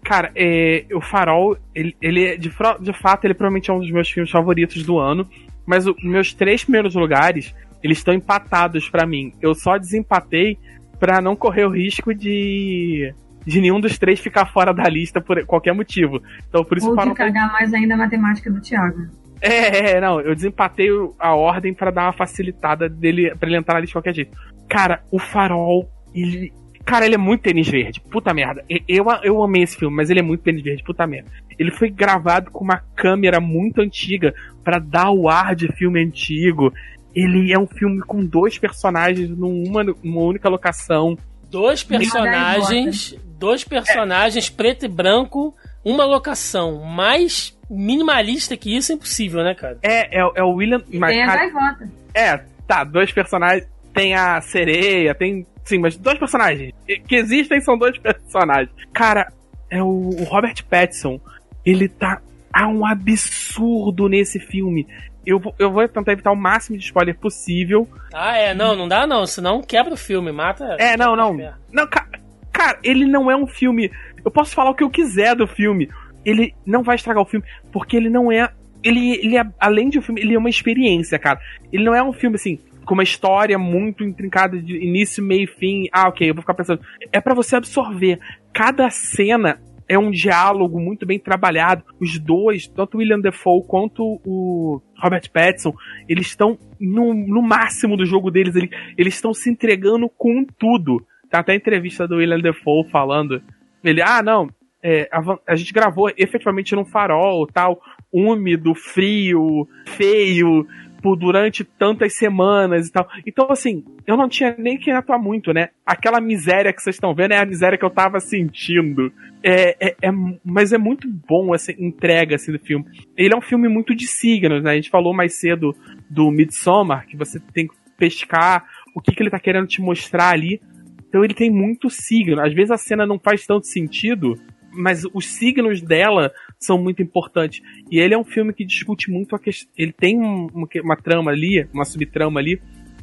Cara, 0.05 0.31
é, 0.35 0.85
o 0.93 1.01
Farol, 1.01 1.57
ele, 1.73 1.97
ele 1.99 2.23
é, 2.25 2.37
de, 2.37 2.51
de 2.79 2.93
fato, 2.93 3.25
ele 3.25 3.33
provavelmente 3.33 3.71
é 3.71 3.73
um 3.73 3.79
dos 3.79 3.91
meus 3.91 4.07
filmes 4.09 4.29
favoritos 4.31 4.83
do 4.83 4.99
ano. 4.99 5.27
Mas 5.65 5.87
os 5.87 5.95
meus 6.03 6.31
três 6.31 6.63
primeiros 6.63 6.93
lugares, 6.93 7.55
eles 7.83 7.97
estão 7.97 8.13
empatados 8.13 8.87
pra 8.87 9.03
mim. 9.07 9.33
Eu 9.41 9.55
só 9.55 9.77
desempatei 9.79 10.59
pra 10.99 11.19
não 11.21 11.35
correr 11.35 11.65
o 11.65 11.71
risco 11.71 12.13
de 12.13 13.11
de 13.47 13.61
nenhum 13.61 13.79
dos 13.79 13.97
três 13.99 14.19
ficar 14.19 14.47
fora 14.47 14.73
da 14.73 14.87
lista 14.89 15.19
por 15.21 15.43
qualquer 15.45 15.73
motivo. 15.73 16.19
Então 16.49 16.63
por 16.63 16.77
isso 16.77 16.87
Ou 16.87 16.93
de 16.93 16.99
Farol 16.99 17.13
tá- 17.15 17.25
cagar 17.25 17.51
mais 17.51 17.73
ainda 17.73 17.93
a 17.95 17.97
matemática 17.97 18.49
do 18.51 18.59
Thiago. 18.61 19.07
é, 19.41 19.91
é, 19.97 20.01
não, 20.01 20.19
eu 20.21 20.33
desempatei 20.35 20.87
a 21.19 21.33
ordem 21.35 21.73
pra 21.73 21.91
dar 21.91 22.03
uma 22.05 22.13
facilitada 22.13 22.87
dele 22.89 23.35
para 23.35 23.47
ele 23.49 23.57
entrar 23.57 23.75
na 23.75 23.79
lista 23.81 23.89
de 23.89 23.93
qualquer 23.95 24.13
jeito. 24.15 24.37
Cara, 24.69 25.03
o 25.11 25.19
Farol, 25.19 25.87
ele, 26.13 26.51
cara, 26.85 27.05
ele 27.05 27.15
é 27.15 27.17
muito 27.17 27.41
tênis 27.41 27.67
verde. 27.67 27.99
Puta 27.99 28.33
merda. 28.33 28.63
E- 28.69 28.83
Eu, 28.87 29.05
eu 29.23 29.43
amei 29.43 29.63
esse 29.63 29.75
filme, 29.75 29.95
mas 29.95 30.09
ele 30.09 30.19
é 30.19 30.23
muito 30.23 30.41
tênis 30.43 30.61
verde, 30.63 30.83
puta 30.83 31.05
merda. 31.07 31.29
Ele 31.57 31.71
foi 31.71 31.89
gravado 31.89 32.51
com 32.51 32.63
uma 32.63 32.81
câmera 32.95 33.39
muito 33.39 33.81
antiga 33.81 34.33
pra 34.63 34.77
dar 34.79 35.09
o 35.11 35.27
ar 35.29 35.55
de 35.55 35.67
filme 35.73 36.01
antigo. 36.03 36.71
Ele 37.13 37.51
é 37.53 37.57
um 37.59 37.65
filme 37.67 38.01
com 38.01 38.25
dois 38.25 38.57
personagens 38.57 39.29
numa, 39.29 39.83
numa 39.83 40.21
única 40.21 40.49
locação. 40.49 41.17
Dois 41.49 41.81
personagens, 41.83 43.15
dois 43.39 43.63
personagens 43.63 44.49
preto 44.49 44.85
e 44.85 44.89
branco, 44.89 45.55
uma 45.83 46.05
locação 46.05 46.83
mais 46.83 47.57
minimalista 47.69 48.57
que 48.57 48.75
isso 48.75 48.91
é 48.91 48.95
impossível, 48.95 49.43
né, 49.43 49.55
cara? 49.55 49.77
É, 49.81 50.19
é, 50.19 50.29
é 50.35 50.43
o 50.43 50.51
William. 50.51 50.81
mas, 50.93 51.11
Tem 51.13 51.23
a 51.23 51.35
gaivota. 51.35 51.89
É, 52.13 52.37
tá, 52.67 52.83
dois 52.83 53.11
personagens. 53.11 53.67
Tem 53.95 54.13
a 54.13 54.39
sereia, 54.41 55.15
tem. 55.15 55.47
Sim, 55.63 55.79
mas 55.79 55.97
dois 55.97 56.19
personagens. 56.19 56.71
Que 57.07 57.15
existem 57.15 57.59
são 57.61 57.75
dois 57.77 57.97
personagens. 57.99 58.69
Cara, 58.93 59.31
é 59.69 59.81
o, 59.81 59.87
o 60.09 60.23
Robert 60.25 60.63
Pattinson. 60.69 61.19
Ele 61.65 61.87
tá. 61.89 62.21
Há 62.53 62.67
um 62.67 62.85
absurdo 62.85 64.07
nesse 64.07 64.39
filme. 64.39 64.87
Eu, 65.25 65.39
vou- 65.39 65.55
eu 65.57 65.71
vou 65.71 65.87
tentar 65.87 66.11
evitar 66.11 66.31
o 66.31 66.35
máximo 66.35 66.77
de 66.77 66.83
spoiler 66.85 67.17
possível. 67.17 67.87
Ah, 68.13 68.37
é, 68.37 68.53
não, 68.53 68.75
não 68.75 68.87
dá 68.87 69.07
não, 69.07 69.25
senão 69.25 69.61
quebra 69.61 69.93
o 69.93 69.97
filme, 69.97 70.31
mata. 70.31 70.75
É, 70.79 70.95
não, 70.95 71.15
não. 71.15 71.33
Não, 71.71 71.87
ca- 71.87 72.07
cara, 72.51 72.77
ele 72.83 73.05
não 73.05 73.29
é 73.31 73.35
um 73.35 73.47
filme. 73.47 73.91
Eu 74.23 74.29
posso 74.31 74.53
falar 74.53 74.69
o 74.69 74.75
que 74.75 74.83
eu 74.83 74.89
quiser 74.89 75.35
do 75.35 75.47
filme. 75.47 75.89
Ele 76.23 76.53
não 76.65 76.83
vai 76.83 76.95
estragar 76.95 77.23
o 77.23 77.25
filme, 77.25 77.45
porque 77.71 77.97
ele 77.97 78.09
não 78.09 78.31
é. 78.31 78.49
Ele, 78.83 79.13
ele 79.17 79.35
é, 79.37 79.43
além 79.59 79.89
de 79.89 79.97
um 79.97 80.01
filme, 80.01 80.21
ele 80.21 80.35
é 80.35 80.37
uma 80.37 80.49
experiência, 80.49 81.17
cara. 81.17 81.39
Ele 81.73 81.83
não 81.83 81.95
é 81.95 82.03
um 82.03 82.13
filme 82.13 82.35
assim, 82.35 82.59
com 82.85 82.93
uma 82.93 83.03
história 83.03 83.57
muito 83.57 84.03
intrincada 84.03 84.57
de 84.61 84.77
início, 84.77 85.23
meio 85.23 85.43
e 85.43 85.47
fim. 85.47 85.87
Ah, 85.91 86.07
ok, 86.07 86.29
eu 86.29 86.33
vou 86.33 86.41
ficar 86.41 86.53
pensando. 86.53 86.81
É 87.11 87.19
pra 87.19 87.33
você 87.33 87.55
absorver. 87.55 88.19
Cada 88.53 88.89
cena 88.89 89.59
é 89.87 89.97
um 89.97 90.09
diálogo 90.09 90.79
muito 90.79 91.05
bem 91.05 91.19
trabalhado. 91.19 91.83
Os 91.99 92.17
dois, 92.17 92.67
tanto 92.67 92.95
o 92.95 92.99
William 92.99 93.19
Defoe 93.19 93.63
quanto 93.67 94.19
o 94.25 94.81
Robert 94.97 95.29
Pattinson, 95.31 95.73
eles 96.07 96.27
estão 96.27 96.57
no, 96.79 97.13
no 97.13 97.41
máximo 97.41 97.95
do 97.95 98.05
jogo 98.05 98.31
deles. 98.31 98.55
Eles 98.55 98.69
eles 98.97 99.15
estão 99.15 99.33
se 99.33 99.49
entregando 99.49 100.09
com 100.09 100.45
tudo. 100.57 101.05
Tem 101.29 101.39
até 101.39 101.53
a 101.53 101.55
entrevista 101.55 102.07
do 102.07 102.17
William 102.17 102.39
Defoe 102.39 102.89
falando. 102.89 103.41
Ele, 103.83 104.01
ah, 104.01 104.23
não, 104.23 104.49
é, 104.87 105.09
a, 105.11 105.19
a 105.47 105.55
gente 105.55 105.73
gravou 105.73 106.11
efetivamente 106.15 106.75
num 106.75 106.85
farol, 106.85 107.47
tal, 107.47 107.81
úmido, 108.13 108.75
frio, 108.75 109.67
feio, 109.85 110.67
por 111.05 111.15
durante 111.15 111.63
tantas 111.63 112.17
semanas 112.17 112.87
e 112.87 112.91
tal. 112.91 113.07
Então, 113.27 113.45
assim, 113.51 113.85
eu 114.07 114.17
não 114.17 114.27
tinha 114.27 114.55
nem 114.57 114.75
que 114.75 114.89
atuar 114.89 115.19
muito, 115.19 115.53
né? 115.53 115.69
Aquela 115.85 116.19
miséria 116.19 116.73
que 116.73 116.81
vocês 116.81 116.95
estão 116.95 117.13
vendo 117.13 117.33
é 117.33 117.37
a 117.37 117.45
miséria 117.45 117.77
que 117.77 117.85
eu 117.85 117.91
tava 117.91 118.19
sentindo. 118.19 119.13
É, 119.43 119.89
é, 119.89 119.95
é, 120.01 120.09
mas 120.43 120.73
é 120.73 120.79
muito 120.79 121.07
bom 121.07 121.53
essa 121.53 121.71
entrega 121.73 122.37
assim, 122.37 122.51
do 122.51 122.57
filme. 122.57 122.85
Ele 123.15 123.35
é 123.35 123.37
um 123.37 123.41
filme 123.41 123.69
muito 123.69 123.93
de 123.93 124.07
signos, 124.07 124.63
né? 124.63 124.71
A 124.71 124.75
gente 124.75 124.89
falou 124.89 125.13
mais 125.13 125.39
cedo 125.39 125.75
do 126.09 126.31
Midsommar, 126.31 127.05
que 127.05 127.15
você 127.15 127.39
tem 127.53 127.67
que 127.67 127.75
pescar 127.99 128.65
o 128.95 128.99
que, 128.99 129.11
que 129.11 129.21
ele 129.21 129.29
tá 129.29 129.39
querendo 129.39 129.67
te 129.67 129.83
mostrar 129.83 130.31
ali. 130.31 130.59
Então 131.07 131.23
ele 131.23 131.35
tem 131.35 131.51
muito 131.51 131.87
signo. 131.87 132.41
Às 132.41 132.51
vezes 132.55 132.71
a 132.71 132.77
cena 132.77 133.05
não 133.05 133.19
faz 133.19 133.45
tanto 133.45 133.67
sentido, 133.67 134.33
mas 134.73 135.03
os 135.13 135.27
signos 135.27 135.83
dela 135.83 136.31
são 136.59 136.77
muito 136.77 137.01
importantes. 137.01 137.61
E 137.91 137.99
ele 137.99 138.13
é 138.13 138.17
um 138.17 138.23
filme 138.23 138.53
que 138.53 138.65
discute 138.65 139.11
muito 139.11 139.35
a 139.35 139.39
questão. 139.39 139.71
Ele 139.77 139.91
tem 139.91 140.19
um, 140.19 140.47
uma, 140.47 140.67
uma, 140.83 140.95
trama 140.95 141.31
ali, 141.31 141.67
uma 141.73 141.85
subtrama 141.85 142.39
ali, 142.39 142.61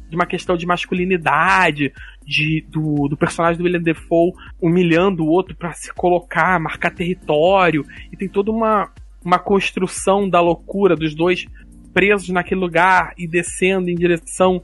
de 0.09 0.15
uma 0.15 0.25
questão 0.25 0.55
de 0.55 0.65
masculinidade, 0.65 1.91
de, 2.25 2.65
do, 2.69 3.07
do 3.07 3.17
personagem 3.17 3.57
do 3.57 3.63
William 3.63 3.81
Defoe 3.81 4.31
humilhando 4.61 5.23
o 5.23 5.27
outro 5.27 5.55
para 5.55 5.73
se 5.73 5.93
colocar, 5.93 6.59
marcar 6.59 6.91
território. 6.91 7.85
E 8.11 8.17
tem 8.17 8.27
toda 8.27 8.51
uma, 8.51 8.91
uma 9.23 9.39
construção 9.39 10.29
da 10.29 10.39
loucura 10.39 10.95
dos 10.95 11.15
dois 11.15 11.45
presos 11.93 12.29
naquele 12.29 12.61
lugar 12.61 13.13
e 13.17 13.27
descendo 13.27 13.89
em 13.89 13.95
direção 13.95 14.61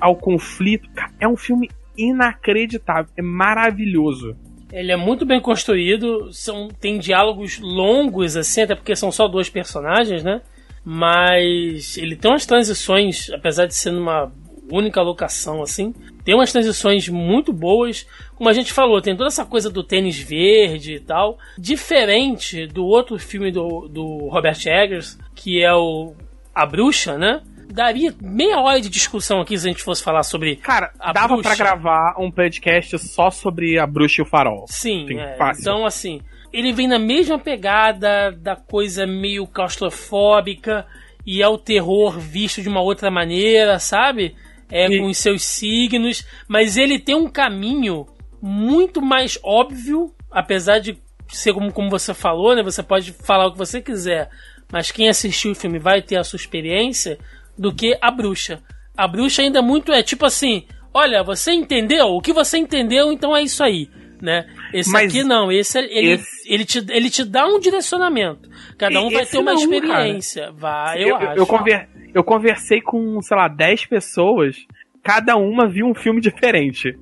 ao 0.00 0.16
conflito. 0.16 0.88
É 1.18 1.26
um 1.26 1.36
filme 1.36 1.68
inacreditável, 1.96 3.10
é 3.16 3.22
maravilhoso. 3.22 4.36
Ele 4.72 4.90
é 4.90 4.96
muito 4.96 5.24
bem 5.24 5.40
construído, 5.40 6.32
são, 6.32 6.68
tem 6.68 6.98
diálogos 6.98 7.58
longos, 7.60 8.36
assim, 8.36 8.62
até 8.62 8.74
porque 8.74 8.96
são 8.96 9.12
só 9.12 9.28
dois 9.28 9.48
personagens, 9.48 10.24
né? 10.24 10.42
Mas 10.84 11.96
ele 11.96 12.16
tem 12.16 12.30
umas 12.30 12.46
transições, 12.46 13.30
apesar 13.30 13.66
de 13.66 13.74
ser 13.74 13.90
numa 13.90 14.32
única 14.70 15.00
locação, 15.00 15.62
assim, 15.62 15.94
tem 16.24 16.34
umas 16.34 16.50
transições 16.50 17.08
muito 17.08 17.52
boas. 17.52 18.06
Como 18.34 18.50
a 18.50 18.52
gente 18.52 18.72
falou, 18.72 19.00
tem 19.00 19.16
toda 19.16 19.28
essa 19.28 19.44
coisa 19.44 19.70
do 19.70 19.84
tênis 19.84 20.18
verde 20.18 20.94
e 20.94 21.00
tal. 21.00 21.38
Diferente 21.56 22.66
do 22.66 22.84
outro 22.84 23.16
filme 23.18 23.52
do, 23.52 23.86
do 23.88 24.28
Robert 24.28 24.58
Eggers, 24.66 25.16
que 25.36 25.62
é 25.62 25.72
o 25.72 26.14
A 26.52 26.66
Bruxa, 26.66 27.16
né? 27.16 27.42
Daria 27.72 28.14
meia 28.20 28.60
hora 28.60 28.80
de 28.80 28.88
discussão 28.88 29.40
aqui 29.40 29.56
se 29.58 29.66
a 29.66 29.70
gente 29.70 29.82
fosse 29.82 30.02
falar 30.02 30.22
sobre. 30.22 30.56
Cara, 30.56 30.92
dava 31.12 31.38
para 31.38 31.54
gravar 31.54 32.14
um 32.18 32.30
podcast 32.30 32.98
só 32.98 33.30
sobre 33.30 33.78
a 33.78 33.86
bruxa 33.86 34.20
e 34.20 34.24
o 34.24 34.26
farol. 34.26 34.64
Sim, 34.68 35.06
Sim 35.08 35.18
é. 35.18 35.36
então 35.58 35.84
assim. 35.84 36.20
Ele 36.52 36.72
vem 36.72 36.88
na 36.88 36.98
mesma 36.98 37.38
pegada 37.38 38.32
da 38.32 38.56
coisa 38.56 39.06
meio 39.06 39.46
claustrofóbica 39.46 40.86
e 41.26 41.42
é 41.42 41.48
o 41.48 41.58
terror 41.58 42.18
visto 42.18 42.62
de 42.62 42.68
uma 42.68 42.80
outra 42.80 43.10
maneira, 43.10 43.78
sabe? 43.78 44.34
É 44.70 44.86
e... 44.86 44.98
com 44.98 45.06
os 45.06 45.18
seus 45.18 45.44
signos, 45.44 46.26
mas 46.48 46.76
ele 46.76 46.98
tem 46.98 47.14
um 47.14 47.28
caminho 47.28 48.06
muito 48.40 49.02
mais 49.02 49.38
óbvio, 49.42 50.14
apesar 50.30 50.78
de 50.78 50.98
ser 51.28 51.52
como, 51.52 51.72
como 51.72 51.90
você 51.90 52.14
falou, 52.14 52.54
né? 52.54 52.62
Você 52.62 52.82
pode 52.82 53.12
falar 53.12 53.46
o 53.46 53.52
que 53.52 53.58
você 53.58 53.82
quiser, 53.82 54.30
mas 54.72 54.90
quem 54.90 55.08
assistiu 55.08 55.50
o 55.50 55.54
filme 55.54 55.78
vai 55.78 56.00
ter 56.00 56.16
a 56.16 56.24
sua 56.24 56.36
experiência 56.36 57.18
do 57.58 57.74
que 57.74 57.96
a 58.00 58.10
bruxa. 58.10 58.62
A 58.96 59.06
bruxa 59.06 59.42
ainda 59.42 59.62
muito 59.62 59.92
é 59.92 60.02
tipo 60.02 60.24
assim: 60.24 60.66
olha, 60.92 61.22
você 61.22 61.52
entendeu? 61.52 62.08
O 62.08 62.20
que 62.20 62.32
você 62.32 62.58
entendeu, 62.58 63.12
então 63.12 63.36
é 63.36 63.42
isso 63.42 63.62
aí. 63.62 63.88
Né? 64.20 64.46
Esse 64.72 64.90
Mas 64.90 65.10
aqui 65.10 65.22
não, 65.22 65.52
esse, 65.52 65.78
ele, 65.78 66.12
esse... 66.12 66.50
Ele, 66.52 66.64
te, 66.64 66.84
ele 66.88 67.10
te 67.10 67.22
dá 67.22 67.46
um 67.46 67.60
direcionamento. 67.60 68.48
Cada 68.78 68.98
um 69.02 69.10
vai 69.10 69.26
ter 69.26 69.36
uma 69.36 69.52
não, 69.52 69.60
experiência. 69.60 70.44
Cara. 70.44 70.54
Vai, 70.54 71.02
eu, 71.02 71.08
eu 71.08 71.16
acho. 71.16 71.38
Eu, 71.38 71.46
conver, 71.46 71.88
eu 72.14 72.24
conversei 72.24 72.80
com, 72.80 73.20
sei 73.20 73.36
lá, 73.36 73.46
10 73.46 73.84
pessoas, 73.86 74.56
cada 75.02 75.36
uma 75.36 75.68
viu 75.68 75.86
um 75.86 75.94
filme 75.94 76.18
diferente 76.20 76.96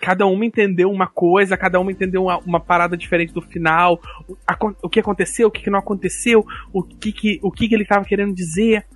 cada 0.00 0.26
uma 0.26 0.44
entendeu 0.44 0.90
uma 0.90 1.06
coisa, 1.06 1.56
cada 1.56 1.78
uma 1.78 1.92
entendeu 1.92 2.22
uma, 2.22 2.38
uma 2.38 2.58
parada 2.58 2.96
diferente 2.96 3.34
do 3.34 3.42
final, 3.42 4.00
o, 4.26 4.36
a, 4.46 4.56
o 4.82 4.88
que 4.88 4.98
aconteceu, 4.98 5.48
o 5.48 5.50
que, 5.50 5.62
que 5.62 5.70
não 5.70 5.78
aconteceu, 5.78 6.44
o 6.72 6.82
que, 6.82 7.12
que, 7.12 7.38
o 7.42 7.52
que, 7.52 7.68
que 7.68 7.74
ele 7.74 7.82
estava 7.82 8.04
querendo 8.04 8.34
dizer. 8.34 8.86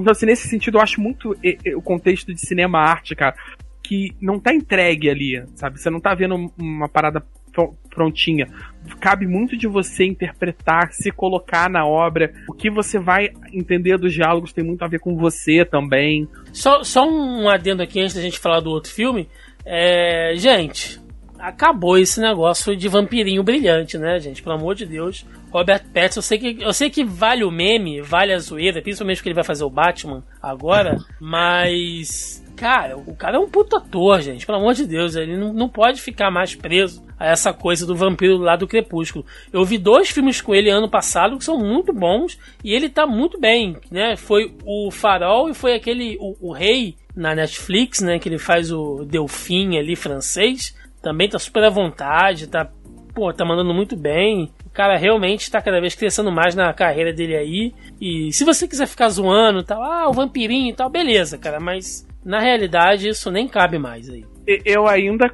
Então, 0.00 0.12
assim, 0.12 0.26
nesse 0.26 0.48
sentido, 0.48 0.78
eu 0.78 0.82
acho 0.82 1.00
muito 1.00 1.34
o 1.74 1.82
contexto 1.82 2.32
de 2.34 2.40
cinema-arte, 2.40 3.14
cara, 3.14 3.34
que 3.82 4.14
não 4.20 4.38
tá 4.38 4.52
entregue 4.52 5.08
ali, 5.08 5.42
sabe? 5.54 5.80
Você 5.80 5.88
não 5.88 6.00
tá 6.00 6.14
vendo 6.14 6.52
uma 6.58 6.88
parada 6.88 7.24
prontinha. 7.88 8.46
Cabe 9.00 9.26
muito 9.26 9.56
de 9.56 9.66
você 9.66 10.04
interpretar, 10.04 10.92
se 10.92 11.10
colocar 11.10 11.70
na 11.70 11.86
obra. 11.86 12.32
O 12.48 12.52
que 12.52 12.70
você 12.70 12.98
vai 12.98 13.30
entender 13.52 13.96
dos 13.96 14.12
diálogos 14.12 14.52
tem 14.52 14.62
muito 14.62 14.82
a 14.82 14.88
ver 14.88 15.00
com 15.00 15.16
você 15.16 15.64
também. 15.64 16.28
Só, 16.52 16.84
só 16.84 17.08
um 17.08 17.48
adendo 17.48 17.82
aqui 17.82 18.00
antes 18.00 18.14
da 18.14 18.20
gente 18.20 18.38
falar 18.38 18.60
do 18.60 18.70
outro 18.70 18.92
filme. 18.92 19.28
É, 19.64 20.34
gente, 20.36 21.00
acabou 21.38 21.96
esse 21.96 22.20
negócio 22.20 22.76
de 22.76 22.88
vampirinho 22.88 23.42
brilhante, 23.42 23.96
né, 23.96 24.18
gente? 24.20 24.42
Pelo 24.42 24.56
amor 24.56 24.74
de 24.74 24.84
Deus. 24.84 25.24
Robert 25.50 25.84
Pattinson, 25.92 26.18
eu 26.18 26.22
sei 26.22 26.38
que, 26.38 26.62
eu 26.62 26.72
sei 26.72 26.90
que 26.90 27.04
vale 27.04 27.44
o 27.44 27.50
meme, 27.50 28.00
vale 28.00 28.32
a 28.32 28.38
zoeira, 28.38 28.82
principalmente 28.82 29.18
porque 29.18 29.28
ele 29.28 29.34
vai 29.34 29.44
fazer 29.44 29.64
o 29.64 29.70
Batman 29.70 30.22
agora, 30.42 30.98
mas. 31.20 32.44
Cara, 32.56 32.96
o 32.96 33.14
cara 33.14 33.36
é 33.36 33.38
um 33.38 33.50
puta 33.50 33.76
ator, 33.76 34.22
gente. 34.22 34.46
Pelo 34.46 34.56
amor 34.56 34.72
de 34.72 34.86
Deus, 34.86 35.14
ele 35.14 35.36
não, 35.36 35.52
não 35.52 35.68
pode 35.68 36.00
ficar 36.00 36.30
mais 36.30 36.54
preso 36.54 37.04
a 37.18 37.26
essa 37.26 37.52
coisa 37.52 37.86
do 37.86 37.94
vampiro 37.94 38.38
lá 38.38 38.56
do 38.56 38.66
Crepúsculo. 38.66 39.26
Eu 39.52 39.62
vi 39.62 39.76
dois 39.76 40.08
filmes 40.08 40.40
com 40.40 40.54
ele 40.54 40.70
ano 40.70 40.88
passado 40.88 41.36
que 41.36 41.44
são 41.44 41.58
muito 41.58 41.92
bons 41.92 42.38
e 42.64 42.72
ele 42.72 42.88
tá 42.88 43.06
muito 43.06 43.38
bem, 43.38 43.76
né? 43.90 44.16
Foi 44.16 44.54
o 44.64 44.90
Farol 44.90 45.50
e 45.50 45.54
foi 45.54 45.74
aquele 45.74 46.16
o, 46.18 46.48
o 46.48 46.52
Rei 46.52 46.96
na 47.14 47.34
Netflix, 47.34 48.00
né? 48.00 48.18
Que 48.18 48.28
ele 48.28 48.38
faz 48.38 48.72
o 48.72 49.04
Delfim 49.04 49.76
ali 49.76 49.94
francês. 49.94 50.74
Também 51.02 51.28
tá 51.28 51.38
super 51.38 51.62
à 51.62 51.68
vontade, 51.68 52.46
tá 52.46 52.70
pô, 53.14 53.32
tá 53.32 53.44
mandando 53.44 53.72
muito 53.72 53.96
bem. 53.96 54.52
O 54.76 54.82
cara 54.84 54.98
realmente 54.98 55.40
está 55.40 55.62
cada 55.62 55.80
vez 55.80 55.94
crescendo 55.94 56.30
mais 56.30 56.54
na 56.54 56.70
carreira 56.70 57.10
dele 57.10 57.34
aí. 57.34 57.72
E 57.98 58.30
se 58.30 58.44
você 58.44 58.68
quiser 58.68 58.86
ficar 58.86 59.08
zoando 59.08 59.64
tal, 59.64 59.82
ah, 59.82 60.06
o 60.06 60.12
vampirinho 60.12 60.68
e 60.68 60.74
tal, 60.74 60.90
beleza, 60.90 61.38
cara, 61.38 61.58
mas 61.58 62.06
na 62.22 62.40
realidade 62.40 63.08
isso 63.08 63.30
nem 63.30 63.48
cabe 63.48 63.78
mais 63.78 64.10
aí. 64.10 64.26
Eu 64.66 64.86
ainda 64.86 65.32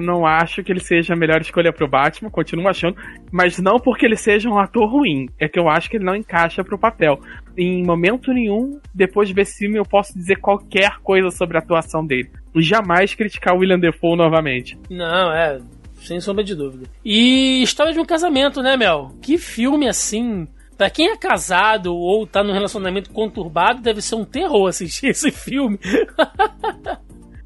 não 0.00 0.24
acho 0.24 0.62
que 0.62 0.70
ele 0.70 0.78
seja 0.78 1.12
a 1.12 1.16
melhor 1.16 1.40
escolha 1.40 1.72
pro 1.72 1.88
Batman, 1.88 2.30
continuo 2.30 2.68
achando, 2.68 2.96
mas 3.32 3.58
não 3.58 3.80
porque 3.80 4.06
ele 4.06 4.16
seja 4.16 4.48
um 4.48 4.60
ator 4.60 4.88
ruim, 4.88 5.26
é 5.40 5.48
que 5.48 5.58
eu 5.58 5.68
acho 5.68 5.90
que 5.90 5.96
ele 5.96 6.04
não 6.04 6.14
encaixa 6.14 6.62
pro 6.62 6.78
papel. 6.78 7.18
Em 7.58 7.84
momento 7.84 8.32
nenhum, 8.32 8.78
depois 8.94 9.26
de 9.26 9.34
ver 9.34 9.42
esse 9.42 9.58
filme, 9.58 9.76
eu 9.76 9.84
posso 9.84 10.14
dizer 10.14 10.36
qualquer 10.36 10.98
coisa 11.02 11.30
sobre 11.30 11.56
a 11.56 11.60
atuação 11.60 12.06
dele. 12.06 12.30
Jamais 12.54 13.12
criticar 13.12 13.54
o 13.54 13.58
William 13.58 13.78
Defoe 13.78 14.16
novamente. 14.16 14.78
Não, 14.88 15.32
é, 15.32 15.58
sem 16.06 16.20
sombra 16.20 16.44
de 16.44 16.54
dúvida. 16.54 16.86
E 17.04 17.62
História 17.62 17.92
de 17.92 18.00
um 18.00 18.04
Casamento, 18.04 18.62
né, 18.62 18.76
Mel? 18.76 19.12
Que 19.20 19.38
filme 19.38 19.88
assim. 19.88 20.46
Pra 20.76 20.90
quem 20.90 21.08
é 21.08 21.16
casado 21.16 21.94
ou 21.94 22.26
tá 22.26 22.42
num 22.42 22.52
relacionamento 22.52 23.10
conturbado, 23.10 23.80
deve 23.80 24.02
ser 24.02 24.16
um 24.16 24.24
terror 24.24 24.68
assistir 24.68 25.08
esse 25.10 25.30
filme. 25.30 25.78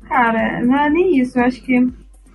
Cara, 0.09 0.64
não 0.64 0.78
é 0.78 0.90
nem 0.90 1.18
isso. 1.18 1.39
Eu 1.39 1.44
acho 1.44 1.62
que. 1.62 1.74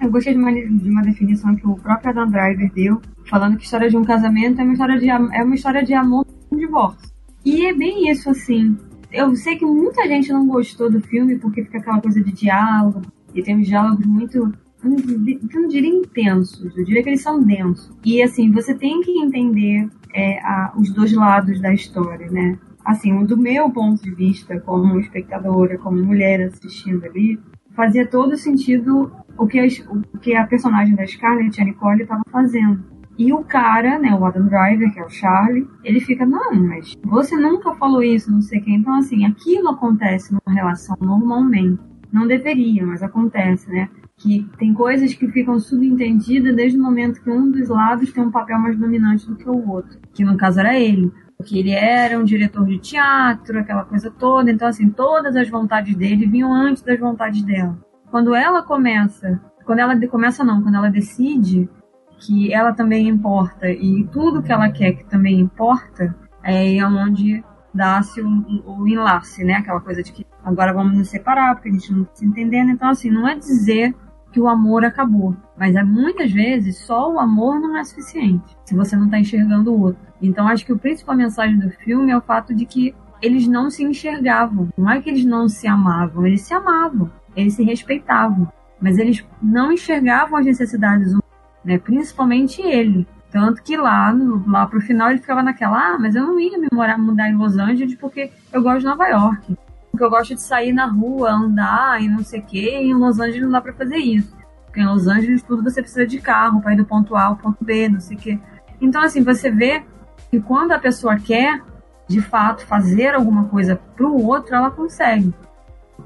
Eu 0.01 0.11
gostei 0.11 0.33
de 0.33 0.39
uma, 0.39 0.51
de 0.51 0.89
uma 0.89 1.01
definição 1.01 1.55
que 1.55 1.65
o 1.65 1.75
próprio 1.75 2.09
Adam 2.09 2.29
Driver 2.29 2.71
deu, 2.73 3.01
falando 3.29 3.57
que 3.57 3.63
história 3.63 3.89
de 3.89 3.95
um 3.95 4.03
casamento 4.03 4.59
é 4.59 4.63
uma 4.63 4.73
história 4.73 4.99
de, 4.99 5.09
é 5.09 5.43
uma 5.43 5.55
história 5.55 5.83
de 5.83 5.93
amor 5.93 6.25
e 6.51 6.57
divórcio. 6.57 7.09
E 7.45 7.65
é 7.65 7.73
bem 7.73 8.09
isso, 8.09 8.29
assim. 8.29 8.77
Eu 9.11 9.33
sei 9.35 9.55
que 9.55 9.65
muita 9.65 10.05
gente 10.07 10.31
não 10.33 10.45
gostou 10.45 10.91
do 10.91 10.99
filme 10.99 11.37
porque 11.37 11.63
fica 11.63 11.77
aquela 11.77 12.01
coisa 12.01 12.21
de 12.21 12.33
diálogo, 12.33 13.01
e 13.33 13.41
tem 13.41 13.57
uns 13.57 13.67
diálogos 13.67 14.05
muito 14.05 14.53
eu 14.83 15.61
não 15.61 15.67
diria 15.67 15.89
intensos, 15.89 16.75
eu 16.75 16.83
diria 16.83 17.01
que 17.01 17.09
eles 17.09 17.21
são 17.21 17.41
densos. 17.41 17.91
E 18.03 18.21
assim, 18.21 18.51
você 18.51 18.73
tem 18.73 19.01
que 19.01 19.11
entender 19.11 19.89
é, 20.13 20.39
a, 20.39 20.73
os 20.77 20.91
dois 20.91 21.13
lados 21.13 21.59
da 21.61 21.73
história, 21.73 22.29
né? 22.29 22.57
Assim, 22.83 23.23
do 23.25 23.37
meu 23.37 23.69
ponto 23.69 24.03
de 24.03 24.13
vista, 24.13 24.59
como 24.59 24.99
espectadora, 24.99 25.77
como 25.77 26.03
mulher 26.03 26.41
assistindo 26.41 27.05
ali, 27.05 27.39
fazia 27.73 28.05
todo 28.05 28.37
sentido 28.37 29.11
o 29.37 29.47
que, 29.47 29.59
a, 29.59 29.65
o 29.89 30.17
que 30.19 30.35
a 30.35 30.45
personagem 30.45 30.95
da 30.95 31.07
Scarlett, 31.07 31.61
a 31.61 31.65
Nicole, 31.65 32.03
estava 32.03 32.21
fazendo. 32.31 32.83
E 33.17 33.31
o 33.31 33.43
cara, 33.43 33.99
né, 33.99 34.13
o 34.13 34.25
Adam 34.25 34.47
Driver, 34.47 34.91
que 34.91 34.99
é 34.99 35.05
o 35.05 35.09
Charlie, 35.09 35.67
ele 35.83 35.99
fica, 35.99 36.25
não, 36.25 36.53
mas 36.55 36.95
você 37.03 37.35
nunca 37.37 37.75
falou 37.75 38.01
isso, 38.01 38.31
não 38.31 38.41
sei 38.41 38.59
quê. 38.59 38.71
Então, 38.71 38.95
assim, 38.95 39.25
aquilo 39.25 39.69
acontece 39.69 40.33
numa 40.33 40.53
relação 40.53 40.97
normalmente. 40.99 41.81
Não 42.11 42.27
deveria, 42.27 42.85
mas 42.85 43.03
acontece, 43.03 43.69
né? 43.69 43.89
Que 44.23 44.49
tem 44.57 44.73
coisas 44.73 45.13
que 45.13 45.27
ficam 45.27 45.59
subentendidas 45.59 46.55
desde 46.55 46.79
o 46.79 46.81
momento 46.81 47.21
que 47.21 47.29
um 47.29 47.51
dos 47.51 47.67
lados 47.67 48.13
tem 48.13 48.23
um 48.23 48.31
papel 48.31 48.57
mais 48.57 48.79
dominante 48.79 49.27
do 49.27 49.35
que 49.35 49.49
o 49.49 49.69
outro, 49.69 49.99
que 50.13 50.23
no 50.23 50.37
caso 50.37 50.61
era 50.61 50.79
ele, 50.79 51.11
porque 51.37 51.59
ele 51.59 51.71
era 51.71 52.17
um 52.17 52.23
diretor 52.23 52.65
de 52.65 52.79
teatro, 52.79 53.59
aquela 53.59 53.83
coisa 53.83 54.09
toda, 54.09 54.49
então 54.49 54.65
assim, 54.65 54.89
todas 54.89 55.35
as 55.35 55.49
vontades 55.49 55.93
dele 55.93 56.25
vinham 56.25 56.53
antes 56.53 56.81
das 56.81 56.97
vontades 56.97 57.43
dela. 57.43 57.77
Quando 58.09 58.33
ela 58.33 58.63
começa, 58.63 59.41
quando 59.65 59.79
ela 59.79 60.07
começa 60.07 60.41
não, 60.41 60.63
quando 60.63 60.75
ela 60.75 60.89
decide 60.89 61.69
que 62.17 62.53
ela 62.53 62.71
também 62.71 63.09
importa 63.09 63.69
e 63.69 64.07
tudo 64.09 64.41
que 64.41 64.53
ela 64.53 64.71
quer 64.71 64.93
que 64.93 65.03
também 65.03 65.37
importa, 65.37 66.15
é 66.41 66.85
onde 66.85 67.43
dasse 67.73 68.21
o, 68.21 68.29
o 68.65 68.87
enlace, 68.87 69.43
né? 69.43 69.55
Aquela 69.55 69.81
coisa 69.81 70.01
de 70.01 70.13
que 70.13 70.25
agora 70.45 70.73
vamos 70.73 70.97
nos 70.97 71.09
separar 71.09 71.55
porque 71.55 71.69
a 71.69 71.71
gente 71.73 71.91
não 71.91 72.03
está 72.03 72.15
se 72.15 72.25
entendendo. 72.25 72.69
Então, 72.69 72.89
assim, 72.89 73.09
não 73.09 73.27
é 73.27 73.35
dizer 73.35 73.93
que 74.33 74.41
o 74.41 74.49
amor 74.49 74.83
acabou. 74.83 75.35
Mas 75.55 75.75
é, 75.75 75.83
muitas 75.83 76.31
vezes 76.31 76.79
só 76.79 77.13
o 77.13 77.19
amor 77.19 77.59
não 77.59 77.77
é 77.77 77.83
suficiente 77.83 78.57
se 78.65 78.75
você 78.75 78.95
não 78.95 79.05
está 79.05 79.19
enxergando 79.19 79.71
o 79.71 79.79
outro. 79.79 80.01
Então 80.21 80.47
acho 80.47 80.65
que 80.65 80.73
a 80.73 80.77
principal 80.77 81.15
mensagem 81.15 81.57
do 81.57 81.69
filme 81.69 82.11
é 82.11 82.17
o 82.17 82.21
fato 82.21 82.53
de 82.53 82.65
que 82.65 82.93
eles 83.21 83.47
não 83.47 83.69
se 83.69 83.83
enxergavam. 83.83 84.69
Não 84.77 84.89
é 84.89 84.99
que 84.99 85.09
eles 85.09 85.23
não 85.23 85.47
se 85.47 85.67
amavam, 85.67 86.25
eles 86.25 86.41
se 86.41 86.53
amavam, 86.53 87.09
eles 87.35 87.53
se 87.53 87.63
respeitavam. 87.63 88.51
Mas 88.81 88.97
eles 88.97 89.23
não 89.41 89.71
enxergavam 89.71 90.39
as 90.39 90.45
necessidades 90.45 91.07
humanas, 91.07 91.23
né? 91.63 91.77
principalmente 91.77 92.61
ele. 92.61 93.07
Tanto 93.31 93.63
que 93.63 93.77
lá, 93.77 94.13
no, 94.13 94.47
lá 94.47 94.67
pro 94.67 94.81
final 94.81 95.09
ele 95.09 95.19
ficava 95.19 95.41
naquela, 95.41 95.93
ah, 95.93 95.97
mas 95.99 96.15
eu 96.15 96.23
não 96.23 96.39
ia 96.39 96.57
me 96.57 96.67
morar, 96.71 96.97
mudar 96.97 97.29
em 97.29 97.35
Los 97.35 97.57
Angeles 97.57 97.95
porque 97.95 98.29
eu 98.51 98.61
gosto 98.61 98.79
de 98.79 98.85
Nova 98.85 99.07
York. 99.07 99.57
Porque 99.93 100.03
eu 100.03 100.09
gosto 100.09 100.33
de 100.33 100.41
sair 100.41 100.73
na 100.73 100.87
rua, 100.87 101.31
andar 101.31 102.01
e 102.01 102.09
não 102.09 102.23
sei 102.23 102.39
o 102.39 102.43
que, 102.43 102.67
e 102.67 102.89
em 102.89 102.95
Los 102.95 103.19
Angeles 103.19 103.43
não 103.43 103.51
dá 103.51 103.61
pra 103.61 103.73
fazer 103.73 103.97
isso. 103.97 104.35
Porque 104.65 104.81
em 104.81 104.87
Los 104.87 105.07
Angeles 105.07 105.43
tudo 105.43 105.61
você 105.61 105.83
precisa 105.83 106.07
de 106.07 106.19
carro 106.19 106.59
para 106.63 106.73
ir 106.73 106.77
do 106.77 106.83
ponto 106.83 107.15
A 107.15 107.25
ao 107.25 107.35
ponto 107.35 107.63
B, 107.63 107.89
não 107.89 107.99
sei 107.99 108.17
o 108.17 108.19
que. 108.19 108.39
Então, 108.81 109.03
assim, 109.03 109.21
você 109.21 109.51
vê 109.51 109.83
que 110.31 110.41
quando 110.41 110.71
a 110.71 110.79
pessoa 110.79 111.15
quer, 111.17 111.61
de 112.07 112.19
fato, 112.21 112.65
fazer 112.65 113.13
alguma 113.13 113.45
coisa 113.45 113.79
pro 113.95 114.17
outro, 114.17 114.55
ela 114.55 114.71
consegue. 114.71 115.31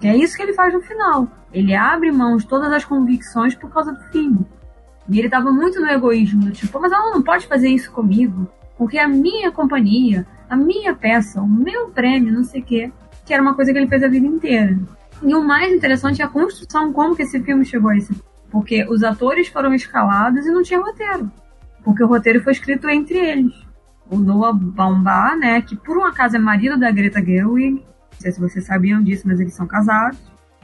Que 0.02 0.08
é 0.10 0.18
isso 0.18 0.36
que 0.36 0.44
ele 0.44 0.54
faz 0.54 0.74
no 0.74 0.82
final. 0.82 1.26
Ele 1.54 1.74
abre 1.74 2.12
mão 2.12 2.36
de 2.36 2.46
todas 2.46 2.74
as 2.74 2.84
convicções 2.84 3.56
por 3.56 3.72
causa 3.72 3.94
do 3.94 4.04
filho. 4.12 4.46
E 5.08 5.18
ele 5.18 5.30
tava 5.30 5.50
muito 5.50 5.80
no 5.80 5.88
egoísmo, 5.88 6.52
tipo, 6.52 6.78
mas 6.78 6.92
ela 6.92 7.12
não 7.12 7.24
pode 7.24 7.48
fazer 7.48 7.70
isso 7.70 7.90
comigo, 7.94 8.50
porque 8.78 9.00
a 9.00 9.08
minha 9.08 9.50
companhia, 9.50 10.28
a 10.50 10.58
minha 10.58 10.94
peça, 10.94 11.42
o 11.42 11.48
meu 11.48 11.88
prêmio, 11.88 12.34
não 12.34 12.44
sei 12.44 12.60
o 12.60 12.66
quê, 12.66 12.92
que 13.28 13.34
era 13.34 13.44
uma 13.44 13.54
coisa 13.54 13.74
que 13.74 13.78
ele 13.78 13.90
fez 13.90 14.02
a 14.02 14.08
vida 14.08 14.26
inteira. 14.26 14.80
E 15.22 15.36
o 15.36 15.44
mais 15.44 15.74
interessante 15.74 16.22
é 16.22 16.26
a 16.26 16.30
construção, 16.30 16.94
como 16.94 17.14
que 17.14 17.24
esse 17.24 17.40
filme 17.44 17.66
chegou 17.66 17.92
a 17.92 17.98
esse. 17.98 18.16
Porque 18.50 18.86
os 18.90 19.04
atores 19.04 19.50
foram 19.50 19.74
escalados 19.74 20.46
e 20.46 20.50
não 20.50 20.64
tinha 20.64 20.80
roteiro. 20.80 21.30
Porque 21.84 22.02
o 22.02 22.08
roteiro 22.08 22.42
foi 22.42 22.54
escrito 22.54 22.90
entre 22.90 23.18
eles. 23.18 23.54
O 24.10 24.18
Noah 24.18 24.54
Baumbach, 24.54 25.38
né, 25.38 25.62
que 25.62 25.76
por 25.76 25.98
um 25.98 26.06
acaso 26.06 26.38
é 26.38 26.40
marido 26.40 26.80
da 26.80 26.90
Greta 26.90 27.22
Gerwig, 27.22 27.74
não 27.74 28.20
sei 28.20 28.32
se 28.32 28.40
vocês 28.40 28.66
sabiam 28.66 29.04
disso, 29.04 29.28
mas 29.28 29.42
eles 29.42 29.54
são 29.54 29.68
casados. 29.68 30.18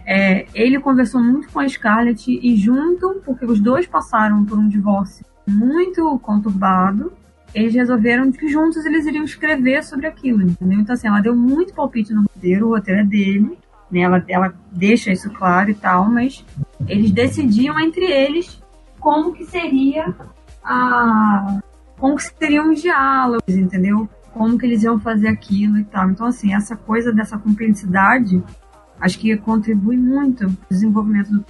É, 0.06 0.45
ele 0.53 0.80
conversou 0.80 1.22
muito 1.22 1.49
com 1.49 1.60
a 1.60 1.68
Scarlett 1.68 2.31
e 2.31 2.56
junto, 2.56 3.22
porque 3.26 3.45
os 3.45 3.60
dois 3.60 3.85
passaram 3.85 4.45
por 4.45 4.57
um 4.57 4.69
divórcio 4.69 5.26
muito 5.45 6.18
conturbado, 6.19 7.11
eles 7.53 7.73
resolveram 7.73 8.31
que 8.31 8.47
juntos 8.47 8.85
eles 8.85 9.05
iriam 9.05 9.23
escrever 9.23 9.84
sobre 9.84 10.07
aquilo, 10.07 10.41
entendeu? 10.41 10.80
Então 10.80 10.93
assim, 10.93 11.07
ela 11.07 11.21
deu 11.21 11.35
muito 11.35 11.73
palpite 11.73 12.13
no 12.13 12.23
roteiro, 12.23 12.67
o 12.67 12.75
roteiro 12.75 13.01
é 13.01 13.03
dele, 13.03 13.57
né? 13.91 14.01
Ela, 14.01 14.23
ela 14.27 14.53
deixa 14.71 15.11
isso 15.11 15.30
claro 15.30 15.69
e 15.69 15.75
tal, 15.75 16.09
mas 16.09 16.43
eles 16.88 17.11
decidiam 17.11 17.80
entre 17.80 18.05
eles 18.05 18.61
como 18.99 19.34
que 19.34 19.45
seria 19.45 20.13
a 20.63 21.59
como 21.97 22.17
que 22.17 22.23
seriam 22.23 22.71
os 22.71 22.81
diálogos, 22.81 23.55
entendeu? 23.55 24.09
Como 24.34 24.57
que 24.57 24.65
eles 24.65 24.84
iam 24.84 24.99
fazer 24.99 25.27
aquilo 25.27 25.77
e 25.77 25.84
tal. 25.84 26.09
Então 26.09 26.27
assim, 26.27 26.53
essa 26.53 26.75
coisa 26.75 27.13
dessa 27.13 27.38
cumplicidade 27.38 28.43
acho 28.99 29.19
que 29.19 29.35
contribui 29.38 29.97
muito 29.97 30.45
para 30.45 30.47
o 30.47 30.69
desenvolvimento 30.69 31.31
do. 31.31 31.45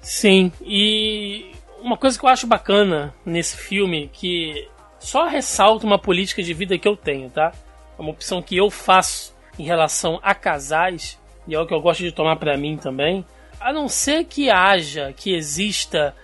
Sim, 0.00 0.52
e 0.62 1.52
uma 1.82 1.96
coisa 1.96 2.18
que 2.18 2.24
eu 2.24 2.28
acho 2.28 2.46
bacana 2.46 3.12
nesse 3.26 3.56
filme, 3.56 4.08
que 4.12 4.68
só 4.98 5.26
ressalta 5.26 5.86
uma 5.86 5.98
política 5.98 6.42
de 6.42 6.52
vida 6.52 6.78
que 6.78 6.88
eu 6.88 6.96
tenho, 6.96 7.30
tá? 7.30 7.52
É 7.98 8.02
uma 8.02 8.10
opção 8.10 8.42
que 8.42 8.56
eu 8.56 8.70
faço 8.70 9.34
em 9.58 9.64
relação 9.64 10.20
a 10.22 10.34
casais, 10.34 11.18
e 11.46 11.54
é 11.54 11.60
o 11.60 11.66
que 11.66 11.74
eu 11.74 11.80
gosto 11.80 12.02
de 12.02 12.12
tomar 12.12 12.36
para 12.36 12.56
mim 12.56 12.76
também. 12.76 13.24
A 13.60 13.72
não 13.72 13.88
ser 13.88 14.24
que 14.24 14.50
haja, 14.50 15.12
que 15.16 15.34
exista 15.34 16.14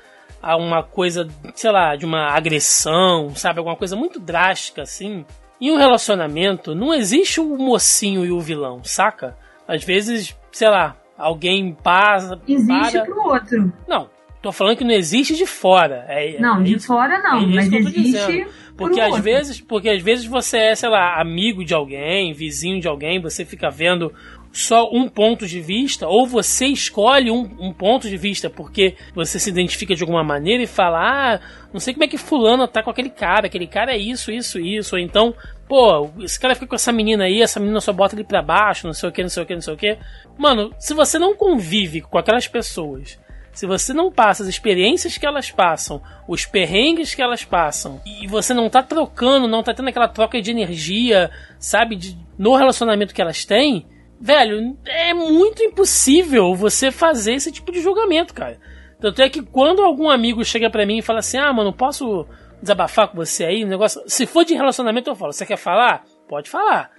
uma 0.43 0.83
coisa, 0.83 1.27
sei 1.55 1.71
lá, 1.71 1.97
de 1.97 2.05
uma 2.05 2.29
agressão, 2.29 3.35
sabe? 3.35 3.59
Alguma 3.59 3.77
coisa 3.77 3.97
muito 3.97 4.21
drástica 4.21 4.83
assim. 4.83 5.25
Em 5.61 5.73
um 5.73 5.77
relacionamento, 5.77 6.75
não 6.75 6.93
existe 6.93 7.41
o 7.41 7.57
mocinho 7.57 8.25
e 8.25 8.31
o 8.31 8.41
vilão, 8.41 8.85
saca? 8.85 9.37
Às 9.67 9.83
vezes 9.83 10.37
sei 10.55 10.69
lá, 10.69 10.97
alguém 11.19 11.75
passa. 11.75 12.41
Existe 12.47 12.93
para... 12.93 13.05
pro 13.05 13.23
outro. 13.25 13.73
Não, 13.89 14.09
tô 14.41 14.53
falando 14.53 14.77
que 14.77 14.85
não 14.85 14.93
existe 14.93 15.35
de 15.35 15.47
fora. 15.47 16.07
É, 16.09 16.39
não, 16.41 16.61
é 16.61 16.63
de 16.63 16.75
isso, 16.75 16.87
fora 16.87 17.21
não, 17.21 17.43
é 17.43 17.47
mas 17.47 17.73
existe. 17.73 18.47
Porque 18.77 19.01
às 19.01 19.09
outro. 19.09 19.23
vezes, 19.23 19.61
porque 19.61 19.89
às 19.89 20.03
vezes 20.03 20.27
você 20.27 20.59
é, 20.59 20.75
sei 20.75 20.89
lá, 20.89 21.21
amigo 21.21 21.65
de 21.65 21.75
alguém, 21.75 22.33
vizinho 22.33 22.81
de 22.81 22.89
alguém, 22.89 23.21
você 23.21 23.45
fica 23.45 23.71
vendo 23.71 24.13
só 24.55 24.89
um 24.93 25.09
ponto 25.09 25.49
de 25.49 25.61
vista, 25.61 26.07
ou 26.07 26.27
você 26.27 26.67
escolhe 26.67 27.29
um, 27.29 27.43
um, 27.59 27.73
ponto 27.73 28.09
de 28.09 28.17
vista 28.17 28.49
porque 28.49 28.95
você 29.13 29.39
se 29.39 29.51
identifica 29.51 29.97
de 29.97 30.03
alguma 30.05 30.23
maneira 30.23 30.63
e 30.63 30.67
fala, 30.67 31.01
ah, 31.01 31.41
não 31.73 31.81
sei 31.81 31.93
como 31.93 32.05
é 32.05 32.09
que 32.09 32.17
fulano 32.17 32.69
tá 32.69 32.81
com 32.81 32.89
aquele 32.89 33.11
cara, 33.11 33.47
aquele 33.47 33.67
cara 33.67 33.93
é 33.93 33.99
isso, 33.99 34.31
isso, 34.31 34.61
isso, 34.61 34.95
ou 34.95 35.01
então, 35.01 35.35
pô, 35.69 36.09
esse 36.21 36.39
cara 36.39 36.55
fica 36.55 36.69
com 36.69 36.77
essa 36.77 36.93
menina 36.93 37.25
aí, 37.25 37.43
essa 37.43 37.59
menina 37.59 37.81
só 37.81 37.93
bota 37.93 38.15
ele 38.15 38.23
pra 38.23 38.43
baixo, 38.43 38.87
não 38.87 38.95
sei 38.95 39.09
o 39.09 39.13
que, 39.13 39.23
não 39.23 39.29
sei 39.29 39.43
o 39.43 39.47
que, 39.47 39.55
não 39.55 39.61
sei 39.61 39.75
o 39.75 39.77
que. 39.77 39.99
Mano, 40.39 40.73
se 40.79 40.95
você 40.95 41.19
não 41.19 41.35
convive 41.35 42.01
com 42.01 42.17
aquelas 42.17 42.47
pessoas, 42.47 43.19
se 43.55 43.67
você 43.67 43.95
não 43.95 44.11
passa 44.11 44.43
as 44.43 44.49
experiências 44.49 45.17
que 45.17 45.25
elas 45.25 45.51
passam, 45.51 46.03
os 46.29 46.45
perrengues 46.45 47.15
que 47.15 47.23
elas 47.23 47.45
passam, 47.45 48.03
e 48.05 48.27
você 48.27 48.53
não 48.53 48.69
tá 48.69 48.83
trocando, 48.83 49.47
não 49.47 49.63
tá 49.63 49.73
tendo 49.73 49.89
aquela 49.89 50.09
troca 50.09 50.43
de 50.43 50.51
energia, 50.51 51.31
sabe, 51.59 51.95
de, 51.95 52.19
no 52.37 52.57
relacionamento 52.57 53.15
que 53.15 53.23
elas 53.23 53.45
têm, 53.45 53.87
velho, 54.21 54.77
é 54.85 55.15
muito 55.15 55.63
impossível 55.63 56.55
você 56.55 56.91
fazer 56.91 57.35
esse 57.35 57.53
tipo 57.53 57.71
de 57.71 57.81
julgamento, 57.81 58.35
cara. 58.35 58.59
Tanto 59.01 59.23
é 59.23 59.29
que 59.29 59.43
quando 59.43 59.83
algum 59.83 60.09
amigo 60.09 60.45
chega 60.45 60.71
para 60.71 60.87
mim 60.87 60.99
e 60.99 61.03
fala 61.03 61.19
assim: 61.19 61.37
ah, 61.37 61.53
mano, 61.53 61.73
posso 61.73 62.27
desabafar 62.61 63.09
com 63.09 63.17
você 63.17 63.45
aí? 63.45 63.65
Um 63.65 63.69
negócio. 63.69 64.03
Se 64.07 64.25
for 64.25 64.45
de 64.45 64.55
relacionamento, 64.55 65.11
eu 65.11 65.15
falo: 65.15 65.33
você 65.33 65.45
quer 65.45 65.59
falar? 65.59 66.05
Pode 66.27 66.49
falar. 66.49 66.91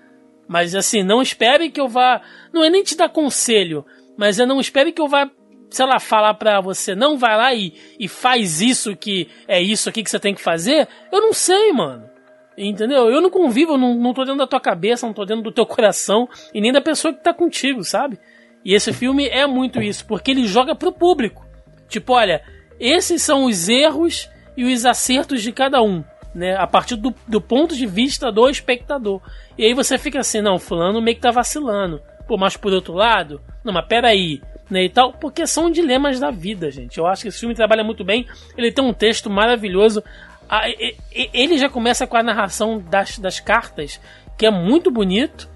Mas 0.47 0.75
assim, 0.75 1.01
não 1.01 1.21
espere 1.21 1.71
que 1.71 1.81
eu 1.81 1.87
vá. 1.87 2.21
Não 2.53 2.63
é 2.63 2.69
nem 2.69 2.83
te 2.83 2.95
dar 2.95 3.09
conselho, 3.09 3.83
mas 4.15 4.39
é 4.39 4.45
não 4.45 4.59
espere 4.59 4.91
que 4.91 5.01
eu 5.01 5.07
vá, 5.07 5.29
sei 5.69 5.85
lá, 5.85 5.99
falar 5.99 6.33
pra 6.35 6.61
você, 6.61 6.95
não 6.95 7.17
vai 7.17 7.37
lá 7.37 7.53
e, 7.53 7.73
e 7.99 8.07
faz 8.07 8.61
isso 8.61 8.95
que 8.95 9.27
é 9.47 9.61
isso 9.61 9.89
aqui 9.89 10.03
que 10.03 10.09
você 10.09 10.19
tem 10.19 10.33
que 10.33 10.41
fazer. 10.41 10.87
Eu 11.11 11.21
não 11.21 11.33
sei, 11.33 11.71
mano. 11.71 12.09
Entendeu? 12.57 13.09
Eu 13.09 13.19
não 13.19 13.29
convivo, 13.29 13.73
eu 13.73 13.77
não, 13.77 13.95
não 13.95 14.13
tô 14.13 14.23
dentro 14.23 14.39
da 14.39 14.47
tua 14.47 14.61
cabeça, 14.61 15.05
não 15.05 15.13
tô 15.13 15.25
dentro 15.25 15.43
do 15.43 15.51
teu 15.51 15.65
coração 15.67 16.27
e 16.53 16.61
nem 16.61 16.71
da 16.71 16.81
pessoa 16.81 17.13
que 17.13 17.23
tá 17.23 17.33
contigo, 17.33 17.83
sabe? 17.83 18.17
E 18.63 18.73
esse 18.73 18.91
filme 18.93 19.27
é 19.27 19.45
muito 19.45 19.81
isso, 19.81 20.05
porque 20.05 20.31
ele 20.31 20.47
joga 20.47 20.73
pro 20.73 20.91
público. 20.91 21.45
Tipo, 21.87 22.13
olha, 22.13 22.41
esses 22.79 23.21
são 23.21 23.45
os 23.45 23.69
erros 23.69 24.29
e 24.57 24.63
os 24.63 24.85
acertos 24.85 25.43
de 25.43 25.51
cada 25.51 25.81
um, 25.83 26.03
né? 26.33 26.55
A 26.55 26.65
partir 26.65 26.95
do, 26.95 27.13
do 27.27 27.41
ponto 27.41 27.75
de 27.75 27.85
vista 27.85 28.31
do 28.31 28.49
espectador. 28.49 29.21
E 29.57 29.65
aí 29.65 29.73
você 29.73 29.97
fica 29.97 30.19
assim, 30.19 30.41
não, 30.41 30.57
fulano 30.57 31.01
meio 31.01 31.15
que 31.15 31.21
tá 31.21 31.31
vacilando. 31.31 32.01
Pô, 32.27 32.37
mas 32.37 32.57
por 32.57 32.73
outro 32.73 32.93
lado, 32.93 33.39
não, 33.63 33.71
mas 33.71 33.85
peraí, 33.85 34.41
né, 34.69 34.83
e 34.83 34.89
tal, 34.89 35.13
porque 35.13 35.45
são 35.45 35.69
dilemas 35.69 36.19
da 36.19 36.31
vida, 36.31 36.71
gente. 36.71 36.97
Eu 36.97 37.05
acho 37.05 37.23
que 37.23 37.27
esse 37.29 37.39
filme 37.39 37.55
trabalha 37.55 37.83
muito 37.83 38.03
bem. 38.03 38.27
Ele 38.57 38.71
tem 38.71 38.83
um 38.83 38.93
texto 38.93 39.29
maravilhoso. 39.29 40.03
Ah, 40.49 40.63
ele 41.11 41.57
já 41.57 41.69
começa 41.69 42.07
com 42.07 42.17
a 42.17 42.23
narração 42.23 42.79
das, 42.79 43.19
das 43.19 43.39
cartas, 43.39 43.99
que 44.37 44.45
é 44.45 44.51
muito 44.51 44.89
bonito. 44.91 45.49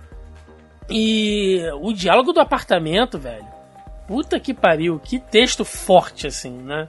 E 0.90 1.61
o 1.81 1.94
diálogo 1.94 2.34
do 2.34 2.40
apartamento, 2.40 3.18
velho. 3.18 3.45
Puta 4.07 4.40
que 4.40 4.53
pariu, 4.53 4.99
que 4.99 5.19
texto 5.19 5.64
forte, 5.64 6.26
assim, 6.26 6.52
né? 6.52 6.88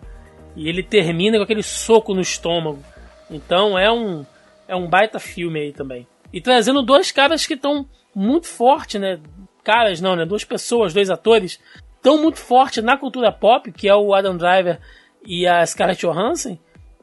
E 0.57 0.69
ele 0.69 0.83
termina 0.83 1.37
com 1.37 1.45
aquele 1.45 1.63
soco 1.63 2.15
no 2.15 2.21
estômago. 2.21 2.83
Então 3.31 3.79
é 3.79 3.91
um, 3.93 4.25
é 4.67 4.75
um 4.75 4.89
baita 4.89 5.19
filme 5.19 5.61
aí 5.61 5.73
também. 5.73 6.07
E 6.33 6.41
trazendo 6.41 6.83
dois 6.83 7.13
caras 7.13 7.47
que 7.47 7.55
estão 7.55 7.87
muito 8.15 8.47
fortes, 8.47 9.01
né? 9.01 9.21
Caras 9.63 10.01
não, 10.01 10.17
né? 10.17 10.25
Duas 10.25 10.45
pessoas, 10.45 10.95
dois 10.95 11.11
atores, 11.11 11.61
tão 12.03 12.21
muito 12.21 12.39
fortes 12.39 12.83
na 12.83 12.97
cultura 12.97 13.33
pop, 13.33 13.71
que 13.73 13.89
é 13.89 13.95
o 13.95 14.15
Adam 14.15 14.37
Driver 14.37 14.79
e 15.25 15.47
a 15.47 15.65
Scarlett 15.67 16.07
Johansson 16.07 16.59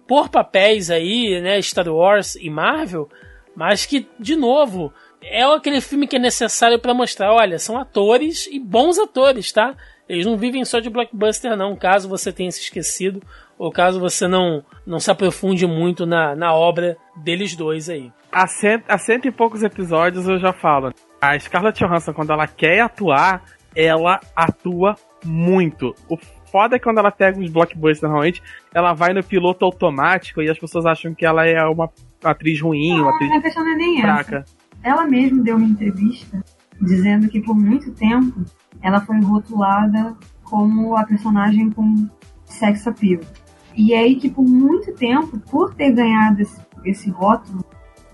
por 0.08 0.30
papéis 0.30 0.90
aí, 0.90 1.42
né, 1.42 1.62
Star 1.62 1.88
Wars 1.90 2.36
e 2.36 2.50
Marvel, 2.50 3.10
mas 3.56 3.86
que, 3.86 4.08
de 4.18 4.36
novo, 4.36 4.94
é 5.22 5.44
aquele 5.44 5.82
filme 5.82 6.08
que 6.08 6.16
é 6.16 6.20
necessário 6.20 6.80
para 6.80 6.94
mostrar, 6.94 7.34
olha, 7.34 7.60
são 7.60 7.78
atores 7.78 8.48
e 8.48 8.60
bons 8.60 8.98
atores, 8.98 9.52
tá? 9.52 9.76
Eles 10.08 10.26
não 10.26 10.38
vivem 10.38 10.64
só 10.64 10.80
de 10.80 10.90
blockbuster, 10.90 11.58
não, 11.58 11.76
caso 11.76 12.08
você 12.08 12.32
tenha 12.32 12.50
se 12.50 12.62
esquecido, 12.62 13.22
ou 13.58 13.72
caso 13.72 14.00
você 14.00 14.28
não, 14.28 14.64
não 14.86 15.00
se 15.00 15.12
aprofunde 15.12 15.68
muito 15.68 16.06
na, 16.06 16.34
na 16.36 16.54
obra 16.54 16.96
deles 17.18 17.56
dois 17.56 17.90
aí. 17.90 18.12
Há 18.32 18.48
cento, 18.48 18.86
há 18.88 18.98
cento 18.98 19.28
e 19.28 19.32
poucos 19.32 19.64
episódios 19.64 20.28
eu 20.28 20.40
já 20.40 20.54
falo. 20.54 20.94
A 21.20 21.38
Scarlett 21.38 21.84
Johansson, 21.84 22.14
quando 22.14 22.32
ela 22.32 22.48
quer 22.48 22.80
atuar, 22.80 23.44
ela 23.78 24.20
atua 24.36 24.96
muito. 25.24 25.94
O 26.10 26.18
foda 26.52 26.76
é 26.76 26.80
quando 26.80 26.98
ela 26.98 27.12
pega 27.12 27.40
uns 27.40 27.52
blockbusters 27.52 28.02
normalmente, 28.02 28.42
ela 28.74 28.94
vai 28.94 29.14
no 29.14 29.24
piloto 29.24 29.64
automático 29.64 30.42
e 30.42 30.50
as 30.50 30.58
pessoas 30.58 30.86
acham 30.86 31.14
que 31.14 31.26
ela 31.26 31.46
é 31.46 31.64
uma 31.66 31.90
atriz 32.24 32.60
ruim, 32.60 33.00
uma 33.00 33.14
atriz 33.14 33.56
não, 33.56 33.64
não 33.64 33.72
é 33.72 33.76
nem 33.76 34.02
fraca. 34.02 34.38
Essa. 34.38 34.56
ela 34.84 35.06
mesma 35.06 35.44
deu 35.44 35.58
uma 35.58 35.68
entrevista 35.68 36.44
dizendo 36.82 37.28
que 37.28 37.42
por 37.42 37.56
muito 37.56 37.92
tempo 37.92 38.44
ela 38.82 39.00
foi 39.02 39.20
rotulada 39.20 40.16
como 40.44 40.96
a 40.96 41.04
personagem 41.04 41.70
com 41.70 42.08
sex 42.46 42.88
appeal. 42.88 43.22
E 43.76 43.94
aí 43.94 44.16
que 44.16 44.30
por 44.30 44.44
muito 44.44 44.94
tempo, 44.94 45.40
por 45.52 45.76
ter 45.76 45.92
ganhado 45.92 46.42
esse, 46.42 46.60
esse 46.84 47.10
rótulo, 47.12 47.64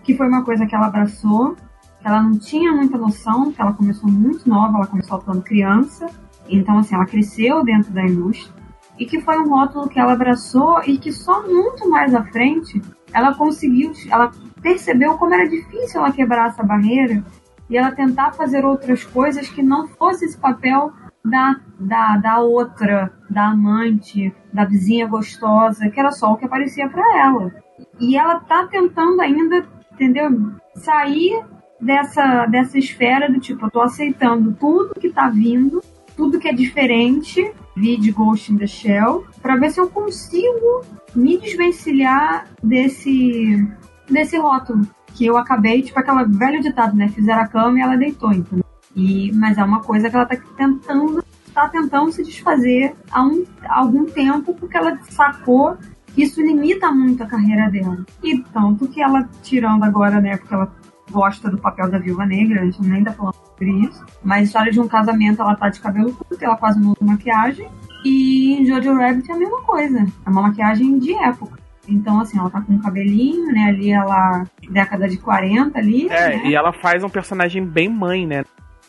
que 0.04 0.16
foi 0.16 0.28
uma 0.28 0.44
coisa 0.44 0.66
que 0.66 0.76
ela 0.76 0.88
abraçou, 0.88 1.56
ela 2.04 2.22
não 2.22 2.38
tinha 2.38 2.72
muita 2.72 2.98
noção, 2.98 3.52
que 3.52 3.62
ela 3.62 3.74
começou 3.74 4.10
muito 4.10 4.48
nova, 4.48 4.78
ela 4.78 4.88
começou 4.88 5.18
atuando 5.18 5.42
criança, 5.42 6.08
então 6.50 6.78
assim, 6.80 6.96
ela 6.96 7.06
cresceu 7.06 7.64
dentro 7.64 7.92
da 7.92 8.04
indústria, 8.04 8.54
e 9.00 9.06
que 9.06 9.22
foi 9.22 9.40
um 9.40 9.50
rótulo 9.50 9.90
que 9.90 10.00
ela 10.00 10.14
abraçou 10.14 10.82
e 10.86 10.98
que 10.98 11.12
só 11.12 11.48
muito 11.48 11.90
mais 11.90 12.14
à 12.14 12.24
frente 12.24 12.82
ela 13.14 13.34
conseguiu, 13.34 13.92
ela 14.10 14.32
percebeu 14.62 15.18
como 15.18 15.34
era 15.34 15.48
difícil 15.48 16.00
ela 16.00 16.12
quebrar 16.12 16.50
essa 16.50 16.64
barreira 16.64 17.24
e 17.70 17.78
ela 17.78 17.92
tentar 17.92 18.34
fazer 18.34 18.66
outras 18.66 19.04
coisas 19.04 19.50
que 19.50 19.64
não 19.64 19.88
fosse 19.88 20.26
esse 20.26 20.38
papel 20.38 20.92
da, 21.24 21.60
da, 21.80 22.18
da 22.18 22.40
outra, 22.40 23.12
da 23.30 23.48
amante, 23.48 24.34
da 24.52 24.66
vizinha 24.66 25.08
gostosa, 25.08 25.90
que 25.90 26.00
era 26.00 26.12
só 26.12 26.34
o 26.34 26.38
que 26.38 26.46
aparecia 26.46 26.90
para 26.90 27.18
ela. 27.18 27.52
E 28.00 28.18
ela 28.18 28.40
tá 28.42 28.68
tentando 28.68 29.22
ainda, 29.22 29.66
entendeu? 29.94 30.30
Sair 30.76 31.44
dessa, 31.84 32.46
dessa 32.46 32.78
esfera 32.78 33.32
do 33.32 33.40
tipo, 33.40 33.66
eu 33.66 33.72
tô 33.72 33.82
aceitando 33.82 34.56
tudo 34.60 34.96
que 35.00 35.10
tá 35.10 35.30
vindo, 35.30 35.82
tudo 36.16 36.40
que 36.40 36.48
é 36.48 36.54
diferente, 36.54 37.52
vi 37.76 37.98
de 37.98 38.12
Ghost 38.12 38.52
in 38.52 38.58
the 38.58 38.68
Shell, 38.68 39.26
para 39.42 39.56
ver 39.56 39.72
se 39.72 39.80
eu 39.80 39.90
consigo 39.90 40.84
me 41.16 41.38
desvencilhar 41.38 42.48
desse, 42.62 43.68
desse 44.10 44.38
rótulo. 44.38 44.88
Que 45.14 45.26
eu 45.26 45.38
acabei, 45.38 45.84
tipo 45.84 46.00
aquela 46.00 46.24
velho 46.24 46.60
ditado, 46.60 46.96
né? 46.96 47.08
Fizeram 47.10 47.44
a 47.44 47.48
cama 47.48 47.78
e 47.78 47.82
ela 47.82 47.96
deitou, 47.96 48.32
entendeu? 48.32 48.66
E, 48.96 49.32
mas 49.34 49.58
é 49.58 49.64
uma 49.64 49.82
coisa 49.82 50.10
que 50.10 50.16
ela 50.16 50.26
tá 50.26 50.36
tentando, 50.58 51.24
tá 51.54 51.70
tentando 51.70 52.12
se 52.12 52.24
desfazer 52.24 52.96
há, 53.12 53.24
um, 53.24 53.44
há 53.64 53.80
algum 53.80 54.06
tempo, 54.06 54.56
porque 54.56 54.76
ela 54.76 54.98
sacou 55.10 55.78
que 56.14 56.24
isso 56.24 56.42
limita 56.42 56.92
muito 56.92 57.22
a 57.22 57.28
carreira 57.28 57.70
dela. 57.70 58.04
E 58.24 58.40
tanto 58.40 58.88
que 58.88 59.02
ela, 59.02 59.28
tirando 59.42 59.84
agora, 59.84 60.20
né, 60.20 60.38
porque 60.38 60.54
ela 60.54 60.72
gosta 61.12 61.50
do 61.50 61.58
papel 61.58 61.90
da 61.90 61.98
viúva 61.98 62.26
negra, 62.26 62.62
a 62.62 62.66
gente 62.66 62.82
nem 62.82 63.04
tá 63.04 63.12
falando 63.12 63.36
sobre 63.36 63.70
isso, 63.72 64.06
mas 64.24 64.48
história 64.48 64.72
de 64.72 64.80
um 64.80 64.88
casamento, 64.88 65.42
ela 65.42 65.56
tá 65.56 65.70
de 65.70 65.80
cabelo 65.80 66.14
curto, 66.14 66.44
ela 66.44 66.58
quase 66.58 66.80
não 66.80 66.92
usa 66.92 66.98
maquiagem, 67.02 67.70
e 68.04 68.54
em 68.54 68.66
Jojo 68.66 68.94
Rabbit 68.94 69.30
é 69.32 69.34
a 69.34 69.38
mesma 69.38 69.62
coisa, 69.62 70.06
é 70.26 70.30
uma 70.30 70.44
maquiagem 70.44 71.00
de 71.00 71.14
época. 71.14 71.64
Então, 71.88 72.22
assim, 72.22 72.40
ela 72.40 72.50
tá 72.50 72.62
com 72.62 72.74
um 72.74 72.80
cabelinho, 72.80 73.52
né? 73.52 73.66
Ali 73.66 73.92
ela. 73.92 74.46
década 74.70 75.08
de 75.08 75.18
40 75.18 75.78
ali. 75.78 76.08
É, 76.08 76.38
né? 76.38 76.42
e 76.46 76.56
ela 76.56 76.72
faz 76.72 77.04
um 77.04 77.10
personagem 77.10 77.66
bem 77.66 77.90
mãe, 77.90 78.26
né? 78.26 78.44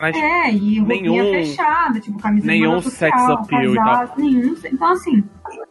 Mas 0.05 0.16
É, 0.16 0.52
e 0.52 0.78
roupinha 0.81 1.01
nenhum- 1.02 1.32
fechada, 1.32 1.98
tipo 2.01 2.18
camisa 2.18 2.47
nenhum 2.47 2.70
manga 2.72 2.82
sex 2.82 3.16
social, 3.18 3.39
appeal 3.39 3.72
e 3.72 3.76
casado, 3.76 4.12
nenhum. 4.20 4.55
Então, 4.70 4.93
assim, 4.93 5.24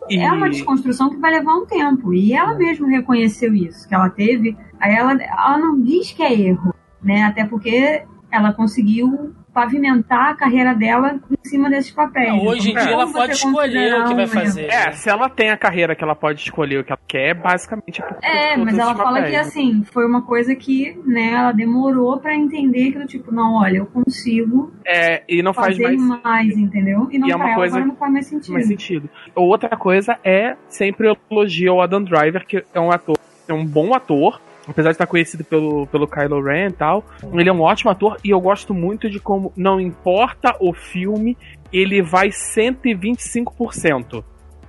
e- 0.09 0.17
é 0.17 0.31
uma 0.31 0.49
desconstrução 0.49 1.09
que 1.11 1.17
vai 1.17 1.31
levar 1.31 1.53
um 1.53 1.65
tempo. 1.67 2.13
E 2.13 2.33
ela 2.33 2.55
mesma 2.55 2.87
reconheceu 2.89 3.53
isso, 3.53 3.87
que 3.87 3.93
ela 3.93 4.09
teve. 4.09 4.57
Aí 4.79 4.95
ela, 4.95 5.13
ela 5.13 5.57
não 5.59 5.79
diz 5.79 6.11
que 6.11 6.23
é 6.23 6.33
erro, 6.33 6.73
né? 7.01 7.23
Até 7.25 7.45
porque 7.45 8.03
ela 8.31 8.51
conseguiu 8.53 9.33
pavimentar 9.53 10.31
a 10.31 10.35
carreira 10.35 10.73
dela 10.73 11.19
em 11.31 11.47
cima 11.49 11.69
desses 11.69 11.91
papéis. 11.91 12.29
É, 12.29 12.33
hoje 12.33 12.69
em 12.69 12.71
Então, 12.71 12.83
dia 12.83 12.93
ela 12.93 13.11
pode 13.11 13.31
escolher 13.33 13.93
o 14.01 14.05
que 14.07 14.13
vai 14.15 14.27
fazer. 14.27 14.65
É, 14.65 14.91
se 14.91 15.09
ela 15.09 15.29
tem 15.29 15.49
a 15.51 15.57
carreira 15.57 15.95
que 15.95 16.03
ela 16.03 16.15
pode 16.15 16.41
escolher 16.41 16.79
o 16.79 16.83
que 16.83 16.91
ela 16.91 16.99
quer, 17.07 17.33
basicamente 17.35 18.01
é 18.01 18.05
por 18.05 18.17
É, 18.23 18.49
todos 18.55 18.65
mas 18.65 18.79
ela 18.79 18.95
fala 18.95 19.09
papéis, 19.21 19.25
que 19.29 19.35
né? 19.35 19.39
assim, 19.41 19.83
foi 19.91 20.05
uma 20.05 20.21
coisa 20.23 20.55
que, 20.55 20.99
né, 21.05 21.31
ela 21.33 21.51
demorou 21.51 22.17
pra 22.17 22.35
entender 22.35 22.91
que 22.91 22.99
do 22.99 23.05
tipo, 23.05 23.31
não, 23.33 23.55
olha, 23.55 23.77
eu 23.77 23.85
consigo 23.85 24.73
É, 24.85 25.23
e 25.29 25.41
não 25.43 25.53
faz 25.53 25.77
fazer 25.77 25.95
mais, 25.97 26.23
mais, 26.23 26.57
entendeu? 26.57 27.07
E 27.11 27.19
não 27.19 27.27
E 27.27 27.31
é 27.31 27.35
uma 27.35 27.43
pra 27.45 27.53
ela 27.53 27.59
coisa 27.61 27.75
agora 27.77 27.87
não 27.89 27.95
faz 27.95 28.11
mais 28.13 28.25
sentido. 28.25 28.53
mais 28.53 28.67
sentido. 28.67 29.09
Outra 29.35 29.75
coisa 29.77 30.17
é 30.23 30.55
sempre 30.67 31.09
o 31.09 31.17
elogio 31.31 31.73
ao 31.73 31.81
Adam 31.81 32.03
Driver, 32.03 32.45
que 32.45 32.63
é 32.73 32.79
um 32.79 32.91
ator, 32.91 33.17
é 33.47 33.53
um 33.53 33.65
bom 33.65 33.93
ator, 33.93 34.41
apesar 34.67 34.89
de 34.89 34.95
estar 34.95 35.07
conhecido 35.07 35.43
pelo, 35.43 35.85
pelo 35.87 36.07
Kylo 36.07 36.41
Ren 36.41 36.67
e 36.67 36.73
tal. 36.73 37.03
Ele 37.33 37.49
é 37.49 37.53
um 37.53 37.61
ótimo 37.61 37.91
ator 37.91 38.17
e 38.23 38.29
eu 38.29 38.39
gosto 38.39 38.73
muito 38.73 39.09
de 39.09 39.19
como, 39.19 39.51
não 39.55 39.79
importa 39.79 40.55
o 40.59 40.73
filme, 40.73 41.37
ele 41.71 42.01
vai 42.01 42.29
125%. 42.29 44.23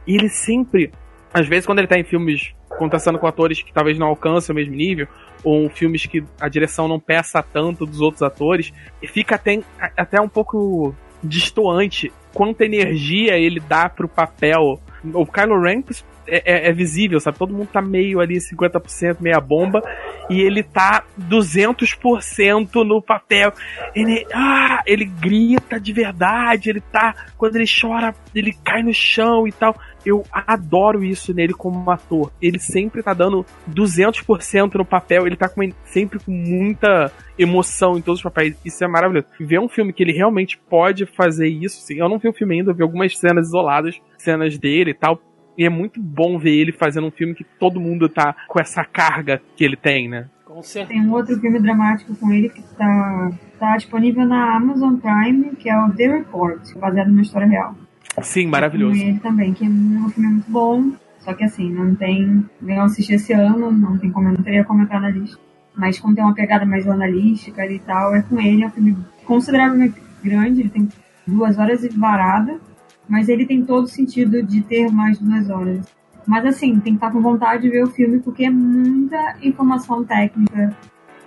E 0.06 0.14
ele 0.14 0.28
sempre, 0.28 0.92
às 1.32 1.46
vezes 1.46 1.64
quando 1.66 1.78
ele 1.78 1.88
tá 1.88 1.98
em 1.98 2.04
filmes 2.04 2.54
contrastando 2.68 3.18
com 3.18 3.26
atores 3.26 3.62
que 3.62 3.72
talvez 3.72 3.98
não 3.98 4.08
alcancem 4.08 4.52
o 4.52 4.56
mesmo 4.56 4.74
nível, 4.74 5.06
ou 5.44 5.68
filmes 5.68 6.06
que 6.06 6.24
a 6.40 6.48
direção 6.48 6.88
não 6.88 6.98
peça 6.98 7.42
tanto 7.42 7.86
dos 7.86 8.00
outros 8.00 8.22
atores, 8.22 8.72
fica 9.06 9.36
até, 9.36 9.60
até 9.96 10.20
um 10.20 10.28
pouco 10.28 10.94
distoante 11.22 12.12
quanta 12.32 12.64
energia 12.64 13.38
ele 13.38 13.60
dá 13.60 13.88
pro 13.88 14.08
papel. 14.08 14.80
O 15.12 15.26
Kylo 15.26 15.60
Ren 15.60 15.82
é, 16.26 16.68
é- 16.68 16.68
é 16.68 16.72
visível, 16.72 17.20
sabe? 17.20 17.38
Todo 17.38 17.54
mundo 17.54 17.68
tá 17.72 17.82
meio 17.82 18.20
ali 18.20 18.40
50%, 18.40 19.20
meia 19.20 19.40
bomba, 19.40 19.82
e 20.30 20.40
ele 20.40 20.62
tá 20.62 21.04
200% 21.18 22.84
no 22.84 23.00
papel. 23.02 23.52
Ele, 23.94 24.26
ah, 24.32 24.82
ele 24.86 25.04
grita 25.04 25.78
de 25.78 25.92
verdade, 25.92 26.70
ele 26.70 26.80
tá. 26.80 27.14
Quando 27.36 27.56
ele 27.56 27.66
chora, 27.66 28.14
ele 28.34 28.52
cai 28.64 28.82
no 28.82 28.92
chão 28.92 29.46
e 29.46 29.52
tal. 29.52 29.76
Eu 30.04 30.22
adoro 30.30 31.02
isso 31.02 31.32
nele 31.32 31.54
como 31.54 31.90
ator. 31.90 32.30
Ele 32.40 32.58
sempre 32.58 33.02
tá 33.02 33.14
dando 33.14 33.44
200% 33.66 34.74
no 34.74 34.84
papel, 34.84 35.26
ele 35.26 35.36
tá 35.36 35.48
com, 35.48 35.62
sempre 35.86 36.18
com 36.18 36.30
muita 36.30 37.10
emoção 37.38 37.96
em 37.96 38.02
todos 38.02 38.18
os 38.20 38.22
papéis. 38.22 38.56
Isso 38.64 38.84
é 38.84 38.88
maravilhoso. 38.88 39.26
Ver 39.40 39.60
um 39.60 39.68
filme 39.68 39.92
que 39.92 40.02
ele 40.02 40.12
realmente 40.12 40.58
pode 40.68 41.06
fazer 41.06 41.48
isso, 41.48 41.80
assim, 41.82 41.98
eu 41.98 42.08
não 42.08 42.18
vi 42.18 42.28
o 42.28 42.34
filme 42.34 42.56
ainda, 42.56 42.70
eu 42.70 42.74
vi 42.74 42.82
algumas 42.82 43.16
cenas 43.18 43.48
isoladas, 43.48 44.00
cenas 44.18 44.58
dele 44.58 44.90
e 44.90 44.94
tal. 44.94 45.20
E 45.56 45.64
é 45.64 45.68
muito 45.68 46.00
bom 46.00 46.38
ver 46.38 46.54
ele 46.56 46.72
fazendo 46.72 47.06
um 47.06 47.10
filme 47.10 47.34
que 47.34 47.44
todo 47.44 47.80
mundo 47.80 48.08
tá 48.08 48.34
com 48.48 48.60
essa 48.60 48.84
carga 48.84 49.40
que 49.56 49.64
ele 49.64 49.76
tem, 49.76 50.08
né? 50.08 50.28
Com 50.44 50.62
certeza. 50.62 51.00
Tem 51.00 51.08
um 51.08 51.12
outro 51.12 51.38
filme 51.38 51.60
dramático 51.60 52.14
com 52.16 52.32
ele 52.32 52.48
que 52.48 52.62
tá, 52.76 53.30
tá 53.58 53.76
disponível 53.76 54.24
na 54.26 54.56
Amazon 54.56 54.96
Prime, 54.96 55.56
que 55.56 55.68
é 55.68 55.76
o 55.76 55.90
The 55.90 56.06
Report, 56.06 56.60
baseado 56.78 57.08
numa 57.08 57.22
história 57.22 57.46
real. 57.46 57.74
Sim, 58.22 58.46
maravilhoso. 58.46 59.00
Com 59.00 59.06
ele 59.06 59.18
também, 59.18 59.52
que 59.52 59.64
é 59.64 59.68
um 59.68 60.08
filme 60.10 60.28
muito 60.28 60.50
bom. 60.50 60.92
Só 61.18 61.32
que 61.32 61.42
assim, 61.42 61.72
não 61.72 61.94
tem. 61.94 62.44
Eu 62.66 62.82
assisti 62.82 63.14
esse 63.14 63.32
ano, 63.32 63.72
não 63.72 63.98
tem 63.98 64.10
como, 64.10 64.28
eu 64.28 64.34
não 64.34 64.42
teria 64.42 64.62
como 64.62 64.82
entrar 64.82 65.00
na 65.00 65.08
lista. 65.08 65.38
Mas 65.74 65.98
como 65.98 66.14
tem 66.14 66.22
uma 66.22 66.34
pegada 66.34 66.66
mais 66.66 66.84
jornalística 66.84 67.66
e 67.66 67.78
tal, 67.78 68.14
é 68.14 68.22
com 68.22 68.38
ele, 68.38 68.62
é 68.62 68.66
um 68.66 68.70
filme 68.70 68.96
consideravelmente 69.24 70.00
grande, 70.22 70.60
ele 70.60 70.68
tem 70.68 70.88
duas 71.26 71.58
horas 71.58 71.82
e 71.82 71.88
varada, 71.88 72.60
mas 73.08 73.28
ele 73.28 73.46
tem 73.46 73.64
todo 73.64 73.86
sentido 73.86 74.42
de 74.42 74.62
ter 74.62 74.90
mais 74.90 75.18
de 75.18 75.24
duas 75.24 75.50
horas. 75.50 75.84
Mas 76.26 76.44
assim, 76.46 76.80
tem 76.80 76.94
que 76.94 76.96
estar 76.96 77.10
com 77.10 77.20
vontade 77.20 77.62
de 77.62 77.70
ver 77.70 77.84
o 77.84 77.90
filme 77.90 78.18
porque 78.20 78.44
é 78.44 78.50
muita 78.50 79.36
informação 79.42 80.04
técnica 80.04 80.74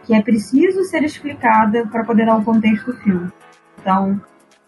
que 0.06 0.14
é 0.14 0.22
preciso 0.22 0.84
ser 0.86 1.04
explicada 1.04 1.86
para 1.88 2.04
poder 2.04 2.26
dar 2.26 2.38
o 2.38 2.44
contexto 2.44 2.92
do 2.92 2.98
filme. 2.98 3.30
Então, 3.80 4.20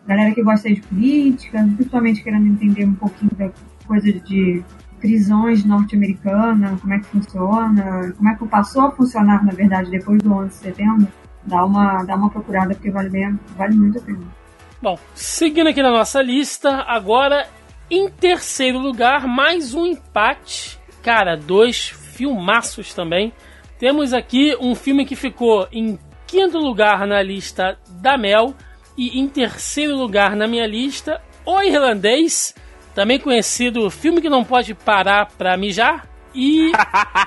galera 0.05 0.33
que 0.33 0.43
gosta 0.43 0.69
de 0.69 0.81
política, 0.81 1.65
principalmente 1.75 2.21
querendo 2.21 2.47
entender 2.47 2.85
um 2.85 2.93
pouquinho 2.93 3.31
da 3.37 3.49
coisa 3.87 4.11
de 4.11 4.63
prisões 4.99 5.63
norte-americanas, 5.63 6.79
como 6.81 6.93
é 6.93 6.99
que 6.99 7.05
funciona, 7.05 8.13
como 8.17 8.29
é 8.29 8.35
que 8.35 8.45
passou 8.47 8.83
a 8.83 8.91
funcionar, 8.91 9.43
na 9.45 9.53
verdade, 9.53 9.89
depois 9.89 10.21
do 10.21 10.31
11 10.33 10.49
de 10.49 10.55
setembro, 10.55 11.07
dá 11.45 11.65
uma, 11.65 12.03
dá 12.03 12.15
uma 12.15 12.29
procurada 12.29 12.73
porque 12.75 12.91
vale, 12.91 13.09
bem, 13.09 13.39
vale 13.57 13.75
muito 13.75 13.97
a 13.97 14.01
pena. 14.01 14.38
Bom, 14.81 14.97
seguindo 15.13 15.67
aqui 15.67 15.83
na 15.83 15.91
nossa 15.91 16.21
lista, 16.21 16.85
agora 16.87 17.49
em 17.91 18.09
terceiro 18.09 18.79
lugar, 18.79 19.27
mais 19.27 19.73
um 19.73 19.85
empate. 19.85 20.79
Cara, 21.03 21.35
dois 21.35 21.89
filmaços 21.89 22.93
também. 22.93 23.33
Temos 23.77 24.13
aqui 24.13 24.55
um 24.57 24.73
filme 24.73 25.05
que 25.05 25.17
ficou 25.17 25.67
em 25.69 25.99
quinto 26.25 26.57
lugar 26.57 27.05
na 27.05 27.21
lista 27.21 27.77
da 27.89 28.17
Mel 28.17 28.53
e 28.97 29.19
em 29.19 29.27
terceiro 29.27 29.97
lugar 29.97 30.33
na 30.33 30.47
minha 30.47 30.65
lista, 30.65 31.21
O 31.45 31.61
Irlandês, 31.61 32.55
também 32.95 33.19
conhecido 33.19 33.89
filme 33.89 34.21
que 34.21 34.29
não 34.29 34.45
pode 34.45 34.73
parar 34.73 35.25
pra 35.37 35.57
mijar 35.57 36.07
e 36.33 36.71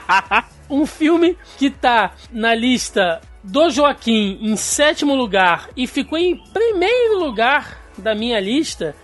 um 0.70 0.86
filme 0.86 1.36
que 1.58 1.68
tá 1.68 2.12
na 2.30 2.54
lista 2.54 3.20
do 3.42 3.70
Joaquim 3.70 4.38
em 4.40 4.56
sétimo 4.56 5.14
lugar 5.14 5.68
e 5.76 5.86
ficou 5.86 6.18
em 6.18 6.36
primeiro 6.52 7.18
lugar 7.18 7.78
da 7.98 8.14
minha 8.14 8.38
lista. 8.40 8.94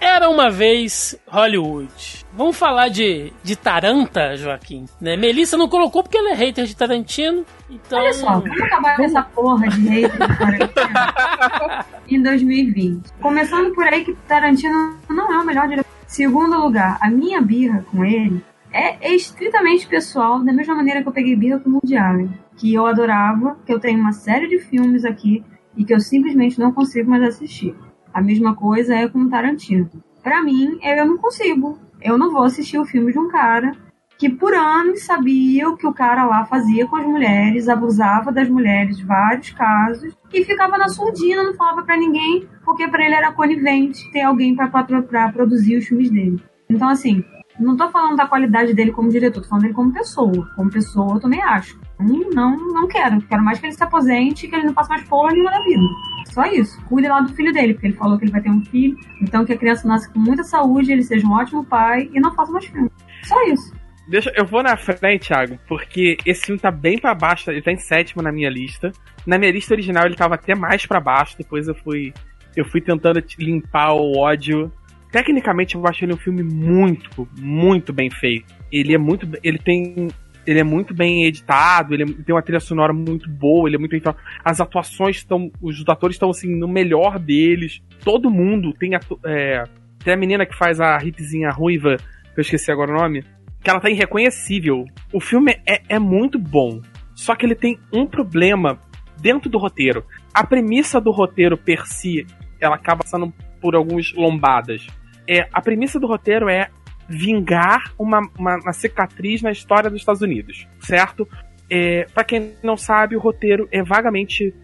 Era 0.00 0.30
uma 0.30 0.50
vez 0.50 1.14
Hollywood. 1.28 2.24
Vamos 2.32 2.56
falar 2.56 2.88
de, 2.88 3.32
de 3.42 3.54
Taranta, 3.54 4.34
Joaquim. 4.34 4.86
Né? 4.98 5.14
Melissa 5.14 5.58
não 5.58 5.68
colocou 5.68 6.02
porque 6.02 6.16
ela 6.16 6.30
é 6.30 6.34
hater 6.34 6.64
de 6.64 6.74
Tarantino. 6.74 7.44
Então. 7.68 7.98
Olha 7.98 8.12
só, 8.14 8.40
vamos 8.40 8.62
acabar 8.62 8.96
com 8.96 9.02
essa 9.02 9.22
porra 9.22 9.68
de 9.68 9.88
hate 9.88 10.12
de 10.12 10.38
Tarantino 10.38 11.84
em 12.08 12.22
2020. 12.22 13.12
Começando 13.20 13.74
por 13.74 13.86
aí 13.86 14.02
que 14.02 14.14
Tarantino 14.26 14.96
não 15.10 15.30
é 15.30 15.38
o 15.38 15.44
melhor 15.44 15.68
diretor. 15.68 15.90
Segundo 16.06 16.58
lugar, 16.58 16.98
a 17.02 17.10
minha 17.10 17.42
birra 17.42 17.84
com 17.90 18.02
ele 18.02 18.42
é, 18.72 19.08
é 19.08 19.14
estritamente 19.14 19.86
pessoal, 19.86 20.42
da 20.42 20.52
mesma 20.52 20.74
maneira 20.74 21.02
que 21.02 21.08
eu 21.08 21.12
peguei 21.12 21.36
birra 21.36 21.58
com 21.60 21.70
o 21.70 21.72
Woody 21.74 21.96
Allen, 21.96 22.30
que 22.60 22.74
eu 22.74 22.86
adorava, 22.86 23.56
que 23.64 23.72
eu 23.72 23.80
tenho 23.80 23.98
uma 23.98 24.12
série 24.12 24.46
de 24.46 24.58
filmes 24.58 25.02
aqui 25.02 25.42
e 25.74 25.82
que 25.82 25.94
eu 25.94 25.98
simplesmente 25.98 26.60
não 26.60 26.72
consigo 26.72 27.08
mais 27.08 27.22
assistir. 27.22 27.74
A 28.12 28.20
mesma 28.20 28.54
coisa 28.54 28.94
é 28.94 29.08
com 29.08 29.30
Tarantino. 29.30 29.88
Pra 30.22 30.42
mim, 30.42 30.78
eu 30.82 31.06
não 31.06 31.16
consigo. 31.16 31.78
Eu 32.02 32.18
não 32.18 32.30
vou 32.30 32.42
assistir 32.42 32.78
o 32.78 32.84
filme 32.84 33.12
de 33.12 33.18
um 33.18 33.28
cara 33.28 33.72
que 34.18 34.28
por 34.28 34.52
anos 34.52 35.06
sabia 35.06 35.70
o 35.70 35.76
que 35.78 35.86
o 35.86 35.94
cara 35.94 36.26
lá 36.26 36.44
fazia 36.44 36.86
com 36.86 36.96
as 36.96 37.06
mulheres, 37.06 37.66
abusava 37.66 38.30
das 38.30 38.50
mulheres, 38.50 39.00
vários 39.00 39.52
casos, 39.52 40.14
e 40.30 40.44
ficava 40.44 40.76
na 40.76 40.90
surdina, 40.90 41.42
não 41.42 41.54
falava 41.54 41.82
para 41.82 41.96
ninguém, 41.96 42.46
porque 42.62 42.86
para 42.86 43.06
ele 43.06 43.14
era 43.14 43.32
conivente 43.32 44.12
ter 44.12 44.20
alguém 44.20 44.54
para 44.54 45.32
produzir 45.32 45.78
os 45.78 45.86
filmes 45.86 46.10
dele. 46.10 46.38
Então, 46.68 46.90
assim, 46.90 47.24
não 47.58 47.74
tô 47.74 47.88
falando 47.88 48.16
da 48.16 48.26
qualidade 48.26 48.74
dele 48.74 48.92
como 48.92 49.08
diretor, 49.08 49.40
tô 49.40 49.48
falando 49.48 49.62
dele 49.62 49.74
como 49.74 49.94
pessoa. 49.94 50.46
Como 50.54 50.70
pessoa, 50.70 51.14
eu 51.14 51.20
também 51.20 51.40
acho. 51.40 51.80
Não, 52.00 52.56
não, 52.56 52.88
quero. 52.88 53.20
Quero 53.22 53.44
mais 53.44 53.58
que 53.58 53.66
ele 53.66 53.74
se 53.74 53.82
aposente 53.82 54.48
que 54.48 54.54
ele 54.54 54.66
não 54.66 54.74
passe 54.74 54.88
mais 54.88 55.02
porra 55.04 55.32
nenhuma 55.32 55.50
na 55.50 55.62
vida. 55.62 55.82
Só 56.26 56.44
isso. 56.46 56.80
Cuide 56.86 57.08
lá 57.08 57.20
do 57.20 57.32
filho 57.34 57.52
dele, 57.52 57.74
porque 57.74 57.88
ele 57.88 57.96
falou 57.96 58.18
que 58.18 58.24
ele 58.24 58.32
vai 58.32 58.40
ter 58.40 58.50
um 58.50 58.64
filho. 58.64 58.96
Então 59.20 59.44
que 59.44 59.52
a 59.52 59.58
criança 59.58 59.86
nasça 59.86 60.10
com 60.12 60.18
muita 60.18 60.42
saúde, 60.44 60.92
ele 60.92 61.02
seja 61.02 61.26
um 61.26 61.32
ótimo 61.32 61.64
pai 61.64 62.08
e 62.12 62.20
não 62.20 62.34
faça 62.34 62.52
mais 62.52 62.64
filme. 62.66 62.90
Só 63.24 63.42
isso. 63.46 63.74
Deixa, 64.08 64.32
eu 64.34 64.44
vou 64.44 64.62
na 64.62 64.76
frente, 64.76 65.28
Thiago, 65.28 65.56
porque 65.68 66.16
esse 66.26 66.46
filme 66.46 66.60
tá 66.60 66.70
bem 66.70 66.98
para 66.98 67.14
baixo, 67.14 67.50
ele 67.50 67.62
tá 67.62 67.70
em 67.70 67.76
sétimo 67.76 68.22
na 68.22 68.32
minha 68.32 68.50
lista. 68.50 68.90
Na 69.24 69.38
minha 69.38 69.52
lista 69.52 69.74
original 69.74 70.04
ele 70.06 70.16
tava 70.16 70.34
até 70.34 70.54
mais 70.54 70.84
para 70.84 70.98
baixo, 70.98 71.38
depois 71.38 71.68
eu 71.68 71.74
fui 71.74 72.12
eu 72.56 72.64
fui 72.64 72.80
tentando 72.80 73.22
limpar 73.38 73.92
o 73.92 74.18
ódio 74.18 74.72
tecnicamente 75.10 75.74
eu 75.74 75.86
acho 75.86 76.04
ele 76.04 76.14
um 76.14 76.18
filme 76.18 76.42
muito, 76.42 77.28
muito 77.38 77.92
bem 77.92 78.10
feito. 78.10 78.54
Ele 78.70 78.94
é 78.94 78.98
muito, 78.98 79.28
ele 79.42 79.58
tem 79.58 80.08
ele 80.46 80.60
é 80.60 80.64
muito 80.64 80.94
bem 80.94 81.24
editado, 81.24 81.94
ele 81.94 82.12
tem 82.12 82.34
uma 82.34 82.42
trilha 82.42 82.60
sonora 82.60 82.92
muito 82.92 83.28
boa, 83.28 83.68
ele 83.68 83.76
é 83.76 83.78
muito 83.78 83.90
bem. 83.90 84.02
As 84.44 84.60
atuações 84.60 85.16
estão, 85.16 85.50
os 85.60 85.82
atores 85.88 86.16
estão 86.16 86.30
assim 86.30 86.54
no 86.56 86.68
melhor 86.68 87.18
deles. 87.18 87.82
Todo 88.04 88.30
mundo 88.30 88.72
tem 88.72 88.94
a, 88.94 89.00
é, 89.24 89.64
tem 90.02 90.14
a 90.14 90.16
menina 90.16 90.46
que 90.46 90.56
faz 90.56 90.80
a 90.80 90.98
hipzinha 90.98 91.50
ruiva, 91.50 91.96
que 91.96 92.40
eu 92.40 92.42
esqueci 92.42 92.70
agora 92.70 92.92
o 92.92 92.96
nome, 92.96 93.24
que 93.62 93.70
ela 93.70 93.80
tá 93.80 93.90
irreconhecível. 93.90 94.84
O 95.12 95.20
filme 95.20 95.60
é, 95.66 95.82
é 95.88 95.98
muito 95.98 96.38
bom, 96.38 96.80
só 97.14 97.34
que 97.34 97.44
ele 97.44 97.54
tem 97.54 97.78
um 97.92 98.06
problema 98.06 98.78
dentro 99.20 99.50
do 99.50 99.58
roteiro. 99.58 100.04
A 100.32 100.46
premissa 100.46 101.00
do 101.00 101.10
roteiro 101.10 101.56
per 101.56 101.86
si, 101.86 102.26
ela 102.60 102.76
acaba 102.76 103.02
passando 103.02 103.32
por 103.60 103.74
algumas 103.74 104.12
lombadas 104.14 104.86
é, 105.30 105.48
a 105.52 105.60
premissa 105.60 106.00
do 106.00 106.08
roteiro 106.08 106.48
é 106.48 106.68
vingar 107.10 107.92
uma, 107.98 108.20
uma, 108.38 108.56
uma 108.56 108.72
cicatriz 108.72 109.42
na 109.42 109.50
história 109.50 109.90
dos 109.90 110.00
Estados 110.00 110.22
Unidos, 110.22 110.68
certo? 110.78 111.26
É, 111.68 112.06
para 112.14 112.24
quem 112.24 112.52
não 112.62 112.76
sabe, 112.76 113.16
o 113.16 113.20
roteiro 113.20 113.68
é 113.72 113.82
vagamente. 113.82 114.54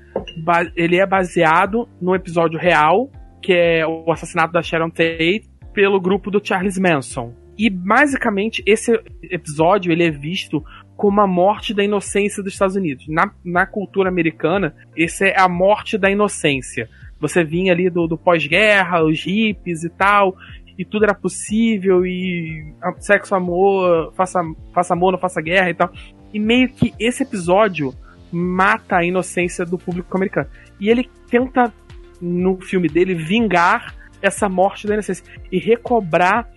Ele 0.75 0.97
é 0.97 1.05
baseado 1.05 1.89
no 2.01 2.15
episódio 2.15 2.59
real, 2.59 3.11
que 3.43 3.53
é 3.53 3.87
o 3.87 4.11
assassinato 4.11 4.53
da 4.53 4.63
Sharon 4.63 4.91
Tate, 4.91 5.45
pelo 5.75 6.01
grupo 6.01 6.31
do 6.31 6.41
Charles 6.43 6.79
Manson. 6.79 7.35
E 7.59 7.69
basicamente 7.69 8.63
esse 8.67 8.99
episódio 9.23 9.93
ele 9.93 10.05
é 10.05 10.11
visto 10.11 10.65
como 10.97 11.21
a 11.21 11.27
morte 11.27 11.75
da 11.75 11.85
inocência 11.85 12.43
dos 12.43 12.53
Estados 12.53 12.77
Unidos. 12.77 13.07
Na, 13.09 13.31
na 13.45 13.67
cultura 13.67 14.09
americana, 14.09 14.75
esse 14.97 15.29
é 15.29 15.39
a 15.39 15.49
morte 15.49 15.99
da 15.99 16.11
inocência. 16.11 16.89
Você 17.21 17.45
vinha 17.45 17.73
ali 17.73 17.91
do, 17.91 18.07
do 18.07 18.17
pós-guerra, 18.17 19.05
os 19.05 19.23
hippies 19.23 19.85
e 19.85 19.91
tal, 19.91 20.37
e 20.79 20.85
tudo 20.85 21.05
era 21.05 21.15
possível, 21.15 22.05
e 22.05 22.75
sexo, 22.99 23.35
amor, 23.35 24.13
faça, 24.15 24.41
faça 24.75 24.95
amor, 24.95 25.13
não 25.13 25.19
faça 25.19 25.41
guerra 25.41 25.71
e 25.71 25.75
tal. 25.75 25.91
E 26.33 26.39
meio 26.39 26.69
que 26.69 26.93
esse 26.99 27.23
episódio 27.23 27.95
mata 28.31 28.97
a 28.97 29.05
inocência 29.05 29.65
do 29.65 29.79
público 29.79 30.15
americano. 30.17 30.49
E 30.79 30.91
ele 30.91 31.09
tenta, 31.31 31.73
no 32.21 32.61
filme 32.61 32.89
dele, 32.89 33.15
vingar 33.15 33.95
essa 34.21 34.49
morte 34.49 34.87
da 34.87 34.95
inocência 34.95 35.25
e 35.51 35.59
recobrar 35.59 36.51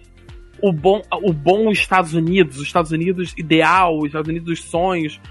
o 0.62 0.74
bom, 0.74 1.02
o 1.24 1.32
bom 1.32 1.72
Estados 1.72 2.14
Unidos, 2.14 2.58
os 2.58 2.64
Estados 2.64 2.92
Unidos 2.92 3.34
ideal, 3.38 3.98
os 3.98 4.08
Estados 4.08 4.28
Unidos 4.28 4.48
dos 4.48 4.64
sonhos, 4.64 5.22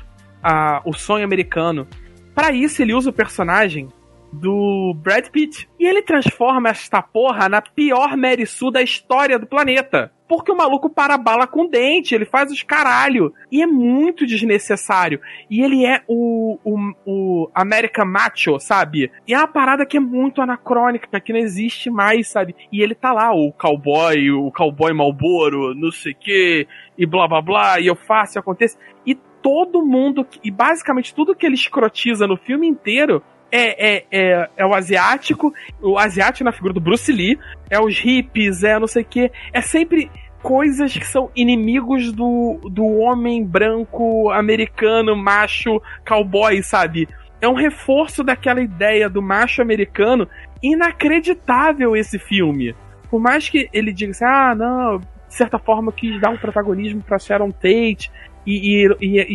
a, 0.43 0.81
o 0.85 0.94
sonho 0.94 1.24
americano. 1.24 1.86
Para 2.35 2.52
isso, 2.52 2.81
ele 2.81 2.94
usa 2.94 3.10
o 3.10 3.12
personagem 3.12 3.89
do 4.33 4.95
Brad 4.97 5.29
Pitt. 5.29 5.69
E 5.79 5.87
ele 5.87 6.03
transforma 6.03 6.69
esta 6.69 7.03
porra 7.03 7.49
na 7.49 7.63
pior 7.63 8.17
Mary 8.17 8.47
Sue 8.47 8.73
da 8.73 8.83
história 8.83 9.39
do 9.39 9.47
planeta. 9.47 10.13
Porque 10.29 10.53
o 10.53 10.57
maluco 10.57 10.91
para 10.91 11.15
a 11.15 11.19
bala 11.19 11.47
com 11.47 11.67
dente, 11.67 12.15
ele 12.15 12.27
faz 12.27 12.53
os 12.53 12.63
caralho. 12.63 13.33
E 13.51 13.63
é 13.63 13.67
muito 13.67 14.27
desnecessário. 14.27 15.21
E 15.51 15.63
ele 15.63 15.87
é 15.87 16.03
o, 16.07 16.59
o, 16.63 16.93
o 17.07 17.51
American 17.55 18.05
Macho, 18.05 18.61
sabe? 18.61 19.11
E 19.27 19.33
é 19.33 19.39
uma 19.39 19.49
parada 19.49 19.87
que 19.87 19.97
é 19.97 20.01
muito 20.01 20.43
anacrônica, 20.43 21.19
que 21.19 21.33
não 21.33 21.41
existe 21.41 21.89
mais, 21.89 22.29
sabe? 22.29 22.55
E 22.71 22.83
ele 22.83 22.95
tá 22.95 23.11
lá, 23.11 23.33
o 23.33 23.51
cowboy, 23.53 24.31
o 24.31 24.53
cowboy 24.53 24.93
Malboro, 24.93 25.75
não 25.75 25.91
sei 25.91 26.13
o 26.13 26.17
que, 26.17 26.69
e 26.99 27.07
blá 27.07 27.27
blá 27.27 27.41
blá, 27.41 27.81
e 27.81 27.87
eu 27.87 27.97
faço 27.97 28.37
e 28.37 28.39
acontece. 28.39 28.77
E 29.07 29.15
todo 29.15 29.85
mundo, 29.85 30.27
e 30.45 30.51
basicamente 30.51 31.15
tudo 31.15 31.35
que 31.35 31.47
ele 31.47 31.55
escrotiza 31.55 32.27
no 32.27 32.37
filme 32.37 32.67
inteiro 32.67 33.23
é, 33.51 33.97
é, 33.97 34.05
é, 34.11 34.51
é, 34.57 34.66
o 34.66 34.75
asiático, 34.75 35.53
o 35.81 35.99
asiático 35.99 36.45
na 36.45 36.53
figura 36.53 36.73
do 36.73 36.81
Bruce 36.81 37.11
Lee, 37.12 37.39
é 37.70 37.81
os 37.81 37.99
hippies, 37.99 38.62
é 38.62 38.79
não 38.79 38.87
sei 38.87 39.03
o 39.03 39.07
que. 39.07 39.31
É 39.53 39.61
sempre 39.61 40.11
coisas 40.43 40.97
que 40.97 41.07
são 41.07 41.31
inimigos 41.35 42.12
do, 42.12 42.61
do 42.70 42.87
homem 42.99 43.45
branco, 43.45 44.31
americano, 44.31 45.16
macho, 45.16 45.81
cowboy, 46.07 46.62
sabe? 46.62 47.09
É 47.41 47.49
um 47.49 47.55
reforço 47.55 48.23
daquela 48.23 48.61
ideia 48.61 49.09
do 49.09 49.23
macho 49.23 49.62
americano 49.62 50.29
inacreditável 50.62 51.97
esse 51.97 52.19
filme. 52.19 52.75
Por 53.11 53.20
mais 53.20 53.49
que 53.49 53.69
ele 53.73 53.93
diga 53.93 54.11
assim, 54.11 54.25
ah, 54.25 54.55
não, 54.55 54.99
de 54.99 55.35
certa 55.35 55.59
forma 55.59 55.93
quis 55.93 56.20
dar 56.20 56.31
um 56.31 56.37
protagonismo 56.37 57.03
para 57.03 57.19
Sharon 57.19 57.51
Tate 57.51 58.11
e, 58.47 58.87
e, 59.01 59.27
e, 59.27 59.35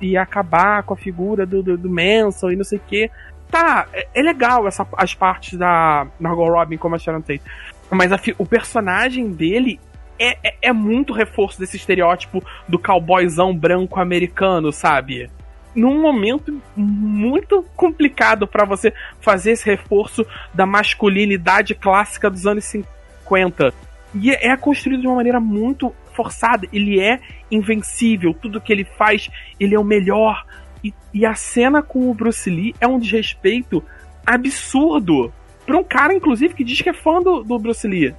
e, 0.00 0.16
acabar 0.16 0.82
com 0.82 0.94
a 0.94 0.96
figura 0.96 1.46
do, 1.46 1.62
do, 1.62 1.76
do 1.76 1.90
Manson 1.90 2.50
e 2.50 2.56
não 2.56 2.64
sei 2.64 2.78
o 2.78 2.82
que 2.86 3.10
tá, 3.52 3.86
é, 3.92 4.08
é 4.14 4.22
legal 4.22 4.66
essa, 4.66 4.88
as 4.96 5.14
partes 5.14 5.58
da 5.58 6.06
Margot 6.18 6.48
Robin 6.48 6.78
como 6.78 6.96
a 6.96 6.98
Sharon 6.98 7.20
Tate. 7.20 7.42
Mas 7.90 8.10
a, 8.10 8.18
o 8.38 8.46
personagem 8.46 9.30
dele 9.30 9.78
é, 10.18 10.38
é, 10.42 10.54
é, 10.62 10.72
muito 10.72 11.12
reforço 11.12 11.60
desse 11.60 11.76
estereótipo 11.76 12.42
do 12.66 12.78
cowboyzão 12.78 13.54
branco 13.54 14.00
americano, 14.00 14.72
sabe? 14.72 15.30
Num 15.74 16.00
momento 16.00 16.60
muito 16.74 17.64
complicado 17.76 18.46
para 18.46 18.64
você 18.64 18.92
fazer 19.20 19.52
esse 19.52 19.66
reforço 19.66 20.26
da 20.54 20.64
masculinidade 20.64 21.74
clássica 21.74 22.30
dos 22.30 22.46
anos 22.46 22.64
50. 22.64 23.72
E 24.14 24.30
é, 24.30 24.48
é 24.48 24.56
construído 24.56 25.02
de 25.02 25.06
uma 25.06 25.16
maneira 25.16 25.40
muito 25.40 25.94
forçada. 26.14 26.66
Ele 26.72 27.00
é 27.00 27.20
invencível, 27.50 28.34
tudo 28.34 28.60
que 28.60 28.72
ele 28.72 28.84
faz, 28.84 29.28
ele 29.58 29.74
é 29.74 29.78
o 29.78 29.84
melhor, 29.84 30.44
e, 30.82 30.92
e 31.12 31.24
a 31.26 31.34
cena 31.34 31.82
com 31.82 32.10
o 32.10 32.14
Bruce 32.14 32.48
Lee 32.48 32.74
é 32.80 32.86
um 32.86 32.98
desrespeito 32.98 33.82
absurdo. 34.26 35.32
Pra 35.64 35.78
um 35.78 35.84
cara, 35.84 36.14
inclusive, 36.14 36.54
que 36.54 36.64
diz 36.64 36.80
que 36.80 36.90
é 36.90 36.92
fã 36.92 37.20
do, 37.20 37.42
do 37.42 37.58
Bruce 37.58 37.86
Lee. 37.86 38.14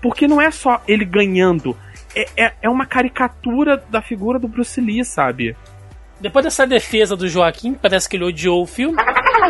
Porque 0.00 0.26
não 0.26 0.40
é 0.40 0.50
só 0.50 0.82
ele 0.86 1.04
ganhando, 1.04 1.76
é, 2.14 2.26
é, 2.36 2.52
é 2.62 2.68
uma 2.68 2.86
caricatura 2.86 3.76
da 3.90 4.00
figura 4.00 4.38
do 4.38 4.48
Bruce 4.48 4.80
Lee, 4.80 5.04
sabe? 5.04 5.56
Depois 6.20 6.44
dessa 6.44 6.66
defesa 6.66 7.16
do 7.16 7.28
Joaquim, 7.28 7.74
parece 7.74 8.08
que 8.08 8.16
ele 8.16 8.24
odiou 8.24 8.62
o 8.62 8.66
filme. 8.66 8.96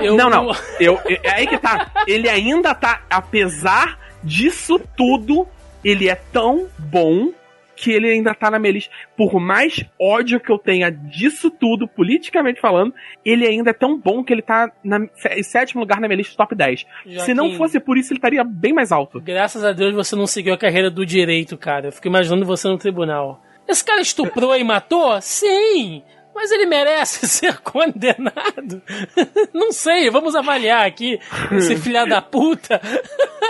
Eu... 0.02 0.16
Não, 0.16 0.28
não. 0.28 0.50
Eu, 0.78 1.00
eu, 1.06 1.18
é 1.22 1.30
aí 1.30 1.46
que 1.46 1.58
tá. 1.58 1.90
Ele 2.06 2.28
ainda 2.28 2.74
tá, 2.74 3.02
apesar 3.10 3.98
disso 4.22 4.78
tudo, 4.96 5.46
ele 5.82 6.08
é 6.08 6.14
tão 6.14 6.68
bom 6.78 7.32
que 7.80 7.92
ele 7.92 8.10
ainda 8.10 8.34
tá 8.34 8.50
na 8.50 8.58
minha 8.58 8.72
lista. 8.72 8.92
Por 9.16 9.38
mais 9.40 9.84
ódio 10.00 10.40
que 10.40 10.50
eu 10.50 10.58
tenha 10.58 10.90
disso 10.90 11.50
tudo, 11.50 11.86
politicamente 11.86 12.60
falando, 12.60 12.92
ele 13.24 13.46
ainda 13.46 13.70
é 13.70 13.72
tão 13.72 13.96
bom 13.96 14.24
que 14.24 14.32
ele 14.32 14.42
tá 14.42 14.70
na, 14.82 15.06
em 15.30 15.42
sétimo 15.42 15.80
lugar 15.80 16.00
na 16.00 16.08
minha 16.08 16.18
lista 16.18 16.36
top 16.36 16.54
10. 16.54 16.86
Joaquim, 17.06 17.20
Se 17.20 17.34
não 17.34 17.54
fosse 17.54 17.78
por 17.78 17.96
isso, 17.96 18.12
ele 18.12 18.18
estaria 18.18 18.42
bem 18.42 18.72
mais 18.72 18.90
alto. 18.90 19.20
Graças 19.20 19.64
a 19.64 19.72
Deus 19.72 19.94
você 19.94 20.16
não 20.16 20.26
seguiu 20.26 20.52
a 20.52 20.58
carreira 20.58 20.90
do 20.90 21.06
direito, 21.06 21.56
cara. 21.56 21.88
Eu 21.88 21.92
fico 21.92 22.08
imaginando 22.08 22.44
você 22.44 22.66
no 22.68 22.78
tribunal. 22.78 23.42
Esse 23.68 23.84
cara 23.84 24.00
estuprou 24.00 24.56
e 24.56 24.64
matou? 24.64 25.20
Sim! 25.20 26.02
Mas 26.38 26.52
ele 26.52 26.66
merece 26.66 27.26
ser 27.26 27.58
condenado? 27.58 28.80
Não 29.52 29.72
sei, 29.72 30.08
vamos 30.08 30.36
avaliar 30.36 30.86
aqui 30.86 31.18
esse 31.50 31.74
filha 31.82 32.06
da 32.06 32.22
puta. 32.22 32.80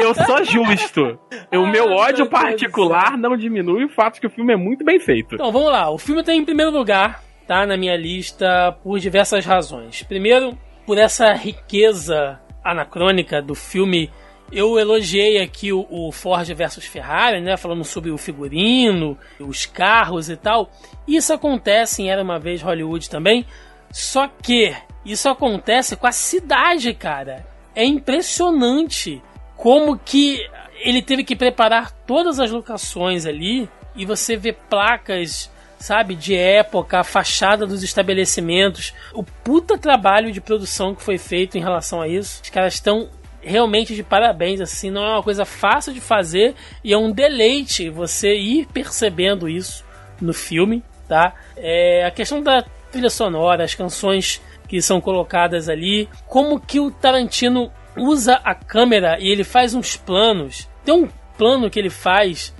Eu 0.00 0.14
sou 0.14 0.42
justo. 0.42 1.18
o 1.52 1.66
meu 1.66 1.90
ódio 1.92 2.30
particular 2.30 3.18
não 3.18 3.36
diminui 3.36 3.84
o 3.84 3.90
fato 3.90 4.14
de 4.14 4.20
que 4.20 4.26
o 4.26 4.30
filme 4.30 4.54
é 4.54 4.56
muito 4.56 4.86
bem 4.86 4.98
feito. 4.98 5.34
Então, 5.34 5.52
vamos 5.52 5.70
lá. 5.70 5.90
O 5.90 5.98
filme 5.98 6.24
tem 6.24 6.40
em 6.40 6.44
primeiro 6.46 6.70
lugar, 6.70 7.22
tá? 7.46 7.66
Na 7.66 7.76
minha 7.76 7.94
lista, 7.94 8.72
por 8.82 8.98
diversas 8.98 9.44
razões. 9.44 10.02
Primeiro, 10.02 10.56
por 10.86 10.96
essa 10.96 11.34
riqueza 11.34 12.40
anacrônica 12.64 13.42
do 13.42 13.54
filme 13.54 14.10
Eu 14.50 14.78
elogiei 14.78 15.40
aqui 15.42 15.72
o, 15.72 15.86
o, 15.90 16.10
Ford 16.10 16.48
versus 16.54 16.84
Ferrari, 16.84 17.40
né? 17.40 17.56
Falando 17.56 17.84
sobre 17.84 18.10
o 18.10 18.16
figurino, 18.16 19.18
os 19.38 19.66
carros 19.66 20.30
e 20.30 20.36
tal. 20.36 20.70
Isso 21.06 21.32
acontece 21.32 22.02
em 22.02 22.10
Era 22.10 22.22
Uma 22.22 22.38
Vez 22.38 22.62
Hollywood 22.62 23.10
também. 23.10 23.44
Só 23.90 24.26
que 24.26 24.74
isso 25.04 25.28
acontece 25.28 25.96
com 25.96 26.06
a 26.06 26.12
cidade, 26.12 26.92
cara. 26.94 27.46
É 27.74 27.84
impressionante 27.84 29.22
como 29.56 29.98
que 29.98 30.38
ele 30.80 31.02
teve 31.02 31.24
que 31.24 31.36
preparar 31.36 31.90
todas 31.90 32.38
as 32.38 32.50
locações 32.50 33.26
ali 33.26 33.68
e 33.96 34.06
você 34.06 34.36
vê 34.36 34.52
placas, 34.52 35.50
sabe, 35.78 36.14
de 36.14 36.36
época, 36.36 37.00
a 37.00 37.04
fachada 37.04 37.66
dos 37.66 37.82
estabelecimentos, 37.82 38.94
o 39.12 39.22
puta 39.22 39.76
trabalho 39.76 40.30
de 40.30 40.40
produção 40.40 40.94
que 40.94 41.02
foi 41.02 41.18
feito 41.18 41.58
em 41.58 41.60
relação 41.60 42.00
a 42.00 42.08
isso. 42.08 42.40
Os 42.42 42.50
caras 42.50 42.74
estão 42.74 43.08
realmente 43.48 43.94
de 43.94 44.02
parabéns, 44.02 44.60
assim, 44.60 44.90
não 44.90 45.02
é 45.02 45.12
uma 45.14 45.22
coisa 45.22 45.44
fácil 45.44 45.92
de 45.92 46.00
fazer 46.00 46.54
e 46.84 46.92
é 46.92 46.98
um 46.98 47.10
deleite 47.10 47.88
você 47.88 48.34
ir 48.34 48.66
percebendo 48.66 49.48
isso 49.48 49.84
no 50.20 50.32
filme, 50.32 50.82
tá? 51.08 51.34
É, 51.56 52.04
a 52.04 52.10
questão 52.10 52.42
da 52.42 52.64
trilha 52.90 53.10
sonora, 53.10 53.64
as 53.64 53.74
canções 53.74 54.40
que 54.68 54.82
são 54.82 55.00
colocadas 55.00 55.68
ali, 55.68 56.08
como 56.26 56.60
que 56.60 56.78
o 56.78 56.90
Tarantino 56.90 57.72
usa 57.96 58.34
a 58.44 58.54
câmera 58.54 59.18
e 59.18 59.28
ele 59.28 59.44
faz 59.44 59.74
uns 59.74 59.96
planos. 59.96 60.68
Tem 60.84 60.94
um 60.94 61.08
plano 61.36 61.70
que 61.70 61.78
ele 61.78 61.90
faz 61.90 62.54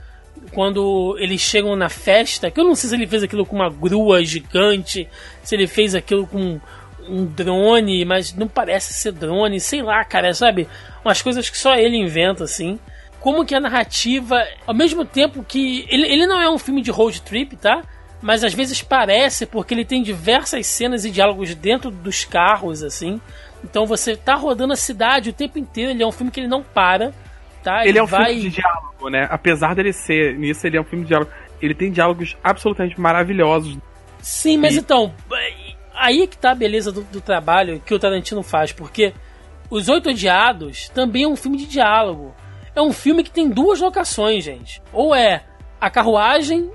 quando 0.53 1.17
eles 1.19 1.41
chegam 1.41 1.77
na 1.77 1.89
festa, 1.89 2.51
que 2.51 2.59
eu 2.59 2.65
não 2.65 2.75
sei 2.75 2.91
se 2.91 2.97
ele 2.97 3.07
fez 3.07 3.23
aquilo 3.23 3.45
com 3.45 3.57
uma 3.57 3.69
grua 3.69 4.25
gigante, 4.25 5.09
se 5.43 5.55
ele 5.55 5.67
fez 5.67 5.95
aquilo 5.95 6.27
com 6.27 6.61
um 7.09 7.25
drone, 7.25 8.05
mas 8.05 8.35
não 8.35 8.49
parece 8.49 8.93
ser 8.93 9.13
drone, 9.13 9.61
sei 9.61 9.83
lá, 9.83 10.05
cara, 10.05 10.33
sabe? 10.35 10.69
Umas 11.05 11.23
coisas 11.23 11.49
que 11.49 11.57
só 11.57 11.75
ele 11.75 11.97
inventa, 11.97 12.45
assim. 12.45 12.79
Como 13.21 13.45
que 13.45 13.55
a 13.55 13.61
narrativa, 13.61 14.45
ao 14.67 14.75
mesmo 14.75 15.05
tempo 15.05 15.45
que. 15.45 15.87
Ele, 15.89 16.07
ele 16.07 16.27
não 16.27 16.41
é 16.41 16.49
um 16.49 16.59
filme 16.59 16.81
de 16.81 16.91
road 16.91 17.21
trip, 17.23 17.57
tá? 17.57 17.83
Mas 18.21 18.43
às 18.43 18.53
vezes 18.53 18.83
parece, 18.83 19.47
porque 19.47 19.75
ele 19.75 19.85
tem 19.85 20.03
diversas 20.03 20.67
cenas 20.67 21.05
e 21.05 21.11
diálogos 21.11 21.55
dentro 21.55 21.91
dos 21.91 22.25
carros, 22.25 22.83
assim. 22.83 23.21
Então 23.63 23.87
você 23.87 24.17
tá 24.17 24.35
rodando 24.35 24.73
a 24.73 24.77
cidade 24.77 25.31
o 25.31 25.33
tempo 25.33 25.59
inteiro, 25.59 25.91
ele 25.91 26.03
é 26.03 26.07
um 26.07 26.13
filme 26.13 26.31
que 26.31 26.41
ele 26.41 26.49
não 26.49 26.63
para. 26.63 27.13
Tá? 27.63 27.81
Ele, 27.81 27.91
ele 27.91 27.99
é 27.99 28.03
um 28.03 28.07
vai... 28.07 28.35
filme 28.35 28.51
de 28.51 28.57
diálogo, 28.57 29.09
né? 29.11 29.27
Apesar 29.31 29.75
dele 29.75 29.93
ser 29.93 30.37
nisso, 30.39 30.67
ele 30.67 30.77
é 30.77 30.81
um 30.81 30.85
filme 30.85 31.05
de 31.05 31.09
diálogo. 31.09 31.31
Ele 31.61 31.75
tem 31.75 31.91
diálogos 31.91 32.37
absolutamente 32.43 33.01
maravilhosos. 33.01 33.77
Sim, 34.21 34.59
mas 34.59 34.77
e... 34.77 34.79
então, 34.79 35.13
aí 35.99 36.27
que 36.27 36.39
tá 36.39 36.53
a 36.53 36.55
beleza 36.55 36.93
do, 36.93 37.03
do, 37.03 37.21
trabalho 37.21 37.83
que 37.85 37.95
o 37.95 37.99
Tarantino 37.99 38.43
faz, 38.43 38.73
porque 38.73 39.13
Os 39.69 39.89
Oito 39.89 40.11
Odiados 40.11 40.89
também 40.91 41.25
é 41.25 41.29
um 41.29 41.37
filme 41.37 41.59
de 41.59 41.67
diálogo. 41.67 42.35
É 42.75 42.81
um 42.81 42.93
filme 42.93 43.25
que 43.25 43.31
tem 43.31 43.49
duas 43.49 43.81
locações, 43.81 44.45
gente. 44.45 44.81
Ou 44.93 45.15
é 45.15 45.45
a 45.81 45.91
carruagem, 45.91 46.71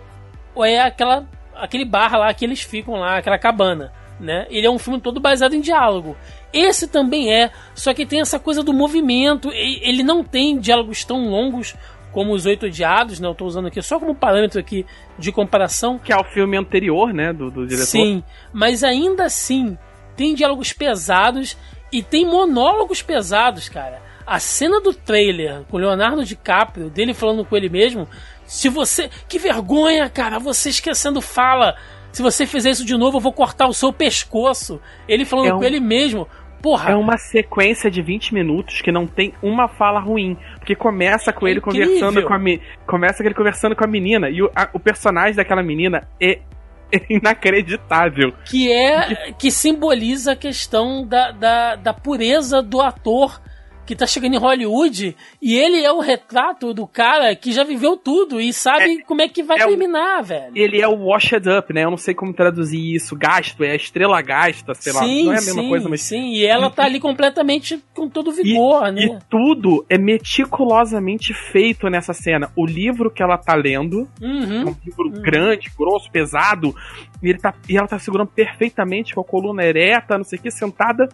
ou 0.53 0.65
é 0.65 0.81
aquela 0.81 1.25
aquele 1.55 1.85
bar 1.85 2.17
lá 2.17 2.33
que 2.33 2.43
eles 2.43 2.61
ficam 2.61 2.95
lá, 2.95 3.17
aquela 3.17 3.37
cabana, 3.37 3.93
né? 4.19 4.47
Ele 4.49 4.65
é 4.65 4.69
um 4.69 4.79
filme 4.79 4.99
todo 4.99 5.19
baseado 5.19 5.53
em 5.53 5.61
diálogo. 5.61 6.17
Esse 6.51 6.87
também 6.87 7.33
é, 7.33 7.51
só 7.73 7.93
que 7.93 8.05
tem 8.05 8.21
essa 8.21 8.39
coisa 8.39 8.63
do 8.63 8.73
movimento. 8.73 9.49
Ele 9.51 10.03
não 10.03 10.23
tem 10.23 10.59
diálogos 10.59 11.03
tão 11.03 11.29
longos 11.29 11.75
como 12.13 12.33
os 12.33 12.45
Oito 12.45 12.67
Odiados, 12.67 13.19
né? 13.19 13.27
Eu 13.27 13.35
tô 13.35 13.45
usando 13.45 13.67
aqui 13.67 13.81
só 13.81 13.99
como 13.99 14.15
parâmetro 14.15 14.59
aqui 14.59 14.85
de 15.17 15.31
comparação. 15.31 15.99
Que 15.99 16.13
é 16.13 16.17
o 16.17 16.23
filme 16.23 16.55
anterior, 16.55 17.11
né? 17.11 17.33
Do, 17.33 17.51
do 17.51 17.65
diretor. 17.65 17.87
Sim, 17.87 18.23
mas 18.53 18.83
ainda 18.83 19.25
assim 19.25 19.77
tem 20.15 20.35
diálogos 20.35 20.71
pesados 20.71 21.57
e 21.91 22.01
tem 22.01 22.25
monólogos 22.25 23.01
pesados, 23.01 23.67
cara. 23.67 24.01
A 24.25 24.39
cena 24.39 24.79
do 24.79 24.93
trailer 24.93 25.63
com 25.69 25.77
Leonardo 25.77 26.23
DiCaprio, 26.23 26.89
dele 26.89 27.13
falando 27.13 27.43
com 27.43 27.57
ele 27.57 27.67
mesmo, 27.67 28.07
se 28.45 28.69
você. 28.69 29.09
Que 29.27 29.37
vergonha, 29.39 30.09
cara, 30.09 30.39
você 30.39 30.69
esquecendo 30.69 31.19
fala. 31.19 31.75
Se 32.11 32.21
você 32.21 32.45
fizer 32.45 32.69
isso 32.69 32.85
de 32.85 32.95
novo, 32.95 33.17
eu 33.17 33.21
vou 33.21 33.33
cortar 33.33 33.67
o 33.67 33.73
seu 33.73 33.91
pescoço. 33.91 34.79
Ele 35.07 35.25
falando 35.25 35.47
é 35.47 35.53
um... 35.55 35.57
com 35.57 35.63
ele 35.63 35.79
mesmo. 35.79 36.27
Porra. 36.63 36.91
É 36.91 36.95
uma 36.95 37.17
sequência 37.17 37.91
de 37.91 38.01
20 38.01 38.33
minutos 38.33 38.81
que 38.81 38.89
não 38.89 39.05
tem 39.05 39.33
uma 39.43 39.67
fala 39.67 39.99
ruim. 39.99 40.37
Porque 40.57 40.73
começa 40.73 41.33
com 41.33 41.45
é 41.45 41.51
ele 41.51 41.59
incrível. 41.59 41.89
conversando 41.89 42.25
com 42.25 42.33
a 42.33 42.39
Começa 42.87 43.17
com 43.17 43.27
ele 43.27 43.35
conversando 43.35 43.75
com 43.75 43.83
a 43.83 43.87
menina. 43.87 44.29
E 44.29 44.41
o, 44.41 44.49
a, 44.55 44.69
o 44.71 44.79
personagem 44.79 45.35
daquela 45.35 45.61
menina 45.61 46.07
é 46.21 46.39
inacreditável. 47.09 48.33
Que 48.45 48.71
é. 48.71 49.33
que 49.37 49.51
simboliza 49.51 50.31
a 50.31 50.35
questão 50.37 51.05
da, 51.05 51.31
da, 51.31 51.75
da 51.75 51.93
pureza 51.93 52.61
do 52.61 52.79
ator 52.79 53.41
que 53.85 53.95
tá 53.95 54.07
chegando 54.07 54.35
em 54.35 54.39
Hollywood 54.39 55.15
e 55.41 55.55
ele 55.55 55.83
é 55.83 55.91
o 55.91 55.99
retrato 55.99 56.73
do 56.73 56.87
cara 56.87 57.35
que 57.35 57.51
já 57.51 57.63
viveu 57.63 57.97
tudo 57.97 58.39
e 58.39 58.53
sabe 58.53 58.99
é, 58.99 59.03
como 59.03 59.21
é 59.21 59.27
que 59.27 59.43
vai 59.43 59.59
é 59.59 59.67
terminar, 59.67 60.21
o, 60.21 60.23
velho. 60.23 60.51
Ele 60.55 60.81
é 60.81 60.87
o 60.87 61.05
washed 61.05 61.45
up, 61.47 61.73
né? 61.73 61.83
Eu 61.83 61.89
não 61.89 61.97
sei 61.97 62.13
como 62.13 62.33
traduzir 62.33 62.95
isso. 62.95 63.15
Gasto, 63.15 63.63
é 63.63 63.71
a 63.71 63.75
estrela 63.75 64.21
gasta, 64.21 64.73
sei 64.73 64.93
sim, 64.93 64.99
lá. 64.99 65.05
Não 65.05 65.33
é 65.33 65.37
a 65.37 65.41
mesma 65.41 65.61
sim, 65.61 65.69
coisa, 65.69 65.89
mas. 65.89 66.01
Sim, 66.01 66.33
e 66.33 66.45
ela 66.45 66.69
tá 66.69 66.85
ali 66.85 66.99
completamente 66.99 67.83
com 67.93 68.07
todo 68.07 68.31
vigor, 68.31 68.87
e, 68.87 68.91
né? 68.91 69.01
E 69.03 69.19
tudo 69.29 69.85
é 69.89 69.97
meticulosamente 69.97 71.33
feito 71.33 71.89
nessa 71.89 72.13
cena. 72.13 72.51
O 72.55 72.65
livro 72.65 73.11
que 73.11 73.21
ela 73.21 73.37
tá 73.37 73.55
lendo, 73.55 74.07
uhum, 74.21 74.61
é 74.61 74.65
um 74.65 74.75
livro 74.85 75.05
uhum. 75.05 75.21
grande, 75.21 75.71
grosso, 75.77 76.09
pesado, 76.11 76.73
e, 77.21 77.29
ele 77.29 77.39
tá, 77.39 77.53
e 77.67 77.77
ela 77.77 77.87
tá 77.87 77.99
segurando 77.99 78.29
perfeitamente 78.29 79.13
com 79.13 79.21
a 79.21 79.25
coluna 79.25 79.63
ereta, 79.63 80.17
não 80.17 80.23
sei 80.23 80.39
o 80.39 80.41
que, 80.41 80.51
sentada 80.51 81.07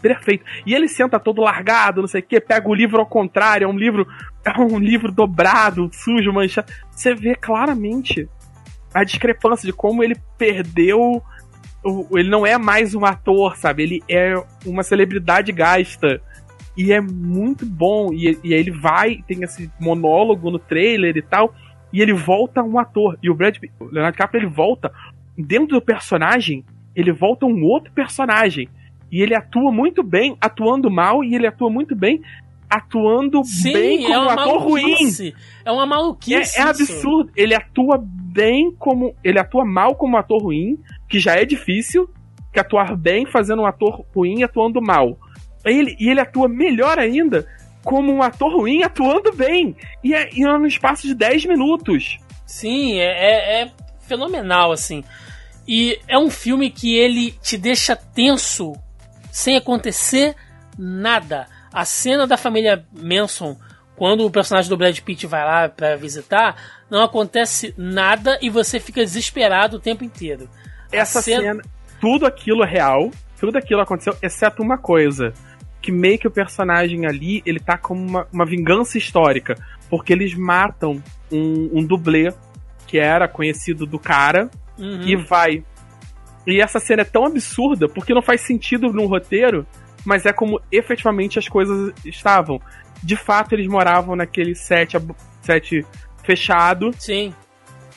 perfeito. 0.00 0.44
E 0.64 0.74
ele 0.74 0.88
senta 0.88 1.18
todo 1.18 1.42
largado, 1.42 2.00
não 2.00 2.08
sei 2.08 2.20
o 2.20 2.24
que, 2.24 2.40
pega 2.40 2.68
o 2.68 2.74
livro 2.74 3.00
ao 3.00 3.06
contrário, 3.06 3.64
é 3.64 3.68
um 3.68 3.76
livro, 3.76 4.06
é 4.44 4.60
um 4.60 4.78
livro 4.78 5.10
dobrado, 5.10 5.90
sujo, 5.92 6.32
manchado. 6.32 6.72
Você 6.90 7.14
vê 7.14 7.34
claramente 7.34 8.28
a 8.96 9.04
discrepância 9.04 9.66
de 9.66 9.72
como 9.72 10.02
ele 10.02 10.16
perdeu. 10.38 11.22
Ele 12.12 12.28
não 12.28 12.46
é 12.46 12.56
mais 12.58 12.94
um 12.94 13.04
ator, 13.04 13.56
sabe? 13.56 13.82
Ele 13.82 14.02
é 14.08 14.34
uma 14.64 14.82
celebridade 14.82 15.52
gasta. 15.52 16.20
E 16.76 16.92
é 16.92 17.00
muito 17.00 17.66
bom. 17.66 18.12
E, 18.12 18.38
e 18.42 18.54
ele 18.54 18.70
vai, 18.70 19.22
tem 19.26 19.42
esse 19.42 19.70
monólogo 19.78 20.50
no 20.50 20.58
trailer 20.58 21.16
e 21.16 21.22
tal. 21.22 21.54
E 21.92 22.00
ele 22.00 22.12
volta 22.12 22.62
um 22.62 22.78
ator. 22.78 23.18
E 23.22 23.30
o 23.30 23.34
Brad 23.34 23.58
o 23.78 23.84
Leonardo 23.84 24.12
DiCaprio, 24.12 24.40
ele 24.40 24.50
volta 24.50 24.92
dentro 25.36 25.78
do 25.78 25.82
personagem. 25.82 26.64
Ele 26.94 27.12
volta 27.12 27.44
um 27.44 27.62
outro 27.64 27.92
personagem. 27.92 28.68
E 29.10 29.22
ele 29.22 29.34
atua 29.34 29.70
muito 29.72 30.02
bem 30.02 30.36
atuando 30.40 30.90
mal 30.90 31.22
e 31.22 31.34
ele 31.34 31.46
atua 31.46 31.70
muito 31.70 31.94
bem 31.94 32.20
atuando 32.68 33.44
Sim, 33.44 33.72
bem 33.72 34.02
como 34.02 34.14
é 34.14 34.18
um 34.18 34.28
ator 34.28 34.62
ruim. 34.62 35.32
É 35.64 35.70
uma 35.70 35.86
maluquice. 35.86 36.58
É, 36.58 36.62
é 36.62 36.64
absurdo. 36.64 37.30
Ele 37.36 37.54
atua 37.54 37.98
bem 38.02 38.74
como. 38.76 39.14
Ele 39.22 39.38
atua 39.38 39.64
mal 39.64 39.94
como 39.94 40.16
ator 40.16 40.42
ruim, 40.42 40.78
que 41.08 41.18
já 41.18 41.34
é 41.36 41.44
difícil, 41.44 42.10
que 42.52 42.58
atuar 42.58 42.96
bem 42.96 43.24
fazendo 43.26 43.62
um 43.62 43.66
ator 43.66 44.04
ruim 44.14 44.42
atuando 44.42 44.82
mal. 44.82 45.18
Ele, 45.64 45.96
e 45.98 46.08
ele 46.08 46.20
atua 46.20 46.48
melhor 46.48 46.98
ainda 46.98 47.46
como 47.84 48.12
um 48.12 48.22
ator 48.22 48.52
ruim 48.52 48.82
atuando 48.82 49.32
bem. 49.32 49.76
E 50.02 50.12
é, 50.14 50.28
e 50.34 50.44
é 50.44 50.58
no 50.58 50.66
espaço 50.66 51.06
de 51.06 51.14
10 51.14 51.46
minutos. 51.46 52.18
Sim, 52.44 52.98
é, 52.98 53.04
é, 53.04 53.62
é 53.62 53.72
fenomenal, 54.00 54.72
assim. 54.72 55.04
E 55.66 55.98
é 56.06 56.18
um 56.18 56.30
filme 56.30 56.70
que 56.70 56.96
ele 56.96 57.32
te 57.42 57.56
deixa 57.56 57.96
tenso 57.96 58.74
sem 59.36 59.54
acontecer 59.54 60.34
nada. 60.78 61.46
A 61.70 61.84
cena 61.84 62.26
da 62.26 62.38
família 62.38 62.86
Manson, 62.90 63.54
quando 63.94 64.24
o 64.24 64.30
personagem 64.30 64.70
do 64.70 64.78
Brad 64.78 64.98
Pitt 65.00 65.26
vai 65.26 65.44
lá 65.44 65.68
para 65.68 65.94
visitar, 65.94 66.56
não 66.90 67.02
acontece 67.02 67.74
nada 67.76 68.38
e 68.40 68.48
você 68.48 68.80
fica 68.80 69.04
desesperado 69.04 69.76
o 69.76 69.78
tempo 69.78 70.02
inteiro. 70.02 70.48
Essa 70.90 71.20
cena... 71.20 71.42
cena, 71.42 71.62
tudo 72.00 72.24
aquilo 72.24 72.64
é 72.64 72.66
real, 72.66 73.10
tudo 73.38 73.58
aquilo 73.58 73.82
aconteceu, 73.82 74.16
exceto 74.22 74.62
uma 74.62 74.78
coisa. 74.78 75.34
Que 75.82 75.92
meio 75.92 76.18
que 76.18 76.26
o 76.26 76.30
personagem 76.30 77.04
ali, 77.04 77.42
ele 77.44 77.60
tá 77.60 77.76
como 77.76 78.00
uma, 78.00 78.26
uma 78.32 78.46
vingança 78.46 78.96
histórica. 78.96 79.54
Porque 79.90 80.14
eles 80.14 80.34
matam 80.34 81.02
um, 81.30 81.80
um 81.80 81.84
dublê 81.84 82.32
que 82.86 82.98
era 82.98 83.28
conhecido 83.28 83.84
do 83.84 83.98
cara 83.98 84.50
uhum. 84.78 85.02
e 85.02 85.14
vai 85.14 85.62
e 86.46 86.60
essa 86.60 86.78
cena 86.78 87.02
é 87.02 87.04
tão 87.04 87.24
absurda 87.24 87.88
porque 87.88 88.14
não 88.14 88.22
faz 88.22 88.42
sentido 88.42 88.92
no 88.92 89.06
roteiro, 89.06 89.66
mas 90.04 90.24
é 90.24 90.32
como 90.32 90.60
efetivamente 90.70 91.38
as 91.38 91.48
coisas 91.48 91.92
estavam. 92.04 92.60
De 93.02 93.16
fato, 93.16 93.54
eles 93.54 93.66
moravam 93.66 94.14
naquele 94.14 94.54
set, 94.54 94.96
set 95.42 95.84
fechado. 96.22 96.92
Sim. 96.98 97.34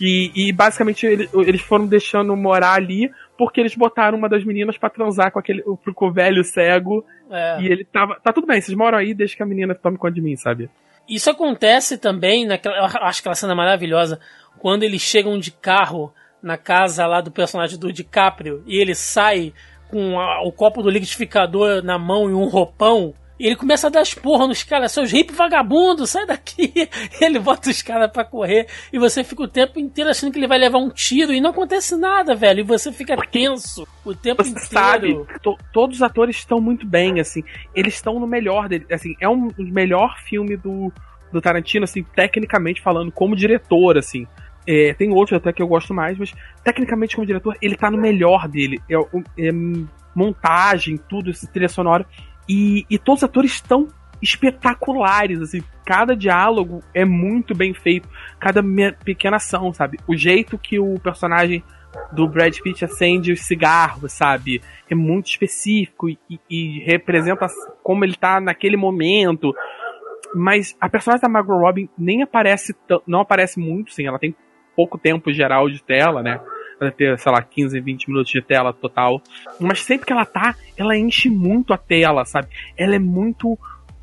E, 0.02 0.32
e 0.34 0.52
basicamente 0.54 1.06
eles 1.06 1.62
foram 1.62 1.86
deixando 1.86 2.36
morar 2.36 2.74
ali 2.74 3.12
porque 3.38 3.60
eles 3.60 3.76
botaram 3.76 4.18
uma 4.18 4.30
das 4.30 4.44
meninas 4.44 4.78
para 4.78 4.90
transar 4.90 5.32
com 5.32 5.40
aquele 5.40 5.62
com 5.62 6.08
o 6.08 6.12
velho 6.12 6.44
cego. 6.44 7.06
É. 7.30 7.62
E 7.62 7.68
ele 7.68 7.86
tava. 7.86 8.20
Tá 8.22 8.34
tudo 8.34 8.48
bem, 8.48 8.60
vocês 8.60 8.78
moram 8.78 8.98
aí, 8.98 9.14
deixa 9.14 9.36
que 9.36 9.44
a 9.44 9.46
menina 9.46 9.76
tome 9.76 9.98
conta 9.98 10.14
de 10.14 10.22
mim, 10.22 10.36
sabe? 10.36 10.70
Isso 11.08 11.30
acontece 11.30 11.98
também 11.98 12.46
naquela. 12.46 12.78
Eu 12.78 12.86
acho 12.86 13.20
aquela 13.20 13.36
cena 13.36 13.56
maravilhosa. 13.56 14.20
Quando 14.58 14.84
eles 14.84 15.02
chegam 15.02 15.40
de 15.40 15.52
carro 15.52 16.14
na 16.42 16.58
casa 16.58 17.06
lá 17.06 17.22
do 17.22 17.32
personagem 17.32 17.78
do 17.78 17.92
DiCaprio 17.92 18.64
e 18.66 18.78
ele 18.78 18.96
sai 18.96 19.54
com 19.90 20.20
a, 20.20 20.42
o 20.44 20.52
copo 20.52 20.82
do 20.82 20.90
liquidificador 20.90 21.84
na 21.84 21.98
mão 21.98 22.30
e 22.30 22.34
um 22.34 22.46
roupão 22.48 23.14
E 23.40 23.46
ele 23.48 23.56
começa 23.56 23.88
a 23.88 23.90
dar 23.90 24.02
as 24.02 24.14
porra 24.14 24.46
nos 24.48 24.64
caras, 24.64 24.92
seus 24.92 25.12
hip 25.14 25.34
vagabundos, 25.34 26.10
sai 26.10 26.26
daqui. 26.26 26.74
Ele 27.22 27.40
bota 27.40 27.70
os 27.70 27.82
caras 27.82 28.12
pra 28.12 28.26
correr 28.26 28.68
e 28.92 29.00
você 29.00 29.24
fica 29.24 29.42
o 29.44 29.48
tempo 29.48 29.80
inteiro 29.80 30.10
achando 30.10 30.32
que 30.32 30.38
ele 30.38 30.48
vai 30.48 30.58
levar 30.60 30.78
um 30.78 30.90
tiro 30.90 31.32
e 31.34 31.40
não 31.40 31.52
acontece 31.52 31.96
nada, 31.96 32.36
velho. 32.36 32.60
E 32.60 32.64
você 32.64 32.92
fica 32.92 33.16
tenso 33.32 33.88
o 34.06 34.14
tempo 34.14 34.44
Você 34.44 34.50
inteiro. 34.50 34.68
sabe, 34.68 35.26
to- 35.42 35.58
todos 35.72 35.96
os 35.98 36.02
atores 36.04 36.36
estão 36.36 36.60
muito 36.60 36.86
bem, 36.86 37.20
assim. 37.22 37.42
Eles 37.74 37.94
estão 37.94 38.20
no 38.20 38.28
melhor 38.28 38.68
dele. 38.68 38.86
Assim, 38.92 39.16
é 39.22 39.30
um 39.30 39.48
o 39.48 39.64
melhor 39.64 40.18
filme 40.26 40.58
do, 40.58 40.92
do 41.32 41.40
Tarantino, 41.42 41.86
assim, 41.86 42.04
tecnicamente 42.04 42.82
falando, 42.82 43.10
como 43.10 43.38
diretor, 43.38 43.98
assim. 43.98 44.28
É, 44.72 44.94
tem 44.94 45.12
outros 45.12 45.36
até 45.36 45.52
que 45.52 45.64
eu 45.64 45.68
gosto 45.68 45.96
mais, 45.96 46.16
mas 46.16 46.32
tecnicamente 46.64 47.16
como 47.16 47.26
diretor, 47.26 47.58
ele 47.60 47.76
tá 47.76 47.90
no 47.90 47.98
melhor 47.98 48.48
dele. 48.48 48.80
É, 48.88 48.96
é 49.48 49.52
montagem, 50.14 50.96
tudo, 50.96 51.32
esse 51.32 51.52
trilha 51.52 51.68
sonora. 51.68 52.06
E, 52.48 52.86
e 52.88 53.00
todos 53.00 53.24
os 53.24 53.24
atores 53.24 53.54
estão 53.54 53.88
espetaculares, 54.22 55.42
assim. 55.42 55.64
Cada 55.84 56.16
diálogo 56.16 56.84
é 56.94 57.04
muito 57.04 57.56
bem 57.56 57.74
feito. 57.74 58.08
Cada 58.40 58.62
pequena 59.04 59.38
ação, 59.38 59.74
sabe? 59.74 59.98
O 60.08 60.16
jeito 60.16 60.56
que 60.56 60.78
o 60.78 61.00
personagem 61.00 61.64
do 62.12 62.28
Brad 62.28 62.56
Pitt 62.60 62.86
acende 62.86 63.32
os 63.32 63.42
cigarros, 63.42 64.12
sabe? 64.12 64.62
É 64.88 64.94
muito 64.94 65.32
específico 65.32 66.10
e, 66.10 66.20
e 66.48 66.84
representa 66.84 67.48
como 67.82 68.06
ele 68.06 68.16
tá 68.16 68.40
naquele 68.40 68.78
momento. 68.78 69.52
Mas 70.36 70.78
a 70.80 70.88
personagem 70.88 71.24
da 71.24 71.30
Margot 71.30 71.58
Robin 71.58 71.90
nem 71.98 72.22
aparece, 72.22 72.76
não 73.08 73.22
aparece 73.22 73.60
muito, 73.60 73.92
sim. 73.92 74.06
Ela 74.06 74.20
tem 74.20 74.36
pouco 74.80 74.98
tempo 74.98 75.34
geral 75.34 75.70
de 75.70 75.84
tela, 75.84 76.24
né? 76.24 76.40
Ela 76.80 76.90
ter, 76.90 77.20
sei 77.20 77.32
lá, 77.34 77.42
15, 77.42 77.82
20 77.82 78.08
minutos 78.08 78.32
de 78.32 78.42
tela 78.42 78.72
total. 78.72 79.22
Mas 79.60 79.82
sempre 79.84 80.08
que 80.08 80.14
ela 80.14 80.24
tá, 80.24 80.56
ela 80.78 80.96
enche 80.96 81.30
muito 81.30 81.74
a 81.74 81.78
tela, 81.78 82.24
sabe? 82.24 82.48
Ela 82.78 82.96
é 82.96 83.00
muito 83.00 83.60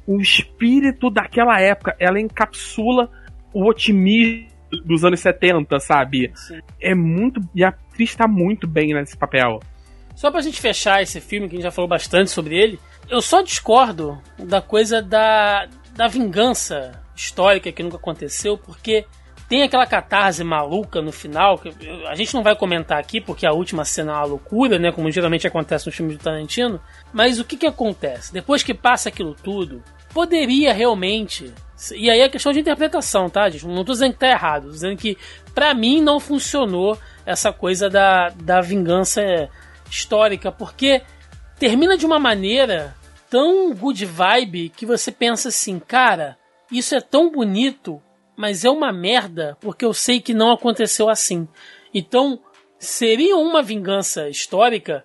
o 0.07 0.21
espírito 0.21 1.09
daquela 1.09 1.59
época. 1.59 1.97
Ela 1.99 2.21
encapsula 2.21 3.11
o 3.55 3.67
otimismo 3.67 4.49
dos 4.85 5.03
anos 5.03 5.21
70, 5.21 5.81
sabe? 5.81 6.31
Sim. 6.35 6.61
É 6.79 6.95
muito. 6.95 7.41
E 7.55 7.65
a 7.65 7.69
atriz 7.69 8.15
tá 8.15 8.29
muito 8.29 8.67
bem 8.67 8.93
nesse 8.93 9.17
papel. 9.17 9.61
Só 10.15 10.31
pra 10.31 10.43
gente 10.43 10.61
fechar 10.61 11.03
esse 11.03 11.23
filme, 11.23 11.49
que 11.49 11.55
a 11.55 11.57
gente 11.57 11.65
já 11.65 11.71
falou 11.71 11.89
bastante 11.89 12.31
sobre 12.31 12.55
ele, 12.55 12.79
eu 13.09 13.23
só 13.23 13.41
discordo 13.41 14.21
da 14.39 14.61
coisa 14.61 15.01
da, 15.01 15.67
da 15.95 16.07
vingança 16.07 17.03
histórica 17.15 17.73
que 17.73 17.83
nunca 17.83 17.97
aconteceu, 17.97 18.59
porque 18.59 19.07
tem 19.49 19.63
aquela 19.63 19.87
catarse 19.87 20.43
maluca 20.43 21.01
no 21.01 21.13
final, 21.13 21.59
que 21.59 21.73
a 22.09 22.15
gente 22.15 22.35
não 22.35 22.43
vai 22.43 22.57
comentar 22.57 22.99
aqui, 22.99 23.21
porque 23.21 23.47
a 23.47 23.53
última 23.53 23.85
cena 23.85 24.13
é 24.13 24.15
uma 24.17 24.25
loucura, 24.25 24.79
né? 24.79 24.91
Como 24.91 25.11
geralmente 25.11 25.47
acontece 25.47 25.87
nos 25.87 25.95
filmes 25.95 26.17
do 26.17 26.23
Tarantino. 26.23 26.81
Mas 27.13 27.39
o 27.39 27.45
que 27.45 27.57
que 27.57 27.67
acontece? 27.67 28.33
Depois 28.33 28.63
que 28.63 28.75
passa 28.75 29.09
aquilo 29.09 29.35
tudo, 29.35 29.83
poderia 30.13 30.73
realmente. 30.73 31.53
E 31.95 32.11
aí 32.11 32.21
é 32.21 32.29
questão 32.29 32.53
de 32.53 32.61
interpretação, 32.61 33.31
tá, 33.31 33.49
gente? 33.49 33.67
Não 33.67 33.85
tô 33.85 33.93
dizendo 33.93 34.15
que 34.15 34.19
tá 34.19 34.29
errado, 34.29 34.65
tô 34.65 34.71
dizendo 34.71 34.97
que 34.97 35.17
pra 35.55 35.75
mim 35.75 36.01
não 36.01 36.19
funcionou 36.19 36.99
essa 37.25 37.53
coisa 37.53 37.89
da, 37.89 38.31
da 38.31 38.61
vingança 38.61 39.49
histórica, 39.89 40.51
porque 40.51 41.03
termina 41.59 41.97
de 41.97 42.05
uma 42.05 42.19
maneira 42.19 42.97
tão 43.31 43.73
good 43.75 44.05
vibe 44.05 44.71
que 44.71 44.87
você 44.87 45.13
pensa 45.13 45.51
assim, 45.51 45.79
cara, 45.79 46.37
isso 46.71 46.95
é 46.95 47.01
tão 47.01 47.31
bonito, 47.31 48.01
mas 48.37 48.65
é 48.65 48.71
uma 48.71 48.93
merda, 48.93 49.57
porque 49.61 49.85
eu 49.85 49.95
sei 49.95 50.21
que 50.21 50.35
não 50.35 50.53
aconteceu 50.53 51.09
assim. 51.09 51.49
Então, 51.93 52.41
seria 52.79 53.37
uma 53.37 53.63
vingança 53.63 54.29
histórica 54.29 55.05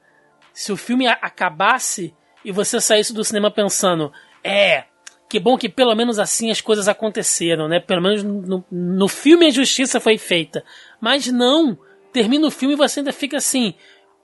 se 0.54 0.72
o 0.72 0.78
filme 0.78 1.08
acabasse 1.08 2.14
e 2.44 2.52
você 2.52 2.82
saísse 2.82 3.14
do 3.14 3.24
cinema 3.24 3.50
pensando, 3.50 4.12
é, 4.44 4.86
que 5.30 5.40
bom 5.40 5.58
que 5.58 5.70
pelo 5.70 5.96
menos 5.96 6.20
assim 6.20 6.52
as 6.52 6.60
coisas 6.60 6.90
aconteceram, 6.90 7.68
né? 7.68 7.80
Pelo 7.80 8.02
menos 8.02 8.24
no, 8.24 8.66
no 8.70 9.08
filme 9.08 9.48
a 9.48 9.52
justiça 9.52 10.00
foi 10.00 10.18
feita. 10.18 10.64
Mas 11.00 11.28
não, 11.28 11.78
termina 12.12 12.48
o 12.48 12.52
filme 12.52 12.74
e 12.74 12.78
você 12.78 13.00
ainda 13.00 13.14
fica 13.14 13.38
assim, 13.38 13.74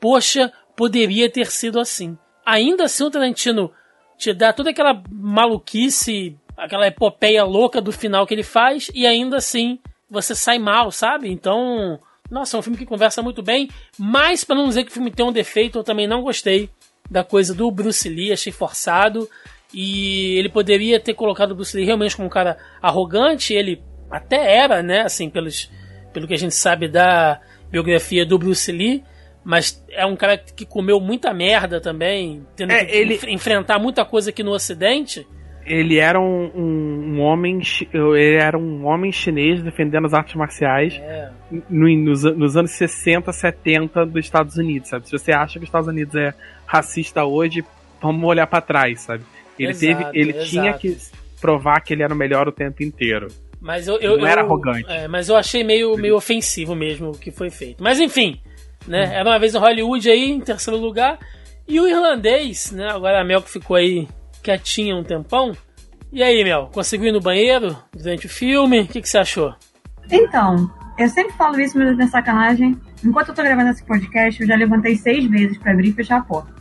poxa, 0.02 0.52
poderia 0.76 1.32
ter 1.32 1.50
sido 1.50 1.80
assim. 1.80 2.18
Ainda 2.46 2.86
assim 2.86 3.06
o 3.06 3.10
Tarantino 3.10 3.72
te 4.18 4.34
dá 4.34 4.52
toda 4.52 4.72
aquela 4.72 5.02
maluquice, 5.10 6.38
aquela 6.58 6.88
epopeia 6.88 7.44
louca 7.44 7.80
do 7.80 7.92
final 7.92 8.26
que 8.26 8.34
ele 8.34 8.44
faz, 8.44 8.90
e 8.94 9.06
ainda 9.06 9.38
assim 9.38 9.80
você 10.10 10.34
sai 10.34 10.58
mal, 10.58 10.92
sabe? 10.92 11.30
Então, 11.30 12.00
nossa, 12.32 12.58
é 12.58 12.60
um 12.60 12.64
filme 12.64 12.78
que 12.78 12.86
conversa 12.86 13.22
muito 13.22 13.44
bem, 13.44 13.70
mas 13.98 14.44
para 14.44 14.56
não 14.56 14.68
dizer 14.68 14.84
que 14.84 14.90
o 14.90 14.94
filme 14.94 15.12
tem 15.12 15.26
um 15.26 15.32
defeito, 15.32 15.78
eu 15.78 15.84
também 15.84 16.08
não 16.08 16.22
gostei 16.22 16.70
da 17.10 17.24
coisa 17.24 17.54
do 17.54 17.70
Bruce 17.72 18.08
Lee, 18.10 18.34
achei 18.34 18.52
forçado. 18.52 19.30
E 19.74 20.38
ele 20.38 20.48
poderia 20.50 20.98
ter 21.00 21.14
colocado 21.14 21.52
o 21.52 21.56
Bruce 21.56 21.76
Lee 21.76 21.86
realmente 21.86 22.16
como 22.16 22.28
um 22.28 22.32
cara 22.32 22.58
arrogante, 22.82 23.54
ele 23.54 23.82
até 24.10 24.56
era, 24.58 24.82
né, 24.82 25.02
assim, 25.02 25.30
pelos, 25.30 25.70
pelo 26.14 26.26
que 26.26 26.34
a 26.34 26.38
gente 26.38 26.56
sabe 26.56 26.88
da 26.88 27.40
biografia 27.70 28.26
do 28.26 28.38
Bruce 28.40 28.72
Lee, 28.72 29.04
mas 29.44 29.84
é 29.90 30.06
um 30.06 30.16
cara 30.16 30.38
que 30.38 30.66
comeu 30.66 31.00
muita 31.02 31.34
merda 31.34 31.82
também, 31.82 32.46
tendo 32.56 32.72
É, 32.72 32.86
que 32.86 32.96
ele- 32.96 33.16
enf- 33.16 33.28
enfrentar 33.28 33.78
muita 33.78 34.06
coisa 34.06 34.30
aqui 34.30 34.42
no 34.42 34.52
Ocidente. 34.52 35.28
Ele 35.68 35.98
era 36.00 36.20
um, 36.20 36.52
um- 36.56 37.16
um 37.16 37.22
homem. 37.22 37.60
Ele 37.94 38.36
era 38.36 38.58
um 38.58 38.86
homem 38.86 39.12
chinês 39.12 39.62
defendendo 39.62 40.06
as 40.06 40.14
artes 40.14 40.36
marciais 40.36 40.96
É, 40.96 41.30
no- 41.70 41.90
nos, 41.98 42.24
nos 42.24 42.56
anos 42.58 42.72
60, 42.72 43.32
70 43.34 44.06
dos 44.06 44.26
Estados 44.26 44.58
Unidos, 44.58 44.90
sabe? 44.90 45.06
Se 45.08 45.12
você 45.12 45.32
acha 45.32 45.54
que 45.54 45.64
os 45.66 45.68
Estados 45.70 45.88
Unidos 45.88 46.16
é 46.16 46.34
racista 46.66 47.26
hoje, 47.26 47.64
vamos 48.02 48.24
olhar 48.28 48.48
pra 48.48 48.62
trás, 48.62 49.02
sabe? 49.02 49.24
Ele 49.60 49.72
Exato, 49.72 50.12
teve, 50.12 50.20
ele 50.20 50.34
tinha 50.46 50.70
exato. 50.72 50.80
que 50.80 50.98
provar 51.42 51.82
que 51.82 51.94
ele 51.94 52.04
era 52.04 52.14
o 52.14 52.18
melhor 52.18 52.48
o 52.48 52.52
tempo 52.52 52.84
inteiro. 52.84 53.28
Mas 53.60 53.88
eu, 53.88 53.98
eu, 54.00 54.18
Não 54.18 54.28
era 54.28 54.42
eu- 54.42 54.46
arrogante. 54.46 54.86
é, 54.88 55.08
mas 55.08 55.30
eu 55.30 55.36
achei 55.36 55.64
meio, 55.64 55.96
meio 55.98 56.16
ofensivo 56.16 56.76
mesmo 56.76 57.10
o 57.10 57.18
que 57.18 57.32
foi 57.32 57.50
feito. 57.50 57.84
Mas 57.84 58.00
enfim, 58.00 58.40
né? 58.88 59.12
Era 59.16 59.28
uma 59.30 59.40
vez 59.40 59.56
em 59.56 59.58
Hollywood 59.58 60.10
aí, 60.10 60.30
em 60.30 60.40
terceiro 60.40 60.80
lugar. 60.80 61.18
E 61.68 61.80
o 61.82 61.88
irlandês, 61.88 62.72
né? 62.72 62.88
Agora 62.92 63.20
a 63.20 63.24
Mel 63.24 63.42
que 63.42 63.50
ficou 63.50 63.76
aí 63.76 64.08
quietinha 64.42 64.96
um 64.96 65.04
tempão. 65.04 65.56
E 66.12 66.24
aí, 66.24 66.44
Mel, 66.44 66.70
conseguiu 66.74 67.10
ir 67.10 67.12
no 67.12 67.22
banheiro 67.22 67.78
durante 67.94 68.26
o 68.26 68.30
filme? 68.30 68.82
O 68.82 68.88
que, 68.88 69.02
que 69.02 69.10
você 69.10 69.18
achou? 69.18 69.54
Então, 70.10 70.72
eu 70.98 71.10
sempre 71.10 71.34
falo 71.34 71.60
isso, 71.60 71.78
mas 71.78 72.00
é 72.00 72.08
sacanagem. 72.08 72.80
Enquanto 73.04 73.30
eu 73.30 73.36
tô 73.36 73.44
gravando 73.44 73.70
esse 73.70 73.84
podcast, 73.84 74.42
eu 74.42 74.48
já 74.48 74.56
levantei 74.56 74.96
seis 74.96 75.26
vezes 75.26 75.58
pra 75.58 75.74
abrir 75.74 75.90
e 75.90 75.94
fechar 75.94 76.18
a 76.18 76.22
porta. 76.22 76.56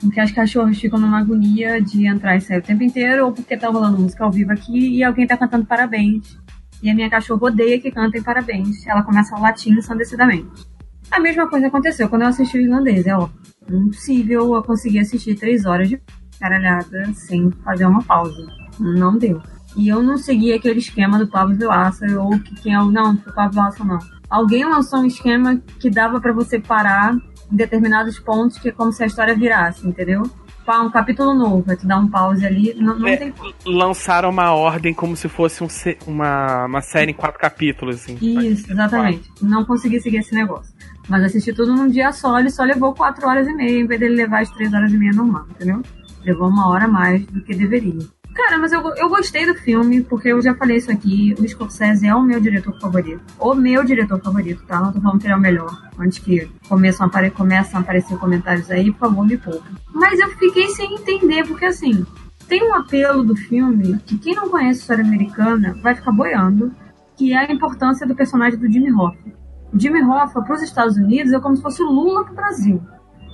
Porque 0.00 0.20
as 0.20 0.30
cachorras 0.30 0.78
ficam 0.78 0.98
numa 0.98 1.18
agonia 1.18 1.82
de 1.82 2.06
entrar 2.06 2.36
e 2.36 2.40
sair 2.40 2.58
o 2.58 2.62
tempo 2.62 2.84
inteiro, 2.84 3.26
ou 3.26 3.32
porque 3.32 3.56
tá 3.56 3.68
rolando 3.68 3.98
música 3.98 4.24
ao 4.24 4.30
vivo 4.30 4.52
aqui 4.52 4.96
e 4.96 5.02
alguém 5.02 5.26
tá 5.26 5.36
cantando 5.36 5.66
parabéns. 5.66 6.38
E 6.80 6.88
a 6.88 6.94
minha 6.94 7.10
cachorra 7.10 7.46
odeia 7.46 7.80
que 7.80 7.90
cantem 7.90 8.22
parabéns. 8.22 8.86
Ela 8.86 9.02
começa 9.02 9.34
a 9.34 9.40
latir 9.40 9.76
ensandecidamente. 9.76 10.66
A 11.10 11.18
mesma 11.18 11.48
coisa 11.48 11.66
aconteceu 11.66 12.08
quando 12.08 12.22
eu 12.22 12.28
assisti 12.28 12.58
o 12.58 12.60
irlandês, 12.60 13.06
é 13.06 13.16
ó. 13.16 13.28
Impossível 13.68 14.54
eu 14.54 14.62
conseguir 14.62 15.00
assistir 15.00 15.34
três 15.34 15.66
horas 15.66 15.88
de 15.88 16.00
caralhada 16.38 17.12
sem 17.14 17.50
fazer 17.64 17.86
uma 17.86 18.02
pausa. 18.02 18.46
Não 18.78 19.16
deu. 19.18 19.40
E 19.76 19.88
eu 19.88 20.02
não 20.02 20.16
segui 20.16 20.52
aquele 20.52 20.78
esquema 20.78 21.18
do 21.18 21.26
Pablo 21.28 21.54
Vilaça, 21.54 22.06
ou 22.18 22.38
que 22.38 22.54
quem 22.56 22.74
é 22.74 22.80
o. 22.80 22.90
Não, 22.90 23.16
foi 23.18 23.32
o 23.32 23.34
Pablo 23.34 23.52
Vilaça 23.52 23.84
não. 23.84 23.98
Alguém 24.30 24.64
lançou 24.64 25.00
um 25.00 25.06
esquema 25.06 25.60
que 25.78 25.88
dava 25.90 26.20
pra 26.20 26.32
você 26.32 26.58
parar 26.58 27.14
em 27.50 27.56
determinados 27.56 28.18
pontos, 28.18 28.58
que 28.58 28.68
é 28.68 28.72
como 28.72 28.92
se 28.92 29.02
a 29.02 29.06
história 29.06 29.34
virasse, 29.34 29.86
entendeu? 29.86 30.22
Pá, 30.66 30.80
um 30.82 30.90
capítulo 30.90 31.32
novo, 31.32 31.62
vai 31.62 31.76
te 31.76 31.86
dar 31.86 31.96
um 31.96 32.08
pause 32.08 32.44
ali, 32.44 32.74
não, 32.74 32.98
não 32.98 33.08
É. 33.08 33.16
tem 33.16 33.32
Lançaram 33.64 34.28
uma 34.28 34.52
ordem 34.52 34.92
como 34.92 35.16
se 35.16 35.26
fosse 35.26 35.64
um 35.64 35.68
uma, 36.06 36.66
uma 36.66 36.82
série 36.82 37.12
em 37.12 37.14
quatro 37.14 37.40
capítulos, 37.40 37.96
assim. 37.96 38.18
Isso, 38.20 38.70
exatamente. 38.70 39.30
Não 39.40 39.64
consegui 39.64 39.98
seguir 39.98 40.18
esse 40.18 40.34
negócio. 40.34 40.74
Mas 41.08 41.24
assisti 41.24 41.54
tudo 41.54 41.74
num 41.74 41.88
dia 41.88 42.12
só, 42.12 42.38
ele 42.38 42.50
só 42.50 42.64
levou 42.64 42.92
4 42.92 43.26
horas 43.26 43.48
e 43.48 43.52
meia, 43.54 43.80
em 43.80 43.86
vez 43.86 43.98
dele 43.98 44.14
levar 44.16 44.42
as 44.42 44.50
3 44.50 44.74
horas 44.74 44.92
e 44.92 44.98
meia 44.98 45.12
normal, 45.12 45.46
entendeu? 45.48 45.80
Levou 46.28 46.46
uma 46.46 46.68
hora 46.68 46.84
a 46.84 46.88
mais 46.88 47.24
do 47.24 47.40
que 47.40 47.54
deveria. 47.54 48.06
Cara, 48.34 48.58
mas 48.58 48.70
eu, 48.70 48.82
eu 48.96 49.08
gostei 49.08 49.46
do 49.46 49.54
filme, 49.54 50.02
porque 50.02 50.28
eu 50.28 50.42
já 50.42 50.54
falei 50.54 50.76
isso 50.76 50.92
aqui, 50.92 51.34
o 51.38 51.48
Scorsese 51.48 52.06
é 52.06 52.14
o 52.14 52.22
meu 52.22 52.38
diretor 52.38 52.78
favorito. 52.78 53.22
O 53.38 53.54
meu 53.54 53.82
diretor 53.82 54.20
favorito, 54.20 54.62
tá? 54.66 54.78
Não 54.78 54.92
tô 54.92 55.00
falando 55.00 55.18
que 55.18 55.26
ele 55.26 55.32
é 55.32 55.36
o 55.36 55.40
melhor. 55.40 55.90
Antes 55.98 56.18
que 56.18 56.46
começam 56.68 57.06
a, 57.06 57.08
apare 57.08 57.30
começam 57.30 57.80
a 57.80 57.82
aparecer 57.82 58.18
comentários 58.18 58.70
aí, 58.70 58.92
por 58.92 59.08
favor, 59.08 59.26
me 59.26 59.38
poupa. 59.38 59.64
Mas 59.94 60.20
eu 60.20 60.28
fiquei 60.36 60.68
sem 60.68 60.96
entender, 60.96 61.46
porque 61.46 61.64
assim, 61.64 62.04
tem 62.46 62.62
um 62.62 62.74
apelo 62.74 63.24
do 63.24 63.34
filme 63.34 63.98
que 64.04 64.18
quem 64.18 64.34
não 64.34 64.50
conhece 64.50 64.80
a 64.80 64.82
história 64.82 65.04
americana 65.04 65.74
vai 65.82 65.94
ficar 65.94 66.12
boiando, 66.12 66.70
que 67.16 67.32
é 67.32 67.38
a 67.38 67.50
importância 67.50 68.06
do 68.06 68.14
personagem 68.14 68.58
do 68.58 68.70
Jimmy 68.70 68.92
Hoffa. 68.92 69.32
O 69.72 69.80
Jimmy 69.80 70.02
Hoffa 70.02 70.42
para 70.42 70.54
os 70.54 70.62
Estados 70.62 70.98
Unidos 70.98 71.32
é 71.32 71.40
como 71.40 71.56
se 71.56 71.62
fosse 71.62 71.82
o 71.82 71.90
Lula 71.90 72.22
para 72.24 72.32
o 72.34 72.36
Brasil. 72.36 72.82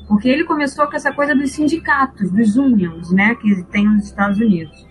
Porque 0.06 0.28
ele 0.28 0.44
começou 0.44 0.86
com 0.86 0.96
essa 0.96 1.12
coisa 1.12 1.34
dos 1.34 1.52
sindicatos, 1.52 2.30
dos 2.30 2.56
unions, 2.56 3.10
né, 3.10 3.34
que 3.36 3.62
tem 3.64 3.86
nos 3.86 4.04
Estados 4.04 4.38
Unidos. 4.38 4.86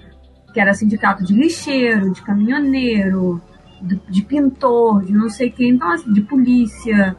Que 0.53 0.59
era 0.59 0.73
sindicato 0.73 1.23
de 1.23 1.33
lixeiro, 1.33 2.11
de 2.11 2.21
caminhoneiro, 2.21 3.41
de, 3.81 3.99
de 4.09 4.21
pintor, 4.23 5.03
de 5.03 5.13
não 5.13 5.29
sei 5.29 5.51
quem, 5.51 5.71
então, 5.71 5.91
assim, 5.91 6.11
de 6.11 6.21
polícia. 6.21 7.15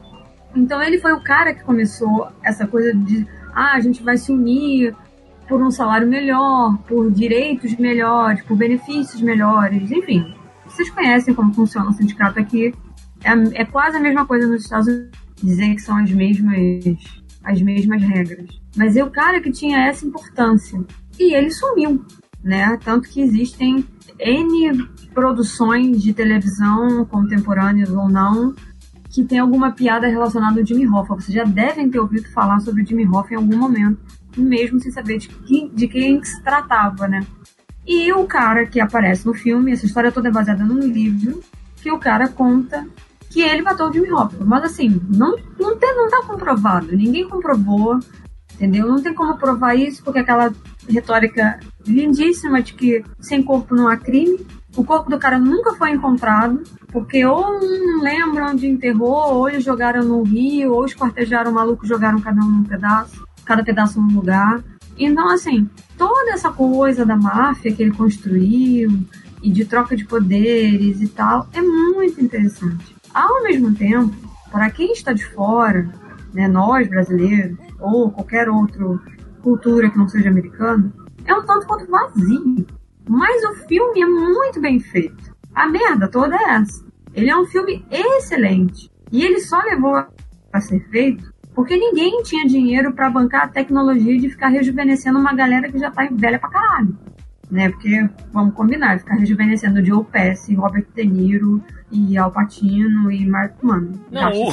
Então 0.55 0.81
ele 0.81 0.99
foi 0.99 1.13
o 1.13 1.21
cara 1.21 1.53
que 1.53 1.63
começou 1.63 2.27
essa 2.43 2.65
coisa 2.65 2.93
de, 2.93 3.25
ah, 3.53 3.73
a 3.73 3.79
gente 3.79 4.03
vai 4.03 4.17
se 4.17 4.31
unir 4.31 4.95
por 5.47 5.61
um 5.61 5.69
salário 5.69 6.07
melhor, 6.07 6.77
por 6.87 7.11
direitos 7.11 7.75
melhores, 7.75 8.41
por 8.43 8.57
benefícios 8.57 9.21
melhores, 9.21 9.91
enfim. 9.91 10.33
Vocês 10.65 10.89
conhecem 10.89 11.33
como 11.33 11.53
funciona 11.53 11.89
o 11.89 11.93
sindicato 11.93 12.39
aqui. 12.39 12.73
É, 13.23 13.61
é 13.61 13.65
quase 13.65 13.97
a 13.97 13.99
mesma 13.99 14.25
coisa 14.25 14.47
nos 14.47 14.63
Estados 14.63 14.87
Unidos, 14.87 15.11
dizer 15.41 15.75
que 15.75 15.81
são 15.81 15.97
as 15.97 16.11
mesmas, 16.11 16.57
as 17.45 17.61
mesmas 17.61 18.01
regras. 18.01 18.49
Mas 18.75 18.97
é 18.97 19.03
o 19.03 19.11
cara 19.11 19.39
que 19.39 19.51
tinha 19.51 19.87
essa 19.87 20.05
importância. 20.05 20.83
E 21.19 21.33
ele 21.33 21.51
sumiu, 21.51 22.03
né? 22.43 22.77
Tanto 22.83 23.07
que 23.07 23.21
existem 23.21 23.85
N 24.19 24.89
produções 25.13 26.01
de 26.01 26.13
televisão, 26.13 27.05
contemporâneas 27.05 27.89
ou 27.91 28.09
não, 28.09 28.53
que 29.09 29.23
tem 29.23 29.39
alguma 29.39 29.71
piada 29.71 30.07
relacionada 30.07 30.59
ao 30.59 30.65
Jimmy 30.65 30.87
Hoffa. 30.87 31.15
Vocês 31.15 31.33
já 31.33 31.45
devem 31.45 31.89
ter 31.89 31.99
ouvido 31.99 32.29
falar 32.33 32.59
sobre 32.59 32.83
o 32.83 32.85
Jimmy 32.85 33.07
Hoffa 33.07 33.33
em 33.33 33.37
algum 33.37 33.57
momento, 33.57 33.99
mesmo 34.35 34.79
sem 34.79 34.91
saber 34.91 35.19
de, 35.19 35.29
que, 35.29 35.69
de 35.73 35.87
quem 35.87 36.21
se 36.23 36.41
tratava, 36.43 37.07
né? 37.07 37.25
E 37.87 38.11
o 38.11 38.25
cara 38.25 38.65
que 38.65 38.79
aparece 38.79 39.25
no 39.25 39.33
filme, 39.33 39.71
essa 39.71 39.85
história 39.85 40.11
toda 40.11 40.27
é 40.27 40.31
baseada 40.31 40.65
num 40.65 40.79
livro, 40.79 41.39
que 41.81 41.91
o 41.91 41.99
cara 41.99 42.27
conta 42.27 42.85
que 43.35 43.41
ele 43.41 43.61
matou 43.61 43.89
o 43.89 43.93
Jimmy 43.93 44.13
Hoffa. 44.13 44.45
Mas 44.45 44.63
assim, 44.63 45.01
não, 45.09 45.35
não, 45.59 45.77
tem, 45.77 45.93
não 45.93 46.09
tá 46.09 46.23
comprovado, 46.25 46.95
ninguém 46.95 47.27
comprovou, 47.27 47.99
entendeu? 48.53 48.87
Não 48.87 49.03
tem 49.03 49.13
como 49.13 49.37
provar 49.37 49.75
isso, 49.75 50.01
porque 50.01 50.19
aquela 50.19 50.53
retórica 50.87 51.59
lindíssima 51.85 52.61
de 52.61 52.73
que 52.73 53.03
sem 53.19 53.43
corpo 53.43 53.75
não 53.75 53.89
há 53.89 53.97
crime, 53.97 54.39
o 54.73 54.85
corpo 54.85 55.09
do 55.09 55.19
cara 55.19 55.37
nunca 55.37 55.73
foi 55.73 55.91
encontrado, 55.91 56.63
porque 56.93 57.25
ou 57.25 57.59
não 57.59 58.01
lembram 58.01 58.51
onde 58.51 58.67
enterrou, 58.67 59.33
ou 59.33 59.49
eles 59.49 59.65
jogaram 59.65 60.01
no 60.01 60.23
rio, 60.23 60.71
ou 60.71 60.85
esquartejaram 60.85 61.51
o 61.51 61.55
maluco 61.55 61.85
jogaram 61.85 62.21
cada 62.21 62.39
um 62.41 62.49
num 62.49 62.63
pedaço, 62.63 63.27
cada 63.43 63.65
pedaço 63.65 64.01
num 64.01 64.15
lugar. 64.15 64.63
Então, 64.97 65.27
assim, 65.27 65.69
toda 65.97 66.31
essa 66.31 66.53
coisa 66.53 67.05
da 67.05 67.17
máfia 67.17 67.75
que 67.75 67.83
ele 67.83 67.91
construiu 67.91 68.97
e 69.43 69.51
de 69.51 69.65
troca 69.65 69.93
de 69.93 70.05
poderes 70.05 71.01
e 71.01 71.07
tal 71.09 71.49
é 71.51 71.61
muito 71.61 72.21
interessante. 72.21 72.94
Ao 73.15 73.43
mesmo 73.43 73.73
tempo, 73.73 74.13
para 74.51 74.69
quem 74.69 74.91
está 74.91 75.13
de 75.13 75.25
fora, 75.27 75.89
né, 76.33 76.49
nós 76.49 76.85
brasileiros, 76.89 77.57
ou 77.79 78.11
qualquer 78.11 78.49
outra 78.49 78.99
cultura 79.41 79.89
que 79.89 79.97
não 79.97 80.09
seja 80.09 80.29
americana, 80.29 80.91
é 81.25 81.33
um 81.33 81.45
tanto 81.45 81.65
quanto 81.65 81.89
vazio. 81.89 82.67
Mas 83.07 83.41
o 83.45 83.55
filme 83.67 84.01
é 84.01 84.05
muito 84.05 84.59
bem 84.59 84.81
feito. 84.81 85.33
A 85.53 85.65
merda 85.65 86.09
toda 86.09 86.35
é 86.35 86.55
essa. 86.55 86.83
Ele 87.13 87.29
é 87.29 87.37
um 87.37 87.45
filme 87.45 87.85
excelente. 87.89 88.91
E 89.09 89.23
ele 89.23 89.39
só 89.39 89.61
levou 89.61 89.95
a 90.51 90.59
ser 90.59 90.81
feito 90.89 91.33
porque 91.53 91.77
ninguém 91.77 92.21
tinha 92.21 92.45
dinheiro 92.45 92.91
para 92.91 93.09
bancar 93.09 93.43
a 93.43 93.47
tecnologia 93.47 94.19
de 94.19 94.29
ficar 94.29 94.49
rejuvenescendo 94.49 95.17
uma 95.17 95.33
galera 95.33 95.71
que 95.71 95.79
já 95.79 95.89
tá 95.89 96.05
velha 96.11 96.37
pra 96.37 96.49
caralho. 96.49 96.97
Né? 97.49 97.69
Porque, 97.69 98.09
vamos 98.33 98.53
combinar, 98.53 98.99
ficar 98.99 99.15
rejuvenescendo 99.15 99.85
Joe 99.85 100.03
Pesci, 100.03 100.53
Robert 100.53 100.87
De 100.93 101.05
Niro 101.05 101.63
e 101.91 102.17
Al 102.17 102.31
Pacino 102.31 103.11
e 103.11 103.25
Mark 103.25 103.53
Mano. 103.61 103.93
Não, 104.11 104.31
o, 104.31 104.47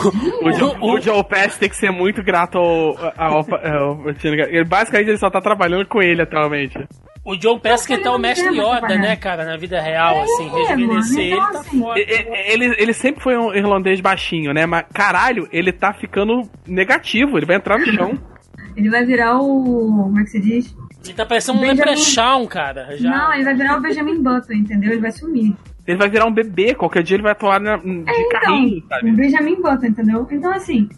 O, 0.46 0.52
Joe, 0.52 0.76
o 0.80 1.00
Joe 1.00 1.24
Pesci 1.24 1.58
tem 1.58 1.68
que 1.68 1.76
ser 1.76 1.90
muito 1.90 2.22
grato 2.22 2.58
ao, 2.58 2.96
ao, 3.16 3.36
ao 3.38 3.96
Pacino. 4.04 4.34
Ele, 4.34 4.64
basicamente, 4.64 5.08
ele 5.08 5.18
só 5.18 5.30
tá 5.30 5.40
trabalhando 5.40 5.86
com 5.86 6.02
ele 6.02 6.22
atualmente. 6.22 6.78
O 7.24 7.36
John 7.36 7.56
Pesca 7.60 7.96
tá 8.02 8.10
o 8.12 8.18
mestre 8.18 8.48
Yoda, 8.58 8.96
né, 8.98 9.14
cara, 9.14 9.44
na 9.44 9.56
vida 9.56 9.80
real, 9.80 10.22
assim, 10.22 10.48
É, 10.48 10.74
rejuvenescer 10.74 11.36
mano, 11.36 11.46
ele 11.46 11.52
tá 11.52 11.60
então, 11.68 11.80
foda. 11.80 12.00
E- 12.00 12.02
e- 12.02 12.52
Ele, 12.52 12.74
ele 12.78 12.92
sempre 12.92 13.22
foi 13.22 13.38
um 13.38 13.54
irlandês 13.54 14.00
baixinho, 14.00 14.52
né? 14.52 14.66
Mas, 14.66 14.86
caralho, 14.92 15.48
ele 15.52 15.70
tá 15.72 15.92
ficando 15.92 16.42
negativo. 16.66 17.38
Ele 17.38 17.46
vai 17.46 17.56
entrar 17.56 17.78
no 17.78 17.86
chão. 17.86 18.18
Ele 18.76 18.88
vai 18.88 19.04
virar 19.04 19.38
o. 19.38 20.02
Como 20.04 20.18
é 20.18 20.24
que 20.24 20.30
se 20.30 20.40
diz? 20.40 20.74
Ele 21.04 21.12
tá 21.14 21.26
parecendo 21.26 21.58
um 21.58 21.60
Benjamin- 21.60 21.78
leprechaun, 21.90 22.46
cara. 22.46 22.96
Já. 22.96 23.10
Não, 23.10 23.34
ele 23.34 23.44
vai 23.44 23.54
virar 23.54 23.76
o 23.76 23.80
Benjamin 23.82 24.22
Button, 24.22 24.52
entendeu? 24.54 24.92
Ele 24.92 25.00
vai 25.00 25.12
sumir. 25.12 25.54
Ele 25.86 25.98
vai 25.98 26.08
virar 26.08 26.26
um 26.26 26.32
bebê. 26.32 26.74
Qualquer 26.74 27.02
dia 27.02 27.16
ele 27.16 27.22
vai 27.22 27.32
atuar 27.32 27.60
na, 27.60 27.76
de 27.76 28.04
É, 28.06 28.28
carrinho, 28.28 28.78
então, 28.78 28.88
sabe? 28.88 29.12
Benjamin 29.12 29.60
Button, 29.60 29.86
entendeu? 29.86 30.26
Então, 30.30 30.52
assim, 30.52 30.88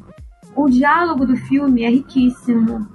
o 0.55 0.69
diálogo 0.69 1.27
do 1.27 1.36
filme 1.36 1.85
é 1.85 1.90
riquíssimo. 1.90 2.86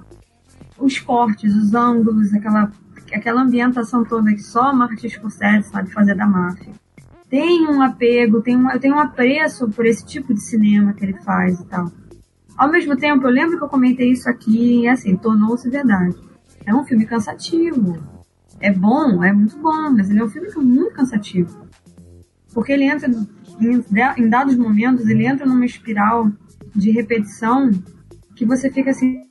Os 0.78 1.00
cortes, 1.00 1.54
os 1.56 1.74
ângulos, 1.74 2.34
aquela, 2.34 2.72
aquela 3.14 3.42
ambientação 3.42 4.04
toda 4.06 4.32
que 4.32 4.42
só 4.42 4.74
Martin 4.74 5.10
Scorsese 5.10 5.70
sabe 5.70 5.92
fazer 5.92 6.16
da 6.16 6.26
máfia. 6.26 6.74
Tem 7.30 7.68
um 7.68 7.82
apego, 7.82 8.42
tem 8.42 8.56
um, 8.56 8.72
eu 8.72 8.80
tenho 8.80 8.96
um 8.96 9.00
apreço 9.00 9.70
por 9.70 9.86
esse 9.86 10.06
tipo 10.06 10.34
de 10.34 10.42
cinema 10.42 10.94
que 10.94 11.04
ele 11.06 11.14
faz 11.22 11.60
e 11.60 11.66
tal. 11.68 11.92
Ao 12.58 12.70
mesmo 12.70 12.96
tempo, 12.98 13.26
eu 13.26 13.32
lembro 13.32 13.58
que 13.58 13.64
eu 13.64 13.70
comentei 13.70 14.12
isso 14.12 14.30
aqui 14.30 14.82
e, 14.82 14.88
assim, 14.88 15.16
tornou-se 15.16 15.70
verdade. 15.70 16.16
É 16.66 16.74
um 16.74 16.84
filme 16.84 17.06
cansativo. 17.06 17.98
É 18.60 18.72
bom, 18.72 19.24
é 19.24 19.32
muito 19.32 19.58
bom, 19.58 19.92
mas 19.92 20.10
ele 20.10 20.20
é 20.20 20.24
um 20.24 20.30
filme 20.30 20.52
que 20.52 20.58
é 20.58 20.62
muito 20.62 20.94
cansativo. 20.94 21.69
Porque 22.54 22.72
ele 22.72 22.86
entra, 22.86 23.10
em, 23.60 23.84
em 24.18 24.30
dados 24.30 24.56
momentos, 24.56 25.08
ele 25.08 25.26
entra 25.26 25.46
numa 25.46 25.66
espiral 25.66 26.32
de 26.76 26.92
repetição 26.92 27.72
que 28.36 28.46
você 28.46 28.72
fica 28.72 28.92
assim. 28.92 29.22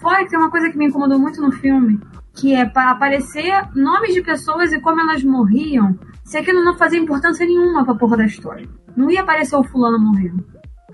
Fora 0.00 0.24
que 0.24 0.30
tem 0.30 0.38
uma 0.38 0.50
coisa 0.50 0.70
que 0.70 0.76
me 0.76 0.86
incomodou 0.86 1.18
muito 1.18 1.40
no 1.40 1.52
filme, 1.52 2.00
que 2.34 2.54
é 2.54 2.64
para 2.64 2.90
aparecer 2.90 3.68
nomes 3.74 4.14
de 4.14 4.22
pessoas 4.22 4.72
e 4.72 4.80
como 4.80 5.00
elas 5.00 5.22
morriam, 5.24 5.98
se 6.24 6.38
aquilo 6.38 6.64
não 6.64 6.76
fazia 6.76 6.98
importância 6.98 7.44
nenhuma 7.44 7.84
pra 7.84 7.94
porra 7.94 8.18
da 8.18 8.24
história. 8.24 8.68
Não 8.96 9.10
ia 9.10 9.22
aparecer 9.22 9.56
o 9.56 9.64
fulano 9.64 9.98
morrendo. 9.98 10.44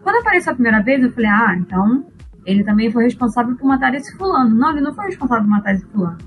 Quando 0.03 0.21
apareceu 0.21 0.53
a 0.53 0.55
primeira 0.55 0.83
vez, 0.83 1.03
eu 1.03 1.13
falei, 1.13 1.31
ah, 1.31 1.57
então 1.59 2.07
ele 2.45 2.63
também 2.63 2.91
foi 2.91 3.05
responsável 3.05 3.57
por 3.57 3.67
matar 3.67 3.95
esse 3.95 4.17
fulano. 4.17 4.55
Não, 4.55 4.71
ele 4.71 4.81
não 4.81 4.95
foi 4.95 5.07
responsável 5.07 5.43
por 5.43 5.51
matar 5.51 5.75
esse 5.75 5.85
fulano. 5.87 6.19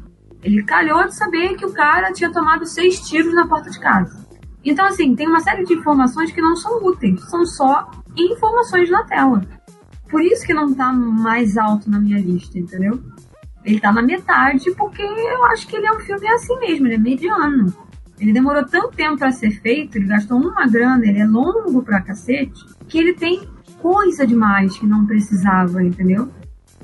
Ele 0.44 0.64
calhou 0.64 1.06
de 1.06 1.16
saber 1.16 1.56
que 1.56 1.66
o 1.66 1.74
cara 1.74 2.12
tinha 2.12 2.32
tomado 2.32 2.66
seis 2.66 3.00
tiros 3.08 3.34
na 3.34 3.48
porta 3.48 3.70
de 3.70 3.80
casa. 3.80 4.28
Então, 4.64 4.86
assim, 4.86 5.16
tem 5.16 5.28
uma 5.28 5.40
série 5.40 5.64
de 5.64 5.74
informações 5.74 6.32
que 6.32 6.42
não 6.42 6.56
são 6.56 6.84
úteis, 6.84 7.22
são 7.30 7.46
só 7.46 7.90
informações 8.18 8.90
na 8.90 9.04
tela. 9.04 9.42
Por 10.10 10.22
isso 10.22 10.46
que 10.46 10.54
não 10.54 10.74
tá 10.74 10.92
mais 10.92 11.58
alto 11.58 11.90
na 11.90 12.00
minha 12.00 12.20
lista, 12.20 12.58
entendeu? 12.58 13.00
Ele 13.64 13.80
tá 13.80 13.92
na 13.92 14.02
metade 14.02 14.72
porque 14.76 15.02
eu 15.02 15.46
acho 15.46 15.68
que 15.68 15.76
ele 15.76 15.86
é 15.86 15.92
um 15.92 16.00
filme 16.00 16.28
assim 16.30 16.58
mesmo, 16.60 16.88
ele 16.88 16.96
é 16.96 16.98
mediano. 16.98 17.74
Ele 18.20 18.34
demorou 18.34 18.66
tanto 18.66 18.96
tempo 18.96 19.18
pra 19.18 19.32
ser 19.32 19.52
feito, 19.62 19.98
ele 19.98 20.08
gastou 20.08 20.38
uma 20.38 20.68
grana, 20.68 21.06
ele 21.06 21.20
é 21.20 21.26
longo 21.26 21.82
pra 21.84 22.02
cacete, 22.02 22.66
que 22.88 22.98
ele 22.98 23.14
tem 23.14 23.48
coisa 23.82 24.28
demais 24.28 24.78
que 24.78 24.86
não 24.86 25.06
precisava, 25.06 25.82
entendeu? 25.84 26.30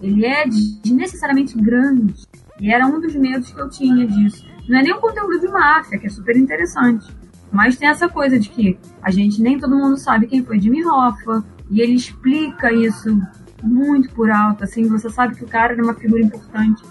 Ele 0.01 0.25
é 0.25 0.45
desnecessariamente 0.47 1.57
grande. 1.57 2.13
E 2.59 2.71
era 2.71 2.87
um 2.87 3.01
dos 3.01 3.15
medos 3.15 3.51
que 3.51 3.59
eu 3.59 3.69
tinha 3.69 4.07
disso. 4.07 4.45
Não 4.69 4.79
é 4.79 4.83
nem 4.83 4.93
o 4.93 5.01
conteúdo 5.01 5.39
de 5.39 5.47
máfia, 5.47 5.99
que 5.99 6.07
é 6.07 6.09
super 6.09 6.37
interessante. 6.37 7.05
Mas 7.55 7.77
tem 7.77 7.87
essa 7.87 8.09
coisa 8.09 8.37
de 8.37 8.49
que 8.49 8.77
a 9.01 9.09
gente 9.09 9.41
nem 9.41 9.57
todo 9.57 9.75
mundo 9.75 9.97
sabe 9.97 10.27
quem 10.27 10.43
foi 10.43 10.59
Jimmy 10.59 10.85
Hoffa. 10.85 11.43
E 11.71 11.81
ele 11.81 11.93
explica 11.93 12.71
isso 12.71 13.19
muito 13.63 14.09
por 14.11 14.29
alto, 14.29 14.63
assim, 14.63 14.87
você 14.87 15.09
sabe 15.09 15.35
que 15.35 15.43
o 15.43 15.47
cara 15.47 15.73
era 15.73 15.83
uma 15.83 15.95
figura 15.95 16.21
importante, 16.21 16.83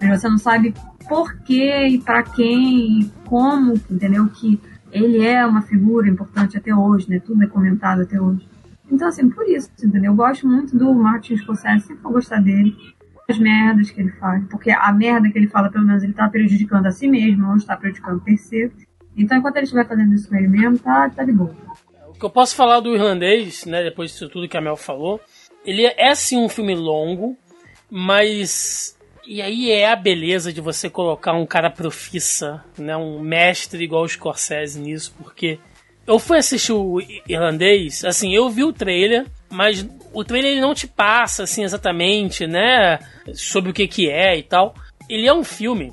mas 0.00 0.20
você 0.20 0.28
não 0.28 0.38
sabe 0.38 0.72
por 1.08 1.34
que 1.40 1.86
e 1.88 1.98
para 1.98 2.22
quem 2.22 3.00
e 3.00 3.12
como, 3.26 3.74
entendeu? 3.90 4.26
Que 4.28 4.58
ele 4.90 5.26
é 5.26 5.44
uma 5.44 5.62
figura 5.62 6.08
importante 6.08 6.56
até 6.56 6.74
hoje, 6.74 7.10
né? 7.10 7.18
Tudo 7.18 7.42
é 7.42 7.46
comentado 7.46 8.02
até 8.02 8.20
hoje. 8.20 8.48
Então, 8.90 9.08
assim, 9.08 9.28
por 9.28 9.48
isso, 9.48 9.70
entendeu? 9.82 10.12
Eu 10.12 10.16
gosto 10.16 10.46
muito 10.46 10.76
do 10.76 10.92
Martin 10.94 11.36
Scorsese, 11.36 11.86
sempre 11.86 12.02
vou 12.02 12.12
gostar 12.12 12.40
dele. 12.40 12.74
As 13.28 13.38
merdas 13.38 13.90
que 13.90 14.00
ele 14.00 14.10
faz. 14.12 14.44
Porque 14.50 14.70
a 14.70 14.92
merda 14.92 15.30
que 15.30 15.38
ele 15.38 15.48
fala, 15.48 15.70
pelo 15.70 15.86
menos, 15.86 16.02
ele 16.02 16.12
tá 16.12 16.28
prejudicando 16.28 16.86
a 16.86 16.90
si 16.90 17.08
mesmo, 17.08 17.46
não 17.46 17.56
está 17.56 17.76
prejudicando 17.76 18.20
terceiros. 18.20 18.74
Então, 19.16 19.38
enquanto 19.38 19.56
ele 19.56 19.64
estiver 19.64 19.86
fazendo 19.86 20.14
isso 20.14 20.28
com 20.28 20.36
ele 20.36 20.48
mesmo, 20.48 20.78
tá, 20.78 21.10
tá 21.10 21.24
de 21.24 21.32
boa. 21.32 21.54
O 22.08 22.12
que 22.12 22.24
eu 22.24 22.30
posso 22.30 22.54
falar 22.54 22.80
do 22.80 22.94
irlandês, 22.94 23.64
né, 23.66 23.82
depois 23.82 24.10
disso 24.10 24.28
tudo 24.28 24.48
que 24.48 24.56
a 24.56 24.60
Mel 24.60 24.76
falou, 24.76 25.20
ele 25.64 25.84
é 25.84 26.14
sim 26.14 26.38
um 26.38 26.48
filme 26.48 26.74
longo, 26.74 27.36
mas. 27.90 28.96
E 29.26 29.40
aí 29.40 29.70
é 29.70 29.88
a 29.88 29.96
beleza 29.96 30.52
de 30.52 30.60
você 30.60 30.90
colocar 30.90 31.32
um 31.32 31.46
cara 31.46 31.70
profissa, 31.70 32.64
né, 32.76 32.96
um 32.96 33.20
mestre 33.20 33.84
igual 33.84 34.02
o 34.02 34.08
Scorsese 34.08 34.80
nisso, 34.80 35.14
porque 35.16 35.60
eu 36.04 36.18
fui 36.18 36.38
assistir 36.38 36.72
o 36.72 37.00
irlandês, 37.28 38.04
assim, 38.04 38.34
eu 38.34 38.50
vi 38.50 38.64
o 38.64 38.72
trailer, 38.72 39.24
mas 39.48 39.86
o 40.12 40.24
trailer 40.24 40.52
ele 40.52 40.60
não 40.60 40.74
te 40.74 40.88
passa 40.88 41.44
assim 41.44 41.62
exatamente, 41.62 42.46
né, 42.46 42.98
sobre 43.32 43.70
o 43.70 43.74
que 43.74 43.86
que 43.86 44.10
é 44.10 44.36
e 44.36 44.42
tal. 44.42 44.74
Ele 45.08 45.26
é 45.26 45.32
um 45.32 45.44
filme 45.44 45.92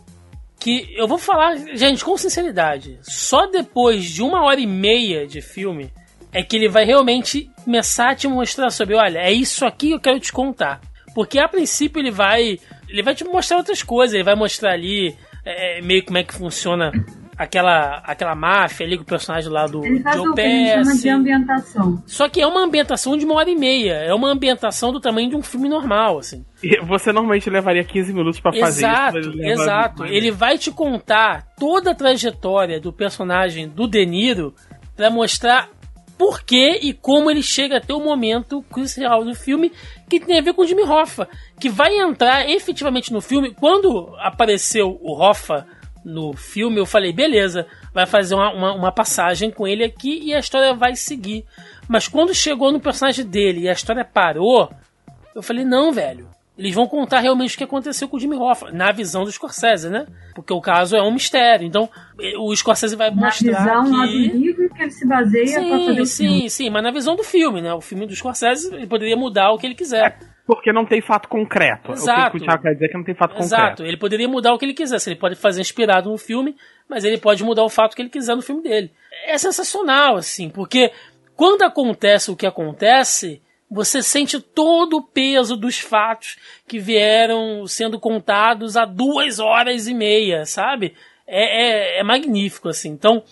que 0.60 0.94
eu 0.96 1.08
vou 1.08 1.18
falar, 1.18 1.56
gente, 1.76 2.04
com 2.04 2.18
sinceridade, 2.18 3.00
só 3.02 3.48
depois 3.48 4.06
de 4.06 4.22
uma 4.22 4.44
hora 4.44 4.60
e 4.60 4.68
meia 4.68 5.26
de 5.26 5.42
filme 5.42 5.92
é 6.32 6.44
que 6.44 6.56
ele 6.56 6.68
vai 6.68 6.86
realmente 6.86 7.50
começar 7.64 8.12
a 8.12 8.16
te 8.16 8.28
mostrar 8.28 8.70
sobre, 8.70 8.96
olha, 8.96 9.20
é 9.20 9.32
isso 9.32 9.66
aqui 9.66 9.88
que 9.88 9.94
eu 9.94 10.00
quero 10.00 10.20
te 10.20 10.32
contar. 10.32 10.82
Porque 11.16 11.40
a 11.40 11.48
princípio 11.48 12.00
ele 12.00 12.12
vai, 12.12 12.60
ele 12.88 13.02
vai 13.02 13.16
te 13.16 13.24
mostrar 13.24 13.58
outras 13.58 13.82
coisas, 13.82 14.14
ele 14.14 14.24
vai 14.24 14.36
mostrar 14.36 14.74
ali 14.74 15.16
é, 15.46 15.82
meio 15.82 16.04
como 16.04 16.18
é 16.18 16.24
que 16.24 16.34
funciona 16.34 16.92
aquela, 17.40 18.02
aquela 18.04 18.36
máfia 18.36 18.86
ali 18.86 18.98
com 18.98 19.04
o 19.04 19.06
personagem 19.06 19.50
lá 19.50 19.66
do 19.66 19.86
Ele 19.86 20.02
faz 20.02 20.18
Joe 20.18 20.28
o 20.28 20.34
que 20.34 20.42
a 20.42 20.44
gente 20.46 20.70
chama 20.72 20.86
Pesci. 20.92 21.02
de 21.02 21.10
ambientação. 21.10 22.04
Só 22.06 22.28
que 22.28 22.42
é 22.42 22.46
uma 22.46 22.60
ambientação 22.60 23.16
de 23.16 23.24
uma 23.24 23.36
hora 23.36 23.50
e 23.50 23.56
meia. 23.56 23.94
É 23.94 24.14
uma 24.14 24.30
ambientação 24.30 24.92
do 24.92 25.00
tamanho 25.00 25.30
de 25.30 25.38
um 25.38 25.42
filme 25.42 25.70
normal, 25.70 26.20
assim. 26.20 26.46
E 26.62 26.82
você 26.86 27.14
normalmente 27.14 27.50
levaria 27.50 27.86
15 27.86 28.12
minutos 28.12 28.42
pra 28.42 28.52
fazer 28.52 28.86
exato, 28.86 29.20
isso. 29.20 29.30
ele 29.30 29.52
exato. 29.52 30.00
mais. 30.02 30.12
Ele 30.14 30.32
vai 30.32 30.58
te 30.58 30.70
contar 30.70 31.48
toda 31.58 31.92
a 31.92 31.96
trajetória 31.96 32.78
do 32.78 32.92
personagem 32.92 33.70
do 33.70 33.88
De 33.88 34.06
Niro 34.06 34.54
pra 34.98 35.10
mostrar 35.10 35.70
por 36.18 36.44
que 36.44 36.80
e 36.82 36.92
como 36.92 37.32
ele 37.32 37.42
chega 37.42 37.78
até 37.78 37.94
o 37.94 38.02
momento 38.02 38.62
crucial 38.64 39.24
do 39.24 39.34
filme 39.34 39.72
que 40.10 40.20
tem 40.20 40.38
a 40.38 40.42
ver 40.42 40.54
com 40.54 40.64
o 40.64 40.68
Jimmy 40.68 40.84
Hoffa, 40.84 41.30
que 41.58 41.70
vai 41.70 41.98
entrar 41.98 42.50
efetivamente 42.50 43.14
no 43.14 43.22
filme. 43.22 43.56
Quando 43.58 44.14
apareceu 44.20 45.00
o 45.02 45.18
Hoffa 45.18 45.66
no 46.10 46.34
filme, 46.34 46.80
eu 46.80 46.86
falei, 46.86 47.14
beleza, 47.14 47.66
vai 47.94 48.06
fazer 48.06 48.36
uma, 48.36 48.52
uma, 48.52 48.74
uma 48.74 48.92
passagem 48.92 49.52
com 49.52 49.68
ele 49.68 49.84
aqui 49.84 50.20
e 50.24 50.34
a 50.34 50.40
história 50.40 50.74
vai 50.74 50.96
seguir. 50.96 51.46
Mas 51.88 52.08
quando 52.08 52.34
chegou 52.34 52.72
no 52.72 52.80
personagem 52.80 53.26
dele 53.26 53.62
e 53.62 53.70
a 53.70 53.74
história 53.74 54.04
parou, 54.04 54.70
eu 55.36 55.42
falei, 55.42 55.64
não, 55.64 55.92
velho. 55.92 56.28
Eles 56.60 56.76
vão 56.76 56.86
contar 56.90 57.22
realmente 57.22 57.56
o 57.56 57.58
que 57.58 57.64
aconteceu 57.64 58.10
com 58.10 58.18
o 58.18 58.20
Jimmy 58.20 58.36
Hoffa, 58.36 58.70
na 58.70 58.92
visão 58.92 59.24
do 59.24 59.32
Scorsese, 59.32 59.90
né? 59.90 60.06
Porque 60.36 60.54
o 60.54 60.60
caso 60.60 60.98
é 60.98 61.02
um 61.02 61.14
mistério. 61.14 61.66
Então, 61.66 61.90
eh, 62.20 62.38
o 62.38 62.54
Scorsese 62.54 62.98
vai 62.98 63.10
Na 63.10 63.16
mostrar 63.16 63.60
visão 63.60 63.90
lá 63.98 64.06
do 64.06 64.12
que... 64.12 64.28
livro 64.28 64.70
que 64.76 64.82
ele 64.82 64.92
se 64.92 65.08
baseia 65.08 65.62
pra 65.62 65.80
fazer 65.86 66.06
Sim, 66.06 66.06
sim, 66.06 66.28
filme. 66.28 66.50
sim, 66.50 66.70
mas 66.70 66.84
na 66.84 66.92
visão 66.92 67.16
do 67.16 67.24
filme, 67.24 67.62
né? 67.62 67.74
O 67.74 67.80
filme 67.80 68.06
do 68.06 68.14
Scorsese, 68.14 68.76
ele 68.76 68.86
poderia 68.88 69.16
mudar 69.16 69.52
o 69.52 69.58
que 69.58 69.68
ele 69.68 69.74
quiser. 69.74 70.20
Porque 70.46 70.74
não 70.74 70.86
tem 70.86 71.00
fato 71.02 71.30
concreto. 71.30 71.94
Exato. 71.94 72.36
O 72.36 72.40
que 72.40 72.44
o 72.44 72.46
Thiago 72.46 72.62
quer 72.64 72.74
dizer 72.74 72.86
é 72.86 72.88
que 72.90 72.98
não 72.98 73.04
tem 73.06 73.16
fato 73.16 73.38
Exato, 73.38 73.62
concreto. 73.64 73.84
ele 73.86 73.98
poderia 73.98 74.28
mudar 74.28 74.54
o 74.54 74.58
que 74.58 74.66
ele 74.66 74.74
quisesse. 74.74 75.10
Ele 75.10 75.20
pode 75.20 75.36
fazer 75.36 75.62
inspirado 75.62 76.10
no 76.10 76.18
filme, 76.18 76.58
mas 76.90 77.06
ele 77.06 77.18
pode 77.18 77.42
mudar 77.42 77.64
o 77.64 77.70
fato 77.70 77.96
que 77.96 78.02
ele 78.02 78.10
quiser 78.10 78.36
no 78.36 78.42
filme 78.42 78.62
dele. 78.64 78.92
É 79.28 79.38
sensacional, 79.38 80.18
assim, 80.18 80.50
porque 80.50 80.92
quando 81.38 81.62
acontece 81.62 82.32
o 82.32 82.36
que 82.36 82.46
acontece, 82.46 83.42
você 83.70 84.02
sente 84.02 84.40
todo 84.40 84.98
o 84.98 85.04
peso 85.04 85.56
dos 85.56 85.80
fatos 85.80 86.38
que 86.68 86.80
vieram 86.80 87.68
sendo 87.68 88.00
contados 88.00 88.76
há 88.76 88.86
duas 88.86 89.40
horas 89.40 89.88
e 89.88 89.94
meia, 89.94 90.46
sabe? 90.46 90.96
É, 91.28 91.98
é, 91.98 92.00
é 92.00 92.04
magnífico, 92.04 92.68
assim. 92.68 92.90
Então, 92.90 93.24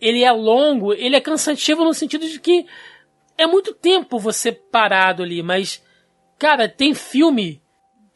ele 0.00 0.24
é 0.24 0.32
longo, 0.32 0.94
ele 0.94 1.14
é 1.14 1.20
cansativo 1.20 1.84
no 1.84 1.92
sentido 1.92 2.26
de 2.26 2.40
que 2.40 2.66
é 3.36 3.46
muito 3.46 3.74
tempo 3.74 4.18
você 4.18 4.50
parado 4.50 5.22
ali, 5.22 5.42
mas, 5.42 5.82
cara, 6.38 6.68
tem 6.68 6.94
filme 6.94 7.60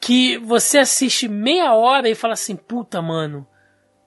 que 0.01 0.39
você 0.39 0.79
assiste 0.79 1.29
meia 1.29 1.75
hora 1.75 2.09
e 2.09 2.15
fala 2.15 2.35
assim, 2.35 2.57
puta, 2.57 3.03
mano, 3.03 3.47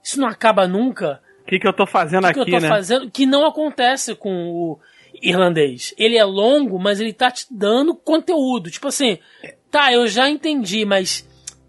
isso 0.04 0.20
não 0.20 0.28
acaba 0.28 0.68
nunca. 0.68 1.22
O 1.41 1.46
que, 1.46 1.60
que 1.60 1.68
eu 1.68 1.74
tô 1.74 1.86
fazendo 1.86 2.26
O 2.26 2.34
que, 2.34 2.40
aqui, 2.40 2.50
que 2.50 2.56
eu 2.56 2.60
tô 2.60 2.64
né? 2.64 2.70
fazendo? 2.70 3.12
Que 3.12 3.26
não 3.26 3.46
acontece 3.46 4.16
com 4.16 4.50
o 4.50 4.80
irlandês. 5.22 5.94
Ele 5.98 6.18
é 6.18 6.23
longo, 6.23 6.80
mas 6.80 6.99
ele 6.99 7.14
tá 7.14 7.31
te 7.31 7.45
dando 7.52 7.95
conteúdo. 7.95 8.69
Tipo 8.69 8.88
assim, 8.88 9.18
tá, 9.69 9.91
eu 9.94 10.07
já 10.07 10.30
entendi, 10.30 10.86
mas 10.86 11.27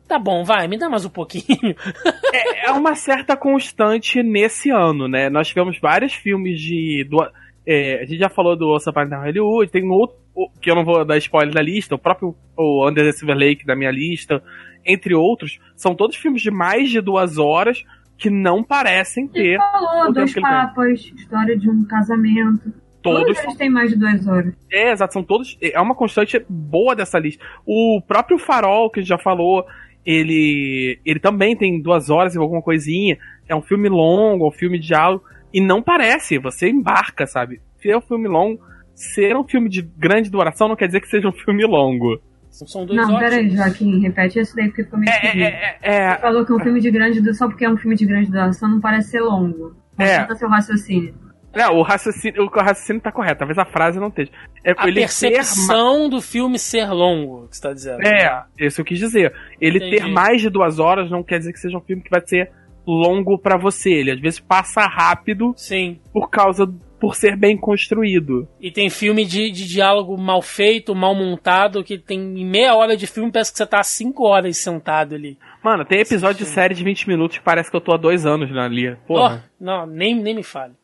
tá 0.09 0.19
bom, 0.19 0.43
vai, 0.43 0.67
me 0.67 0.77
dá 0.77 0.89
mais 0.89 1.05
um 1.05 1.11
pouquinho. 1.11 1.47
É, 2.33 2.69
é 2.69 2.71
uma 2.71 2.95
certa 2.95 3.37
constante 3.37 4.23
nesse 4.23 4.71
ano, 4.71 5.09
né? 5.09 5.29
Nós 5.29 5.49
tivemos 5.49 5.81
vários 5.81 6.13
filmes 6.13 6.61
de. 6.61 7.05
Do, 7.11 7.19
é, 7.67 8.03
a 8.03 8.05
gente 8.05 8.19
já 8.19 8.29
falou 8.29 8.57
do 8.57 8.73
Once 8.73 8.89
Upon 8.89 9.01
a 9.01 9.05
Time 9.05 9.17
in 9.17 9.25
Hollywood, 9.25 9.73
tem 9.73 9.85
um 9.85 9.91
outro, 9.91 10.17
que 10.63 10.71
eu 10.71 10.77
não 10.77 10.85
vou 10.85 11.05
dar 11.05 11.19
spoiler 11.19 11.53
da 11.53 11.61
lista, 11.61 11.97
o 11.97 11.99
próprio 11.99 12.37
o 12.57 12.89
Under 12.89 13.05
the 13.05 13.13
Silver 13.13 13.37
Lake 13.37 13.67
da 13.67 13.75
minha 13.75 13.91
lista, 13.91 14.41
entre 14.87 15.13
outros, 15.13 15.59
são 15.75 15.95
todos 15.95 16.17
filmes 16.17 16.41
de 16.41 16.53
mais 16.53 16.89
de 16.89 17.01
duas 17.01 17.37
horas 17.37 17.85
que 18.17 18.31
não 18.31 18.63
parecem 18.63 19.29
Ele 19.35 19.57
ter. 19.57 19.59
falou, 19.59 20.11
o 20.11 20.13
dois 20.13 20.37
ele 20.37 20.43
papas, 20.43 21.01
história 21.01 21.59
de 21.59 21.69
um 21.69 21.85
casamento. 21.85 22.73
Todos 23.03 23.39
Todos 23.41 23.57
têm 23.57 23.71
mais 23.71 23.91
de 23.91 23.97
duas 23.99 24.27
horas. 24.27 24.55
É, 24.71 24.93
exato, 24.93 25.13
são 25.15 25.23
todos. 25.23 25.57
É 25.63 25.81
uma 25.81 25.95
constante 25.95 26.45
boa 26.49 26.95
dessa 26.95 27.19
lista. 27.19 27.43
O 27.67 28.01
próprio 28.07 28.39
Farol, 28.39 28.91
que 28.91 29.01
a 29.01 29.03
gente 29.03 29.09
já 29.09 29.19
falou, 29.19 29.65
ele. 30.05 30.99
Ele 31.05 31.19
também 31.21 31.57
tem 31.57 31.81
duas 31.81 32.11
horas 32.11 32.35
e 32.35 32.39
alguma 32.39 32.63
coisinha. 32.63 33.17
É 33.49 33.55
um 33.55 33.63
filme 33.63 33.89
longo, 33.89 34.49
um 34.49 34.53
filme 34.53 34.79
de 34.79 34.89
diálogo. 34.89 35.25
E 35.53 35.61
não 35.61 35.83
parece, 35.83 36.39
você 36.39 36.69
embarca, 36.69 37.27
sabe? 37.27 37.61
Se 37.81 37.91
é 37.91 37.97
um 37.97 38.01
filme 38.03 38.29
longo, 38.29 38.61
ser 38.95 39.37
um 39.37 39.45
filme 39.45 39.69
de 39.69 39.83
grande 39.83 40.31
duração 40.31 40.69
não 40.69 40.77
quer 40.77 40.87
dizer 40.87 41.01
que 41.01 41.09
seja 41.09 41.29
um 41.29 41.33
filme 41.33 41.65
longo. 41.67 42.21
São 42.51 42.85
dois 42.85 42.97
Não, 43.01 43.19
peraí. 43.19 43.49
Joaquim, 43.51 44.01
repete 44.01 44.39
isso 44.41 44.55
daí 44.55 44.67
porque 44.69 44.85
ficou 44.85 44.99
meio 44.99 45.11
É, 45.11 45.17
esquisito. 45.17 45.45
é, 45.45 45.79
é, 45.83 46.15
Você 46.15 46.21
falou 46.21 46.45
que 46.45 46.53
um 46.53 46.59
filme 46.61 46.81
de 46.81 46.91
grande 46.91 47.21
duração, 47.21 47.47
só 47.47 47.49
porque 47.49 47.65
é 47.65 47.71
um 47.71 47.77
filme 47.77 47.97
de 47.97 48.07
grande 48.07 48.31
duração, 48.31 48.69
não 48.69 48.81
parece 48.81 49.11
ser 49.11 49.21
longo. 49.21 49.75
É. 49.99 50.21
Conta 50.21 50.35
seu 50.35 50.49
raciocínio. 50.49 51.15
É, 51.53 51.69
o 51.69 51.83
raciocínio, 51.83 52.45
o 52.45 52.49
raciocínio 52.49 53.03
tá 53.03 53.11
correto, 53.11 53.41
talvez 53.41 53.59
a 53.59 53.65
frase 53.65 53.99
não 53.99 54.09
esteja. 54.09 54.31
É 54.65 54.73
A 54.77 54.87
ele 54.87 54.95
ter 54.95 55.01
percepção 55.01 56.09
do 56.09 56.21
filme 56.21 56.59
ser 56.59 56.91
longo, 56.91 57.49
que 57.49 57.57
você 57.57 57.63
tá 57.63 57.73
dizendo. 57.73 58.07
É, 58.07 58.45
isso 58.59 58.81
eu 58.81 58.85
quis 58.85 58.99
dizer. 58.99 59.35
Ele 59.61 59.79
Entendi. 59.79 59.97
ter 59.97 60.07
mais 60.09 60.41
de 60.41 60.49
duas 60.49 60.79
horas 60.79 61.11
não 61.11 61.23
quer 61.23 61.39
dizer 61.39 61.53
que 61.53 61.59
seja 61.59 61.77
um 61.77 61.81
filme 61.81 62.03
que 62.03 62.11
vai 62.11 62.21
ser 62.25 62.51
longo 62.87 63.39
pra 63.39 63.59
você. 63.59 63.91
Ele 63.91 64.13
às 64.13 64.21
vezes 64.21 64.39
passa 64.39 64.83
rápido 64.83 65.53
Sim. 65.57 65.99
por 66.13 66.31
causa 66.31 66.67
por 67.01 67.17
ser 67.17 67.35
bem 67.35 67.57
construído. 67.57 68.47
E 68.61 68.71
tem 68.71 68.91
filme 68.91 69.25
de, 69.25 69.51
de 69.51 69.67
diálogo 69.67 70.17
mal 70.19 70.43
feito, 70.43 70.95
mal 70.95 71.15
montado, 71.15 71.83
que 71.83 71.99
tem 71.99 72.21
em 72.21 72.45
meia 72.45 72.75
hora 72.75 72.95
de 72.95 73.07
filme, 73.07 73.33
parece 73.33 73.51
que 73.53 73.57
você 73.59 73.67
tá 73.67 73.83
cinco 73.83 74.25
horas 74.25 74.57
sentado 74.59 75.15
ali. 75.15 75.39
Mano, 75.65 75.85
tem 75.85 76.01
episódio 76.01 76.45
de 76.45 76.51
série 76.51 76.75
de 76.75 76.85
20 76.85 77.09
minutos 77.09 77.39
que 77.39 77.45
parece 77.45 77.71
que 77.71 77.77
eu 77.77 77.81
tô 77.81 77.95
há 77.95 77.97
dois 77.97 78.27
anos 78.27 78.53
na 78.53 78.67
ali. 78.67 78.95
Porra. 79.07 79.43
Ó, 79.43 79.65
não, 79.65 79.87
nem, 79.87 80.15
nem 80.15 80.35
me 80.35 80.43
fale. 80.43 80.75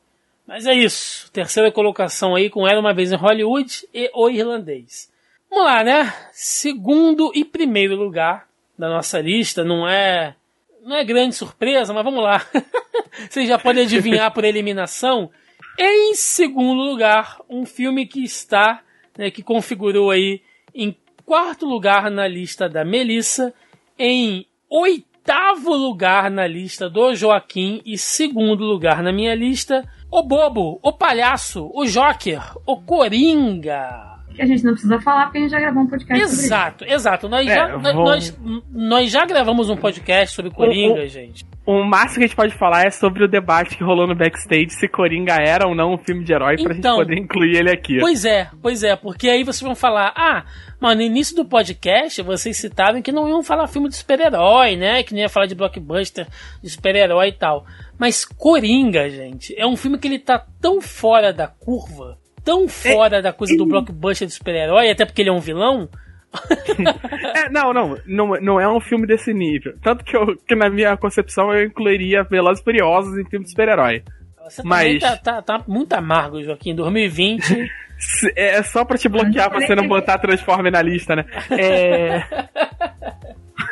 Mas 0.47 0.67
é 0.67 0.75
isso. 0.75 1.31
Terceira 1.33 1.73
colocação 1.73 2.35
aí 2.35 2.49
com 2.49 2.67
Era 2.67 2.79
Uma 2.79 2.95
Vez 2.95 3.11
em 3.11 3.17
Hollywood 3.17 3.89
e 3.93 4.11
O 4.15 4.31
Irlandês. 4.31 5.11
Vamos 5.51 5.67
lá, 5.67 5.83
né? 5.83 6.15
Segundo 6.33 7.33
e 7.35 7.45
primeiro 7.45 7.97
lugar 7.97 8.47
da 8.79 8.89
nossa 8.89 9.21
lista, 9.21 9.65
não 9.65 9.89
é 9.89 10.37
não 10.83 10.97
é 10.97 11.05
grande 11.05 11.35
surpresa, 11.35 11.93
mas 11.93 12.05
vamos 12.05 12.23
lá. 12.23 12.47
Vocês 13.29 13.49
já 13.49 13.59
podem 13.59 13.85
adivinhar 13.85 14.33
por 14.33 14.45
eliminação. 14.45 15.31
Em 15.79 16.15
segundo 16.15 16.81
lugar, 16.81 17.41
um 17.51 17.67
filme 17.67 18.07
que 18.07 18.23
está, 18.23 18.83
né, 19.19 19.31
que 19.31 19.43
configurou 19.43 20.11
aí 20.11 20.41
em 20.73 20.97
quarto 21.25 21.67
lugar 21.67 22.09
na 22.11 22.29
lista 22.29 22.69
da 22.69 22.85
Melissa, 22.85 23.53
em 23.99 24.47
oitavo 24.71 25.75
lugar 25.75 26.31
na 26.31 26.47
lista 26.47 26.89
do 26.89 27.15
Joaquim 27.15 27.83
e 27.85 27.99
segundo 27.99 28.65
lugar 28.65 29.03
na 29.03 29.13
minha 29.13 29.35
lista, 29.35 29.85
o 30.11 30.23
Bobo, 30.23 30.79
o 30.83 30.93
Palhaço, 30.93 31.71
o 31.75 31.87
Joker, 31.87 32.43
o 32.67 32.81
Coringa. 32.83 34.16
Que 34.37 34.43
a 34.43 34.47
gente 34.47 34.63
não 34.65 34.73
precisa 34.73 35.01
falar 35.01 35.25
porque 35.25 35.39
a 35.39 35.41
gente 35.41 35.51
já 35.51 35.59
gravou 35.59 35.83
um 35.83 35.87
podcast 35.87 36.19
sobre 36.25 36.37
isso. 36.37 36.47
Exato, 36.47 36.85
exato. 36.85 37.29
Nós, 37.29 37.47
É, 37.49 37.55
já, 37.55 37.77
vamos- 37.77 37.95
nós, 37.95 38.39
nós 38.71 39.11
já 39.11 39.25
gravamos 39.25 39.71
um 39.71 39.77
podcast 39.77 40.35
sobre 40.37 40.51
Coringa, 40.51 41.01
O- 41.01 41.05
o- 41.05 41.09
gente. 41.09 41.45
O 41.65 41.83
máximo 41.83 42.19
que 42.19 42.25
a 42.25 42.27
gente 42.29 42.37
pode 42.37 42.55
falar 42.55 42.85
é 42.87 42.91
sobre 42.91 43.25
o 43.25 43.29
debate 43.29 43.77
que 43.77 43.83
rolou 43.83 44.07
no 44.07 44.15
backstage 44.15 44.71
se 44.71 44.87
Coringa 44.89 45.35
era 45.35 45.67
ou 45.67 45.75
não 45.75 45.95
um 45.95 45.99
filme 45.99 46.23
de 46.23 46.33
herói 46.33 46.57
pra 46.63 46.73
Então. 46.75 46.97
gente 46.99 47.07
poder 47.07 47.19
incluir 47.19 47.57
ele 47.57 47.71
aqui. 47.71 47.99
Pois 47.99 48.25
é, 48.25 48.49
pois 48.63 48.83
é, 48.85 48.95
porque 48.95 49.29
aí 49.29 49.43
vocês 49.43 49.63
vão 49.63 49.75
falar, 49.75 50.13
ah, 50.17 50.45
mas 50.81 50.97
no 50.97 51.03
início 51.03 51.35
do 51.35 51.45
podcast 51.45 52.23
vocês 52.23 52.57
citaram 52.57 53.03
que 53.03 53.11
não 53.11 53.29
iam 53.29 53.43
falar 53.43 53.67
filme 53.67 53.89
de 53.89 53.97
super-herói, 53.97 54.77
né? 54.77 55.03
Que 55.03 55.13
nem 55.13 55.23
ia 55.25 55.29
falar 55.29 55.47
de 55.47 55.57
blockbuster, 55.57 56.29
de 56.63 56.71
super-herói 56.71 57.29
e 57.29 57.33
tal. 57.33 57.65
Mas 57.99 58.25
Coringa, 58.25 59.09
gente, 59.11 59.53
é 59.59 59.67
um 59.67 59.77
filme 59.77 59.99
que 59.99 60.07
ele 60.07 60.19
tá 60.21 60.45
tão 60.61 60.81
fora 60.81 61.33
da 61.33 61.49
curva, 61.49 62.17
tão 62.47 62.67
fora 62.69 63.21
da 63.21 63.33
coisa 63.33 63.55
do 63.57 63.67
blockbuster 63.67 64.27
de 64.27 64.33
super-herói, 64.33 64.89
até 64.91 65.05
porque 65.05 65.21
ele 65.21 65.29
é 65.29 65.33
um 65.33 65.41
vilão. 65.41 65.89
É, 67.35 67.49
não, 67.51 67.73
não, 67.73 67.97
não, 68.07 68.27
não 68.41 68.61
é 68.61 68.69
um 68.69 68.81
filme 68.81 69.07
desse 69.07 69.33
nível. 69.33 69.75
Tanto 69.83 70.05
que, 70.05 70.15
eu, 70.17 70.37
que 70.47 70.55
na 70.55 70.69
minha 70.69 70.95
concepção 70.97 71.53
eu 71.55 71.65
incluiria 71.65 72.25
Velozes 72.25 72.61
e 72.61 72.65
Furiosos 72.65 73.17
em 73.19 73.25
filme 73.25 73.45
de 73.45 73.51
super-herói. 73.51 74.03
Você 74.45 74.63
Mas- 74.65 75.01
tá, 75.01 75.17
tá, 75.17 75.43
tá 75.43 75.65
muito 75.67 75.93
amargo, 75.95 76.43
Joaquim. 76.43 76.75
2020. 76.75 77.43
Se- 77.99 78.33
É 78.37 78.63
só 78.63 78.85
pra 78.85 78.99
te 78.99 79.09
bloquear, 79.09 79.49
pra 79.49 79.61
você 79.61 79.75
não 79.75 79.89
botar 79.89 80.19
Transformer 80.19 80.71
na 80.71 80.83
lista, 80.83 81.17
né? 81.17 81.25
É... 81.51 82.23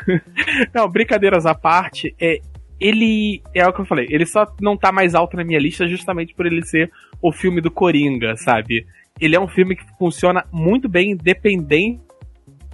não, 0.74 0.88
brincadeiras 0.88 1.44
à 1.46 1.54
parte, 1.54 2.14
é, 2.20 2.38
ele, 2.84 3.42
é 3.54 3.66
o 3.66 3.72
que 3.72 3.80
eu 3.80 3.86
falei, 3.86 4.06
ele 4.10 4.26
só 4.26 4.44
não 4.60 4.76
tá 4.76 4.92
mais 4.92 5.14
alto 5.14 5.38
na 5.38 5.42
minha 5.42 5.58
lista 5.58 5.88
justamente 5.88 6.34
por 6.34 6.44
ele 6.44 6.62
ser 6.66 6.92
o 7.22 7.32
filme 7.32 7.62
do 7.62 7.70
Coringa, 7.70 8.36
sabe? 8.36 8.86
Ele 9.18 9.34
é 9.34 9.40
um 9.40 9.48
filme 9.48 9.74
que 9.74 9.84
funciona 9.98 10.44
muito 10.52 10.86
bem 10.86 11.12
independente 11.12 12.02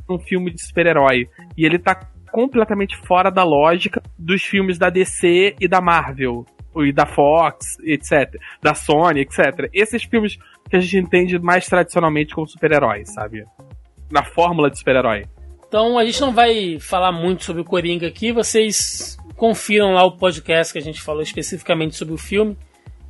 de 0.09 0.12
um 0.12 0.19
filme 0.19 0.51
de 0.51 0.61
super-herói. 0.66 1.28
E 1.57 1.65
ele 1.65 1.78
tá 1.78 1.95
completamente 2.32 2.97
fora 2.97 3.31
da 3.31 3.45
lógica 3.45 4.03
dos 4.19 4.43
filmes 4.43 4.78
da 4.78 4.91
DC 4.91 5.55
e 5.61 5.69
da 5.69 5.81
Marvel. 5.81 6.45
E 6.77 6.93
da 6.93 7.07
Fox, 7.07 7.66
etc. 7.85 8.35
Da 8.61 8.74
Sony, 8.74 9.20
etc. 9.20 9.69
Esses 9.73 10.03
filmes 10.03 10.39
que 10.69 10.77
a 10.77 10.81
gente 10.81 10.97
entende 10.99 11.39
mais 11.39 11.66
tradicionalmente 11.66 12.35
como 12.35 12.49
super-heróis, 12.49 13.12
sabe? 13.12 13.45
Na 14.11 14.24
fórmula 14.24 14.70
de 14.70 14.78
super-herói. 14.78 15.24
Então 15.69 15.97
a 15.99 16.05
gente 16.05 16.20
não 16.20 16.32
vai 16.32 16.81
falar 16.81 17.12
muito 17.12 17.45
sobre 17.45 17.62
o 17.62 17.65
Coringa 17.65 18.09
aqui, 18.09 18.32
vocês 18.32 19.20
confiram 19.41 19.95
lá 19.95 20.05
o 20.05 20.19
podcast 20.19 20.71
que 20.71 20.79
a 20.79 20.83
gente 20.83 21.01
falou 21.01 21.23
especificamente 21.23 21.97
sobre 21.97 22.12
o 22.12 22.19
filme. 22.19 22.59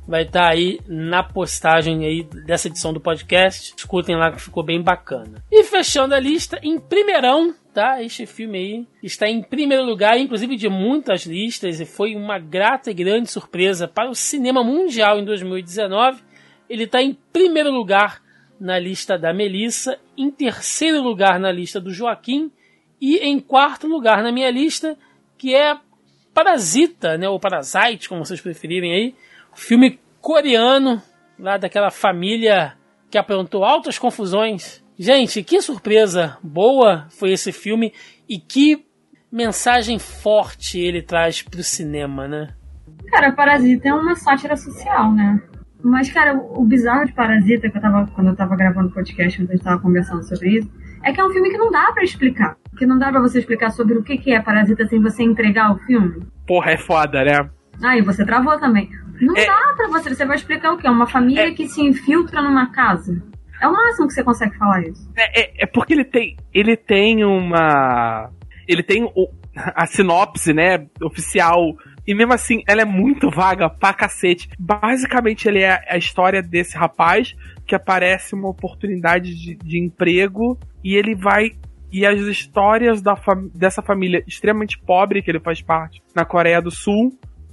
Vai 0.07 0.23
estar 0.23 0.47
aí 0.47 0.79
na 0.87 1.21
postagem 1.21 2.05
aí 2.05 2.23
dessa 2.23 2.69
edição 2.69 2.93
do 2.93 3.01
podcast. 3.01 3.73
Escutem 3.75 4.15
lá 4.15 4.31
que 4.31 4.41
ficou 4.41 4.63
bem 4.63 4.81
bacana. 4.81 5.43
E 5.51 5.61
fechando 5.65 6.15
a 6.15 6.19
lista, 6.21 6.57
em 6.63 6.79
primeirão, 6.79 7.53
tá? 7.73 8.01
Este 8.01 8.25
filme 8.25 8.57
aí 8.57 8.87
está 9.03 9.27
em 9.27 9.43
primeiro 9.43 9.83
lugar, 9.83 10.17
inclusive 10.17 10.55
de 10.55 10.69
muitas 10.69 11.25
listas, 11.25 11.81
e 11.81 11.85
foi 11.85 12.15
uma 12.15 12.39
grata 12.39 12.89
e 12.91 12.93
grande 12.93 13.29
surpresa 13.29 13.85
para 13.85 14.09
o 14.09 14.15
cinema 14.15 14.63
mundial 14.63 15.19
em 15.19 15.25
2019. 15.25 16.23
Ele 16.69 16.85
está 16.85 17.03
em 17.03 17.13
primeiro 17.33 17.71
lugar 17.71 18.21
na 18.57 18.79
lista 18.79 19.17
da 19.17 19.33
Melissa, 19.33 19.99
em 20.17 20.31
terceiro 20.31 21.01
lugar 21.01 21.37
na 21.41 21.51
lista 21.51 21.81
do 21.81 21.91
Joaquim 21.91 22.49
e 23.01 23.17
em 23.17 23.37
quarto 23.37 23.85
lugar 23.85 24.23
na 24.23 24.31
minha 24.31 24.49
lista, 24.49 24.97
que 25.37 25.53
é 25.53 25.75
Parasita, 26.33 27.17
né, 27.17 27.27
ou 27.27 27.39
Parasite, 27.39 28.07
como 28.07 28.25
vocês 28.25 28.41
preferirem 28.41 28.93
aí, 28.93 29.15
filme 29.53 29.99
coreano, 30.19 31.01
lá 31.37 31.57
daquela 31.57 31.89
família 31.89 32.73
que 33.09 33.17
aprontou 33.17 33.65
altas 33.65 33.99
confusões. 33.99 34.83
Gente, 34.97 35.43
que 35.43 35.61
surpresa 35.61 36.37
boa 36.41 37.07
foi 37.09 37.31
esse 37.31 37.51
filme 37.51 37.93
e 38.29 38.37
que 38.39 38.85
mensagem 39.31 39.97
forte 39.97 40.79
ele 40.79 41.01
traz 41.01 41.41
pro 41.41 41.63
cinema, 41.63 42.27
né? 42.27 42.53
Cara, 43.09 43.31
Parasita 43.31 43.89
é 43.89 43.93
uma 43.93 44.15
sátira 44.15 44.55
social, 44.55 45.11
né? 45.11 45.41
Mas, 45.83 46.11
cara, 46.11 46.35
o 46.35 46.63
bizarro 46.63 47.05
de 47.05 47.13
Parasita, 47.13 47.69
que 47.69 47.77
eu 47.77 47.81
tava, 47.81 48.07
quando 48.13 48.27
eu 48.27 48.35
tava 48.35 48.55
gravando 48.55 48.89
o 48.89 48.93
podcast, 48.93 49.39
quando 49.39 49.49
a 49.49 49.53
gente 49.53 49.63
tava 49.63 49.81
conversando 49.81 50.23
sobre 50.23 50.59
isso, 50.59 50.71
é 51.03 51.11
que 51.11 51.19
é 51.19 51.25
um 51.25 51.31
filme 51.31 51.49
que 51.49 51.57
não 51.57 51.71
dá 51.71 51.91
para 51.91 52.03
explicar. 52.03 52.55
Que 52.81 52.85
não 52.87 52.97
dá 52.97 53.11
para 53.11 53.21
você 53.21 53.37
explicar 53.37 53.69
sobre 53.69 53.95
o 53.95 54.01
que, 54.01 54.17
que 54.17 54.33
é 54.33 54.41
Parasita 54.41 54.87
sem 54.87 54.99
você 54.99 55.21
entregar 55.21 55.71
o 55.71 55.77
filme. 55.85 56.25
Porra, 56.47 56.71
é 56.71 56.77
foda, 56.77 57.23
né? 57.23 57.47
Ah, 57.83 57.95
e 57.95 58.01
você 58.01 58.25
travou 58.25 58.59
também. 58.59 58.89
Não 59.21 59.37
É. 59.37 59.45
dá 59.45 59.73
pra 59.77 59.87
você. 59.89 60.09
Você 60.15 60.25
vai 60.25 60.35
explicar 60.35 60.73
o 60.73 60.77
quê? 60.77 60.89
Uma 60.89 61.05
família 61.05 61.49
É. 61.49 61.51
que 61.51 61.69
se 61.69 61.79
infiltra 61.79 62.41
numa 62.41 62.71
casa. 62.71 63.21
É 63.61 63.67
o 63.67 63.71
máximo 63.71 64.07
que 64.07 64.13
você 64.15 64.23
consegue 64.23 64.57
falar 64.57 64.81
isso. 64.81 65.07
É, 65.15 65.41
é- 65.41 65.53
é 65.59 65.65
porque 65.67 65.93
ele 65.93 66.03
tem. 66.03 66.35
Ele 66.51 66.75
tem 66.75 67.23
uma. 67.23 68.31
Ele 68.67 68.81
tem 68.81 69.03
o- 69.03 69.29
a 69.75 69.85
sinopse, 69.85 70.51
né? 70.51 70.87
Oficial. 71.03 71.75
E 72.07 72.15
mesmo 72.15 72.33
assim, 72.33 72.63
ela 72.67 72.81
é 72.81 72.85
muito 72.85 73.29
vaga 73.29 73.69
pra 73.69 73.93
cacete. 73.93 74.49
Basicamente, 74.57 75.47
ele 75.47 75.59
é 75.61 75.79
a 75.87 75.97
história 75.97 76.41
desse 76.41 76.75
rapaz 76.75 77.35
que 77.67 77.75
aparece 77.75 78.33
uma 78.33 78.49
oportunidade 78.49 79.35
de, 79.35 79.55
de 79.55 79.77
emprego 79.79 80.57
e 80.83 80.95
ele 80.95 81.13
vai. 81.13 81.51
E 81.91 82.05
as 82.05 82.19
histórias 82.21 83.01
da 83.01 83.15
fam- 83.15 83.49
dessa 83.53 83.81
família 83.81 84.23
extremamente 84.27 84.79
pobre 84.79 85.21
que 85.21 85.29
ele 85.29 85.39
faz 85.39 85.61
parte 85.61 86.01
na 86.15 86.23
Coreia 86.25 86.61
do 86.61 86.71
Sul 86.71 87.11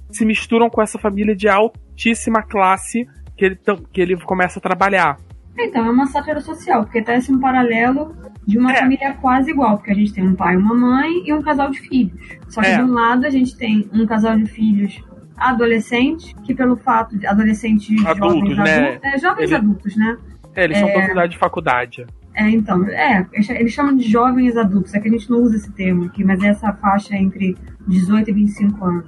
se 0.09 0.25
misturam 0.25 0.69
com 0.69 0.81
essa 0.81 0.97
família 0.97 1.35
de 1.35 1.47
altíssima 1.49 2.41
classe 2.41 3.05
que 3.37 3.45
ele, 3.45 3.59
que 3.91 4.01
ele 4.01 4.17
começa 4.21 4.59
a 4.59 4.61
trabalhar. 4.61 5.17
Então, 5.57 5.85
é 5.85 5.89
uma 5.91 6.05
sátira 6.05 6.39
social, 6.39 6.83
porque 6.83 7.01
tá 7.01 7.15
esse 7.15 7.31
um 7.33 7.39
paralelo 7.39 8.15
de 8.47 8.57
uma 8.57 8.71
É. 8.71 8.75
família 8.79 9.13
quase 9.15 9.51
igual, 9.51 9.77
porque 9.77 9.91
a 9.91 9.95
gente 9.95 10.13
tem 10.13 10.25
um 10.25 10.33
pai, 10.33 10.55
uma 10.55 10.73
mãe 10.73 11.21
e 11.25 11.33
um 11.33 11.41
casal 11.41 11.69
de 11.69 11.79
filhos. 11.81 12.13
Só 12.47 12.61
que 12.61 12.67
É. 12.67 12.77
de 12.77 12.83
um 12.83 12.93
lado 12.93 13.25
a 13.25 13.29
gente 13.29 13.57
tem 13.57 13.89
um 13.93 14.05
casal 14.05 14.37
de 14.37 14.45
filhos 14.45 15.03
adolescente, 15.37 16.33
que 16.45 16.53
pelo 16.55 16.75
fato 16.77 17.17
de 17.17 17.27
adolescentes 17.27 18.05
Adultos, 18.05 18.55
jovens 18.55 18.57
né? 18.57 18.87
adultos, 18.87 19.13
é, 19.13 19.17
jovens 19.19 19.43
Ele- 19.43 19.55
adultos, 19.55 19.95
né? 19.97 20.17
É, 20.55 20.63
eles 20.63 20.77
são 20.77 20.87
É. 20.89 20.93
todos 20.93 21.09
idade 21.09 21.33
de 21.33 21.37
faculdade. 21.39 22.05
É, 22.35 22.49
então, 22.49 22.85
é, 22.87 23.27
eles 23.33 23.73
chamam 23.73 23.95
de 23.95 24.09
jovens 24.09 24.55
adultos, 24.55 24.93
é 24.93 24.99
que 24.99 25.07
a 25.07 25.11
gente 25.11 25.29
não 25.29 25.41
usa 25.41 25.55
esse 25.55 25.71
termo 25.73 26.05
aqui, 26.05 26.23
mas 26.23 26.41
é 26.41 26.47
essa 26.47 26.71
faixa 26.73 27.15
entre 27.15 27.57
18 27.87 28.29
e 28.29 28.33
25 28.33 28.85
anos. 28.85 29.05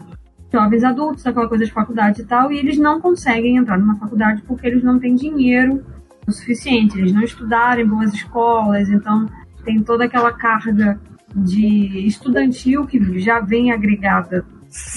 Jovens 0.51 0.83
adultos, 0.83 1.25
aquela 1.25 1.47
coisa 1.47 1.63
de 1.63 1.71
faculdade 1.71 2.21
e 2.21 2.25
tal, 2.25 2.51
e 2.51 2.59
eles 2.59 2.77
não 2.77 2.99
conseguem 2.99 3.55
entrar 3.55 3.77
numa 3.77 3.97
faculdade 3.97 4.41
porque 4.45 4.67
eles 4.67 4.83
não 4.83 4.99
têm 4.99 5.15
dinheiro 5.15 5.81
o 6.27 6.31
suficiente, 6.31 6.99
eles 6.99 7.13
não 7.13 7.23
estudaram 7.23 7.81
em 7.81 7.87
boas 7.87 8.13
escolas, 8.13 8.89
então 8.89 9.25
tem 9.63 9.81
toda 9.81 10.05
aquela 10.05 10.33
carga 10.33 10.99
de 11.35 12.05
estudantil 12.05 12.85
que 12.85 13.19
já 13.19 13.39
vem 13.39 13.71
agregada, 13.71 14.45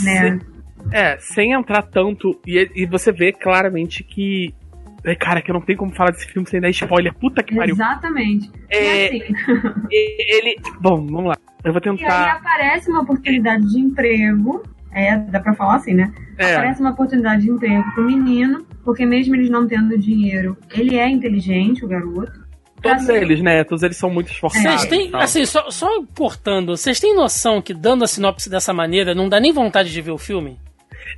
né? 0.03 0.41
É, 0.93 1.17
sem 1.19 1.53
entrar 1.53 1.83
tanto. 1.83 2.39
E, 2.47 2.71
e 2.75 2.87
você 2.87 3.13
vê 3.13 3.33
claramente 3.33 4.03
que. 4.03 4.55
É, 5.05 5.15
Cara, 5.15 5.41
que 5.43 5.51
eu 5.51 5.55
não 5.55 5.61
tenho 5.61 5.79
como 5.79 5.95
falar 5.95 6.11
desse 6.11 6.27
filme 6.27 6.49
sem 6.49 6.61
dar 6.61 6.71
spoiler. 6.71 7.13
Puta 7.15 7.43
que 7.43 7.55
pariu. 7.55 7.75
Exatamente. 7.75 8.51
É, 8.71 9.15
E 9.15 9.23
assim, 9.23 9.35
E- 9.91 10.37
Ele. 10.39 10.57
Bom, 10.81 11.07
vamos 11.07 11.27
lá. 11.27 11.37
Eu 11.65 11.73
vou 11.73 11.81
E 11.85 11.89
aí 11.91 11.97
tentar. 11.97 12.33
aparece 12.33 12.91
uma 12.91 13.01
oportunidade 13.03 13.67
de 13.71 13.79
emprego. 13.81 14.63
É, 14.93 15.17
dá 15.19 15.41
pra 15.41 15.55
falar 15.55 15.77
assim, 15.77 15.93
né? 15.95 16.13
É. 16.39 16.55
Aparece 16.55 16.81
uma 16.81 16.91
oportunidade 16.91 17.43
de 17.43 17.51
emprego 17.51 17.83
pro 17.95 18.05
menino, 18.05 18.65
porque 18.85 19.05
mesmo 19.05 19.35
eles 19.35 19.51
não 19.51 19.67
tendo 19.67 19.99
dinheiro, 19.99 20.57
ele 20.73 20.97
é 20.97 21.09
inteligente, 21.09 21.85
o 21.85 21.89
garoto. 21.89 22.45
Todos 22.81 23.03
Assim, 23.09 23.15
eles, 23.17 23.41
né? 23.43 23.65
Todos 23.65 23.83
eles 23.83 23.97
são 23.97 24.11
muito 24.11 24.31
esforçados. 24.31 24.83
Vocês 24.83 24.87
têm, 24.87 25.11
assim, 25.15 25.45
só, 25.47 25.71
só 25.71 25.89
cortando, 26.17 26.77
vocês 26.77 27.01
têm 27.01 27.15
noção 27.17 27.61
que 27.63 27.73
dando 27.75 28.05
a 28.05 28.07
sinopse 28.07 28.49
dessa 28.51 28.73
maneira 28.75 29.15
não 29.15 29.29
dá 29.29 29.41
nem 29.41 29.53
vontade 29.53 29.91
de 29.91 30.01
ver 30.03 30.11
o 30.13 30.19
filme? 30.19 30.59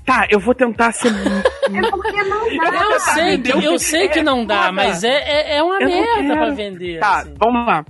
Tá, 0.04 0.26
eu 0.30 0.38
vou 0.40 0.54
tentar 0.54 0.92
ser. 0.92 1.10
É 1.66 1.90
porque 1.90 2.22
não 2.22 2.46
Eu 2.48 2.58
dá. 2.60 2.64
Eu 2.66 2.72
tentar 2.72 3.00
sei, 3.00 3.38
que, 3.38 3.50
eu 3.66 3.78
sei 3.78 4.08
que 4.08 4.18
é 4.20 4.22
não 4.22 4.46
dá, 4.46 4.56
foda. 4.60 4.72
mas 4.72 5.02
é, 5.02 5.08
é, 5.08 5.56
é 5.56 5.62
uma 5.62 5.80
Eu 5.80 5.88
merda 5.88 6.22
quero. 6.22 6.36
pra 6.38 6.50
vender. 6.50 7.00
Tá, 7.00 7.18
assim. 7.18 7.34
vamos 7.38 7.66
lá. 7.66 7.84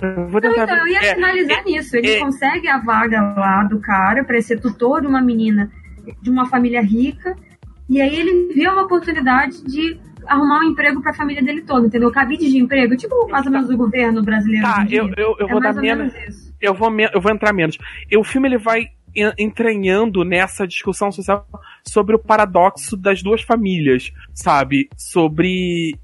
Eu 0.00 0.28
vou 0.28 0.38
Então, 0.38 0.50
tentar. 0.52 0.62
então, 0.64 0.76
eu 0.78 0.86
ia 0.88 0.98
é, 0.98 1.14
finalizar 1.14 1.64
nisso. 1.64 1.96
Ele 1.96 2.10
é. 2.12 2.20
consegue 2.20 2.68
a 2.68 2.78
vaga 2.78 3.20
lá 3.36 3.64
do 3.64 3.78
cara 3.80 4.24
pra 4.24 4.40
ser 4.40 4.58
tutor 4.60 5.02
de 5.02 5.06
uma 5.06 5.20
menina 5.20 5.70
de 6.22 6.30
uma 6.30 6.46
família 6.46 6.80
rica. 6.80 7.36
E 7.90 8.00
aí 8.00 8.18
ele 8.18 8.52
vê 8.54 8.66
uma 8.66 8.82
oportunidade 8.84 9.62
de 9.64 10.00
arrumar 10.26 10.60
um 10.60 10.64
emprego 10.70 11.02
pra 11.02 11.12
família 11.12 11.42
dele 11.42 11.62
toda, 11.62 11.86
entendeu? 11.86 12.10
Cabide 12.10 12.50
de 12.50 12.58
emprego, 12.58 12.96
tipo 12.96 13.28
mais 13.28 13.44
ou 13.46 13.52
menos 13.52 13.68
o 13.68 13.76
governo 13.76 14.22
brasileiro. 14.22 14.64
Tá, 14.64 14.86
eu, 14.90 15.06
eu, 15.16 15.36
eu 15.38 15.46
é 15.48 15.50
vou 15.50 15.60
dar 15.60 15.74
mais 15.74 15.76
ou 15.76 15.82
menos. 15.82 16.12
menos 16.14 16.28
isso. 16.28 16.54
eu 16.60 16.74
vou, 16.74 16.90
eu 17.12 17.20
vou 17.20 17.32
entrar 17.32 17.52
menos. 17.52 17.76
E 18.10 18.16
o 18.16 18.24
filme 18.24 18.48
ele 18.48 18.58
vai 18.58 18.86
entranhando 19.38 20.24
nessa 20.24 20.66
discussão 20.66 21.10
social 21.12 21.46
sobre 21.86 22.14
o 22.16 22.18
paradoxo 22.18 22.96
das 22.96 23.22
duas 23.22 23.42
famílias, 23.42 24.12
sabe? 24.34 24.88
Sobre 24.96 25.96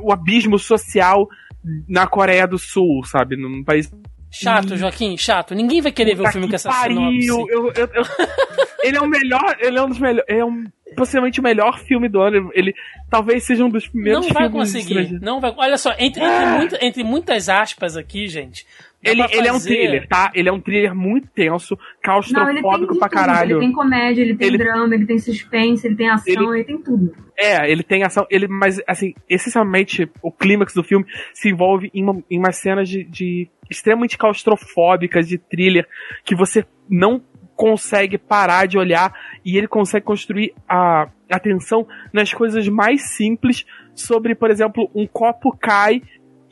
o 0.00 0.12
abismo 0.12 0.58
social 0.58 1.28
na 1.88 2.06
Coreia 2.06 2.46
do 2.46 2.58
Sul, 2.58 3.04
sabe? 3.04 3.36
Num 3.36 3.62
país. 3.62 3.92
Chato, 4.30 4.76
Joaquim, 4.76 5.16
chato. 5.16 5.54
Ninguém 5.54 5.80
vai 5.82 5.92
querer 5.92 6.14
ver 6.14 6.26
o 6.26 6.32
filme 6.32 6.46
que 6.46 6.52
com 6.52 6.56
essa 6.56 6.70
pariu, 6.70 6.96
sinopse. 6.96 7.28
eu- 7.28 7.72
eu- 7.76 7.90
eu- 7.94 8.04
ele 8.82 8.96
é 8.96 9.00
o 9.00 9.06
melhor, 9.06 9.56
ele 9.60 9.78
é 9.78 9.82
um 9.82 9.88
dos 9.88 9.98
melhores, 9.98 10.24
é 10.28 10.42
um 10.44 10.64
possivelmente 10.96 11.38
o 11.40 11.42
melhor 11.42 11.78
filme 11.80 12.08
do 12.08 12.20
ano. 12.20 12.50
Ele 12.54 12.74
talvez 13.10 13.44
seja 13.44 13.62
um 13.64 13.68
dos 13.68 13.86
primeiros 13.88 14.26
Não 14.26 14.32
vai 14.32 14.48
conseguir. 14.50 15.20
Não 15.20 15.38
vai. 15.40 15.52
Olha 15.56 15.76
só, 15.76 15.90
entre, 15.98 16.22
entre, 16.22 16.46
muita- 16.58 16.78
entre 16.84 17.04
muitas 17.04 17.48
aspas 17.50 17.96
aqui, 17.96 18.26
gente. 18.26 18.66
Ele, 19.04 19.20
ele 19.32 19.48
é 19.48 19.52
um 19.52 19.58
thriller, 19.58 20.06
tá? 20.06 20.30
Ele 20.32 20.48
é 20.48 20.52
um 20.52 20.60
thriller 20.60 20.94
muito 20.94 21.26
tenso, 21.28 21.74
ele 21.74 22.02
claustrofóbico 22.04 22.98
pra 22.98 23.08
tudo. 23.08 23.16
caralho. 23.18 23.56
Ele 23.56 23.60
tem 23.66 23.72
comédia, 23.72 24.22
ele 24.22 24.36
tem 24.36 24.46
Ele- 24.48 24.58
drama, 24.58 24.94
ele 24.94 25.06
tem 25.06 25.18
suspense, 25.18 25.86
ele 25.86 25.96
tem 25.96 26.08
ação, 26.08 26.54
ele, 26.54 26.64
tem 26.64 26.78
tudo. 26.80 27.12
É, 27.36 27.68
ele 27.70 27.82
tem 27.82 28.04
ação, 28.04 28.24
ele, 28.30 28.46
mas 28.46 28.80
assim, 28.86 29.12
essencialmente 29.28 30.08
o 30.22 30.30
clímax 30.30 30.72
do 30.72 30.84
filme 30.84 31.04
se 31.34 31.48
envolve 31.48 31.90
em, 31.92 32.02
uma, 32.02 32.22
em 32.30 32.38
umas 32.38 32.56
cenas 32.56 32.88
de, 32.88 33.02
de 33.02 33.48
extremamente 33.68 34.16
claustrofóbicas, 34.16 35.26
de 35.26 35.36
thriller, 35.36 35.86
que 36.24 36.36
você 36.36 36.64
não 36.88 37.20
consegue 37.56 38.18
parar 38.18 38.66
de 38.66 38.78
olhar 38.78 39.12
e 39.44 39.56
ele 39.58 39.68
consegue 39.68 40.04
construir 40.06 40.54
a 40.68 41.08
atenção 41.30 41.86
nas 42.12 42.32
coisas 42.32 42.66
mais 42.68 43.02
simples 43.14 43.66
sobre, 43.94 44.34
por 44.34 44.50
exemplo, 44.50 44.90
um 44.94 45.06
copo 45.06 45.56
cai 45.56 46.02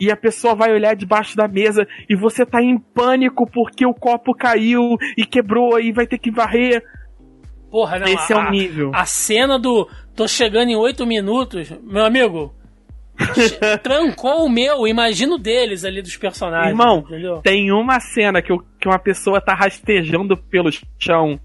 e 0.01 0.11
a 0.11 0.17
pessoa 0.17 0.55
vai 0.55 0.73
olhar 0.73 0.95
debaixo 0.97 1.37
da 1.37 1.47
mesa 1.47 1.87
e 2.09 2.17
você 2.17 2.47
tá 2.47 2.63
em 2.63 2.79
pânico 2.79 3.47
porque 3.51 3.85
o 3.85 3.93
copo 3.95 4.35
caiu 4.35 4.97
e 5.17 5.25
quebrou 5.27 5.79
e 5.79 5.93
vai 5.93 6.07
ter 6.07 6.19
que 6.19 6.31
varrer. 6.31 6.83
Porra, 7.71 7.99
não. 7.99 8.07
Esse 8.09 8.33
é 8.33 8.37
a, 8.37 8.49
o 8.49 8.51
nível. 8.51 8.91
A 8.95 9.05
cena 9.05 9.59
do 9.59 9.89
tô 10.17 10.27
chegando 10.27 10.71
em 10.71 10.77
oito 10.77 11.07
minutos, 11.07 11.71
meu 11.83 12.05
amigo. 12.05 12.55
trancou 13.83 14.47
o 14.47 14.49
meu, 14.49 14.87
imagino 14.89 15.37
deles 15.39 15.85
ali 15.85 16.01
dos 16.01 16.17
personagens. 16.17 16.71
Irmão, 16.71 17.01
entendeu? 17.07 17.41
Tem 17.43 17.71
uma 17.71 18.01
cena 18.01 18.41
que, 18.41 18.51
eu- 18.51 18.65
que 18.81 18.89
uma 18.89 18.99
pessoa 18.99 19.41
tá 19.41 19.55
rastejando 19.55 20.37
pelo 20.37 20.71
chão 20.99 21.39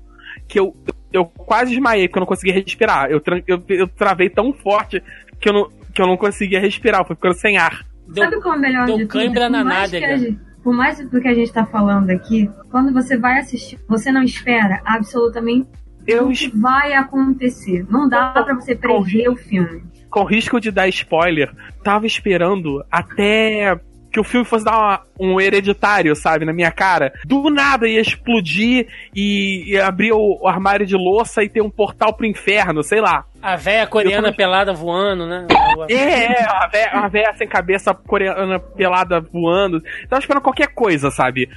que 0.48 0.60
eu, 0.60 0.76
eu 1.12 1.26
quase 1.26 1.72
desmaiei 1.72 2.08
porque 2.08 2.20
eu 2.20 2.22
não 2.22 2.28
conseguia 2.28 2.54
respirar. 2.54 3.10
Eu, 3.10 3.22
eu, 3.48 3.62
eu 3.70 3.88
travei 3.88 4.30
tão 4.30 4.54
forte 4.54 5.02
que 5.40 5.50
eu 5.50 5.54
não, 5.54 5.70
que 5.94 6.02
eu 6.02 6.08
não 6.08 6.18
conseguia 6.18 6.60
respirar, 6.60 7.02
eu 7.02 7.06
fui 7.06 7.16
ficando 7.16 7.36
sem 7.36 7.58
ar. 7.58 7.86
Deu- 8.08 8.24
Sabe 8.24 8.42
qual 8.42 8.54
é 8.54 8.58
o 8.58 8.62
melhor 8.62 8.86
deu 8.86 8.98
de 8.98 9.06
tudo? 9.06 9.12
cãibra 9.20 9.50
na 9.50 9.60
Por 9.60 9.66
mais 9.66 9.90
que 9.92 10.00
nádega. 10.00 10.14
a 10.14 10.18
gente- 10.18 10.40
Por 10.64 10.74
mais 10.74 11.00
do 11.10 11.22
que 11.22 11.28
a 11.28 11.34
gente 11.34 11.54
tá 11.54 11.64
falando 11.66 12.10
aqui, 12.10 12.50
quando 12.72 12.92
você 12.92 13.16
vai 13.18 13.38
assistir, 13.40 13.78
você 13.88 14.12
não 14.12 14.24
espera 14.24 14.82
absolutamente 14.84 15.68
Eu, 16.08 16.28
o 16.30 16.32
que 16.32 16.48
vai 16.58 16.94
acontecer. 16.94 17.86
Não 17.90 18.10
dá 18.10 18.32
pra 18.44 18.56
você 18.56 18.76
prever 18.76 19.30
o 19.30 19.36
filme. 19.36 19.84
com 20.10 20.24
risco 20.24 20.60
de 20.62 20.72
dar 20.72 20.88
spoiler, 20.88 21.54
tava 21.84 22.08
esperando 22.08 22.84
até. 22.92 23.80
Que 24.16 24.20
o 24.22 24.24
filme 24.24 24.46
fosse 24.46 24.64
dar 24.64 24.78
uma- 24.78 25.02
um 25.20 25.42
hereditário, 25.42 26.16
sabe, 26.16 26.46
na 26.46 26.54
minha 26.54 26.72
cara. 26.72 27.12
Do 27.26 27.50
nada 27.50 27.86
ia 27.86 28.00
explodir 28.00 28.88
e, 29.14 29.74
e 29.74 29.78
abrir 29.78 30.14
o, 30.14 30.40
o 30.42 30.48
armário 30.48 30.86
de 30.86 30.96
louça 30.96 31.44
e 31.44 31.50
ter 31.50 31.60
um 31.62 31.70
portal 31.70 32.14
pro 32.14 32.26
inferno, 32.26 32.82
sei 32.82 33.02
lá. 33.02 33.26
A 33.42 33.58
véia 33.58 33.86
coreana 33.86 34.32
tô- 34.32 34.38
pelada 34.38 34.72
voando, 34.74 35.28
né? 35.28 35.46
É, 35.90 35.94
é, 35.96 36.44
a 36.46 36.68
véia, 36.68 36.90
a 36.94 37.08
véia 37.10 37.34
sem 37.36 37.46
cabeça 37.46 37.94
coreana 37.94 38.58
pelada 38.58 39.20
voando. 39.20 39.82
Tava 40.08 40.22
esperando 40.22 40.42
qualquer 40.44 40.68
coisa, 40.68 41.12
sabe? 41.12 41.50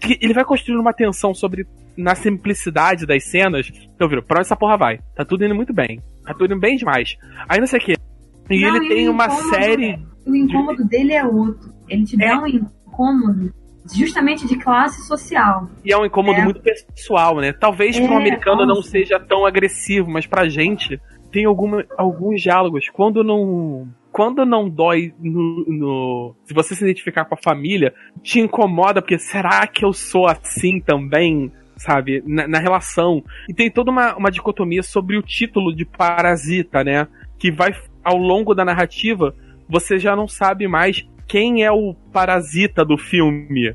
Que 0.00 0.18
ele 0.22 0.32
vai 0.32 0.44
construindo 0.44 0.80
uma 0.80 0.94
tensão 0.94 1.34
sobre. 1.34 1.66
Na 1.98 2.14
simplicidade 2.14 3.06
das 3.06 3.24
cenas. 3.24 3.70
Então, 3.94 4.06
viu, 4.08 4.22
pra 4.22 4.36
onde 4.38 4.46
essa 4.46 4.56
porra 4.56 4.76
vai? 4.76 5.00
Tá 5.14 5.24
tudo 5.24 5.44
indo 5.44 5.54
muito 5.54 5.72
bem. 5.72 6.00
Tá 6.26 6.32
tudo 6.34 6.52
indo 6.52 6.60
bem 6.60 6.76
demais. 6.76 7.16
Aí 7.48 7.58
não 7.60 7.66
sei 7.66 7.78
o 7.78 7.82
que. 7.82 7.92
E 8.50 8.60
Não, 8.60 8.76
ele 8.76 8.84
e 8.84 8.88
tem 8.88 9.08
uma 9.08 9.24
incômodo- 9.26 9.48
série. 9.48 9.98
O 10.26 10.34
incômodo 10.36 10.84
dele 10.84 11.12
é 11.14 11.24
outro. 11.24 11.72
Ele 11.88 12.04
te 12.04 12.20
É. 12.22 12.28
dá 12.28 12.40
um 12.42 12.46
incômodo 12.46 13.52
justamente 13.94 14.46
de 14.48 14.56
classe 14.58 15.06
social. 15.06 15.68
E 15.84 15.92
é 15.92 15.96
um 15.98 16.04
incômodo 16.04 16.40
É. 16.40 16.44
muito 16.44 16.60
pessoal, 16.60 17.36
né? 17.36 17.52
Talvez 17.52 17.98
para 17.98 18.10
um 18.10 18.14
É, 18.14 18.20
americano 18.20 18.66
não 18.66 18.82
seja 18.82 19.18
tão 19.20 19.46
agressivo, 19.46 20.10
mas 20.10 20.26
pra 20.26 20.48
gente 20.48 21.00
tem 21.30 21.44
alguma, 21.44 21.84
alguns 21.96 22.40
diálogos. 22.42 22.88
Quando 22.88 23.22
não. 23.22 23.88
Quando 24.10 24.46
não 24.46 24.66
dói 24.66 25.12
no, 25.20 25.64
no- 25.68 26.34
Se 26.44 26.54
você 26.54 26.74
se 26.74 26.82
identificar 26.82 27.26
com 27.26 27.34
a 27.34 27.38
família, 27.38 27.92
te 28.22 28.40
incomoda, 28.40 29.02
porque 29.02 29.18
será 29.18 29.66
que 29.66 29.84
eu 29.84 29.92
sou 29.92 30.26
assim 30.26 30.80
também? 30.80 31.52
Sabe? 31.76 32.22
Na, 32.26 32.48
na 32.48 32.58
relação. 32.58 33.22
E 33.46 33.52
tem 33.52 33.70
toda 33.70 33.90
uma, 33.90 34.16
uma 34.16 34.30
dicotomia 34.30 34.82
sobre 34.82 35.18
o 35.18 35.22
título 35.22 35.76
de 35.76 35.84
Parasita, 35.84 36.82
né? 36.82 37.06
Que 37.38 37.52
vai, 37.52 37.72
ao 38.02 38.16
longo 38.16 38.54
da 38.54 38.64
narrativa, 38.64 39.34
você 39.68 39.98
já 39.98 40.16
não 40.16 40.26
sabe 40.26 40.66
mais 40.66 41.06
quem 41.26 41.64
é 41.64 41.70
o 41.70 41.94
parasita 42.12 42.84
do 42.84 42.96
filme 42.96 43.74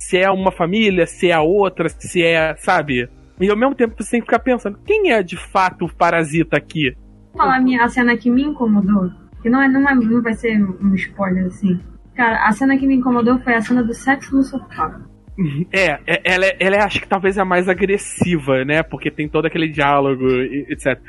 se 0.00 0.16
é 0.16 0.30
uma 0.30 0.50
família, 0.50 1.06
se 1.06 1.28
é 1.28 1.34
a 1.34 1.42
outra, 1.42 1.88
se 1.90 2.22
é, 2.22 2.56
sabe? 2.56 3.08
E 3.38 3.50
ao 3.50 3.56
mesmo 3.56 3.74
tempo 3.74 3.94
você 3.98 4.12
tem 4.12 4.20
que 4.20 4.26
ficar 4.26 4.38
pensando, 4.38 4.78
quem 4.84 5.12
é 5.12 5.22
de 5.22 5.36
fato 5.36 5.84
o 5.84 5.94
parasita 5.94 6.56
aqui? 6.56 6.96
Vou 7.32 7.42
falar 7.42 7.58
a, 7.58 7.60
minha, 7.60 7.84
a 7.84 7.88
cena 7.88 8.16
que 8.16 8.30
me 8.30 8.42
incomodou, 8.42 9.10
que 9.42 9.50
não, 9.50 9.62
é, 9.62 9.68
não, 9.68 9.88
é, 9.88 9.94
não 9.94 10.22
vai 10.22 10.32
ser 10.32 10.58
um 10.58 10.94
spoiler 10.94 11.46
assim. 11.46 11.78
Cara, 12.14 12.46
a 12.46 12.52
cena 12.52 12.76
que 12.78 12.86
me 12.86 12.96
incomodou 12.96 13.38
foi 13.40 13.54
a 13.54 13.60
cena 13.60 13.82
do 13.84 13.92
sexo 13.92 14.34
no 14.34 14.42
sofá. 14.42 14.98
É, 15.72 15.98
é- 16.06 16.22
ela, 16.24 16.44
é, 16.44 16.56
ela 16.60 16.76
é, 16.76 16.82
acho 16.82 17.00
que 17.00 17.08
talvez 17.08 17.38
a 17.38 17.46
mais 17.46 17.66
agressiva, 17.66 18.62
né? 18.62 18.82
Porque 18.82 19.10
tem 19.10 19.26
todo 19.26 19.46
aquele 19.46 19.70
diálogo, 19.70 20.26
etc. 20.68 21.00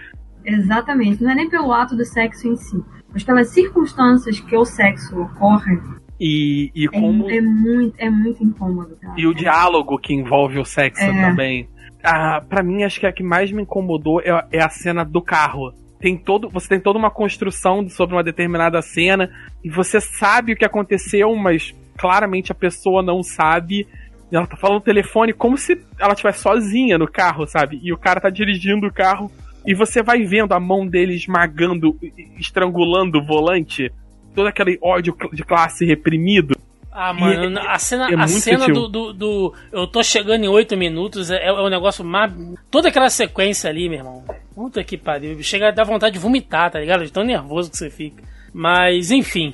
Exatamente. 0.46 1.22
Não 1.22 1.32
é 1.32 1.36
nem 1.36 1.50
pelo 1.50 1.74
ato 1.74 1.98
do 1.98 2.06
sexo 2.06 2.48
em 2.48 2.56
si, 2.56 2.82
mas 3.12 3.24
pelas 3.24 3.50
circunstâncias 3.50 4.40
que 4.40 4.56
o 4.56 4.66
sexo 4.66 5.22
ocorre. 5.22 5.78
E, 6.20 6.72
e 6.76 6.86
É, 6.86 6.88
como. 6.90 7.30
é 7.30 7.42
muito, 7.42 7.96
é 7.98 8.10
muito 8.10 8.44
incômodo, 8.44 8.96
cara. 9.02 9.16
E 9.18 9.26
o 9.26 9.34
diálogo 9.34 9.98
que 9.98 10.14
envolve 10.14 10.60
o 10.60 10.66
sexo 10.66 11.04
É. 11.04 11.30
também. 11.30 11.68
Ah, 12.04 12.42
pra 12.48 12.64
mim, 12.64 12.84
acho 12.84 13.00
que 13.00 13.06
a 13.06 13.12
que 13.12 13.24
mais 13.24 13.52
me 13.52 13.62
incomodou 13.64 14.22
é, 14.22 14.46
é 14.52 14.62
a 14.62 14.70
cena 14.70 15.04
do 15.04 15.22
carro. 15.22 15.74
Tem 16.00 16.18
todo, 16.18 16.50
você 16.50 16.68
tem 16.68 16.80
toda 16.80 16.98
uma 16.98 17.12
construção 17.12 17.88
sobre 17.90 18.16
uma 18.16 18.24
determinada 18.24 18.82
cena 18.82 19.30
e 19.64 19.70
você 19.70 20.02
sabe 20.02 20.54
o 20.54 20.56
que 20.56 20.66
aconteceu, 20.66 21.36
mas 21.36 21.76
claramente 21.98 22.52
a 22.52 22.56
pessoa 22.56 23.04
não 23.04 23.22
sabe. 23.22 23.88
Ela 24.32 24.48
tá 24.48 24.56
falando 24.58 24.76
no 24.80 24.82
telefone 24.86 25.34
como 25.34 25.58
se 25.58 25.80
ela 26.00 26.14
estivesse 26.14 26.40
sozinha 26.40 26.98
no 26.98 27.08
carro, 27.08 27.46
sabe? 27.46 27.80
E 27.84 27.92
o 27.94 27.98
cara 27.98 28.20
tá 28.22 28.30
dirigindo 28.32 28.88
o 28.88 28.94
carro 28.94 29.30
e 29.66 29.74
você 29.74 30.02
vai 30.02 30.24
vendo 30.24 30.54
a 30.54 30.60
mão 30.60 30.88
dele 30.88 31.14
esmagando, 31.16 31.98
estrangulando 32.40 33.20
o 33.20 33.26
volante. 33.26 33.92
Todo 34.34 34.48
aquele 34.48 34.80
ódio 34.82 35.16
de 35.34 35.44
classe 35.44 35.86
reprimido. 35.86 36.56
Ah, 36.92 37.14
mano, 37.14 37.58
E- 37.58 37.68
a 37.68 37.78
cena, 37.80 38.10
é 38.10 38.16
a 38.16 38.28
cena 38.28 38.68
do, 38.68 38.88
do, 38.88 39.14
do 39.14 39.54
Eu 39.72 39.88
tô 39.88 40.04
chegando 40.04 40.44
em 40.44 40.48
8 40.50 40.76
minutos 40.76 41.32
é, 41.32 41.46
é 41.48 41.54
um 41.54 41.70
negócio 41.70 42.04
mais. 42.04 42.32
Toda 42.70 42.90
aquela 42.90 43.10
sequência 43.10 43.70
ali, 43.70 43.88
meu 43.88 44.00
irmão. 44.00 44.26
Puta 44.54 44.84
que 44.84 44.98
pariu. 44.98 45.42
Chega 45.42 45.70
a 45.70 45.72
dar 45.72 45.86
vontade 45.86 46.14
de 46.14 46.20
vomitar, 46.20 46.70
tá 46.70 46.80
ligado? 46.80 47.06
De 47.06 47.12
tão 47.12 47.24
nervoso 47.24 47.72
que 47.72 47.78
você 47.78 47.90
fica. 47.90 48.24
Mas, 48.54 49.12
enfim, 49.12 49.54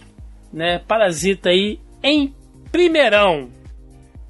né? 0.51 0.79
Parasita 0.79 1.49
aí 1.49 1.79
em 2.01 2.33
primeirão. 2.71 3.49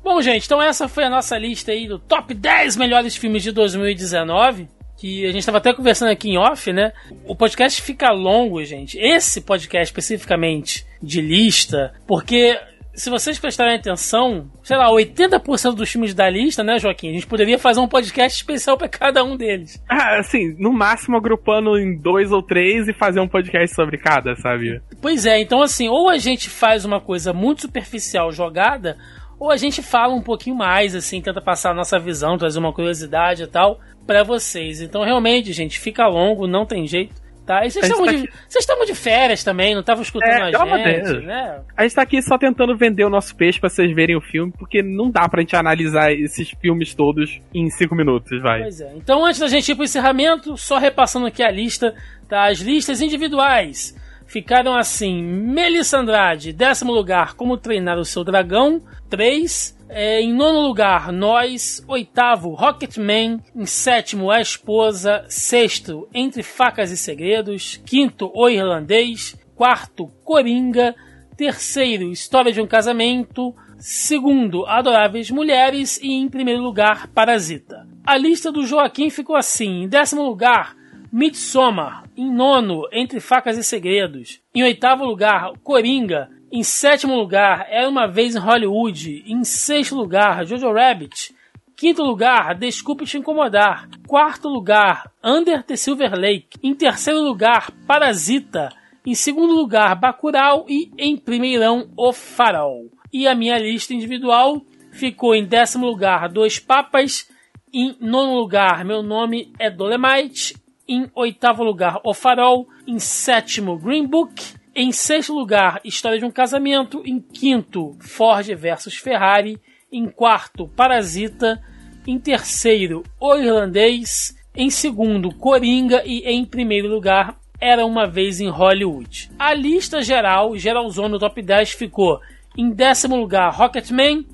Bom, 0.03 0.21
gente, 0.21 0.45
então 0.45 0.61
essa 0.61 0.87
foi 0.87 1.03
a 1.05 1.09
nossa 1.09 1.37
lista 1.37 1.71
aí 1.71 1.87
do 1.87 1.99
top 1.99 2.33
10 2.33 2.77
melhores 2.77 3.15
filmes 3.15 3.43
de 3.43 3.51
2019. 3.51 4.67
Que 4.97 5.25
a 5.25 5.27
gente 5.27 5.39
estava 5.39 5.59
até 5.59 5.73
conversando 5.73 6.09
aqui 6.09 6.29
em 6.29 6.37
off, 6.37 6.73
né? 6.73 6.91
O 7.25 7.35
podcast 7.35 7.81
fica 7.81 8.11
longo, 8.11 8.63
gente. 8.65 8.97
Esse 8.97 9.41
podcast 9.41 9.91
especificamente 9.91 10.85
de 11.01 11.21
lista, 11.21 11.93
porque 12.07 12.57
se 12.97 13.11
vocês 13.11 13.37
prestarem 13.37 13.75
atenção, 13.75 14.49
sei 14.63 14.75
lá, 14.75 14.89
80% 14.89 15.75
dos 15.75 15.87
filmes 15.87 16.15
da 16.15 16.27
lista, 16.27 16.63
né, 16.63 16.79
Joaquim? 16.79 17.11
A 17.11 17.13
gente 17.13 17.27
poderia 17.27 17.59
fazer 17.59 17.79
um 17.79 17.87
podcast 17.87 18.35
especial 18.39 18.75
para 18.75 18.89
cada 18.89 19.23
um 19.23 19.37
deles. 19.37 19.79
Ah, 19.87 20.17
assim, 20.17 20.55
no 20.57 20.73
máximo 20.73 21.15
agrupando 21.15 21.77
em 21.77 21.95
dois 21.95 22.31
ou 22.31 22.41
três 22.41 22.87
e 22.87 22.93
fazer 22.93 23.19
um 23.19 23.27
podcast 23.27 23.75
sobre 23.75 23.99
cada, 23.99 24.35
sabe? 24.37 24.81
Pois 24.99 25.27
é, 25.27 25.39
então 25.39 25.61
assim, 25.61 25.87
ou 25.87 26.09
a 26.09 26.17
gente 26.17 26.49
faz 26.49 26.85
uma 26.85 26.99
coisa 26.99 27.31
muito 27.31 27.61
superficial 27.61 28.31
jogada, 28.31 28.97
ou 29.39 29.51
a 29.51 29.57
gente 29.57 29.81
fala 29.81 30.14
um 30.14 30.22
pouquinho 30.22 30.55
mais, 30.55 30.95
assim, 30.95 31.22
tenta 31.22 31.41
passar 31.41 31.72
a 31.72 31.76
nossa 31.76 31.97
visão, 31.99 32.38
trazer 32.38 32.59
uma 32.59 32.73
curiosidade 32.73 33.43
e 33.43 33.47
tal 33.47 33.80
pra 34.05 34.23
vocês. 34.23 34.81
Então 34.81 35.03
realmente, 35.03 35.51
gente, 35.53 35.80
fica 35.80 36.07
longo, 36.07 36.47
não 36.47 36.65
tem 36.65 36.85
jeito. 36.88 37.27
Tá? 37.45 37.65
E 37.65 37.72
vocês 37.72 37.85
estavam 37.85 38.05
tá 38.05 38.11
de, 38.11 38.18
aqui- 38.26 38.85
de 38.88 38.93
férias 38.93 39.41
também, 39.41 39.73
não 39.73 39.80
estavam 39.80 40.03
escutando 40.03 40.30
É, 40.30 40.53
a 40.53 40.77
gente, 40.77 41.01
Deus. 41.01 41.23
né? 41.23 41.61
A 41.77 41.84
gente 41.84 41.95
tá 41.95 42.01
aqui 42.01 42.22
só 42.22 42.38
tentando 42.38 42.76
vender 42.76 43.05
o 43.05 43.09
nosso 43.09 43.34
peixe 43.38 43.57
pra 43.57 43.69
vocês 43.69 43.89
verem 43.95 44.18
o 44.18 44.22
filme, 44.22 44.51
porque 44.59 44.84
não 44.84 45.09
dá 45.09 45.30
pra 45.30 45.39
gente 45.39 45.55
analisar 45.55 46.11
esses 46.11 46.49
filmes 46.59 46.93
todos 46.93 47.39
em 47.53 47.69
cinco 47.69 47.95
minutos, 47.95 48.41
vai. 48.41 48.64
Pois 48.64 48.81
é. 48.81 48.91
Então, 48.97 49.26
antes 49.26 49.39
da 49.39 49.47
gente 49.47 49.72
ir 49.72 49.76
pro 49.76 49.85
encerramento, 49.85 50.57
só 50.57 50.77
repassando 50.77 51.26
aqui 51.26 51.41
a 51.41 51.49
lista, 51.49 51.95
tá? 52.27 52.47
As 52.49 52.59
listas 52.59 52.99
individuais 53.01 53.95
ficaram 54.27 54.75
assim: 54.75 55.23
Melissa 55.23 55.97
Andrade, 55.97 56.53
décimo 56.53 56.91
lugar, 56.91 57.33
Como 57.33 57.57
Treinar 57.57 57.97
o 57.97 58.05
Seu 58.05 58.23
Dragão, 58.23 58.81
3. 59.09 59.75
É, 59.89 60.21
em 60.21 60.33
nono 60.33 60.59
lugar, 60.59 61.11
Nós. 61.11 61.83
Oitavo, 61.87 62.53
Rocketman. 62.53 63.39
Em 63.55 63.65
sétimo, 63.65 64.29
A 64.29 64.41
Esposa. 64.41 65.25
Sexto, 65.29 66.07
Entre 66.13 66.43
Facas 66.43 66.91
e 66.91 66.97
Segredos. 66.97 67.81
Quinto, 67.85 68.29
O 68.35 68.49
Irlandês. 68.49 69.35
Quarto, 69.55 70.07
Coringa. 70.23 70.93
Terceiro, 71.37 72.11
História 72.11 72.51
de 72.51 72.61
um 72.61 72.67
Casamento. 72.67 73.55
Segundo, 73.79 74.65
Adoráveis 74.65 75.31
Mulheres. 75.31 75.99
E 76.01 76.11
em 76.11 76.27
primeiro 76.27 76.61
lugar, 76.61 77.07
Parasita. 77.07 77.87
A 78.05 78.17
lista 78.17 78.51
do 78.51 78.65
Joaquim 78.65 79.09
ficou 79.09 79.35
assim: 79.35 79.83
em 79.83 79.87
décimo 79.87 80.23
lugar, 80.23 80.75
Midsommar. 81.11 82.03
Em 82.15 82.31
nono, 82.31 82.88
Entre 82.91 83.19
Facas 83.19 83.57
e 83.57 83.63
Segredos. 83.63 84.41
Em 84.53 84.63
oitavo 84.63 85.05
lugar, 85.05 85.51
Coringa. 85.63 86.29
Em 86.51 86.63
sétimo 86.63 87.15
lugar, 87.15 87.67
Era 87.69 87.89
Uma 87.89 88.07
Vez 88.07 88.35
em 88.35 88.39
Hollywood. 88.39 89.23
Em 89.25 89.43
sexto 89.43 89.95
lugar, 89.95 90.45
Jojo 90.45 90.71
Rabbit. 90.71 91.35
Quinto 91.75 92.03
lugar, 92.03 92.55
Desculpe 92.55 93.05
Te 93.05 93.17
Incomodar. 93.17 93.88
Quarto 94.07 94.49
lugar, 94.49 95.11
Under 95.23 95.63
the 95.63 95.75
Silver 95.75 96.13
Lake. 96.13 96.57
Em 96.63 96.73
terceiro 96.73 97.21
lugar, 97.21 97.71
Parasita. 97.85 98.69
Em 99.05 99.13
segundo 99.13 99.53
lugar, 99.53 99.95
Bacurau. 99.95 100.65
E 100.67 100.91
em 100.97 101.15
primeirão, 101.15 101.89
O 101.95 102.11
Farol. 102.11 102.91
E 103.13 103.27
a 103.27 103.35
minha 103.35 103.57
lista 103.57 103.93
individual 103.93 104.61
ficou 104.91 105.35
em 105.35 105.45
décimo 105.45 105.85
lugar, 105.85 106.27
Dois 106.29 106.59
Papas. 106.59 107.29
Em 107.73 107.95
nono 107.99 108.35
lugar, 108.35 108.84
Meu 108.84 109.03
Nome 109.03 109.53
é 109.59 109.69
Dolemite. 109.69 110.55
Em 110.88 111.09
oitavo 111.14 111.64
lugar, 111.64 111.99
O 112.03 112.14
Farol. 112.14 112.68
Em 112.88 112.97
sétimo, 112.97 113.77
Green 113.77 114.07
Book. 114.07 114.55
Em 114.73 114.91
sexto 114.91 115.34
lugar, 115.34 115.81
História 115.84 116.18
de 116.18 116.23
um 116.23 116.31
Casamento. 116.31 117.01
Em 117.05 117.19
quinto, 117.19 117.97
Ford 117.99 118.47
versus 118.55 118.95
Ferrari. 118.95 119.59
Em 119.91 120.07
quarto, 120.07 120.68
Parasita. 120.69 121.61
Em 122.05 122.18
terceiro, 122.18 123.03
O 123.19 123.35
Irlandês. 123.35 124.38
Em 124.55 124.69
segundo, 124.69 125.34
Coringa. 125.35 126.03
E 126.05 126.19
em 126.19 126.45
primeiro 126.45 126.88
lugar, 126.88 127.38
Era 127.59 127.85
Uma 127.85 128.07
Vez 128.07 128.39
em 128.39 128.49
Hollywood. 128.49 129.30
A 129.38 129.53
lista 129.53 130.01
geral, 130.01 130.55
geralzona 130.57 131.09
no 131.09 131.19
top 131.19 131.41
10, 131.41 131.72
ficou 131.72 132.22
em 132.57 132.72
décimo 132.72 133.15
lugar, 133.15 133.53
Rocketman. 133.53 134.26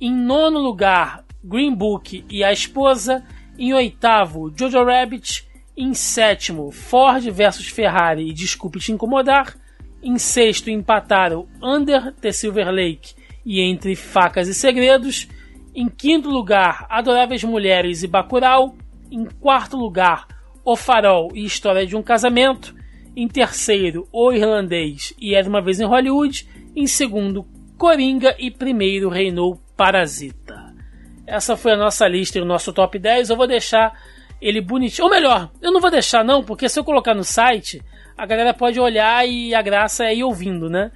Em 0.00 0.12
nono 0.12 0.60
lugar, 0.60 1.24
Green 1.42 1.74
Book 1.74 2.24
e 2.30 2.44
a 2.44 2.52
Esposa. 2.52 3.24
Em 3.58 3.72
oitavo, 3.72 4.52
Jojo 4.54 4.84
Rabbit. 4.84 5.50
Em 5.76 5.94
sétimo, 5.94 6.70
Ford 6.70 7.24
versus 7.30 7.68
Ferrari 7.68 8.28
e 8.28 8.32
Desculpe 8.34 8.78
Te 8.78 8.92
Incomodar. 8.92 9.56
Em 10.02 10.18
sexto, 10.18 10.68
empataram 10.68 11.48
Under 11.62 12.12
the 12.14 12.30
Silver 12.30 12.68
Lake 12.70 13.14
e 13.44 13.60
Entre 13.60 13.96
Facas 13.96 14.48
e 14.48 14.54
Segredos. 14.54 15.28
Em 15.74 15.88
quinto 15.88 16.28
lugar, 16.28 16.86
Adoráveis 16.90 17.42
Mulheres 17.42 18.02
e 18.02 18.06
Bacurau. 18.06 18.76
Em 19.10 19.24
quarto 19.24 19.76
lugar, 19.76 20.26
O 20.62 20.76
Farol 20.76 21.30
e 21.34 21.44
História 21.44 21.86
de 21.86 21.96
um 21.96 22.02
Casamento. 22.02 22.74
Em 23.16 23.26
terceiro, 23.26 24.06
O 24.12 24.30
Irlandês 24.30 25.14
e 25.18 25.34
Era 25.34 25.48
Uma 25.48 25.62
Vez 25.62 25.80
em 25.80 25.86
Hollywood. 25.86 26.46
Em 26.76 26.86
segundo, 26.86 27.46
Coringa 27.78 28.36
e 28.38 28.50
primeiro 28.50 29.08
reinou 29.08 29.58
Parasita. 29.74 30.74
Essa 31.26 31.56
foi 31.56 31.72
a 31.72 31.76
nossa 31.76 32.06
lista 32.06 32.38
e 32.38 32.42
o 32.42 32.44
nosso 32.44 32.72
top 32.72 32.98
10. 32.98 33.30
Eu 33.30 33.36
vou 33.36 33.46
deixar 33.46 33.92
ele 34.42 34.60
bonitinho. 34.60 35.04
Ou 35.06 35.10
melhor, 35.10 35.48
eu 35.62 35.72
não 35.72 35.80
vou 35.80 35.90
deixar 35.90 36.24
não, 36.24 36.42
porque 36.42 36.68
se 36.68 36.78
eu 36.78 36.84
colocar 36.84 37.14
no 37.14 37.22
site, 37.24 37.80
a 38.18 38.26
galera 38.26 38.52
pode 38.52 38.78
olhar 38.80 39.26
e 39.26 39.54
a 39.54 39.62
graça 39.62 40.04
é 40.04 40.14
ir 40.14 40.24
ouvindo, 40.24 40.68
né? 40.68 40.90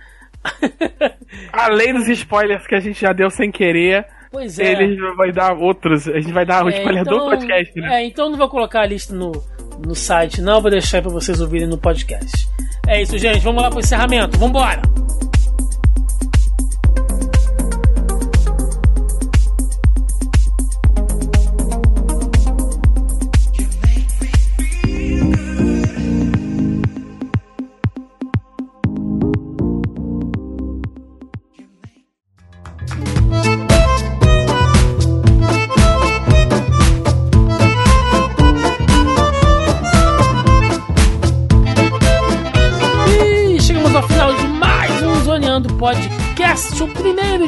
Além 1.52 1.94
dos 1.94 2.09
spoilers 2.09 2.66
que 2.66 2.74
a 2.74 2.81
gente 2.81 3.01
já 3.01 3.12
deu 3.12 3.31
sem 3.31 3.51
querer, 3.51 4.05
Pois 4.31 4.59
é. 4.59 4.73
ele 4.73 4.97
vai 5.14 5.32
dar 5.32 5.55
outros. 5.55 6.09
A 6.09 6.18
gente 6.20 6.32
vai 6.32 6.44
dar 6.44 6.64
o 6.64 6.68
É, 6.68 6.77
spoiler 6.78 7.05
do 7.05 7.18
podcast, 7.18 7.81
né? 7.81 8.02
É, 8.02 8.06
então 8.06 8.27
eu 8.27 8.31
não 8.32 8.39
vou 8.39 8.48
colocar 8.48 8.82
a 8.82 8.86
lista 8.86 9.14
no, 9.14 9.32
no 9.85 9.94
site, 9.94 10.43
não. 10.43 10.60
Vou 10.60 10.70
deixar 10.70 11.01
pra 11.01 11.10
vocês 11.10 11.40
ouvirem 11.40 11.68
no 11.68 11.78
podcast. 11.78 12.47
É 12.86 13.01
isso, 13.01 13.16
gente. 13.18 13.40
Vamos 13.40 13.62
lá 13.62 13.70
pro 13.70 13.81
encerramento. 13.81 14.39
Vambora! 14.39 14.82
E 15.23 15.25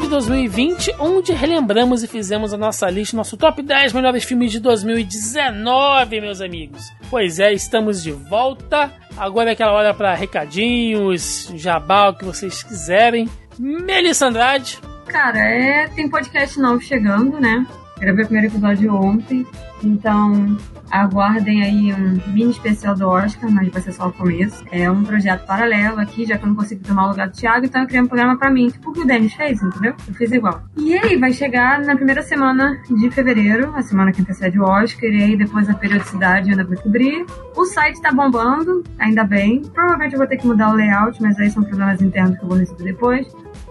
de 0.09 0.13
2020, 0.13 0.95
onde 0.99 1.33
relembramos 1.33 2.03
e 2.03 2.09
fizemos 2.09 2.55
a 2.55 2.57
nossa 2.57 2.89
lista, 2.89 3.15
nosso 3.15 3.37
top 3.37 3.61
10 3.63 3.93
melhores 3.93 4.25
filmes 4.25 4.51
de 4.51 4.59
2019, 4.59 6.21
meus 6.21 6.41
amigos. 6.41 6.83
Pois 7.11 7.39
é, 7.39 7.53
estamos 7.53 8.03
de 8.03 8.11
volta. 8.11 8.91
Agora 9.17 9.51
é 9.51 9.53
aquela 9.53 9.73
hora 9.73 9.93
para 9.93 10.15
recadinhos, 10.15 11.53
jabá, 11.57 12.09
o 12.09 12.15
que 12.15 12.25
vocês 12.25 12.63
quiserem. 12.63 13.29
Melissa 13.59 14.27
Andrade, 14.27 14.79
Cara, 15.09 15.39
é, 15.39 15.89
tem 15.89 16.09
podcast 16.09 16.59
novo 16.61 16.81
chegando, 16.81 17.41
né? 17.41 17.67
Gravei 17.99 18.25
o 18.25 18.29
primeiro 18.29 18.53
episódio 18.53 18.95
ontem, 18.95 19.47
então 19.83 20.57
aguardem 20.91 21.63
aí 21.63 21.93
um 21.93 22.21
mini 22.33 22.51
especial 22.51 22.95
do 22.95 23.09
Oscar, 23.09 23.51
mas 23.51 23.69
vai 23.69 23.83
ser 23.83 23.93
só 23.93 24.09
o 24.09 24.13
começo. 24.13 24.65
É 24.71 24.91
um 24.91 25.03
projeto 25.05 25.47
paralelo 25.47 26.01
aqui, 26.01 26.25
já 26.25 26.37
que 26.37 26.45
eu 26.45 26.49
não 26.49 26.57
consigo 26.57 26.83
tomar 26.85 27.07
o 27.07 27.11
lugar 27.11 27.29
do 27.29 27.37
Thiago, 27.37 27.67
então 27.67 27.83
eu 27.83 27.87
criei 27.87 28.03
um 28.03 28.07
programa 28.07 28.37
pra 28.39 28.51
mim, 28.51 28.69
tipo 28.69 28.91
o 28.91 28.93
que 28.93 29.01
o 29.01 29.07
Denis 29.07 29.35
fez, 29.35 29.63
entendeu? 29.63 29.95
Eu 30.07 30.15
fiz 30.15 30.31
igual. 30.33 30.63
E 30.77 30.97
aí, 30.97 31.17
vai 31.17 31.33
chegar 31.33 31.81
na 31.81 31.95
primeira 31.97 32.23
semana 32.23 32.81
de 32.91 33.11
fevereiro, 33.11 33.73
a 33.75 33.83
semana 33.83 34.13
que 34.13 34.23
antecede 34.23 34.59
o 34.59 34.65
Oscar, 34.65 35.11
e 35.11 35.23
aí 35.23 35.37
depois 35.37 35.69
a 35.69 35.75
periodicidade 35.75 36.51
eu 36.51 36.53
ainda 36.53 36.65
vou 36.65 36.77
cobrir. 36.83 37.25
O 37.57 37.65
site 37.65 38.01
tá 38.01 38.13
bombando, 38.13 38.83
ainda 38.99 39.25
bem. 39.25 39.63
Provavelmente 39.63 40.13
eu 40.13 40.19
vou 40.19 40.27
ter 40.27 40.37
que 40.37 40.47
mudar 40.47 40.71
o 40.71 40.75
layout, 40.75 41.21
mas 41.21 41.39
aí 41.39 41.51
são 41.51 41.63
problemas 41.63 42.01
internos 42.01 42.39
que 42.39 42.45
eu 42.45 42.49
vou 42.49 42.59
resolver 42.59 42.85
depois 42.85 43.27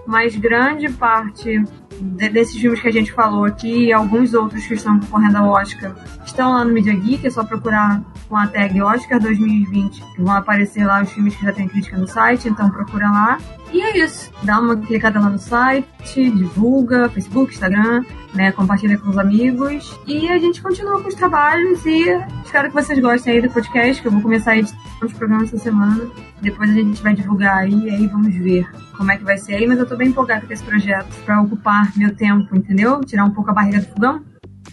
mas 0.07 0.35
grande 0.35 0.89
parte 0.89 1.61
de- 1.99 2.29
desses 2.29 2.55
filmes 2.59 2.79
que 2.79 2.87
a 2.87 2.91
gente 2.91 3.11
falou 3.11 3.43
aqui 3.45 3.87
e 3.87 3.93
alguns 3.93 4.33
outros 4.33 4.65
que 4.65 4.73
estão 4.73 4.99
concorrendo 4.99 5.37
ao 5.37 5.49
Oscar 5.49 5.93
estão 6.25 6.53
lá 6.53 6.63
no 6.63 6.73
Media 6.73 6.93
Geek, 6.95 7.27
é 7.27 7.29
só 7.29 7.43
procurar 7.43 8.01
com 8.29 8.35
a 8.37 8.47
tag 8.47 8.81
Oscar 8.81 9.19
2020, 9.19 10.01
que 10.15 10.21
vão 10.21 10.33
aparecer 10.33 10.85
lá 10.85 11.01
os 11.03 11.11
filmes 11.11 11.35
que 11.35 11.45
já 11.45 11.51
tem 11.51 11.67
crítica 11.67 11.97
no 11.97 12.07
site, 12.07 12.47
então 12.49 12.69
procura 12.69 13.09
lá. 13.09 13.37
E 13.71 13.81
é 13.81 13.97
isso, 13.97 14.31
dá 14.43 14.59
uma 14.59 14.77
clicada 14.77 15.19
lá 15.19 15.29
no 15.29 15.37
site, 15.37 15.85
divulga, 16.31 17.09
Facebook, 17.09 17.53
Instagram, 17.53 18.03
né, 18.37 18.51
compartilha 18.51 18.97
com 18.99 19.09
os 19.09 19.17
amigos 19.17 19.99
e 20.05 20.29
a 20.29 20.37
gente 20.37 20.61
continua 20.61 21.01
com 21.01 21.09
os 21.09 21.15
trabalhos 21.15 21.83
e 21.85 22.03
espero 22.45 22.69
que 22.69 22.75
vocês 22.75 22.99
gostem 22.99 23.33
aí 23.33 23.41
do 23.41 23.49
podcast, 23.49 24.01
que 24.01 24.07
eu 24.07 24.11
vou 24.11 24.21
começar 24.21 24.51
a 24.51 24.57
editar 24.59 24.77
os 25.03 25.11
programas 25.13 25.51
essa 25.51 25.57
semana. 25.57 26.07
Depois 26.39 26.69
a 26.69 26.73
gente 26.73 27.01
vai 27.01 27.15
divulgar 27.15 27.57
aí 27.57 27.73
e 27.73 27.89
aí 27.89 28.07
vamos 28.07 28.33
ver 28.35 28.69
como 28.95 29.11
é 29.11 29.17
que 29.17 29.23
vai 29.23 29.37
ser 29.37 29.55
aí, 29.55 29.65
mas 29.65 29.79
eu 29.79 29.87
tô 29.87 29.97
bem 29.97 30.09
empolgada 30.09 30.45
com 30.45 30.53
esse 30.53 30.63
projeto 30.63 31.07
pra 31.25 31.41
ocupar 31.41 31.91
meu 31.97 32.15
tempo, 32.15 32.55
entendeu? 32.55 33.01
Tirar 33.01 33.25
um 33.25 33.31
pouco 33.31 33.49
a 33.49 33.53
barriga 33.53 33.79
do 33.79 33.87
fogão 33.87 34.23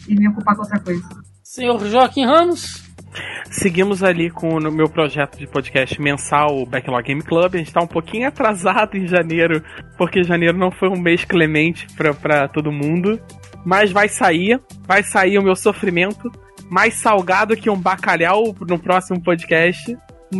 e 0.07 0.15
me 0.15 0.28
ocupar 0.28 0.55
com 0.55 0.62
outra 0.62 0.78
coisa. 0.78 1.03
senhor 1.43 1.81
Joaquim 1.86 2.27
Ramos. 2.27 2.85
Seguimos 3.51 4.03
ali 4.03 4.28
com 4.28 4.59
o 4.59 4.73
meu 4.73 4.89
projeto 4.89 5.39
de 5.39 5.47
podcast 5.47 6.01
mensal, 6.01 6.59
o 6.59 6.66
Backlog 6.66 7.07
Game 7.07 7.23
Club. 7.23 7.55
A 7.55 7.59
gente 7.59 7.73
tá 7.73 7.81
um 7.81 7.86
pouquinho 7.86 8.27
atrasado 8.27 8.97
em 8.97 9.07
janeiro, 9.07 9.62
porque 9.97 10.24
janeiro 10.24 10.59
não 10.59 10.73
foi 10.73 10.89
um 10.89 11.01
mês 11.01 11.24
clemente 11.24 11.86
pra 11.95 12.49
todo 12.49 12.73
mundo. 12.73 13.20
Mas 13.65 13.91
vai 13.91 14.09
sair, 14.09 14.61
vai 14.86 15.03
sair 15.03 15.39
o 15.39 15.43
meu 15.43 15.57
sofrimento, 15.57 16.31
mais 16.70 16.95
salgado 16.95 17.57
que 17.57 17.70
um 17.70 17.77
bacalhau 17.77 18.55
no 18.61 18.78
próximo 18.78 19.23
podcast. 19.23 19.97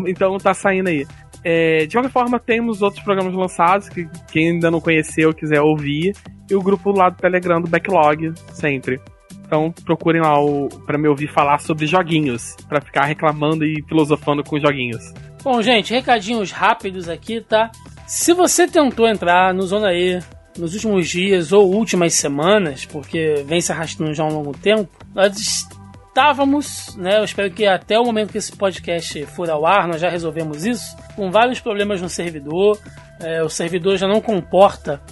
Então 0.07 0.37
tá 0.39 0.53
saindo 0.53 0.89
aí. 0.89 1.07
É, 1.45 1.87
de 1.87 1.95
qualquer 1.95 2.11
forma, 2.11 2.39
temos 2.39 2.81
outros 2.81 3.03
programas 3.05 3.35
lançados 3.35 3.89
que 3.89 4.09
quem 4.33 4.53
ainda 4.53 4.71
não 4.71 4.81
conheceu 4.81 5.33
quiser 5.33 5.61
ouvir. 5.61 6.13
E 6.51 6.55
o 6.55 6.63
grupo 6.63 6.91
lá 6.91 7.09
do 7.09 7.17
Telegram 7.17 7.61
do 7.61 7.69
Backlog, 7.69 8.33
sempre. 8.53 9.01
Então 9.47 9.73
procurem 9.85 10.23
lá 10.23 10.39
o, 10.43 10.69
pra 10.87 10.99
me 10.99 11.09
ouvir 11.09 11.29
falar 11.29 11.59
sobre 11.59 11.87
joguinhos, 11.87 12.57
pra 12.69 12.81
ficar 12.81 13.05
reclamando 13.05 13.65
e 13.65 13.83
filosofando 13.89 14.43
com 14.43 14.59
joguinhos. 14.59 15.13
Bom, 15.43 15.61
gente, 15.61 15.93
recadinhos 15.93 16.51
rápidos 16.51 17.09
aqui, 17.09 17.41
tá? 17.41 17.71
Se 18.07 18.33
você 18.33 18.67
tentou 18.67 19.07
entrar 19.07 19.53
no 19.53 19.63
Zona 19.63 19.93
E 19.93 20.19
nos 20.59 20.75
últimos 20.75 21.09
dias 21.09 21.53
ou 21.53 21.73
últimas 21.75 22.15
semanas, 22.15 22.85
porque 22.85 23.43
vem 23.47 23.61
se 23.61 23.73
arrastando 23.73 24.15
já 24.15 24.23
há 24.23 24.27
um 24.27 24.35
longo 24.35 24.57
tempo, 24.57 24.89
nós 25.15 25.37
estávamos, 25.37 26.95
né? 26.97 27.19
Eu 27.19 27.25
espero 27.25 27.51
que 27.51 27.67
até 27.67 27.99
o 27.99 28.05
momento 28.05 28.31
que 28.31 28.39
esse 28.39 28.53
podcast 28.53 29.27
for 29.27 29.51
ao 29.51 29.67
ar, 29.67 29.89
nós 29.89 30.01
já 30.01 30.09
resolvemos 30.09 30.65
isso, 30.65 30.97
com 31.17 31.31
vários 31.31 31.61
problemas 31.61 32.01
no 32.01 32.09
servidor. 32.09 32.79
É, 33.21 33.43
o 33.43 33.49
servidor 33.49 33.97
já 33.97 34.07
não 34.07 34.21
comporta 34.21 35.03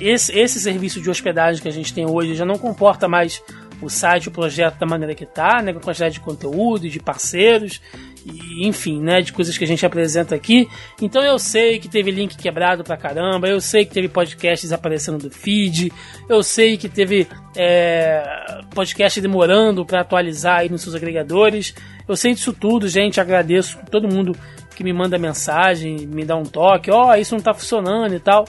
esse, 0.00 0.36
esse 0.36 0.60
serviço 0.60 1.00
de 1.00 1.10
hospedagem 1.10 1.62
que 1.62 1.68
a 1.68 1.72
gente 1.72 1.92
tem 1.92 2.08
hoje 2.08 2.34
já 2.34 2.44
não 2.44 2.58
comporta 2.58 3.06
mais 3.06 3.42
o 3.80 3.90
site, 3.90 4.28
o 4.28 4.32
projeto 4.32 4.78
da 4.78 4.86
maneira 4.86 5.14
que 5.14 5.26
tá, 5.26 5.60
né, 5.62 5.72
com 5.72 5.78
a 5.78 5.82
quantidade 5.82 6.14
de 6.14 6.20
conteúdo, 6.20 6.88
de 6.88 7.00
parceiros, 7.00 7.80
e, 8.24 8.66
enfim, 8.66 9.00
né, 9.00 9.20
de 9.20 9.32
coisas 9.32 9.56
que 9.56 9.64
a 9.64 9.66
gente 9.66 9.84
apresenta 9.84 10.34
aqui. 10.34 10.68
Então 11.00 11.22
eu 11.22 11.38
sei 11.38 11.78
que 11.78 11.88
teve 11.88 12.10
link 12.10 12.36
quebrado 12.36 12.84
pra 12.84 12.96
caramba, 12.96 13.48
eu 13.48 13.60
sei 13.60 13.84
que 13.84 13.92
teve 13.92 14.08
podcasts 14.08 14.72
aparecendo 14.72 15.18
do 15.18 15.30
feed, 15.30 15.92
eu 16.28 16.42
sei 16.42 16.76
que 16.76 16.88
teve 16.88 17.26
é, 17.56 18.60
podcast 18.74 19.20
demorando 19.20 19.84
para 19.84 20.00
atualizar 20.00 20.60
aí 20.60 20.68
nos 20.68 20.82
seus 20.82 20.94
agregadores. 20.94 21.74
Eu 22.08 22.16
sei 22.16 22.34
disso 22.34 22.52
tudo, 22.52 22.88
gente, 22.88 23.20
agradeço 23.20 23.78
todo 23.90 24.08
mundo 24.08 24.36
que 24.74 24.82
me 24.82 24.92
manda 24.92 25.18
mensagem, 25.18 26.06
me 26.06 26.24
dá 26.24 26.36
um 26.36 26.44
toque, 26.44 26.90
ó, 26.90 27.10
oh, 27.10 27.14
isso 27.14 27.34
não 27.34 27.42
tá 27.42 27.52
funcionando 27.52 28.14
e 28.14 28.20
tal. 28.20 28.44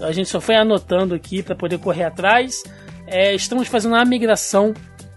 A 0.00 0.12
gente 0.12 0.28
só 0.28 0.40
foi 0.40 0.54
anotando 0.54 1.14
aqui 1.14 1.42
para 1.42 1.54
poder 1.54 1.78
correr 1.78 2.04
atrás. 2.04 2.62
É, 3.06 3.34
estamos 3.34 3.68
fazendo 3.68 3.92
uma 3.92 4.04
migração 4.04 4.74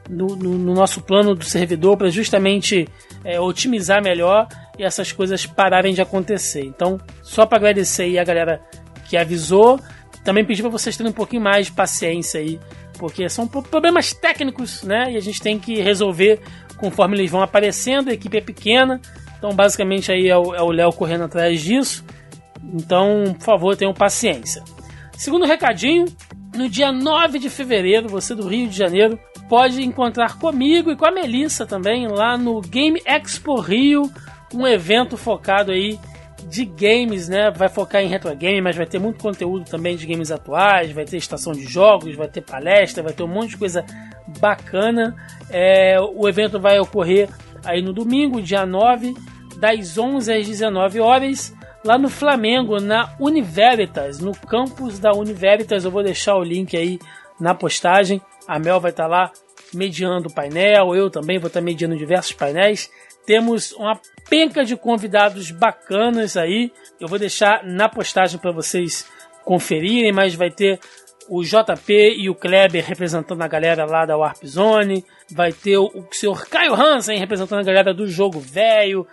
no, 0.10 0.36
no, 0.36 0.58
no 0.58 0.74
nosso 0.74 1.02
plano 1.02 1.36
do 1.36 1.44
servidor 1.46 1.98
para 1.98 2.10
justamente 2.10 2.88
é, 3.24 3.40
otimizar 3.40 4.02
melhor 4.04 4.48
e 4.78 4.84
essas 4.84 5.12
coisas 5.12 5.46
pararem 5.46 5.94
de 5.94 6.02
acontecer. 6.02 6.64
Então, 6.64 7.00
só 7.22 7.46
para 7.46 7.58
agradecer 7.58 8.04
aí 8.04 8.20
a 8.20 8.24
galera 8.24 8.62
que 9.10 9.18
avisou, 9.18 9.80
também 10.24 10.46
pedir 10.46 10.62
para 10.62 10.72
vocês 10.72 10.96
terem 10.96 11.12
um 11.12 11.16
pouquinho 11.16 11.42
mais 11.42 11.68
de 11.68 11.72
paciência 11.72 12.40
aí, 12.40 12.60
porque 12.98 13.28
são 13.30 13.48
pro- 13.48 13.64
problemas 13.64 14.14
técnicos, 14.14 14.84
né? 14.84 15.12
E 15.12 15.18
a 15.18 15.20
gente 15.22 15.42
tem 15.42 15.58
que 15.60 15.82
resolver 15.82 16.40
conforme 16.78 17.18
eles 17.18 17.32
vão 17.32 17.42
aparecendo. 17.42 18.10
A 18.10 18.14
equipe 18.14 18.38
é 18.38 18.42
pequena, 18.42 19.02
então 19.38 19.52
basicamente 19.54 20.12
aí 20.12 20.28
é 20.30 20.38
o 20.38 20.54
é 20.54 20.62
o 20.62 20.72
Léo 20.72 20.92
correndo 20.94 21.24
atrás 21.24 21.62
disso. 21.62 22.04
Então, 22.74 23.34
por 23.38 23.44
favor, 23.46 23.76
tenham 23.76 23.94
paciência. 23.94 24.64
Segundo 25.18 25.46
recadinho, 25.46 26.06
no 26.56 26.70
dia 26.70 26.92
9 26.92 27.40
de 27.40 27.50
fevereiro, 27.50 28.08
você 28.10 28.36
do 28.36 28.48
Rio 28.48 28.68
de 28.68 28.78
Janeiro 28.78 29.20
pode 29.50 29.82
encontrar 29.84 30.38
comigo 30.38 30.92
e 30.92 30.96
com 30.96 31.06
a 31.06 31.12
Melissa 31.12 31.66
também 31.66 32.08
lá 32.08 32.38
no 32.38 32.62
Game 32.62 33.02
Expo 33.04 33.60
Rio, 33.60 34.10
um 34.54 34.66
evento 34.66 35.18
focado 35.18 35.72
aí 35.72 36.00
de 36.48 36.64
games, 36.64 37.28
né? 37.28 37.52
Vai 37.52 37.68
focar 37.68 38.02
em 38.02 38.08
retro 38.08 38.34
game, 38.36 38.62
mas 38.62 38.76
vai 38.76 38.86
ter 38.86 39.00
muito 39.00 39.22
conteúdo 39.22 39.66
também 39.66 39.96
de 39.96 40.06
games 40.06 40.32
atuais, 40.32 40.92
vai 40.92 41.04
ter 41.04 41.18
estação 41.18 41.52
de 41.52 41.64
jogos, 41.64 42.16
vai 42.16 42.28
ter 42.28 42.42
palestra, 42.42 43.04
vai 43.04 43.12
ter 43.12 43.24
um 43.24 43.28
monte 43.28 43.50
de 43.50 43.58
coisa 43.58 43.84
bacana. 44.40 45.16
É, 45.50 45.98
o 46.00 46.30
evento 46.30 46.60
vai 46.60 46.80
ocorrer 46.80 47.28
aí 47.66 47.82
no 47.82 47.92
domingo, 47.92 48.42
dia 48.42 48.66
9, 48.66 49.16
das 49.58 49.98
11 49.98 50.32
às 50.32 50.48
19 50.48 51.00
horas, 51.00 51.54
lá 51.84 51.98
no 51.98 52.08
Flamengo, 52.08 52.80
na 52.80 53.14
Univeritas, 53.20 54.20
no 54.20 54.32
campus 54.32 55.00
da 55.00 55.12
Univeritas. 55.12 55.84
Eu 55.84 55.92
vou 55.92 56.04
deixar 56.04 56.36
o 56.36 56.44
link 56.44 56.78
aí 56.78 57.00
na 57.40 57.54
postagem. 57.54 58.22
A 58.50 58.58
Mel 58.58 58.80
vai 58.80 58.90
estar 58.90 59.06
lá 59.06 59.32
mediando 59.72 60.28
o 60.28 60.34
painel, 60.34 60.96
eu 60.96 61.08
também 61.08 61.38
vou 61.38 61.50
estar 61.50 61.62
mediando 61.62 61.96
diversos 61.96 62.34
painéis. 62.34 62.90
Temos 63.24 63.72
uma 63.74 64.00
penca 64.28 64.66
de 64.66 64.76
convidados 64.76 65.52
bacanas 65.52 66.36
aí. 66.36 66.72
Eu 67.00 67.08
vou 67.08 67.20
deixar 67.20 67.64
na 67.64 67.88
postagem 67.88 68.40
para 68.40 68.52
vocês 68.52 69.08
conferirem, 69.46 70.12
mas 70.12 70.34
vai 70.34 70.50
ter 70.50 70.80
o 71.30 71.44
JP 71.44 71.94
e 72.18 72.28
o 72.28 72.34
Kleber 72.34 72.84
representando 72.84 73.40
a 73.44 73.48
galera 73.48 73.86
lá 73.86 74.04
da 74.04 74.18
Warp 74.18 74.44
Zone, 74.44 75.06
vai 75.32 75.54
ter 75.54 75.78
o, 75.78 75.86
o 75.86 76.08
senhor 76.12 76.48
Caio 76.48 76.74
Hansen 76.74 77.20
representando 77.20 77.60
a 77.60 77.64
galera 77.64 77.94
do 77.94 78.08
Jogo 78.08 78.40
Velho, 78.40 79.06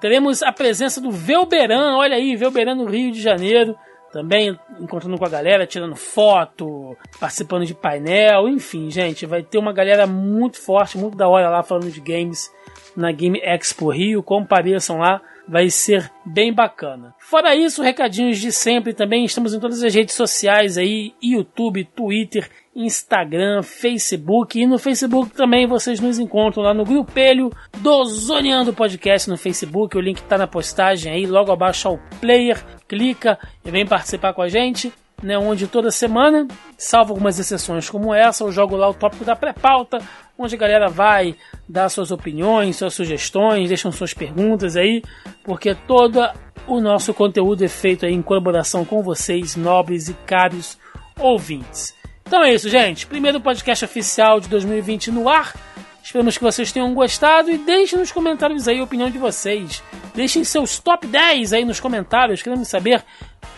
teremos 0.00 0.44
a 0.44 0.52
presença 0.52 1.00
do 1.00 1.10
Velberan, 1.10 1.96
olha 1.96 2.14
aí, 2.14 2.36
Velberan 2.36 2.76
no 2.76 2.84
Rio 2.84 3.10
de 3.10 3.20
Janeiro, 3.20 3.76
também 4.12 4.58
encontrando 4.80 5.18
com 5.18 5.24
a 5.24 5.28
galera, 5.28 5.66
tirando 5.66 5.96
foto, 5.96 6.96
participando 7.20 7.66
de 7.66 7.74
painel, 7.74 8.48
enfim, 8.48 8.90
gente, 8.90 9.26
vai 9.26 9.42
ter 9.42 9.58
uma 9.58 9.72
galera 9.72 10.06
muito 10.06 10.58
forte, 10.58 10.98
muito 10.98 11.16
da 11.16 11.28
hora 11.28 11.50
lá 11.50 11.62
falando 11.62 11.90
de 11.90 12.00
games 12.00 12.50
na 12.96 13.12
Game 13.12 13.40
Expo 13.42 13.90
Rio, 13.90 14.22
compareçam 14.22 14.98
lá, 14.98 15.20
vai 15.46 15.70
ser 15.70 16.10
bem 16.24 16.52
bacana. 16.52 17.14
Fora 17.18 17.54
isso, 17.54 17.82
recadinhos 17.82 18.38
de 18.38 18.50
sempre 18.50 18.94
também, 18.94 19.24
estamos 19.24 19.54
em 19.54 19.60
todas 19.60 19.82
as 19.82 19.94
redes 19.94 20.14
sociais 20.14 20.78
aí, 20.78 21.12
YouTube, 21.22 21.84
Twitter, 21.84 22.50
Instagram, 22.74 23.62
Facebook 23.62 24.60
e 24.60 24.66
no 24.66 24.78
Facebook 24.78 25.30
também 25.30 25.66
vocês 25.66 25.98
nos 25.98 26.18
encontram 26.18 26.62
lá 26.62 26.74
no 26.74 26.84
grupelho 26.84 27.50
do 27.78 28.04
Zoneando 28.04 28.72
Podcast 28.72 29.30
no 29.30 29.38
Facebook, 29.38 29.96
o 29.96 30.00
link 30.00 30.18
está 30.18 30.36
na 30.36 30.46
postagem 30.46 31.12
aí, 31.12 31.26
logo 31.26 31.52
abaixo 31.52 31.88
ao 31.88 31.98
player, 32.20 32.62
clica 32.88 33.38
e 33.64 33.70
vem 33.70 33.86
participar 33.86 34.32
com 34.32 34.42
a 34.42 34.48
gente 34.48 34.92
né, 35.22 35.38
onde 35.38 35.66
toda 35.66 35.90
semana, 35.90 36.46
salvo 36.76 37.12
algumas 37.12 37.38
exceções 37.38 37.88
como 37.88 38.12
essa, 38.12 38.44
eu 38.44 38.52
jogo 38.52 38.76
lá 38.76 38.88
o 38.88 38.94
tópico 38.94 39.24
da 39.24 39.34
pré-pauta, 39.34 39.98
onde 40.38 40.54
a 40.54 40.58
galera 40.58 40.88
vai 40.88 41.34
dar 41.68 41.88
suas 41.88 42.10
opiniões, 42.10 42.76
suas 42.76 42.94
sugestões, 42.94 43.68
deixam 43.68 43.90
suas 43.90 44.12
perguntas 44.12 44.76
aí, 44.76 45.02
porque 45.42 45.74
todo 45.74 46.20
o 46.66 46.80
nosso 46.80 47.14
conteúdo 47.14 47.64
é 47.64 47.68
feito 47.68 48.04
aí 48.04 48.12
em 48.12 48.22
colaboração 48.22 48.84
com 48.84 49.02
vocês, 49.02 49.56
nobres 49.56 50.08
e 50.08 50.14
caros 50.26 50.78
ouvintes. 51.18 51.94
Então 52.26 52.44
é 52.44 52.52
isso, 52.52 52.68
gente. 52.68 53.06
Primeiro 53.06 53.40
podcast 53.40 53.84
oficial 53.84 54.40
de 54.40 54.48
2020 54.48 55.12
no 55.12 55.28
ar. 55.28 55.54
Esperamos 56.06 56.38
que 56.38 56.44
vocês 56.44 56.70
tenham 56.70 56.94
gostado 56.94 57.50
e 57.50 57.58
deixem 57.58 57.98
nos 57.98 58.12
comentários 58.12 58.68
aí 58.68 58.78
a 58.78 58.84
opinião 58.84 59.10
de 59.10 59.18
vocês. 59.18 59.82
Deixem 60.14 60.44
seus 60.44 60.78
top 60.78 61.04
10 61.04 61.52
aí 61.52 61.64
nos 61.64 61.80
comentários, 61.80 62.40
queremos 62.40 62.68
saber 62.68 63.02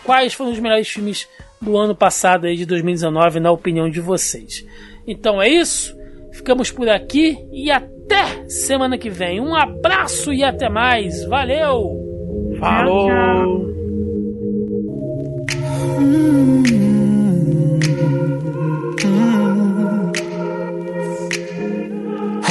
quais 0.03 0.33
foram 0.33 0.51
os 0.51 0.59
melhores 0.59 0.89
filmes 0.89 1.29
do 1.61 1.77
ano 1.77 1.93
passado 1.93 2.47
aí 2.47 2.57
de 2.57 2.65
2019 2.65 3.39
na 3.39 3.51
opinião 3.51 3.87
de 3.87 4.01
vocês. 4.01 4.65
Então 5.05 5.39
é 5.39 5.47
isso. 5.47 5.95
Ficamos 6.31 6.71
por 6.71 6.89
aqui 6.89 7.37
e 7.51 7.69
até 7.69 8.49
semana 8.49 8.97
que 8.97 9.11
vem. 9.11 9.39
Um 9.39 9.53
abraço 9.53 10.33
e 10.33 10.43
até 10.43 10.67
mais. 10.69 11.23
Valeu. 11.25 11.99
Falou. 12.59 13.09
Tchau, 13.09 13.69